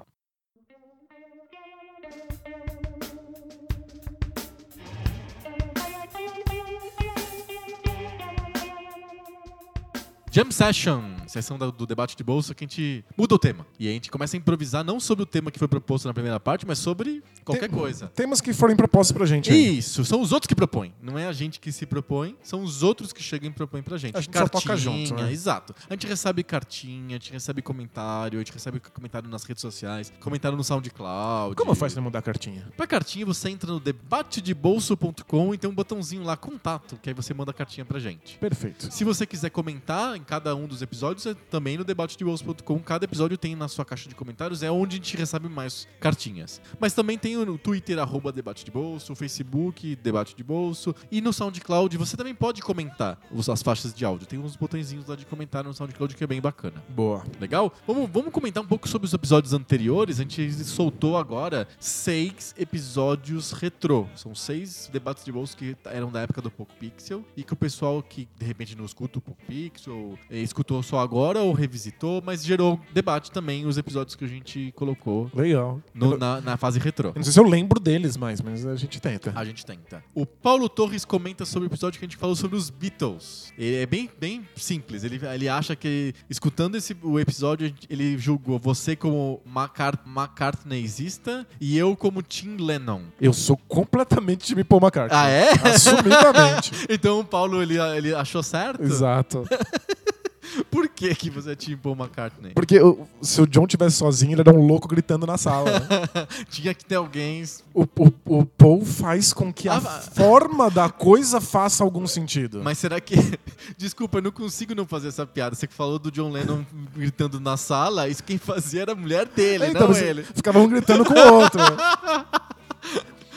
Jam 10.33 10.51
Session, 10.51 11.22
sessão 11.33 11.59
do 11.59 11.87
debate 11.87 12.17
de 12.17 12.23
bolsa 12.23 12.55
que 12.55 12.65
a 12.65 12.67
gente 12.67 13.05
muda 13.17 13.35
o 13.35 13.39
tema. 13.39 13.67
E 13.79 13.89
a 13.89 13.93
gente 13.93 14.11
começa 14.11 14.37
a 14.37 14.39
improvisar 14.39 14.85
não 14.85 15.01
sobre 15.01 15.23
o 15.23 15.27
tema 15.27 15.51
que 15.51 15.59
foi 15.59 15.69
proposto 15.69 16.07
na 16.07 16.15
primeira 16.15 16.39
parte, 16.39 16.67
mas 16.67 16.79
sobre 16.79 17.23
qualquer 17.45 17.69
Tem- 17.69 17.79
coisa. 17.79 18.09
Temas 18.15 18.41
que 18.41 18.53
forem 18.53 18.77
propostos 18.77 19.13
pra 19.13 19.25
gente. 19.27 19.51
aí. 19.51 19.79
Isso, 19.79 20.05
são 20.05 20.21
os 20.21 20.33
outros 20.33 20.47
que 20.47 20.55
propõem. 20.55 20.93
Não 21.03 21.19
é 21.19 21.27
a 21.27 21.33
gente 21.33 21.59
que 21.61 21.73
se 21.73 21.87
propõe, 21.87 22.37
são 22.43 22.63
os 22.63 22.83
outros 22.83 23.13
que 23.13 23.23
chegam 23.23 23.49
e 23.51 23.53
propõem 23.53 23.83
pra 23.83 23.97
gente. 23.97 24.17
A 24.17 24.21
gente 24.21 24.37
só 24.37 24.47
toca 24.49 24.77
junto, 24.77 25.15
né? 25.15 25.33
Exato. 25.33 25.75
A 25.89 25.95
gente 25.95 26.07
recebe 26.07 26.43
cartinha, 26.43 27.17
a 27.17 27.19
gente 27.19 27.33
recebe 27.33 27.63
comentário, 27.63 28.39
a 28.39 28.41
gente 28.43 28.53
recebe 28.53 28.79
comentário 28.81 29.29
nas 29.29 29.45
redes 29.45 29.61
sociais, 29.63 30.13
comentário 30.21 30.57
no 30.57 30.63
SoundCloud. 30.65 31.57
Como 31.57 31.75
faz 31.75 31.93
pra 31.95 32.03
mandar 32.03 32.19
a 32.19 32.23
cartinha? 32.23 32.69
Pra 32.77 32.87
cartinha, 32.87 33.25
você 33.27 33.49
entra 33.49 33.71
no 33.73 33.81
debatedebolso.com 33.81 35.55
e 35.55 35.59
tem 35.59 35.69
um 35.71 35.75
botãozinho 35.75 36.23
lá, 36.23 36.37
contato, 36.37 36.99
que 37.03 37.09
aí 37.09 37.15
você 37.15 37.33
manda 37.35 37.51
a 37.51 37.55
cartinha 37.55 37.85
pra 37.85 37.99
gente. 37.99 38.39
Perfeito. 38.39 38.93
Se 38.93 39.05
você 39.05 39.27
quiser 39.27 39.51
comentar 39.51 40.17
em 40.17 40.23
cada 40.23 40.55
um 40.55 40.67
dos 40.67 40.83
episódios, 40.83 41.22
episódios 41.23 41.47
também 41.51 41.77
no 41.77 41.85
debatedebolso.com. 41.85 42.79
Cada 42.81 43.05
episódio 43.05 43.37
tem 43.37 43.55
na 43.55 43.69
sua 43.69 43.85
caixa 43.85 44.09
de 44.09 44.15
comentários, 44.15 44.63
é 44.63 44.71
onde 44.71 44.97
a 44.97 44.99
gente 44.99 45.17
recebe 45.17 45.49
mais 45.49 45.87
cartinhas. 46.01 46.61
Mas 46.81 46.93
também 46.93 47.19
tem 47.19 47.37
o 47.37 47.59
Twitter, 47.59 47.99
arroba 47.99 48.33
Debate 48.33 48.65
de 48.65 48.71
Bolso, 48.71 49.13
o 49.13 49.17
Facebook, 49.17 49.97
Debate 49.97 50.35
de 50.35 50.43
Bolso. 50.43 50.95
E 51.11 51.21
no 51.21 51.33
SoundCloud 51.33 51.97
você 51.97 52.17
também 52.17 52.35
pode 52.35 52.63
comentar 52.63 53.19
as 53.51 53.63
faixas 53.63 53.95
de 53.95 54.05
áudio. 54.05 54.27
Tem 54.27 54.39
uns 54.39 54.57
botõezinhos 54.57 55.07
lá 55.07 55.17
de 55.17 55.27
comentário 55.27 55.69
no 55.69 55.75
SoundCloud 55.75 56.15
que 56.15 56.25
é 56.25 56.27
bem 56.27 56.41
bacana. 56.41 56.83
Boa. 56.89 57.25
Legal? 57.41 57.73
Vamos, 57.87 58.11
vamos 58.11 58.33
comentar 58.33 58.63
um 58.63 58.67
pouco 58.67 58.89
sobre 58.89 59.07
os 59.07 59.15
episódios 59.15 59.53
anteriores. 59.53 60.19
A 60.19 60.23
gente 60.23 60.53
soltou 60.65 61.17
agora 61.17 61.69
seis 61.79 62.55
episódios 62.59 63.53
retrô. 63.53 64.07
São 64.17 64.35
seis 64.35 64.89
debates 64.93 65.25
de 65.25 65.33
bolso 65.33 65.57
que 65.57 65.77
eram 65.87 66.11
da 66.11 66.21
época 66.21 66.41
do 66.41 66.51
Poco 66.51 66.75
Pixel 66.75 67.25
e 67.37 67.43
que 67.43 67.53
o 67.53 67.57
pessoal 67.57 68.03
que 68.03 68.29
de 68.39 68.47
repente 68.47 68.77
não 68.77 68.85
escuta 68.85 69.19
o 69.19 69.23
Poco 69.23 69.43
Pixel 69.47 70.19
eh, 70.31 70.39
escutou 70.39 70.83
só 70.83 70.99
agora 70.99 71.12
ou 71.17 71.53
revisitou, 71.53 72.23
mas 72.25 72.45
gerou 72.45 72.81
debate 72.93 73.31
também 73.31 73.67
os 73.67 73.77
episódios 73.79 74.15
que 74.17 74.25
a 74.25 74.29
gente 74.29 74.73
colocou 74.77 75.31
Legal. 75.35 75.81
no- 75.95 76.17
na, 76.17 76.41
na 76.41 76.57
fase 76.57 76.79
retrô. 76.79 77.09
eu 77.11 77.15
não 77.17 77.23
sei 77.23 77.33
se 77.33 77.41
eu 77.41 77.45
lembro 77.45 77.79
deles 77.81 78.17
mais, 78.17 78.41
mas 78.41 78.67
a 78.67 78.77
gente 78.77 79.01
tenta. 79.01 79.33
A 79.35 79.45
gente 79.45 79.65
tenta. 79.65 80.03
O 80.15 80.25
Paulo 80.27 80.69
Torres 80.69 81.05
comenta 81.05 81.45
sobre 81.45 81.69
o 81.69 81.71
episódio 81.71 81.99
que 81.99 82.05
a 82.05 82.09
gente 82.09 82.17
falou 82.17 82.37
sobre 82.37 82.57
os 82.57 82.71
Beatles. 82.71 83.53
Ele 83.59 83.77
é 83.77 83.87
bem, 83.87 84.09
bem 84.21 84.47
simples. 84.57 85.05
Ele, 85.05 85.21
ele 85.35 85.49
acha 85.49 85.75
que, 85.77 86.15
escutando 86.31 86.77
esse, 86.77 86.97
o 87.03 87.19
episódio, 87.19 87.73
ele 87.89 88.17
julgou 88.19 88.59
você 88.59 88.95
como 88.97 89.41
Macar 89.45 89.99
McCartneyista 90.07 91.47
e 91.61 91.77
eu 91.77 91.97
como 91.97 92.23
Tim 92.23 92.57
Lennon. 92.59 93.03
Eu 93.21 93.33
sou 93.33 93.57
completamente 93.69 94.45
time 94.47 94.65
Paul 94.65 94.81
McCartney. 94.83 95.19
Ah, 95.19 95.29
é? 95.29 95.51
Assumidamente. 95.69 96.73
Então 96.89 97.21
o 97.21 97.25
Paulo, 97.25 97.63
ele, 97.63 97.79
ele 97.97 98.15
achou 98.15 98.43
certo? 98.43 98.83
Exato. 98.83 99.45
Por 100.71 100.89
que, 100.89 101.15
que 101.15 101.31
você 101.31 101.53
é 101.53 101.55
Tim 101.55 101.77
Paul 101.77 101.95
McCartney? 101.97 102.53
Porque 102.55 102.81
o- 102.81 103.07
se 103.21 103.41
o 103.41 103.47
John 103.47 103.67
tivesse 103.67 103.97
sozinho, 103.97 104.33
ele 104.33 104.41
era 104.41 104.53
um 104.53 104.67
louco 104.67 104.89
gritando 104.89 105.27
na 105.27 105.39
sala. 105.39 105.71
né? 105.81 105.89
Tinha 106.51 106.75
que 106.75 106.85
ter 106.85 106.97
alguém... 106.97 107.45
o, 107.73 107.83
o, 107.85 108.13
o 108.41 108.45
Paul 108.47 108.85
faz 108.85 109.33
com 109.33 109.53
que 109.53 109.69
a 109.69 109.77
Ah, 109.77 109.81
forma 109.81 110.71
da 110.71 110.89
coisa 110.91 111.41
faça 111.41 111.85
algum 111.85 112.07
sentido. 112.07 112.61
Mas 112.63 112.79
será 112.79 113.01
que... 113.01 113.15
Desculpa, 113.79 114.19
eu 114.19 114.23
não 114.23 114.31
consigo 114.33 114.75
não 114.75 114.87
fazer 114.87 115.09
essa 115.09 115.25
piada. 115.27 115.55
Você 115.55 115.67
que 115.67 115.75
falou 115.75 115.99
do 115.99 116.11
John 116.11 116.31
Lennon 116.31 116.65
gritando 116.95 117.39
na 117.41 117.57
sala, 117.57 118.09
isso 118.09 118.23
quem 118.25 118.39
fazia 118.39 118.83
era 118.83 118.93
a 118.93 118.97
mulher 118.97 119.27
dele, 119.27 119.67
então, 119.67 119.83
não 119.89 119.95
você 119.95 120.05
ele. 120.07 120.23
ficava 120.25 120.59
um 120.59 120.69
gritando 120.69 121.05
com 121.05 121.15
o 121.15 121.35
outro. 121.35 121.61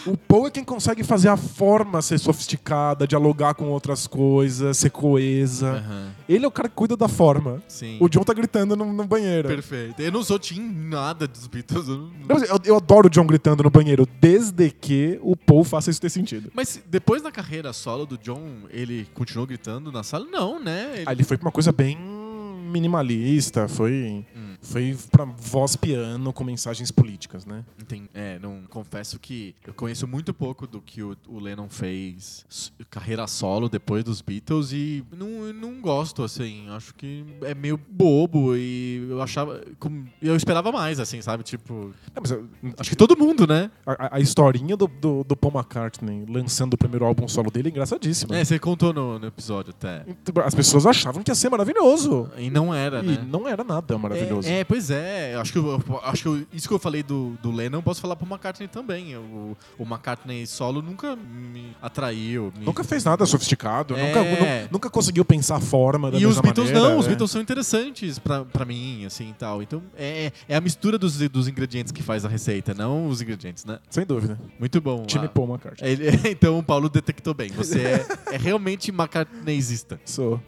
O 0.06 0.16
Paul 0.16 0.48
é 0.48 0.52
quem 0.52 0.64
consegue 0.64 1.04
fazer 1.04 1.30
a 1.30 1.38
forma 1.38 2.02
ser 2.02 2.18
sofisticada, 2.20 3.08
dialogar 3.08 3.54
com 3.56 3.66
outras 3.70 4.06
coisas, 4.08 4.78
ser 4.78 4.90
coesa. 4.92 5.72
Aham, 5.78 6.12
Ele 6.30 6.46
é 6.46 6.48
o 6.48 6.52
cara 6.52 6.70
que 6.70 6.76
cuida 6.76 6.96
da 6.96 7.08
forma. 7.08 7.62
Sim. 7.68 7.98
O 8.00 8.08
John 8.08 8.22
tá 8.24 8.34
gritando 8.34 8.76
no, 8.76 8.92
no 8.94 9.06
banheiro. 9.06 9.48
Perfeito. 9.48 10.00
Eu 10.02 10.12
não 10.12 10.24
sou 10.24 10.38
Tim 10.38 10.62
nada 10.62 11.28
dos 11.28 11.48
Beatles. 11.48 11.88
eu 11.88 11.98
não- 11.98 12.12
Eu, 12.30 12.60
eu 12.66 12.76
adoro 12.78 13.08
o 13.08 13.10
John 13.10 13.26
gritando 13.26 13.64
no 13.64 13.70
banheiro, 13.70 14.08
desde 14.22 14.70
que 14.72 15.20
o 15.24 15.36
Paul 15.36 15.64
faça 15.64 15.90
isso 15.90 16.00
ter 16.02 16.10
sentido. 16.10 16.52
Mas 16.54 16.80
depois 16.88 17.22
da 17.22 17.32
carreira 17.32 17.74
solo 17.74 18.06
do 18.06 18.18
John, 18.18 18.44
ele 18.70 19.08
continuou 19.14 19.48
gritando 19.48 19.92
na 19.92 20.04
sala? 20.04 20.26
Não, 20.32 20.60
né? 20.64 20.92
Ele- 20.98 21.04
Aí 21.08 21.16
ele 21.16 21.24
foi 21.24 21.38
pra 21.38 21.48
uma 21.48 21.52
coisa 21.52 21.72
bem 21.72 21.98
minimalista, 22.72 23.68
foi, 23.68 24.26
Hum. 24.36 24.55
Foi 24.66 24.98
pra 25.12 25.26
voz 25.26 25.76
piano 25.76 26.34
com 26.34 26.44
mensagens 26.44 26.92
políticas, 26.92 27.46
né? 27.46 27.64
Entendi. 27.80 28.10
É, 28.14 28.40
não 28.40 28.64
confesso 28.70 29.20
que 29.20 29.56
eu 29.66 29.74
conheço 29.74 30.08
muito 30.08 30.34
pouco 30.34 30.66
do 30.68 30.82
que 30.82 31.02
o, 31.04 31.16
o 31.28 31.40
Lennon 31.40 31.70
fez 31.70 32.46
carreira 32.90 33.26
solo 33.28 33.70
depois 33.70 34.04
dos 34.04 34.22
Beatles 34.22 34.72
e 34.72 35.04
não, 35.16 35.54
não 35.54 35.82
gosto, 35.82 36.24
assim. 36.24 36.66
Acho 36.70 36.94
que 36.96 37.24
é 37.44 37.54
meio 37.54 37.78
bobo 37.90 38.56
e 38.56 39.06
eu 39.10 39.22
achava. 39.22 39.62
Eu 40.22 40.36
esperava 40.36 40.72
mais, 40.72 41.00
assim, 41.00 41.22
sabe? 41.22 41.44
Tipo. 41.44 41.94
Mas 42.20 42.32
eu- 42.32 42.48
Acho 42.80 42.90
que 42.90 42.96
todo 42.96 43.18
mundo, 43.18 43.46
né? 43.48 43.70
a, 43.86 44.18
a 44.18 44.20
historinha 44.20 44.76
do, 44.76 44.88
do, 44.88 45.24
do 45.24 45.36
Paul 45.36 45.54
McCartney 45.54 46.26
lançando 46.28 46.74
o 46.74 46.78
primeiro 46.78 47.06
álbum 47.06 47.28
solo 47.28 47.52
dele 47.52 47.70
é 47.70 47.72
engraçadíssima. 47.72 48.36
É, 48.36 48.44
você 48.44 48.58
contou 48.60 48.92
no, 48.94 49.20
no 49.20 49.28
episódio 49.28 49.72
até. 49.78 50.06
As 50.44 50.56
pessoas 50.56 50.86
achavam 50.86 51.22
que 51.24 51.30
ia 51.32 51.36
ser 51.36 51.50
maravilhoso. 51.50 52.30
E 52.38 52.50
não 52.50 52.74
era, 52.74 53.00
E 53.04 53.08
né? 53.08 53.28
não 53.30 53.48
era 53.48 53.64
nada 53.64 53.98
maravilhoso. 53.98 54.48
É, 54.48 54.55
é, 54.55 54.55
pois 54.64 54.90
é. 54.90 55.36
Acho 55.36 55.52
que, 55.52 55.58
eu, 55.60 55.82
acho 56.04 56.22
que 56.22 56.28
eu- 56.28 56.46
isso 56.54 56.68
que 56.68 56.74
eu 56.74 56.80
falei 56.80 57.04
do, 57.04 57.38
do 57.42 57.52
Lennon, 57.52 57.80
eu 57.80 57.84
posso 57.84 58.02
falar 58.02 58.16
pro 58.16 58.26
McCartney 58.28 58.68
também. 58.68 59.16
O, 59.18 59.58
o 59.78 59.84
McCartney 59.84 60.46
solo 60.48 60.82
nunca 60.82 61.16
me 61.16 61.76
atraiu. 61.82 62.52
me- 62.58 62.66
Nunca 62.66 62.84
fez 62.84 63.04
nada 63.04 63.26
sofisticado, 63.26 63.96
É. 63.96 64.08
nunca, 64.08 64.24
nu- 64.24 64.70
nunca 64.72 64.90
conseguiu 64.90 65.26
pensar 65.26 65.58
a 65.58 65.60
forma 65.62 66.12
da 66.12 66.18
E 66.18 66.26
os 66.26 66.40
Beatles 66.40 66.68
maneira, 66.72 66.90
não, 66.90 67.00
os 67.00 67.06
é. 67.06 67.10
Beatles 67.10 67.32
são 67.32 67.42
interessantes 67.42 68.20
pra, 68.20 68.46
pra 68.46 68.66
mim, 68.66 69.06
assim 69.06 69.30
e 69.30 69.34
tal. 69.34 69.62
Então 69.62 69.82
é, 69.98 70.32
é 70.48 70.56
a 70.56 70.62
mistura 70.62 70.98
dos, 70.98 71.18
dos 71.30 71.48
ingredientes 71.48 71.92
que 71.92 72.02
faz 72.04 72.24
a 72.26 72.28
receita, 72.30 72.74
não 72.74 73.08
os 73.08 73.22
ingredientes, 73.22 73.66
né? 73.66 73.80
Sem 73.90 74.06
dúvida. 74.06 74.40
Muito 74.60 74.80
bom. 74.82 75.06
Time 75.06 75.26
Ah, 75.26 75.30
Paul 75.30 75.50
McCartney. 75.50 75.90
ele- 75.92 76.06
então 76.30 76.60
o 76.60 76.64
Paulo 76.64 76.90
detectou 76.90 77.34
bem. 77.34 77.50
Você 77.52 77.80
é, 77.80 78.06
é 78.34 78.38
realmente 78.38 78.92
McCartneyzista. 78.92 80.00
Sou. 80.06 80.40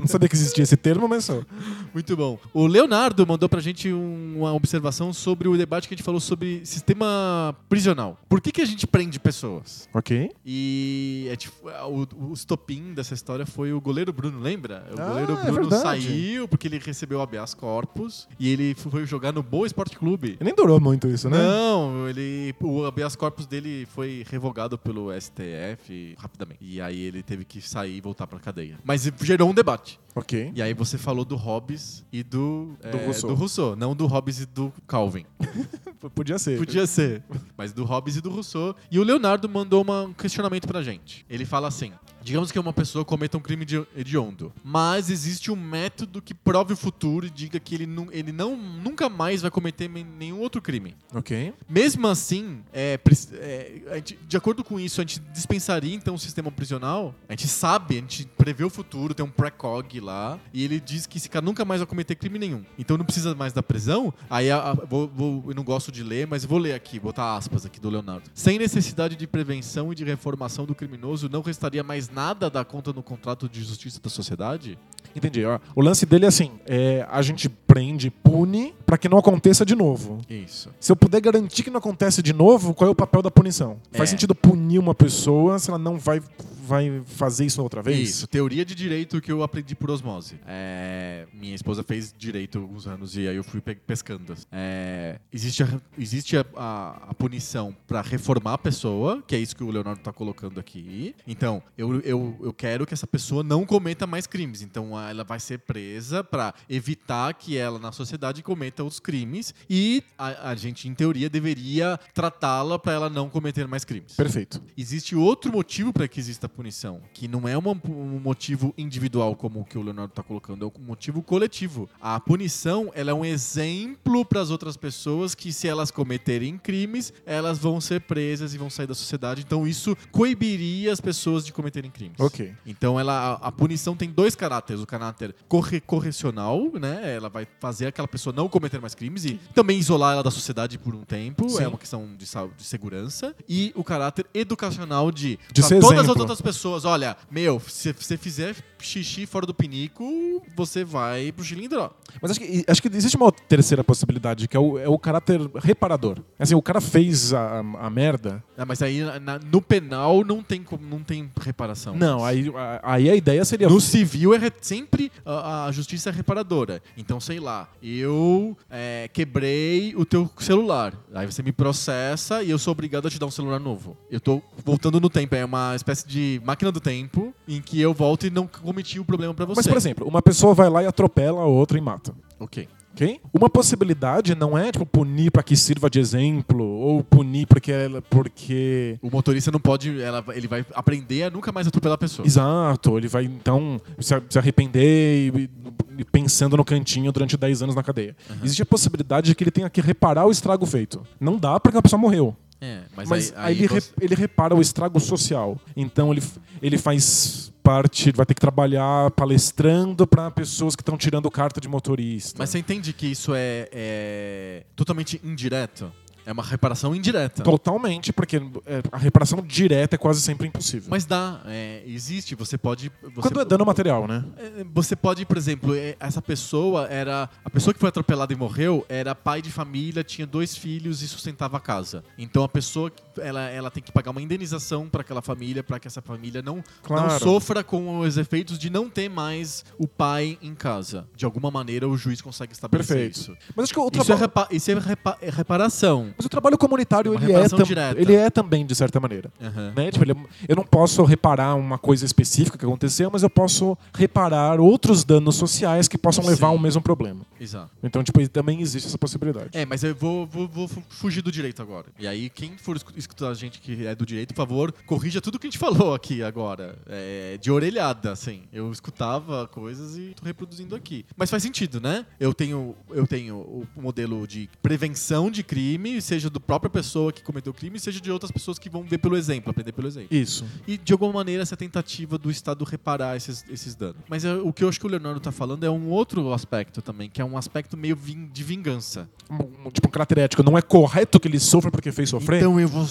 não 0.00 0.06
sabia 0.06 0.28
que 0.28 0.34
existia 0.36 0.62
esse 0.62 0.76
termo, 0.76 1.08
mas 1.08 1.24
sou. 1.24 1.44
Muito 1.92 2.16
bom. 2.16 2.38
O 2.52 2.66
Leonardo 2.66 3.25
mandou 3.26 3.48
pra 3.48 3.60
gente 3.60 3.92
um- 3.92 4.38
uma 4.38 4.52
observação 4.52 5.12
sobre 5.12 5.48
o 5.48 5.56
debate 5.56 5.88
que 5.88 5.94
a 5.94 5.96
gente 5.96 6.04
falou 6.04 6.20
sobre 6.20 6.64
sistema 6.64 7.54
prisional. 7.68 8.18
Por 8.28 8.40
que, 8.40 8.52
que 8.52 8.60
a 8.62 8.64
gente 8.64 8.86
prende 8.86 9.18
pessoas? 9.20 9.88
Ok. 9.92 10.30
E 10.44 11.26
é 11.30 11.36
tipo, 11.36 11.54
o, 11.68 12.28
o 12.30 12.32
estopim 12.32 12.94
dessa 12.94 13.14
história 13.14 13.44
foi 13.44 13.72
o 13.72 13.80
goleiro 13.80 14.12
Bruno, 14.12 14.38
lembra? 14.40 14.86
O 14.96 15.00
Ah, 15.00 15.06
goleiro 15.08 15.32
é 15.32 15.50
Bruno 15.50 15.68
verdade. 15.70 15.82
saiu 16.06 16.48
porque 16.48 16.68
ele 16.68 16.78
recebeu 16.78 17.20
habeas 17.20 17.52
corpus 17.54 18.28
e 18.38 18.48
ele 18.48 18.74
foi 18.74 19.04
jogar 19.06 19.32
no 19.32 19.42
Boa 19.42 19.66
Esporte 19.66 19.96
Clube. 19.98 20.36
E 20.40 20.44
nem 20.44 20.54
durou 20.54 20.80
muito 20.80 21.08
isso, 21.08 21.28
né? 21.28 21.36
Não, 21.38 22.08
ele, 22.08 22.54
o 22.62 22.84
habeas 22.84 23.16
corpus 23.16 23.46
dele 23.46 23.86
foi 23.86 24.24
revogado 24.30 24.78
pelo 24.78 25.10
STF 25.18 26.14
rapidamente. 26.18 26.58
E 26.62 26.80
aí 26.80 27.00
ele 27.00 27.22
teve 27.22 27.44
que 27.44 27.60
sair 27.60 27.96
e 27.96 28.00
voltar 28.00 28.26
pra 28.26 28.38
cadeia. 28.38 28.78
Mas 28.84 29.10
gerou 29.22 29.50
um 29.50 29.54
debate. 29.54 29.98
Ok. 30.16 30.50
E 30.54 30.62
aí 30.62 30.72
você 30.72 30.96
falou 30.96 31.24
do 31.24 31.36
Hobbes 31.36 32.02
e 32.10 32.22
do, 32.22 32.74
Do 32.90 32.96
é, 32.98 33.04
Rousseau. 33.04 33.28
do 33.30 33.36
Rousseau, 33.36 33.76
não 33.76 33.94
do 33.94 34.06
Hobbes 34.06 34.40
e 34.40 34.46
do 34.46 34.72
Calvin. 34.86 35.26
Podia 36.14 36.38
ser. 36.38 36.58
Podia 36.58 36.86
ser, 36.86 37.22
mas 37.56 37.72
do 37.72 37.84
Hobbes 37.84 38.16
e 38.16 38.20
do 38.22 38.30
Rousseau. 38.30 38.74
E 38.90 38.98
o 38.98 39.02
Leonardo 39.04 39.48
mandou 39.48 39.82
uma- 39.82 40.02
um 40.04 40.12
questionamento 40.14 40.66
pra 40.66 40.82
gente. 40.82 41.24
Ele 41.28 41.44
fala 41.44 41.68
assim: 41.68 41.92
digamos 42.26 42.50
que 42.50 42.58
uma 42.58 42.72
pessoa 42.72 43.04
cometa 43.04 43.38
um 43.38 43.40
crime 43.40 43.64
de- 43.64 43.86
hediondo, 43.96 44.52
mas 44.64 45.10
existe 45.10 45.48
um 45.52 45.54
método 45.54 46.20
que 46.20 46.34
prove 46.34 46.72
o 46.72 46.76
futuro 46.76 47.24
e 47.24 47.30
diga 47.30 47.60
que 47.60 47.72
ele, 47.72 47.86
nu- 47.86 48.08
ele 48.10 48.32
não, 48.32 48.56
nunca 48.56 49.08
mais 49.08 49.42
vai 49.42 49.50
cometer 49.50 49.88
nenhum 49.88 50.40
outro 50.40 50.60
crime. 50.60 50.96
Ok. 51.14 51.54
Mesmo 51.68 52.08
assim, 52.08 52.62
é, 52.72 52.98
é, 53.34 53.94
gente- 53.96 54.18
de 54.26 54.36
acordo 54.36 54.64
com 54.64 54.80
isso, 54.80 55.00
a 55.00 55.04
gente 55.04 55.20
dispensaria 55.32 55.94
então 55.94 56.14
o 56.16 56.18
sistema 56.18 56.50
prisional. 56.50 57.14
A 57.28 57.32
gente 57.32 57.46
sabe, 57.46 57.94
a 57.98 58.00
gente 58.00 58.26
prevê 58.36 58.64
o 58.64 58.70
futuro, 58.70 59.14
tem 59.14 59.24
um 59.24 59.30
precog 59.30 60.00
lá, 60.00 60.36
e 60.52 60.64
ele 60.64 60.80
diz 60.80 61.06
que 61.06 61.18
esse 61.18 61.28
cara 61.28 61.44
nunca 61.44 61.64
mais 61.64 61.80
vai 61.80 61.86
cometer 61.86 62.16
crime 62.16 62.40
nenhum. 62.40 62.64
Então 62.76 62.96
não 62.98 63.04
precisa 63.04 63.36
mais 63.36 63.52
da 63.52 63.62
prisão. 63.62 64.12
Aí 64.28 64.50
a- 64.50 64.70
a- 64.70 64.74
vou- 64.74 65.06
vou- 65.08 65.44
eu 65.46 65.54
não 65.54 65.62
gosto 65.62 65.92
de 65.92 66.02
ler, 66.02 66.26
mas 66.26 66.44
vou 66.44 66.58
ler 66.58 66.74
aqui, 66.74 66.98
botar 66.98 67.36
aspas 67.36 67.64
aqui 67.64 67.78
do 67.78 67.88
Leonardo. 67.88 68.28
Sem 68.34 68.58
necessidade 68.58 69.14
de 69.14 69.26
prevenção 69.28 69.92
e 69.92 69.94
de 69.94 70.02
reformação 70.04 70.66
do 70.66 70.74
criminoso, 70.74 71.28
não 71.28 71.40
restaria 71.40 71.84
mais 71.84 72.08
nada 72.16 72.48
da 72.48 72.64
conta 72.64 72.92
no 72.94 73.02
contrato 73.02 73.46
de 73.48 73.62
justiça 73.62 74.00
da 74.02 74.08
sociedade? 74.08 74.78
Entendi. 75.14 75.42
O 75.74 75.80
lance 75.82 76.04
dele 76.06 76.24
é 76.24 76.28
assim: 76.28 76.50
é, 76.66 77.06
a 77.10 77.20
gente 77.22 77.48
prende, 77.48 78.10
pune, 78.10 78.74
pra 78.84 78.96
que 78.98 79.08
não 79.08 79.18
aconteça 79.18 79.64
de 79.64 79.74
novo. 79.74 80.18
Isso. 80.28 80.70
Se 80.80 80.90
eu 80.92 80.96
puder 80.96 81.20
garantir 81.20 81.62
que 81.62 81.70
não 81.70 81.78
acontece 81.78 82.22
de 82.22 82.32
novo, 82.32 82.74
qual 82.74 82.88
é 82.88 82.90
o 82.90 82.94
papel 82.94 83.22
da 83.22 83.30
punição? 83.30 83.78
Faz 83.92 84.08
É. 84.08 84.12
sentido 84.12 84.34
punir 84.34 84.78
uma 84.78 84.94
pessoa 84.94 85.58
se 85.58 85.70
ela 85.70 85.78
não 85.78 85.98
vai, 85.98 86.20
vai 86.66 87.02
fazer 87.06 87.46
isso 87.46 87.62
outra 87.62 87.82
vez? 87.82 87.98
Isso, 88.10 88.26
teoria 88.26 88.62
de 88.64 88.74
direito 88.74 89.20
que 89.20 89.32
eu 89.32 89.42
aprendi 89.42 89.74
por 89.74 89.90
osmose. 89.90 90.38
É, 90.46 91.26
minha 91.32 91.54
esposa 91.54 91.82
fez 91.82 92.14
direito 92.16 92.58
há 92.58 92.60
alguns 92.60 92.86
anos 92.86 93.16
e 93.16 93.26
aí 93.26 93.36
eu 93.36 93.44
fui 93.44 93.60
pe- 93.62 93.74
pescando. 93.74 94.34
É, 94.52 95.18
existe 95.32 95.62
a, 95.62 95.68
existe 95.98 96.36
a, 96.36 96.44
a- 96.56 96.96
a 97.08 97.14
punição 97.14 97.74
pra 97.86 98.02
reformar 98.02 98.54
a 98.54 98.58
pessoa, 98.58 99.22
que 99.26 99.34
é 99.34 99.38
isso 99.38 99.56
que 99.56 99.64
o 99.64 99.70
Leonardo 99.70 100.00
tá 100.02 100.12
colocando 100.12 100.60
aqui. 100.60 101.14
Então, 101.26 101.62
eu, 101.78 102.00
eu, 102.08 102.36
eu 102.42 102.52
quero 102.52 102.86
que 102.86 102.94
essa 102.94 103.06
pessoa 103.06 103.42
não 103.42 103.64
cometa 103.66 104.06
mais 104.06 104.26
crimes. 104.26 104.62
Então, 104.62 104.98
ela 104.98 105.24
vai 105.24 105.40
ser 105.40 105.58
presa 105.60 106.22
pra 106.24 106.54
evitar 106.68 107.32
que 107.34 107.56
ela 107.56 107.78
na 107.78 107.92
sociedade 107.92 108.42
cometa 108.42 108.84
os 108.84 109.00
crimes 109.00 109.54
e 109.68 110.02
a, 110.18 110.50
a 110.50 110.54
gente, 110.54 110.88
em 110.88 110.94
teoria, 110.94 111.28
deveria 111.28 111.98
tratá-la 112.14 112.78
para 112.78 112.92
ela 112.92 113.10
não 113.10 113.28
cometer 113.28 113.66
mais 113.66 113.84
crimes. 113.84 114.14
Perfeito. 114.14 114.62
Existe 114.76 115.14
outro 115.16 115.52
motivo 115.52 115.92
para 115.92 116.06
que 116.08 116.20
exista 116.20 116.48
punição, 116.48 117.00
que 117.12 117.26
não 117.28 117.48
é 117.48 117.56
uma- 117.56 117.72
um 117.88 118.20
motivo 118.20 118.72
individual 118.78 119.34
como 119.36 119.60
o 119.60 119.64
que 119.64 119.76
o 119.78 119.82
Leonardo 119.82 120.12
está 120.12 120.22
colocando, 120.22 120.64
é 120.64 120.68
um 120.80 120.84
motivo 120.84 121.22
coletivo. 121.22 121.88
A 122.00 122.18
punição 122.20 122.90
ela 122.94 123.10
é 123.10 123.14
um 123.14 123.24
exemplo 123.24 124.24
para 124.24 124.40
as 124.40 124.50
outras 124.50 124.76
pessoas 124.76 125.34
que 125.34 125.52
se 125.52 125.66
elas 125.68 125.90
cometerem 125.90 126.56
crimes, 126.58 127.12
elas 127.24 127.58
vão 127.58 127.80
ser 127.80 128.00
presas 128.02 128.54
e 128.54 128.58
vão 128.58 128.70
sair 128.70 128.86
da 128.86 128.94
sociedade. 128.94 129.42
Então 129.46 129.66
isso 129.66 129.96
coibiria 130.10 130.92
as 130.92 131.00
pessoas 131.00 131.44
de 131.44 131.52
cometerem 131.52 131.85
crimes. 131.90 132.18
Ok. 132.18 132.52
Então 132.66 132.98
ela, 132.98 133.38
a, 133.42 133.48
a 133.48 133.52
punição 133.52 133.96
tem 133.96 134.10
dois 134.10 134.34
caráteres. 134.34 134.82
O 134.82 134.86
caráter 134.86 135.34
corre, 135.48 135.80
correcional, 135.80 136.70
né? 136.80 137.14
Ela 137.14 137.28
vai 137.28 137.46
fazer 137.60 137.86
aquela 137.86 138.08
pessoa 138.08 138.32
não 138.34 138.48
cometer 138.48 138.80
mais 138.80 138.94
crimes 138.94 139.24
e 139.24 139.40
também 139.54 139.78
isolar 139.78 140.14
ela 140.14 140.22
da 140.22 140.30
sociedade 140.30 140.78
por 140.78 140.94
um 140.94 141.02
tempo. 141.02 141.48
Sim. 141.48 141.62
É 141.64 141.68
uma 141.68 141.78
questão 141.78 142.06
de, 142.16 142.24
de 142.26 142.64
segurança. 142.64 143.34
E 143.48 143.72
o 143.74 143.84
caráter 143.84 144.26
educacional 144.34 145.10
de, 145.10 145.38
De 145.52 145.62
todas 145.62 145.72
exemplo. 145.72 146.00
as 146.00 146.08
outras 146.08 146.40
pessoas, 146.40 146.84
olha, 146.84 147.16
meu, 147.30 147.60
se 147.60 147.92
você 147.92 148.16
fizer 148.16 148.54
xixi 148.78 149.26
fora 149.26 149.46
do 149.46 149.54
pinico, 149.54 150.42
você 150.54 150.84
vai 150.84 151.32
pro 151.32 151.44
cilindro. 151.44 151.90
Mas 152.20 152.30
acho 152.32 152.40
que, 152.40 152.64
acho 152.66 152.82
que 152.82 152.88
existe 152.88 153.16
uma 153.16 153.32
terceira 153.32 153.82
possibilidade, 153.82 154.46
que 154.48 154.56
é 154.56 154.60
o, 154.60 154.78
é 154.78 154.88
o 154.88 154.98
caráter 154.98 155.40
reparador. 155.56 156.18
Assim, 156.38 156.54
o 156.54 156.62
cara 156.62 156.80
fez 156.80 157.32
a, 157.32 157.58
a 157.60 157.90
merda. 157.90 158.42
É, 158.56 158.64
mas 158.64 158.82
aí 158.82 159.00
na- 159.20 159.38
no 159.38 159.60
penal 159.60 160.24
não 160.24 160.42
tem, 160.42 160.64
não 160.80 161.00
tem 161.02 161.30
reparação. 161.40 161.75
Não, 161.98 162.24
aí, 162.24 162.50
a- 162.54 162.80
aí 162.82 163.10
a 163.10 163.14
ideia 163.16 163.44
seria. 163.44 163.68
No 163.68 163.80
civil 163.80 164.34
é 164.34 164.38
re- 164.38 164.52
sempre 164.60 165.10
a, 165.24 165.66
a 165.66 165.72
justiça 165.72 166.08
é 166.10 166.12
reparadora. 166.12 166.82
Então, 166.96 167.20
sei 167.20 167.38
lá, 167.38 167.68
eu 167.82 168.56
é, 168.70 169.08
quebrei 169.12 169.94
o 169.96 170.04
teu 170.04 170.28
celular. 170.38 170.94
Aí 171.14 171.26
você 171.26 171.42
me 171.42 171.52
processa 171.52 172.42
e 172.42 172.50
eu 172.50 172.58
sou 172.58 172.72
obrigado 172.72 173.06
a 173.06 173.10
te 173.10 173.18
dar 173.18 173.26
um 173.26 173.30
celular 173.30 173.58
novo. 173.60 173.96
Eu 174.10 174.20
tô 174.20 174.42
voltando 174.64 175.00
no 175.00 175.10
tempo. 175.10 175.34
É 175.34 175.44
uma 175.44 175.74
espécie 175.76 176.06
de 176.06 176.40
máquina 176.44 176.70
do 176.72 176.80
tempo 176.80 177.32
em 177.46 177.60
que 177.60 177.80
eu 177.80 177.92
volto 177.92 178.26
e 178.26 178.30
não 178.30 178.46
cometi 178.46 178.98
o 179.00 179.04
problema 179.04 179.34
pra 179.34 179.44
você. 179.44 179.56
Mas, 179.58 179.66
por 179.66 179.76
exemplo, 179.76 180.06
uma 180.06 180.22
pessoa 180.22 180.54
vai 180.54 180.68
lá 180.70 180.82
e 180.82 180.86
atropela 180.86 181.40
a 181.42 181.46
outra 181.46 181.76
e 181.78 181.80
mata. 181.80 182.14
Ok. 182.38 182.68
Ok? 182.96 183.20
Uma 183.30 183.50
possibilidade 183.50 184.34
não 184.34 184.56
é 184.56 184.72
tipo, 184.72 184.86
punir 184.86 185.30
para 185.30 185.42
que 185.42 185.54
sirva 185.54 185.90
de 185.90 186.00
exemplo 186.00 186.64
ou 186.64 187.04
punir 187.04 187.46
porque 187.46 187.70
ela, 187.70 188.00
porque 188.00 188.98
O 189.02 189.10
motorista 189.10 189.50
não 189.50 189.60
pode. 189.60 190.00
ela- 190.00 190.24
ele 190.34 190.48
vai 190.48 190.64
aprender 190.74 191.24
a 191.24 191.30
nunca 191.30 191.52
mais 191.52 191.66
atropelar 191.66 191.96
a 191.96 191.98
pessoa. 191.98 192.24
exato, 192.26 192.96
ele 192.96 193.06
vai 193.06 193.24
então 193.24 193.78
se, 194.00 194.14
arrepender 194.38 195.30
e, 195.36 195.50
e 195.98 196.04
pensando 196.04 196.56
no 196.56 196.64
cantinho 196.64 197.12
durante 197.12 197.36
10 197.36 197.62
anos 197.62 197.74
na 197.74 197.82
cadeia. 197.82 198.16
Existe 198.42 198.62
a 198.62 198.66
possibilidade 198.66 199.26
de 199.28 199.34
que 199.34 199.44
ele 199.44 199.50
tenha 199.50 199.68
que 199.68 199.80
reparar 199.82 200.24
o 200.26 200.30
estrago 200.30 200.64
feito. 200.64 201.02
Não 201.20 201.36
dá 201.36 201.60
porque 201.60 201.76
a 201.76 201.82
pessoa 201.82 202.00
morreu. 202.00 202.34
É, 202.58 202.80
mas, 202.96 203.08
Mas, 203.10 203.32
aí, 203.36 203.38
aí, 203.38 203.44
aí 203.52 203.58
ele, 203.58 203.68
você- 203.68 203.90
re- 203.98 204.06
ele 204.06 204.14
repara 204.14 204.54
o 204.56 204.60
estrago 204.62 204.98
social. 204.98 205.58
Então 205.76 206.10
ele, 206.10 206.22
ele 206.62 206.78
faz 206.78 207.52
parte, 207.66 208.12
vai 208.12 208.24
ter 208.24 208.34
que 208.34 208.40
trabalhar 208.40 209.10
palestrando 209.10 210.06
para 210.06 210.30
pessoas 210.30 210.76
que 210.76 210.82
estão 210.82 210.96
tirando 210.96 211.28
carta 211.28 211.60
de 211.60 211.68
motorista. 211.68 212.36
Mas 212.38 212.50
você 212.50 212.60
entende 212.60 212.92
que 212.92 213.08
isso 213.08 213.32
é, 213.34 213.68
é 213.72 214.62
totalmente 214.76 215.20
indireto? 215.24 215.92
É 216.26 216.32
uma 216.32 216.42
reparação 216.42 216.92
indireta. 216.94 217.42
Totalmente, 217.44 218.12
porque 218.12 218.36
é, 218.66 218.82
a 218.90 218.98
reparação 218.98 219.40
direta 219.40 219.94
é 219.94 219.98
quase 219.98 220.20
sempre 220.20 220.48
impossível. 220.48 220.88
Mas 220.90 221.04
dá, 221.04 221.40
é, 221.46 221.82
existe, 221.86 222.34
você 222.34 222.58
pode. 222.58 222.90
Você, 223.14 223.20
Quando 223.28 223.40
é 223.40 223.44
dano 223.44 223.64
material, 223.64 224.08
né? 224.08 224.24
É, 224.36 224.64
Você 224.74 224.96
pode, 224.96 225.24
por 225.24 225.36
exemplo, 225.36 225.74
é, 225.74 225.94
essa 226.00 226.20
pessoa 226.20 226.88
era. 226.88 227.30
A 227.44 227.48
pessoa 227.50 227.72
que 227.72 227.78
foi 227.78 227.88
atropelada 227.88 228.32
e 228.32 228.36
morreu 228.36 228.84
era 228.88 229.14
pai 229.14 229.40
de 229.40 229.52
família, 229.52 230.02
tinha 230.02 230.26
dois 230.26 230.56
filhos 230.56 231.00
e 231.00 231.06
sustentava 231.08 231.56
a 231.58 231.60
casa. 231.60 232.02
Então 232.18 232.42
a 232.42 232.48
pessoa 232.48 232.90
ela, 233.18 233.42
ela 233.48 233.70
tem 233.70 233.82
que 233.82 233.92
pagar 233.92 234.10
uma 234.10 234.20
indenização 234.20 234.88
para 234.88 235.02
aquela 235.02 235.22
família, 235.22 235.62
para 235.62 235.78
que 235.78 235.86
essa 235.86 236.02
família 236.02 236.42
não, 236.42 236.56
não 236.56 236.62
Claro. 236.82 237.18
sofra 237.20 237.62
com 237.62 238.00
os 238.00 238.16
efeitos 238.18 238.58
de 238.58 238.68
não 238.68 238.90
ter 238.90 239.08
mais 239.08 239.64
o 239.78 239.86
pai 239.86 240.36
em 240.42 240.54
casa. 240.54 241.06
De 241.14 241.24
alguma 241.24 241.50
maneira 241.50 241.88
o 241.88 241.96
juiz 241.96 242.20
consegue 242.20 242.52
estabelecer 242.52 242.96
Perfeito. 242.96 243.16
isso. 243.20 243.36
Mas 243.54 243.64
acho 243.64 243.72
que 243.74 243.78
o 243.80 243.88
Isso 243.94 244.12
é, 244.12 244.16
repa- 244.16 244.48
isso 244.50 244.70
é 244.70 244.74
repa- 244.74 245.16
é 245.22 245.30
reparação. 245.30 246.12
Mas 246.16 246.26
o 246.26 246.28
trabalho 246.28 246.56
comunitário 246.58 247.12
Uma 247.12 247.22
ele 247.22 247.32
é, 247.32 247.46
direta. 247.48 248.00
ele 248.00 248.14
é 248.14 248.30
também, 248.30 248.64
de 248.64 248.74
certa 248.74 248.98
maneira. 249.00 249.30
Aham. 249.40 249.72
Né? 249.76 249.90
Tipo, 249.90 250.04
ele- 250.04 250.16
eu 250.48 250.56
não 250.56 250.64
posso 250.64 251.02
reparar 251.04 251.54
uma 251.54 251.78
coisa 251.78 252.04
específica 252.04 252.56
que 252.58 252.64
aconteceu, 252.64 253.10
mas 253.12 253.22
eu 253.22 253.30
posso 253.30 253.76
reparar 253.94 254.60
outros 254.60 255.04
danos 255.04 255.36
sociais 255.36 255.88
que 255.88 255.98
possam 255.98 256.24
levar 256.24 256.48
Sim. 256.48 256.52
ao 256.54 256.58
mesmo 256.58 256.80
problema. 256.80 257.24
Exato. 257.40 257.70
Então, 257.82 258.02
tipo, 258.02 258.26
também 258.28 258.60
existe 258.60 258.86
essa 258.86 258.98
possibilidade. 258.98 259.50
É, 259.52 259.64
mas 259.66 259.82
eu 259.84 259.94
vou, 259.94 260.26
vou, 260.26 260.48
vou 260.48 260.66
fu- 260.68 260.82
fugir 260.88 261.22
do 261.22 261.30
direito 261.30 261.60
agora. 261.62 261.86
E 261.98 262.06
aí, 262.06 262.30
quem 262.30 262.56
for 262.56 262.76
escu- 262.76 262.92
escutar 262.96 263.28
a 263.28 263.34
gente 263.34 263.60
que 263.60 263.86
é 263.86 263.94
do 263.94 264.06
direito, 264.06 264.28
por 264.34 264.36
favor, 264.42 264.72
corrija 264.86 265.20
tudo 265.20 265.38
que 265.38 265.46
a 265.46 265.50
gente 265.50 265.58
falou 265.90 265.94
aqui 265.94 266.22
agora. 266.22 266.76
É, 266.88 267.38
de 267.40 267.50
orelhada, 267.50 268.12
assim. 268.12 268.42
Eu 268.52 268.70
escutava 268.72 269.46
coisas 269.48 269.96
e 269.96 270.14
tô 270.18 270.24
reproduzindo 270.24 270.74
aqui. 270.74 271.04
Mas 271.16 271.30
faz 271.30 271.42
sentido, 271.42 271.80
né? 271.80 272.06
Eu 272.18 272.32
tenho, 272.32 272.74
eu 272.90 273.06
tenho 273.06 273.36
o 273.36 273.66
modelo 273.76 274.26
de 274.26 274.48
prevenção 274.62 275.30
de 275.30 275.42
crime, 275.42 276.00
seja 276.06 276.30
do 276.30 276.40
própria 276.40 276.70
pessoa 276.70 277.12
que 277.12 277.22
cometeu 277.22 277.50
o 277.50 277.54
crime, 277.54 277.78
seja 277.80 278.00
de 278.00 278.10
outras 278.10 278.30
pessoas 278.30 278.58
que 278.58 278.70
vão 278.70 278.82
ver 278.84 278.98
pelo 278.98 279.16
exemplo, 279.16 279.50
aprender 279.50 279.72
pelo 279.72 279.88
exemplo. 279.88 280.08
Isso. 280.16 280.44
E 280.66 280.78
de 280.78 280.92
alguma 280.92 281.12
maneira 281.12 281.42
essa 281.42 281.56
tentativa 281.56 282.16
do 282.16 282.30
Estado 282.30 282.64
reparar 282.64 283.16
esses, 283.16 283.44
esses 283.50 283.74
danos. 283.74 283.96
Mas 284.08 284.24
é, 284.24 284.34
o 284.34 284.52
que 284.52 284.64
eu 284.64 284.68
acho 284.68 284.78
que 284.80 284.86
o 284.86 284.88
Leonardo 284.88 285.20
tá 285.20 285.32
falando 285.32 285.64
é 285.64 285.70
um 285.70 285.88
outro 285.90 286.32
aspecto 286.32 286.80
também, 286.80 287.10
que 287.10 287.20
é 287.20 287.24
um 287.24 287.36
aspecto 287.36 287.76
meio 287.76 287.96
vin- 287.96 288.28
de 288.32 288.42
vingança. 288.44 289.08
Um- 289.30 289.70
tipo, 289.70 289.88
um 289.88 289.90
caráter 289.90 290.18
ético. 290.18 290.42
Não 290.42 290.56
é 290.56 290.62
correto 290.62 291.18
que 291.18 291.26
ele 291.28 291.40
sofra 291.40 291.70
porque 291.70 291.90
fez 291.90 292.08
sofrer? 292.10 292.38
Então 292.38 292.58
eu 292.60 292.68
vou, 292.68 292.86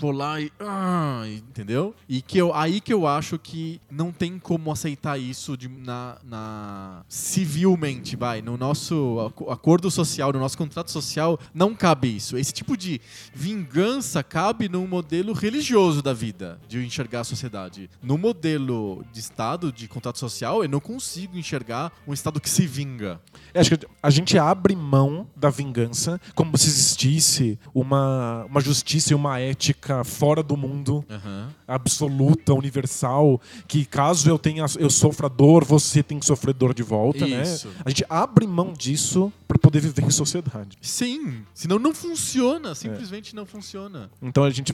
vou 0.00 0.10
lá 0.10 0.40
e. 0.40 0.50
ah, 0.58 1.24
entendeu? 1.28 1.94
E 2.08 2.22
que 2.22 2.38
eu, 2.38 2.54
aí 2.54 2.80
que 2.80 2.92
eu 2.92 3.06
acho 3.06 3.38
que 3.38 3.80
não 3.90 4.10
tem 4.10 4.38
como 4.38 4.72
aceitar 4.72 5.18
isso 5.18 5.56
de- 5.56 5.68
na, 5.68 6.16
na- 6.24 7.04
civilmente, 7.08 8.16
vai. 8.16 8.40
No 8.40 8.56
nosso 8.56 9.20
aco- 9.26 9.50
acordo 9.50 9.90
social, 9.90 10.32
no 10.32 10.38
nosso 10.40 10.56
contrato 10.56 10.90
social, 10.90 11.38
não 11.54 11.74
cabe 11.74 12.16
isso. 12.16 12.38
Esse 12.46 12.52
tipo 12.52 12.76
de 12.76 13.00
vingança 13.34 14.22
cabe 14.22 14.68
num 14.68 14.86
modelo 14.86 15.32
religioso 15.32 16.00
da 16.00 16.12
vida, 16.12 16.60
de 16.68 16.78
enxergar 16.78 17.22
a 17.22 17.24
sociedade. 17.24 17.90
No 18.00 18.16
modelo 18.16 19.04
de 19.12 19.18
Estado, 19.18 19.72
de 19.72 19.88
contrato 19.88 20.20
social, 20.20 20.62
eu 20.62 20.68
não 20.68 20.78
consigo 20.78 21.36
enxergar 21.36 21.90
um 22.06 22.14
Estado 22.14 22.40
que 22.40 22.48
se 22.48 22.64
vinga. 22.64 23.20
É, 23.52 23.58
acho 23.58 23.76
que 23.76 23.86
a 24.00 24.10
gente 24.10 24.38
abre 24.38 24.76
mão 24.76 25.26
da 25.34 25.50
vingança 25.50 26.20
como 26.36 26.56
se 26.56 26.68
existisse 26.68 27.58
uma, 27.74 28.44
uma 28.44 28.60
justiça 28.60 29.12
e 29.12 29.16
uma 29.16 29.40
ética 29.40 30.04
fora 30.04 30.40
do 30.40 30.56
mundo, 30.56 31.04
Aham. 31.10 31.48
absoluta, 31.66 32.54
universal, 32.54 33.40
que 33.66 33.84
caso 33.84 34.30
eu 34.30 34.38
tenha 34.38 34.64
eu 34.78 34.88
sofra 34.88 35.28
dor, 35.28 35.64
você 35.64 36.00
tem 36.00 36.20
que 36.20 36.26
sofrer 36.26 36.54
dor 36.54 36.72
de 36.72 36.84
volta, 36.84 37.26
Isso. 37.26 37.66
né? 37.68 37.74
A 37.84 37.88
gente 37.90 38.04
abre 38.08 38.46
mão 38.46 38.72
disso 38.72 39.32
para 39.48 39.58
poder 39.58 39.80
viver 39.80 40.04
em 40.04 40.10
sociedade. 40.10 40.76
Sim, 40.80 41.44
senão 41.52 41.78
não 41.78 41.94
funciona, 41.94 42.35
simplesmente 42.74 43.34
não 43.34 43.44
funciona. 43.46 44.10
Então 44.22 44.44
a 44.44 44.50
gente 44.50 44.72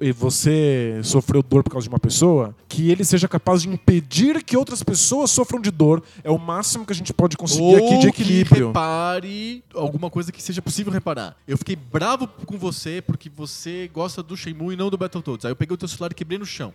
e 0.00 0.12
você 0.12 1.00
sofreu 1.02 1.42
dor 1.42 1.62
por 1.62 1.70
causa 1.70 1.84
de 1.84 1.88
uma 1.88 1.98
pessoa, 1.98 2.54
que 2.68 2.90
ele 2.90 3.04
seja 3.04 3.28
capaz 3.28 3.62
de 3.62 3.68
impedir 3.68 4.42
que 4.42 4.56
outras 4.56 4.82
pessoas 4.82 5.30
sofram 5.30 5.60
de 5.60 5.70
dor, 5.70 6.02
é 6.22 6.30
o 6.30 6.38
máximo 6.38 6.84
que 6.84 6.92
a 6.92 6.96
gente 6.96 7.12
pode 7.12 7.36
conseguir 7.36 7.76
aqui 7.76 7.98
de 7.98 8.12
que 8.12 8.22
equilíbrio. 8.22 8.66
repare 8.68 9.62
alguma 9.74 10.10
coisa 10.10 10.32
que 10.32 10.42
seja 10.42 10.60
possível 10.62 10.92
reparar. 10.92 11.36
Eu 11.46 11.56
fiquei 11.58 11.76
bravo 11.76 12.26
com 12.46 12.58
você 12.58 13.02
porque 13.02 13.28
você 13.34 13.90
gosta 13.92 14.22
do 14.22 14.36
Shenmue 14.36 14.74
e 14.74 14.76
não 14.76 14.90
do 14.90 14.98
Battletoads. 14.98 15.44
Aí 15.44 15.52
eu 15.52 15.56
peguei 15.56 15.74
o 15.74 15.78
teu 15.78 15.88
celular 15.88 16.12
e 16.12 16.14
quebrei 16.14 16.38
no 16.38 16.46
chão. 16.46 16.72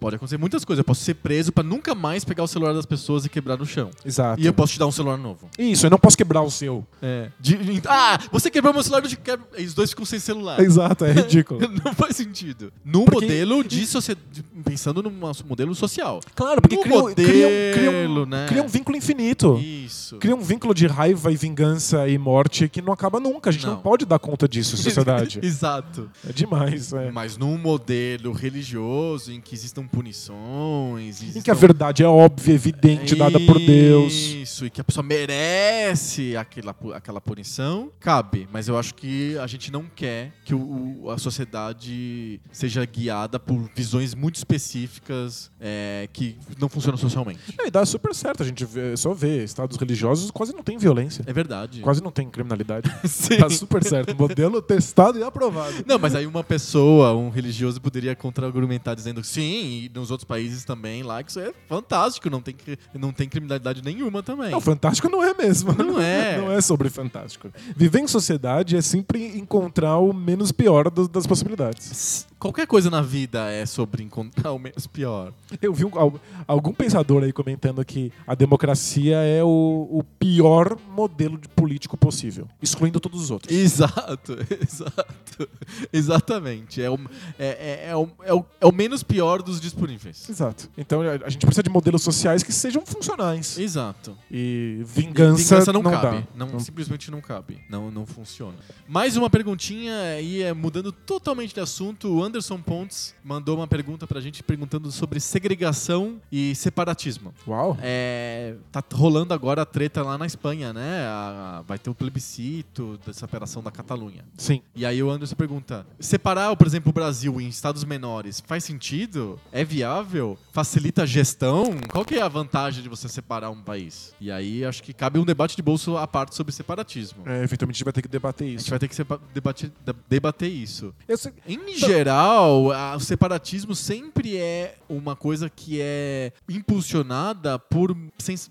Pode 0.00 0.16
acontecer 0.16 0.38
muitas 0.38 0.64
coisas. 0.64 0.78
Eu 0.80 0.84
posso 0.84 1.02
ser 1.02 1.14
preso 1.14 1.52
pra 1.52 1.62
nunca 1.64 1.94
mais 1.94 2.24
pegar 2.24 2.42
o 2.42 2.48
celular 2.48 2.72
das 2.74 2.86
pessoas 2.86 3.24
e 3.24 3.28
quebrar 3.28 3.56
no 3.56 3.66
chão. 3.66 3.90
Exato. 4.04 4.40
E 4.40 4.46
eu 4.46 4.52
posso 4.52 4.72
te 4.74 4.78
dar 4.78 4.86
um 4.86 4.92
celular 4.92 5.16
novo. 5.16 5.48
Isso, 5.58 5.86
eu 5.86 5.90
não 5.90 5.98
posso 5.98 6.16
quebrar 6.16 6.42
o 6.42 6.50
seu. 6.50 6.86
É. 7.02 7.30
De- 7.40 7.82
ah, 7.88 8.18
você 8.30 8.50
quebrou 8.50 8.72
meu 8.72 8.82
celular, 8.82 9.02
eu 9.04 9.08
te 9.08 9.16
quebro. 9.16 9.46
E 9.58 9.64
os 9.64 9.74
dois 9.74 9.90
ficam 9.90 10.04
sem 10.04 10.18
celular. 10.18 10.60
Exato, 10.60 11.04
é 11.04 11.12
ridículo. 11.14 11.60
Não 11.84 11.94
faz 11.94 12.16
sentido. 12.16 12.72
Num 12.84 13.04
Porque- 13.04 13.26
modelo 13.26 13.62
de 13.64 13.86
sociedade. 13.86 14.44
Pensando 14.64 15.02
num 15.02 15.10
modelo 15.46 15.74
social. 15.74 16.20
Claro, 16.34 16.60
porque 16.60 16.76
cria, 16.76 16.96
um- 16.98 17.14
cria, 17.14 17.26
um- 17.48 17.72
cria 17.74 17.90
um, 17.90 18.08
modelo, 18.08 18.26
né? 18.26 18.46
cria 18.48 18.62
um 18.62 18.68
vínculo 18.68 18.96
infinito. 18.96 19.58
Isso. 19.62 20.16
Cria 20.16 20.34
um 20.34 20.40
vínculo 20.40 20.74
de 20.74 20.86
raiva 20.86 21.30
e 21.32 21.36
vingança 21.36 22.08
e 22.08 22.16
morte 22.18 22.68
que 22.68 22.80
não 22.82 22.92
acaba 22.92 23.20
nunca. 23.20 23.50
A 23.50 23.52
gente 23.52 23.66
não, 23.66 23.74
Não. 23.74 23.80
pode 23.80 24.04
dar 24.04 24.18
conta 24.18 24.48
disso, 24.48 24.76
sociedade. 24.78 25.38
Exato. 25.42 26.10
é 26.28 26.32
demais. 26.32 26.92
É. 26.92 27.10
Mas 27.10 27.36
num 27.36 27.58
modelo 27.58 28.32
religioso 28.32 29.32
em 29.32 29.40
que 29.40 29.54
existam 29.54 29.86
punições. 29.86 31.20
Em 31.22 31.26
Existam... 31.26 31.42
que 31.42 31.50
a 31.50 31.54
verdade 31.54 32.02
é 32.02 32.06
óbvia, 32.06 32.54
evidente, 32.54 33.14
dada 33.14 33.38
por 33.40 33.58
Deus. 33.58 34.12
Isso, 34.12 34.66
e 34.66 34.70
que 34.70 34.80
a 34.80 34.84
pessoa 34.84 35.04
merece 35.04 36.36
aquela, 36.36 36.74
aquela 36.94 37.20
punição, 37.20 37.90
cabe. 38.00 38.48
Mas 38.52 38.68
eu 38.68 38.78
acho 38.78 38.94
que 38.94 39.36
a 39.44 39.46
gente 39.46 39.70
não 39.70 39.84
quer 39.94 40.32
que 40.44 40.54
o- 40.54 41.10
a 41.10 41.18
sociedade 41.18 42.40
seja 42.50 42.84
guiada 42.86 43.38
por 43.38 43.68
visões 43.74 44.14
muito 44.14 44.36
específicas 44.36 45.50
é, 45.60 46.08
que 46.12 46.36
não 46.58 46.68
funcionam 46.68 46.96
socialmente. 46.96 47.40
Não, 47.58 47.66
e 47.66 47.70
dá 47.70 47.84
super 47.84 48.14
certo, 48.14 48.42
a 48.42 48.46
gente 48.46 48.64
vê, 48.64 48.96
só 48.96 49.12
vê, 49.12 49.44
estados 49.44 49.76
religiosos 49.76 50.30
quase 50.30 50.52
não 50.54 50.62
tem 50.62 50.78
violência. 50.78 51.22
É 51.26 51.32
verdade. 51.32 51.80
Quase 51.80 52.02
não 52.02 52.10
tem 52.10 52.28
criminalidade. 52.28 52.90
Sim. 53.08 53.36
Dá 53.38 53.50
super 53.50 53.84
certo. 53.84 54.16
Modelo 54.16 54.60
testado 54.62 55.18
e 55.18 55.22
aprovado. 55.22 55.84
Não, 55.86 55.98
mas 55.98 56.14
aí 56.14 56.26
uma 56.26 56.42
pessoa, 56.44 57.14
um 57.14 57.28
religioso, 57.30 57.80
poderia 57.80 58.14
contra-argumentar 58.16 58.94
dizendo 58.94 59.22
sim, 59.22 59.84
e 59.84 59.90
nos 59.94 60.10
outros 60.10 60.26
países 60.26 60.64
também 60.64 61.02
lá, 61.02 61.22
que 61.22 61.30
isso 61.30 61.40
é 61.40 61.52
fantástico, 61.68 62.30
não 62.30 62.40
tem, 62.40 62.54
não 62.94 63.12
tem 63.12 63.28
criminalidade 63.28 63.82
nenhuma 63.82 64.22
também. 64.22 64.50
Não, 64.50 64.60
fantástico 64.60 65.08
não 65.08 65.22
é 65.22 65.34
mesmo. 65.34 65.72
Não 65.74 66.00
é. 66.00 66.38
Não 66.44 66.50
é 66.50 66.60
sobre 66.60 66.88
fantástico. 66.88 67.50
Viver 67.76 68.00
em 68.00 68.06
sociedade 68.08 68.76
é 68.76 68.82
sempre 68.82 69.33
encontrar 69.38 69.98
o 69.98 70.12
menos 70.12 70.52
pior 70.52 70.90
das, 70.90 71.08
das 71.08 71.26
possibilidades. 71.26 72.26
Qualquer 72.38 72.66
coisa 72.66 72.90
na 72.90 73.00
vida 73.00 73.50
é 73.50 73.64
sobre 73.64 74.02
encontrar 74.02 74.52
o 74.52 74.58
menos 74.58 74.86
pior. 74.86 75.32
Eu 75.62 75.72
vi 75.72 75.84
um- 75.86 75.98
al- 75.98 76.20
algum 76.46 76.72
pensador 76.74 77.22
aí 77.22 77.32
comentando 77.32 77.82
que 77.84 78.12
a 78.26 78.34
democracia 78.34 79.16
é 79.16 79.42
o, 79.42 79.88
o 79.90 80.04
pior 80.18 80.76
modelo 80.94 81.38
de 81.38 81.48
político 81.48 81.96
possível, 81.96 82.46
excluindo 82.60 83.00
todos 83.00 83.22
os 83.22 83.30
outros. 83.30 83.50
Exato, 83.56 84.36
exato. 84.60 85.48
Exatamente. 85.92 86.82
É 86.82 86.90
o, 86.90 86.98
é, 87.38 87.46
é, 87.46 87.90
é 87.90 87.96
o, 87.96 88.08
é, 88.22 88.34
o, 88.34 88.44
é 88.60 88.66
o 88.66 88.72
menos 88.72 89.02
pior 89.02 89.42
dos 89.42 89.60
disponíveis. 89.60 90.28
Exato. 90.28 90.68
Então 90.76 91.00
a 91.00 91.28
gente 91.30 91.46
precisa 91.46 91.62
de 91.62 91.70
modelos 91.70 92.02
sociais 92.02 92.42
que 92.42 92.52
sejam 92.52 92.84
funcionais. 92.84 93.58
Exato. 93.58 94.16
E 94.30 94.82
vingança, 94.84 95.42
Vingança 95.42 95.72
não, 95.72 95.82
não 95.82 95.90
cabe. 95.90 96.26
Não, 96.34 96.46
Não- 96.48 96.60
Simplesmente 96.60 97.10
não 97.10 97.20
cabe. 97.20 97.58
Não, 97.70 97.90
não 97.90 98.04
funciona. 98.06 98.56
Mais 98.88 99.16
uma 99.16 99.23
perguntinha 99.30 99.94
aí, 100.16 100.42
é, 100.42 100.52
mudando 100.52 100.92
totalmente 100.92 101.54
de 101.54 101.60
assunto. 101.60 102.08
O 102.08 102.22
Anderson 102.22 102.60
Pontes 102.60 103.14
mandou 103.24 103.56
uma 103.56 103.66
pergunta 103.66 104.06
pra 104.06 104.20
gente 104.20 104.42
perguntando 104.42 104.90
sobre 104.90 105.20
segregação 105.20 106.20
e 106.30 106.54
separatismo. 106.54 107.32
Uau. 107.46 107.76
É, 107.80 108.54
tá 108.72 108.82
rolando 108.92 109.32
agora 109.34 109.62
a 109.62 109.66
treta 109.66 110.02
lá 110.02 110.16
na 110.18 110.26
Espanha, 110.26 110.72
né? 110.72 111.06
A- 111.06 111.58
a- 111.58 111.62
vai 111.62 111.78
ter 111.78 111.90
o 111.90 111.94
plebiscito 111.94 112.98
da 113.06 113.12
separação 113.12 113.62
da 113.62 113.70
Catalunha. 113.70 114.24
Sim. 114.36 114.60
E 114.74 114.84
aí 114.84 115.02
o 115.02 115.10
Anderson 115.10 115.34
pergunta: 115.36 115.86
separar, 116.00 116.54
por 116.56 116.66
exemplo, 116.66 116.90
o 116.90 116.92
Brasil 116.92 117.40
em 117.40 117.48
estados 117.48 117.84
menores 117.84 118.42
faz 118.46 118.64
sentido? 118.64 119.38
É 119.52 119.64
viável? 119.64 120.38
Facilita 120.52 121.02
a 121.02 121.06
gestão? 121.06 121.76
Qual 121.90 122.04
que 122.04 122.14
é 122.16 122.22
a 122.22 122.28
vantagem 122.28 122.82
de 122.82 122.88
você 122.88 123.08
separar 123.08 123.50
um 123.50 123.60
país? 123.62 124.14
E 124.20 124.30
aí 124.30 124.64
acho 124.64 124.82
que 124.82 124.92
cabe 124.92 125.18
um 125.18 125.24
debate 125.24 125.56
de 125.56 125.62
bolso 125.62 125.96
à 125.96 126.06
parte 126.06 126.34
sobre 126.34 126.52
separatismo. 126.52 127.22
É, 127.26 127.42
eventualmente 127.42 127.76
a 127.76 127.78
gente 127.78 127.84
vai 127.84 127.92
ter 127.92 128.02
que 128.02 128.08
debater 128.08 128.46
A 128.46 128.50
gente 128.50 128.60
isso. 128.60 128.70
vai 128.70 128.78
ter 128.78 128.88
que 128.88 128.94
sepa- 128.94 129.13
debater, 129.32 129.70
de- 129.84 129.94
debater 130.08 130.48
isso. 130.50 130.94
Sei- 131.16 131.32
Em 131.46 131.76
geral, 131.78 132.66
o 132.96 133.00
separatismo 133.00 133.74
sempre 133.74 134.36
é 134.36 134.76
uma 134.88 135.14
coisa 135.16 135.48
que 135.50 135.78
é 135.80 136.32
impulsionada 136.48 137.58
por, 137.58 137.96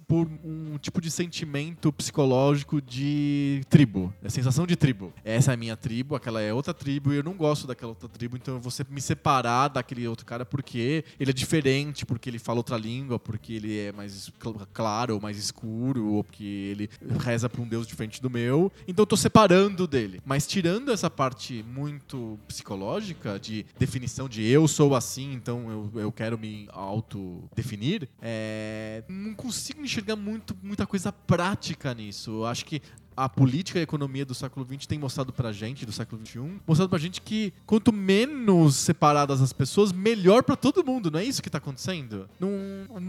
por 0.07 0.27
um 0.43 0.77
tipo 0.77 1.01
de 1.01 1.11
sentimento 1.11 1.91
psicológico 1.91 2.81
de 2.81 3.61
tribo. 3.69 4.13
É 4.23 4.29
sensação 4.29 4.65
de 4.65 4.75
tribo. 4.75 5.13
Essa 5.23 5.51
é 5.51 5.53
a 5.53 5.57
minha 5.57 5.75
tribo, 5.75 6.15
aquela 6.15 6.41
é 6.41 6.53
outra 6.53 6.73
tribo 6.73 7.11
e 7.13 7.17
eu 7.17 7.23
não 7.23 7.33
gosto 7.33 7.67
daquela 7.67 7.89
outra 7.91 8.07
tribo, 8.07 8.37
então 8.37 8.55
eu 8.55 8.59
vou 8.61 8.71
me 8.89 9.01
separar 9.01 9.67
daquele 9.67 10.07
outro 10.07 10.25
cara 10.25 10.45
porque 10.45 11.03
ele 11.19 11.31
é 11.31 11.33
diferente, 11.33 12.05
porque 12.05 12.29
ele 12.29 12.39
fala 12.39 12.59
outra 12.59 12.77
língua, 12.77 13.19
porque 13.19 13.53
ele 13.53 13.77
é 13.79 13.91
mais 13.91 14.31
cl- 14.41 14.55
claro 14.73 15.15
ou 15.15 15.21
mais 15.21 15.37
escuro, 15.37 16.05
ou 16.13 16.23
porque 16.23 16.43
ele 16.43 16.89
reza 17.19 17.49
pra 17.49 17.61
um 17.61 17.67
deus 17.67 17.85
diferente 17.87 18.21
do 18.21 18.29
meu. 18.29 18.71
Então 18.87 19.03
eu 19.03 19.07
tô 19.07 19.17
separando 19.17 19.87
dele. 19.87 20.21
Mas 20.25 20.45
tirando 20.53 20.91
essa 20.91 21.09
parte 21.09 21.65
muito 21.67 22.37
psicológica 22.47 23.39
de 23.39 23.65
definição 23.79 24.29
de 24.29 24.45
eu 24.45 24.67
sou 24.67 24.93
assim, 24.93 25.33
então 25.33 25.89
eu, 25.95 26.01
eu 26.01 26.11
quero 26.11 26.37
me 26.37 26.67
autodefinir, 26.71 28.07
é, 28.21 29.03
não 29.09 29.33
consigo 29.33 29.81
enxergar 29.81 30.15
muito, 30.15 30.55
muita 30.61 30.85
coisa 30.85 31.11
prática 31.11 31.91
nisso. 31.95 32.29
Eu 32.29 32.45
acho 32.45 32.65
que 32.65 32.83
a 33.15 33.27
política 33.29 33.79
e 33.79 33.81
a 33.81 33.83
economia 33.83 34.25
do 34.25 34.33
século 34.33 34.65
XX 34.65 34.85
tem 34.85 34.99
mostrado 34.99 35.31
pra 35.33 35.51
gente, 35.51 35.85
do 35.85 35.91
século 35.91 36.21
XXI, 36.25 36.39
mostrado 36.67 36.89
pra 36.89 36.99
gente 36.99 37.21
que 37.21 37.53
quanto 37.65 37.91
menos 37.93 38.75
separadas 38.75 39.41
as 39.41 39.53
pessoas, 39.53 39.91
melhor 39.91 40.43
pra 40.43 40.55
todo 40.55 40.83
mundo. 40.83 41.09
Não 41.11 41.19
é 41.19 41.23
isso 41.25 41.41
que 41.41 41.49
tá 41.49 41.57
acontecendo? 41.57 42.27
Não, 42.39 42.49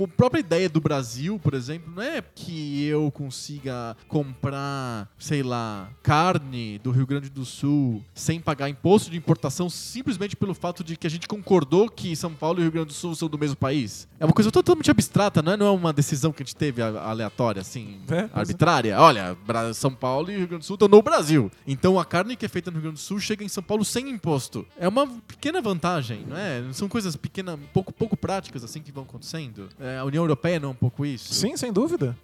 a 0.04 0.08
própria 0.08 0.40
ideia 0.40 0.68
do 0.68 0.80
Brasil, 0.80 1.38
por 1.38 1.54
exemplo, 1.54 1.92
não 1.94 2.02
é 2.02 2.22
que 2.22 2.84
eu 2.84 3.10
consiga 3.10 3.96
comprar, 4.08 5.08
sei 5.18 5.42
lá, 5.42 5.88
carne 6.02 6.78
do 6.78 6.90
Rio 6.90 7.06
Grande 7.06 7.30
do 7.30 7.44
Sul 7.44 8.02
sem 8.14 8.40
pagar 8.40 8.68
imposto 8.68 9.10
de 9.10 9.16
importação 9.16 9.70
simplesmente 9.70 10.36
pelo 10.36 10.54
fato 10.54 10.82
de 10.84 10.96
que 10.96 11.06
a 11.06 11.10
gente 11.10 11.26
concordou 11.28 11.88
que 11.88 12.14
São 12.16 12.32
Paulo 12.34 12.58
e 12.60 12.62
Rio 12.62 12.72
Grande 12.72 12.88
do 12.88 12.92
Sul 12.92 13.14
são 13.14 13.28
do 13.28 13.38
mesmo 13.38 13.56
país. 13.56 14.08
É 14.18 14.24
uma 14.24 14.32
coisa 14.32 14.50
totalmente 14.50 14.90
abstrata, 14.90 15.40
não 15.42 15.52
é, 15.52 15.56
não 15.56 15.66
é 15.66 15.70
uma 15.70 15.92
decisão 15.92 16.32
que 16.32 16.42
a 16.42 16.46
gente 16.46 16.56
teve 16.56 16.82
aleatória, 16.82 17.60
assim, 17.60 18.00
É, 18.08 18.14
é. 18.20 18.30
arbitrária. 18.32 18.98
Olha, 19.00 19.36
Bra- 19.46 19.72
São 19.74 19.93
Paulo 19.94 20.30
e 20.30 20.36
Rio 20.36 20.46
Grande 20.48 20.62
do 20.62 20.66
Sul 20.66 20.74
estão 20.74 20.88
no 20.88 21.00
Brasil. 21.02 21.50
Então 21.66 21.98
a 21.98 22.04
carne 22.04 22.36
que 22.36 22.44
é 22.44 22.48
feita 22.48 22.70
no 22.70 22.74
Rio 22.76 22.82
Grande 22.84 22.96
do 22.96 23.00
Sul 23.00 23.18
chega 23.20 23.44
em 23.44 23.48
São 23.48 23.62
Paulo 23.62 23.84
sem 23.84 24.08
imposto. 24.10 24.66
É 24.78 24.88
uma 24.88 25.06
pequena 25.06 25.60
vantagem, 25.60 26.24
não 26.28 26.36
é? 26.36 26.62
São 26.72 26.88
coisas 26.88 27.16
pequenas, 27.16 27.58
pouco, 27.72 27.92
pouco 27.92 28.16
práticas 28.16 28.64
assim 28.64 28.80
que 28.80 28.90
vão 28.92 29.04
acontecendo. 29.04 29.68
É, 29.80 29.98
a 29.98 30.04
União 30.04 30.22
Europeia 30.22 30.58
não 30.60 30.68
é 30.68 30.72
um 30.72 30.76
pouco 30.76 31.04
isso? 31.06 31.32
Sim, 31.34 31.56
sem 31.56 31.72
dúvida. 31.72 32.16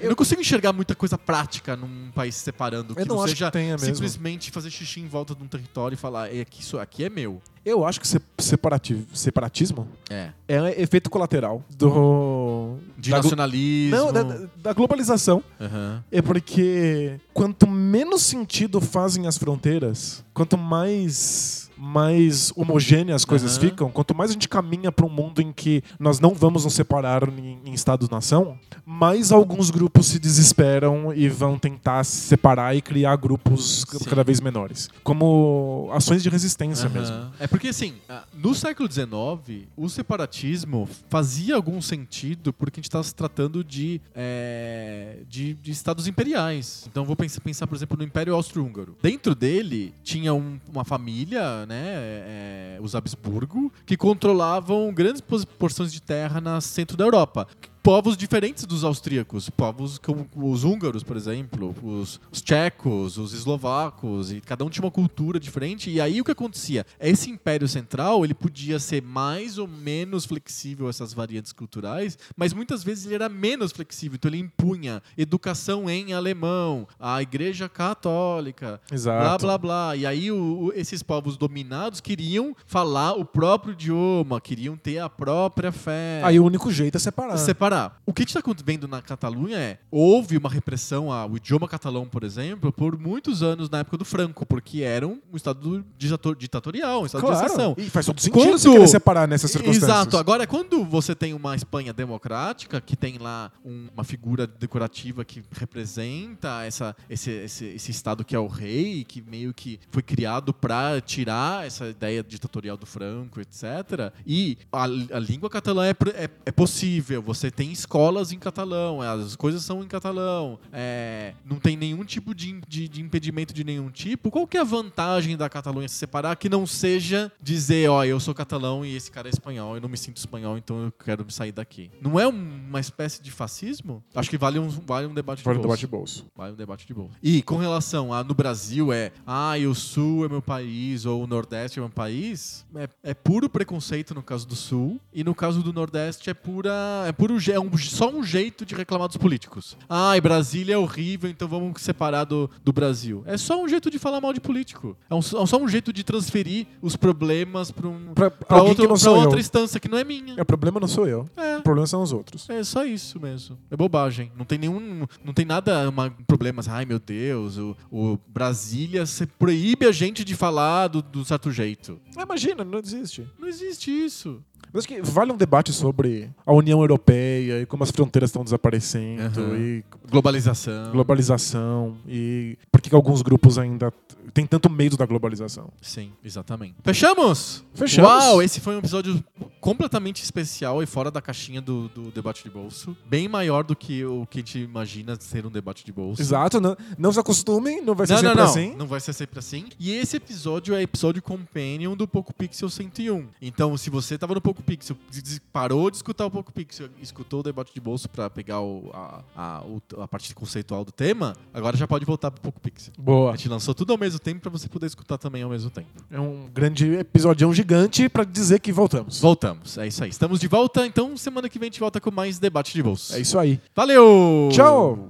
Eu 0.00 0.08
não 0.10 0.16
consigo 0.16 0.40
enxergar 0.40 0.72
muita 0.72 0.94
coisa 0.94 1.16
prática 1.18 1.76
num 1.76 2.10
país 2.14 2.34
se 2.34 2.42
separando, 2.42 2.94
que 2.94 3.00
Eu 3.02 3.06
não 3.06 3.16
não, 3.16 3.22
acho 3.22 3.32
seja 3.34 3.46
que 3.46 3.52
tenha 3.52 3.72
mesmo. 3.76 3.94
simplesmente 3.94 4.50
fazer 4.50 4.70
xixi 4.70 5.00
em 5.00 5.06
volta 5.08 5.34
de 5.34 5.42
um 5.42 5.46
território 5.46 5.94
e 5.94 5.98
falar, 5.98 6.34
é 6.34 6.44
que 6.44 6.60
isso 6.62 6.78
aqui 6.78 7.04
é 7.04 7.08
meu. 7.10 7.40
Eu 7.64 7.86
acho 7.86 7.98
que 7.98 8.06
se- 8.06 8.20
separati- 8.38 9.06
separatismo 9.14 9.88
É. 10.10 10.30
é 10.46 10.82
efeito 10.82 11.08
colateral 11.08 11.62
do. 11.70 12.76
De 12.98 13.10
nacionalismo. 13.10 13.96
Não, 13.96 14.12
da, 14.12 14.22
da 14.56 14.72
globalização. 14.74 15.42
Aham. 15.58 16.04
É 16.12 16.20
porque 16.20 17.13
quanto 17.32 17.66
menos 17.66 18.22
sentido 18.22 18.80
fazem 18.80 19.26
as 19.26 19.36
fronteiras, 19.36 20.24
quanto 20.32 20.56
mais 20.56 21.63
mais 21.84 22.52
homogêneas 22.56 23.14
as 23.16 23.24
coisas 23.24 23.52
Aham. 23.58 23.60
ficam, 23.68 23.90
quanto 23.90 24.14
mais 24.14 24.30
a 24.30 24.32
gente 24.32 24.48
caminha 24.48 24.90
para 24.90 25.04
um 25.06 25.08
mundo 25.10 25.40
em 25.42 25.52
que 25.52 25.82
nós 26.00 26.18
não 26.18 26.34
vamos 26.34 26.64
nos 26.64 26.72
separar 26.74 27.28
em, 27.28 27.58
em 27.64 27.72
estados-nação, 27.74 28.58
mais 28.86 29.30
alguns 29.30 29.70
grupos 29.70 30.06
se 30.06 30.18
desesperam 30.18 31.12
e 31.14 31.28
vão 31.28 31.58
tentar 31.58 32.02
se 32.04 32.16
separar 32.16 32.74
e 32.74 32.80
criar 32.82 33.14
grupos 33.16 33.84
Sim. 33.88 33.98
cada 34.08 34.24
vez 34.24 34.40
menores, 34.40 34.88
como 35.02 35.88
ações 35.92 36.22
de 36.22 36.28
resistência 36.28 36.86
Aham. 36.86 36.94
mesmo. 36.98 37.16
É 37.38 37.46
porque, 37.46 37.68
assim, 37.68 37.94
no 38.32 38.54
século 38.54 38.90
XIX, 38.90 39.66
o 39.76 39.88
separatismo 39.88 40.88
fazia 41.08 41.54
algum 41.54 41.80
sentido 41.82 42.52
porque 42.52 42.78
a 42.78 42.80
gente 42.80 42.88
estava 42.88 43.04
se 43.04 43.14
tratando 43.14 43.62
de, 43.62 44.00
é, 44.14 45.18
de, 45.28 45.54
de 45.54 45.70
estados 45.70 46.06
imperiais. 46.06 46.84
Então, 46.90 47.04
vou 47.04 47.14
pensar, 47.16 47.40
pensar, 47.40 47.66
por 47.66 47.74
exemplo, 47.76 47.96
no 47.96 48.04
Império 48.04 48.34
Austro-Húngaro. 48.34 48.96
Dentro 49.02 49.34
dele, 49.34 49.92
tinha 50.02 50.32
um- 50.32 50.58
uma 50.72 50.84
família, 50.84 51.66
né, 51.66 51.73
é, 51.74 52.78
os 52.80 52.94
Habsburgo, 52.94 53.72
que 53.86 53.96
controlavam 53.96 54.92
grandes 54.92 55.22
porções 55.58 55.92
de 55.92 56.00
terra 56.00 56.40
no 56.40 56.60
centro 56.60 56.96
da 56.96 57.04
Europa 57.04 57.46
povos 57.84 58.16
diferentes 58.16 58.64
dos 58.64 58.82
austríacos, 58.82 59.50
povos 59.50 59.98
como 59.98 60.26
os 60.34 60.64
húngaros, 60.64 61.02
por 61.02 61.18
exemplo, 61.18 61.74
os, 61.82 62.18
os 62.32 62.40
tchecos, 62.40 63.18
os 63.18 63.34
eslovacos, 63.34 64.32
e 64.32 64.40
cada 64.40 64.64
um 64.64 64.70
tinha 64.70 64.82
uma 64.82 64.90
cultura 64.90 65.38
diferente. 65.38 65.90
E 65.90 66.00
aí 66.00 66.18
o 66.18 66.24
que 66.24 66.30
acontecia? 66.30 66.86
Esse 66.98 67.28
império 67.30 67.68
central, 67.68 68.24
ele 68.24 68.32
podia 68.32 68.78
ser 68.78 69.02
mais 69.02 69.58
ou 69.58 69.68
menos 69.68 70.24
flexível 70.24 70.86
a 70.86 70.90
essas 70.90 71.12
variantes 71.12 71.52
culturais, 71.52 72.16
mas 72.34 72.54
muitas 72.54 72.82
vezes 72.82 73.04
ele 73.04 73.16
era 73.16 73.28
menos 73.28 73.70
flexível, 73.70 74.14
então 74.16 74.30
ele 74.30 74.38
impunha 74.38 75.02
educação 75.18 75.90
em 75.90 76.14
alemão, 76.14 76.88
a 76.98 77.20
igreja 77.20 77.68
católica, 77.68 78.80
blá 78.88 78.94
Exato. 78.96 79.44
blá 79.44 79.58
blá. 79.58 79.94
E 79.96 80.06
aí 80.06 80.32
o- 80.32 80.68
o- 80.68 80.72
esses 80.74 81.02
povos 81.02 81.36
dominados 81.36 82.00
queriam 82.00 82.56
falar 82.66 83.12
o 83.12 83.26
próprio 83.26 83.72
idioma, 83.74 84.40
queriam 84.40 84.74
ter 84.74 85.00
a 85.00 85.10
própria 85.10 85.70
fé 85.70 86.22
Aí 86.24 86.40
o 86.40 86.44
único 86.46 86.72
jeito 86.72 86.96
é 86.96 86.98
separar. 86.98 87.36
separar. 87.36 87.73
O 88.06 88.12
que 88.12 88.22
está 88.22 88.40
vendo 88.64 88.86
na 88.88 89.00
Catalunha 89.02 89.56
é 89.58 89.78
houve 89.90 90.36
uma 90.36 90.48
repressão 90.50 91.10
ao 91.12 91.36
idioma 91.36 91.68
catalão, 91.68 92.06
por 92.06 92.22
exemplo, 92.24 92.72
por 92.72 92.98
muitos 92.98 93.42
anos 93.42 93.68
na 93.70 93.78
época 93.78 93.96
do 93.98 94.04
Franco, 94.04 94.44
porque 94.46 94.82
era 94.82 95.06
um 95.06 95.20
estado 95.34 95.84
ditator- 95.98 96.36
ditatorial, 96.36 97.02
um 97.02 97.06
estado 97.06 97.26
de 97.26 97.32
exceção. 97.32 97.74
E 97.78 97.90
faz 97.90 98.06
todo 98.06 98.20
sentido 98.20 98.40
Quando- 98.40 98.58
você 98.58 98.70
querer 98.70 98.88
separar 98.88 99.28
nessas 99.28 99.50
circunstâncias. 99.50 99.90
Exato. 99.90 100.16
Agora, 100.16 100.46
quando 100.46 100.84
você 100.84 101.14
tem 101.14 101.32
uma 101.34 101.54
Espanha 101.56 101.92
democrática, 101.92 102.80
que 102.80 102.96
tem 102.96 103.18
lá 103.18 103.50
um- 103.64 103.88
uma 103.94 104.04
figura 104.04 104.46
decorativa 104.46 105.24
que 105.24 105.42
representa 105.52 106.64
essa, 106.64 106.96
esse, 107.08 107.30
esse, 107.30 107.64
esse 107.66 107.90
Estado 107.90 108.24
que 108.24 108.34
é 108.34 108.38
o 108.38 108.46
rei, 108.46 109.04
que 109.04 109.20
meio 109.22 109.52
que 109.54 109.78
foi 109.90 110.02
criado 110.02 110.52
para 110.52 111.00
tirar 111.00 111.66
essa 111.66 111.88
ideia 111.88 112.22
ditatorial 112.22 112.76
do 112.76 112.86
Franco, 112.86 113.40
etc. 113.40 114.12
E 114.26 114.58
a, 114.72 114.84
a 114.84 115.18
língua 115.18 115.48
catalã 115.50 115.86
é, 115.86 115.90
é, 116.14 116.30
é 116.46 116.52
possível. 116.52 117.22
Você 117.22 117.50
tem 117.50 117.63
tem 117.64 117.72
escolas 117.72 118.30
em 118.30 118.38
catalão, 118.38 119.00
as 119.00 119.34
coisas 119.36 119.62
são 119.64 119.82
em 119.82 119.86
catalão, 119.86 120.58
é, 120.70 121.32
não 121.46 121.56
tem 121.58 121.76
nenhum 121.78 122.04
tipo 122.04 122.34
de, 122.34 122.60
de, 122.68 122.86
de 122.88 123.00
impedimento 123.00 123.54
de 123.54 123.64
nenhum 123.64 123.88
tipo, 123.90 124.30
qual 124.30 124.46
que 124.46 124.58
é 124.58 124.60
a 124.60 124.64
vantagem 124.64 125.34
da 125.34 125.48
Catalunha 125.48 125.88
se 125.88 125.94
separar 125.94 126.36
que 126.36 126.48
não 126.50 126.66
seja 126.66 127.32
dizer, 127.40 127.88
ó, 127.88 128.04
eu 128.04 128.20
sou 128.20 128.34
catalão 128.34 128.84
e 128.84 128.94
esse 128.94 129.10
cara 129.10 129.28
é 129.28 129.30
espanhol, 129.30 129.76
eu 129.76 129.80
não 129.80 129.88
me 129.88 129.96
sinto 129.96 130.18
espanhol, 130.18 130.58
então 130.58 130.84
eu 130.84 130.92
quero 130.92 131.24
sair 131.30 131.52
daqui. 131.52 131.90
Não 132.02 132.20
é 132.20 132.26
uma 132.26 132.80
espécie 132.80 133.22
de 133.22 133.30
fascismo? 133.30 134.04
Acho 134.14 134.28
que 134.28 134.36
vale 134.36 134.58
um, 134.58 134.68
vale 134.68 135.06
um 135.06 135.14
debate 135.14 135.42
Vale 135.42 135.58
de 135.58 135.64
um 135.64 135.68
bolso. 135.68 135.80
debate 135.80 135.90
bolso. 135.90 136.26
Vale 136.36 136.52
um 136.52 136.56
debate 136.56 136.86
de 136.86 136.92
boa. 136.92 137.08
E 137.22 137.40
com 137.42 137.56
relação 137.56 138.12
a 138.12 138.22
no 138.22 138.34
Brasil 138.34 138.92
é, 138.92 139.10
ah, 139.26 139.54
o 139.66 139.74
Sul 139.74 140.26
é 140.26 140.28
meu 140.28 140.42
país, 140.42 141.06
ou 141.06 141.22
o 141.24 141.26
Nordeste 141.26 141.78
é 141.78 141.82
meu 141.82 141.88
país, 141.90 142.66
é, 142.76 142.88
é 143.02 143.14
puro 143.14 143.48
preconceito 143.48 144.14
no 144.14 144.22
caso 144.22 144.46
do 144.46 144.54
Sul, 144.54 145.00
e 145.14 145.24
no 145.24 145.34
caso 145.34 145.62
do 145.62 145.72
Nordeste 145.72 146.28
é 146.28 146.34
pura. 146.34 146.72
É 147.06 147.12
puro 147.12 147.38
je- 147.38 147.53
é 147.54 147.60
um- 147.60 147.76
só 147.78 148.10
um 148.10 148.22
jeito 148.22 148.64
de 148.66 148.74
reclamar 148.74 149.08
dos 149.08 149.16
políticos. 149.16 149.76
Ah, 149.88 150.16
e 150.16 150.20
Brasília 150.20 150.74
é 150.74 150.78
horrível, 150.78 151.30
então 151.30 151.46
vamos 151.48 151.80
separar 151.82 152.24
do, 152.24 152.50
do 152.64 152.72
Brasil. 152.72 153.22
É 153.26 153.36
só 153.36 153.62
um 153.62 153.68
jeito 153.68 153.90
de 153.90 153.98
falar 153.98 154.20
mal 154.20 154.32
de 154.32 154.40
político. 154.40 154.96
É, 155.08 155.14
um- 155.14 155.18
é 155.18 155.46
só 155.46 155.56
um 155.58 155.68
jeito 155.68 155.92
de 155.92 156.02
transferir 156.04 156.66
os 156.82 156.96
problemas 156.96 157.70
para 157.70 157.88
um, 157.88 158.12
Pra 158.14 158.30
pra 158.30 158.62
outro- 158.62 158.86
pra 158.98 159.10
outra 159.10 159.36
eu. 159.36 159.40
instância 159.40 159.78
que 159.80 159.88
não 159.88 159.98
é 159.98 160.04
minha. 160.04 160.34
É, 160.36 160.42
O 160.42 160.44
problema 160.44 160.78
não 160.80 160.88
sou 160.88 161.06
eu. 161.08 161.28
É. 161.36 161.58
O 161.58 161.62
problema 161.62 161.86
são 161.86 162.02
os 162.02 162.12
outros. 162.12 162.48
É 162.50 162.62
só 162.64 162.84
isso 162.84 163.18
mesmo. 163.20 163.56
É 163.70 163.76
bobagem. 163.76 164.30
Não 164.36 164.44
tem 164.44 164.58
nenhum. 164.58 165.06
Não 165.24 165.32
tem 165.32 165.44
nada, 165.44 165.88
uma, 165.88 166.10
problemas. 166.26 166.68
Ai, 166.68 166.84
meu 166.84 166.98
Deus, 166.98 167.56
o, 167.58 167.76
o 167.90 168.18
Brasília 168.28 169.06
se 169.06 169.26
proíbe 169.26 169.86
a 169.86 169.92
gente 169.92 170.24
de 170.24 170.34
falar 170.34 170.88
do, 170.88 171.00
do 171.02 171.24
certo 171.24 171.50
jeito. 171.50 172.00
Ah, 172.16 172.22
Imagina, 172.22 172.64
não 172.64 172.78
existe. 172.78 173.26
Não 173.38 173.48
existe 173.48 173.90
isso. 173.90 174.42
Mas 174.72 174.84
acho 174.84 174.88
que 174.88 175.00
vale 175.02 175.32
um 175.32 175.36
debate 175.36 175.72
sobre 175.72 176.30
a 176.44 176.52
União 176.52 176.80
Europeia 176.80 177.60
e 177.62 177.66
como 177.66 177.82
as 177.84 177.90
fronteiras 177.90 178.30
estão 178.30 178.42
desaparecendo 178.44 179.40
Aham. 179.40 179.56
e 179.58 179.84
Globalização. 180.10 180.92
globalização 180.92 181.96
e 182.06 182.56
por 182.70 182.80
que 182.80 182.94
alguns 182.94 183.22
grupos 183.22 183.58
ainda 183.58 183.92
têm 184.32 184.46
tanto 184.46 184.68
medo 184.68 184.96
da 184.96 185.06
globalização. 185.06 185.70
Sim, 185.80 186.12
exatamente. 186.24 186.74
Fechamos? 186.82 187.64
Fechamos. 187.74 188.10
Uau, 188.10 188.42
esse 188.42 188.60
foi 188.60 188.74
um 188.74 188.78
episódio 188.78 189.22
completamente 189.60 190.22
especial 190.22 190.82
e 190.82 190.86
fora 190.86 191.10
da 191.10 191.22
caixinha 191.22 191.60
do, 191.60 191.88
do 191.88 192.10
debate 192.10 192.42
de 192.44 192.50
bolso. 192.50 192.96
Bem 193.08 193.28
maior 193.28 193.64
do 193.64 193.74
que 193.76 194.04
o 194.04 194.26
que 194.26 194.38
a 194.38 194.40
gente 194.42 194.58
imagina 194.58 195.16
ser 195.20 195.46
um 195.46 195.50
debate 195.50 195.84
de 195.84 195.92
bolso. 195.92 196.20
Exato, 196.20 196.60
não, 196.60 196.76
não 196.98 197.12
se 197.12 197.18
acostumem, 197.20 197.80
não 197.82 197.94
vai 197.94 198.06
ser 198.06 198.14
Não, 198.14 198.20
sempre 198.20 198.36
não. 198.36 198.44
assim. 198.44 198.74
Não 198.76 198.86
vai 198.86 199.00
ser 199.00 199.12
sempre 199.12 199.38
assim. 199.38 199.66
E 199.78 199.92
esse 199.92 200.16
episódio 200.16 200.74
é 200.74 200.82
episódio 200.82 201.22
companion 201.22 201.96
do 201.96 202.06
Poco 202.06 202.34
Pixel 202.34 202.68
101. 202.68 203.26
Então, 203.40 203.76
se 203.76 203.88
você 203.88 204.18
tava 204.18 204.34
no 204.34 204.40
Poco 204.40 204.53
Pixel, 204.62 204.96
des- 205.10 205.22
des- 205.22 205.38
parou 205.52 205.90
de 205.90 205.96
escutar 205.96 206.26
o 206.26 206.30
Poco 206.30 206.52
Pixel, 206.52 206.88
escutou 207.00 207.40
o 207.40 207.42
debate 207.42 207.72
de 207.74 207.80
bolso 207.80 208.08
pra 208.08 208.28
pegar 208.30 208.60
o- 208.60 208.90
a, 208.92 209.22
a, 209.36 209.62
a 210.02 210.08
parte 210.08 210.34
conceitual 210.34 210.84
do 210.84 210.92
tema, 210.92 211.34
agora 211.52 211.76
já 211.76 211.86
pode 211.86 212.04
voltar 212.04 212.30
pro 212.30 212.40
Poco 212.42 212.60
Pixel. 212.60 212.92
A 212.98 213.02
Boa. 213.02 213.30
gente 213.36 213.48
lançou 213.48 213.74
tudo 213.74 213.92
ao 213.92 213.98
mesmo 213.98 214.18
tempo 214.18 214.40
pra 214.40 214.50
você 214.50 214.68
poder 214.68 214.86
escutar 214.86 215.18
também 215.18 215.42
ao 215.42 215.50
mesmo 215.50 215.70
tempo. 215.70 215.88
É 216.10 216.20
um 216.20 216.48
grande 216.52 216.94
episódio 216.94 217.52
gigante 217.54 218.08
pra 218.08 218.24
dizer 218.24 218.60
que 218.60 218.72
voltamos. 218.72 219.20
Voltamos, 219.20 219.78
é 219.78 219.86
isso 219.86 220.02
aí. 220.04 220.10
Estamos 220.10 220.38
de 220.40 220.48
volta, 220.48 220.86
então 220.86 221.16
semana 221.16 221.48
que 221.48 221.58
vem 221.58 221.68
a 221.68 221.70
gente 221.70 221.80
volta 221.80 222.00
com 222.00 222.10
mais 222.10 222.38
debate 222.38 222.72
de 222.74 222.82
bolso. 222.82 223.14
É 223.14 223.20
isso 223.20 223.38
aí. 223.38 223.60
Valeu! 223.74 224.48
Tchau! 224.52 225.08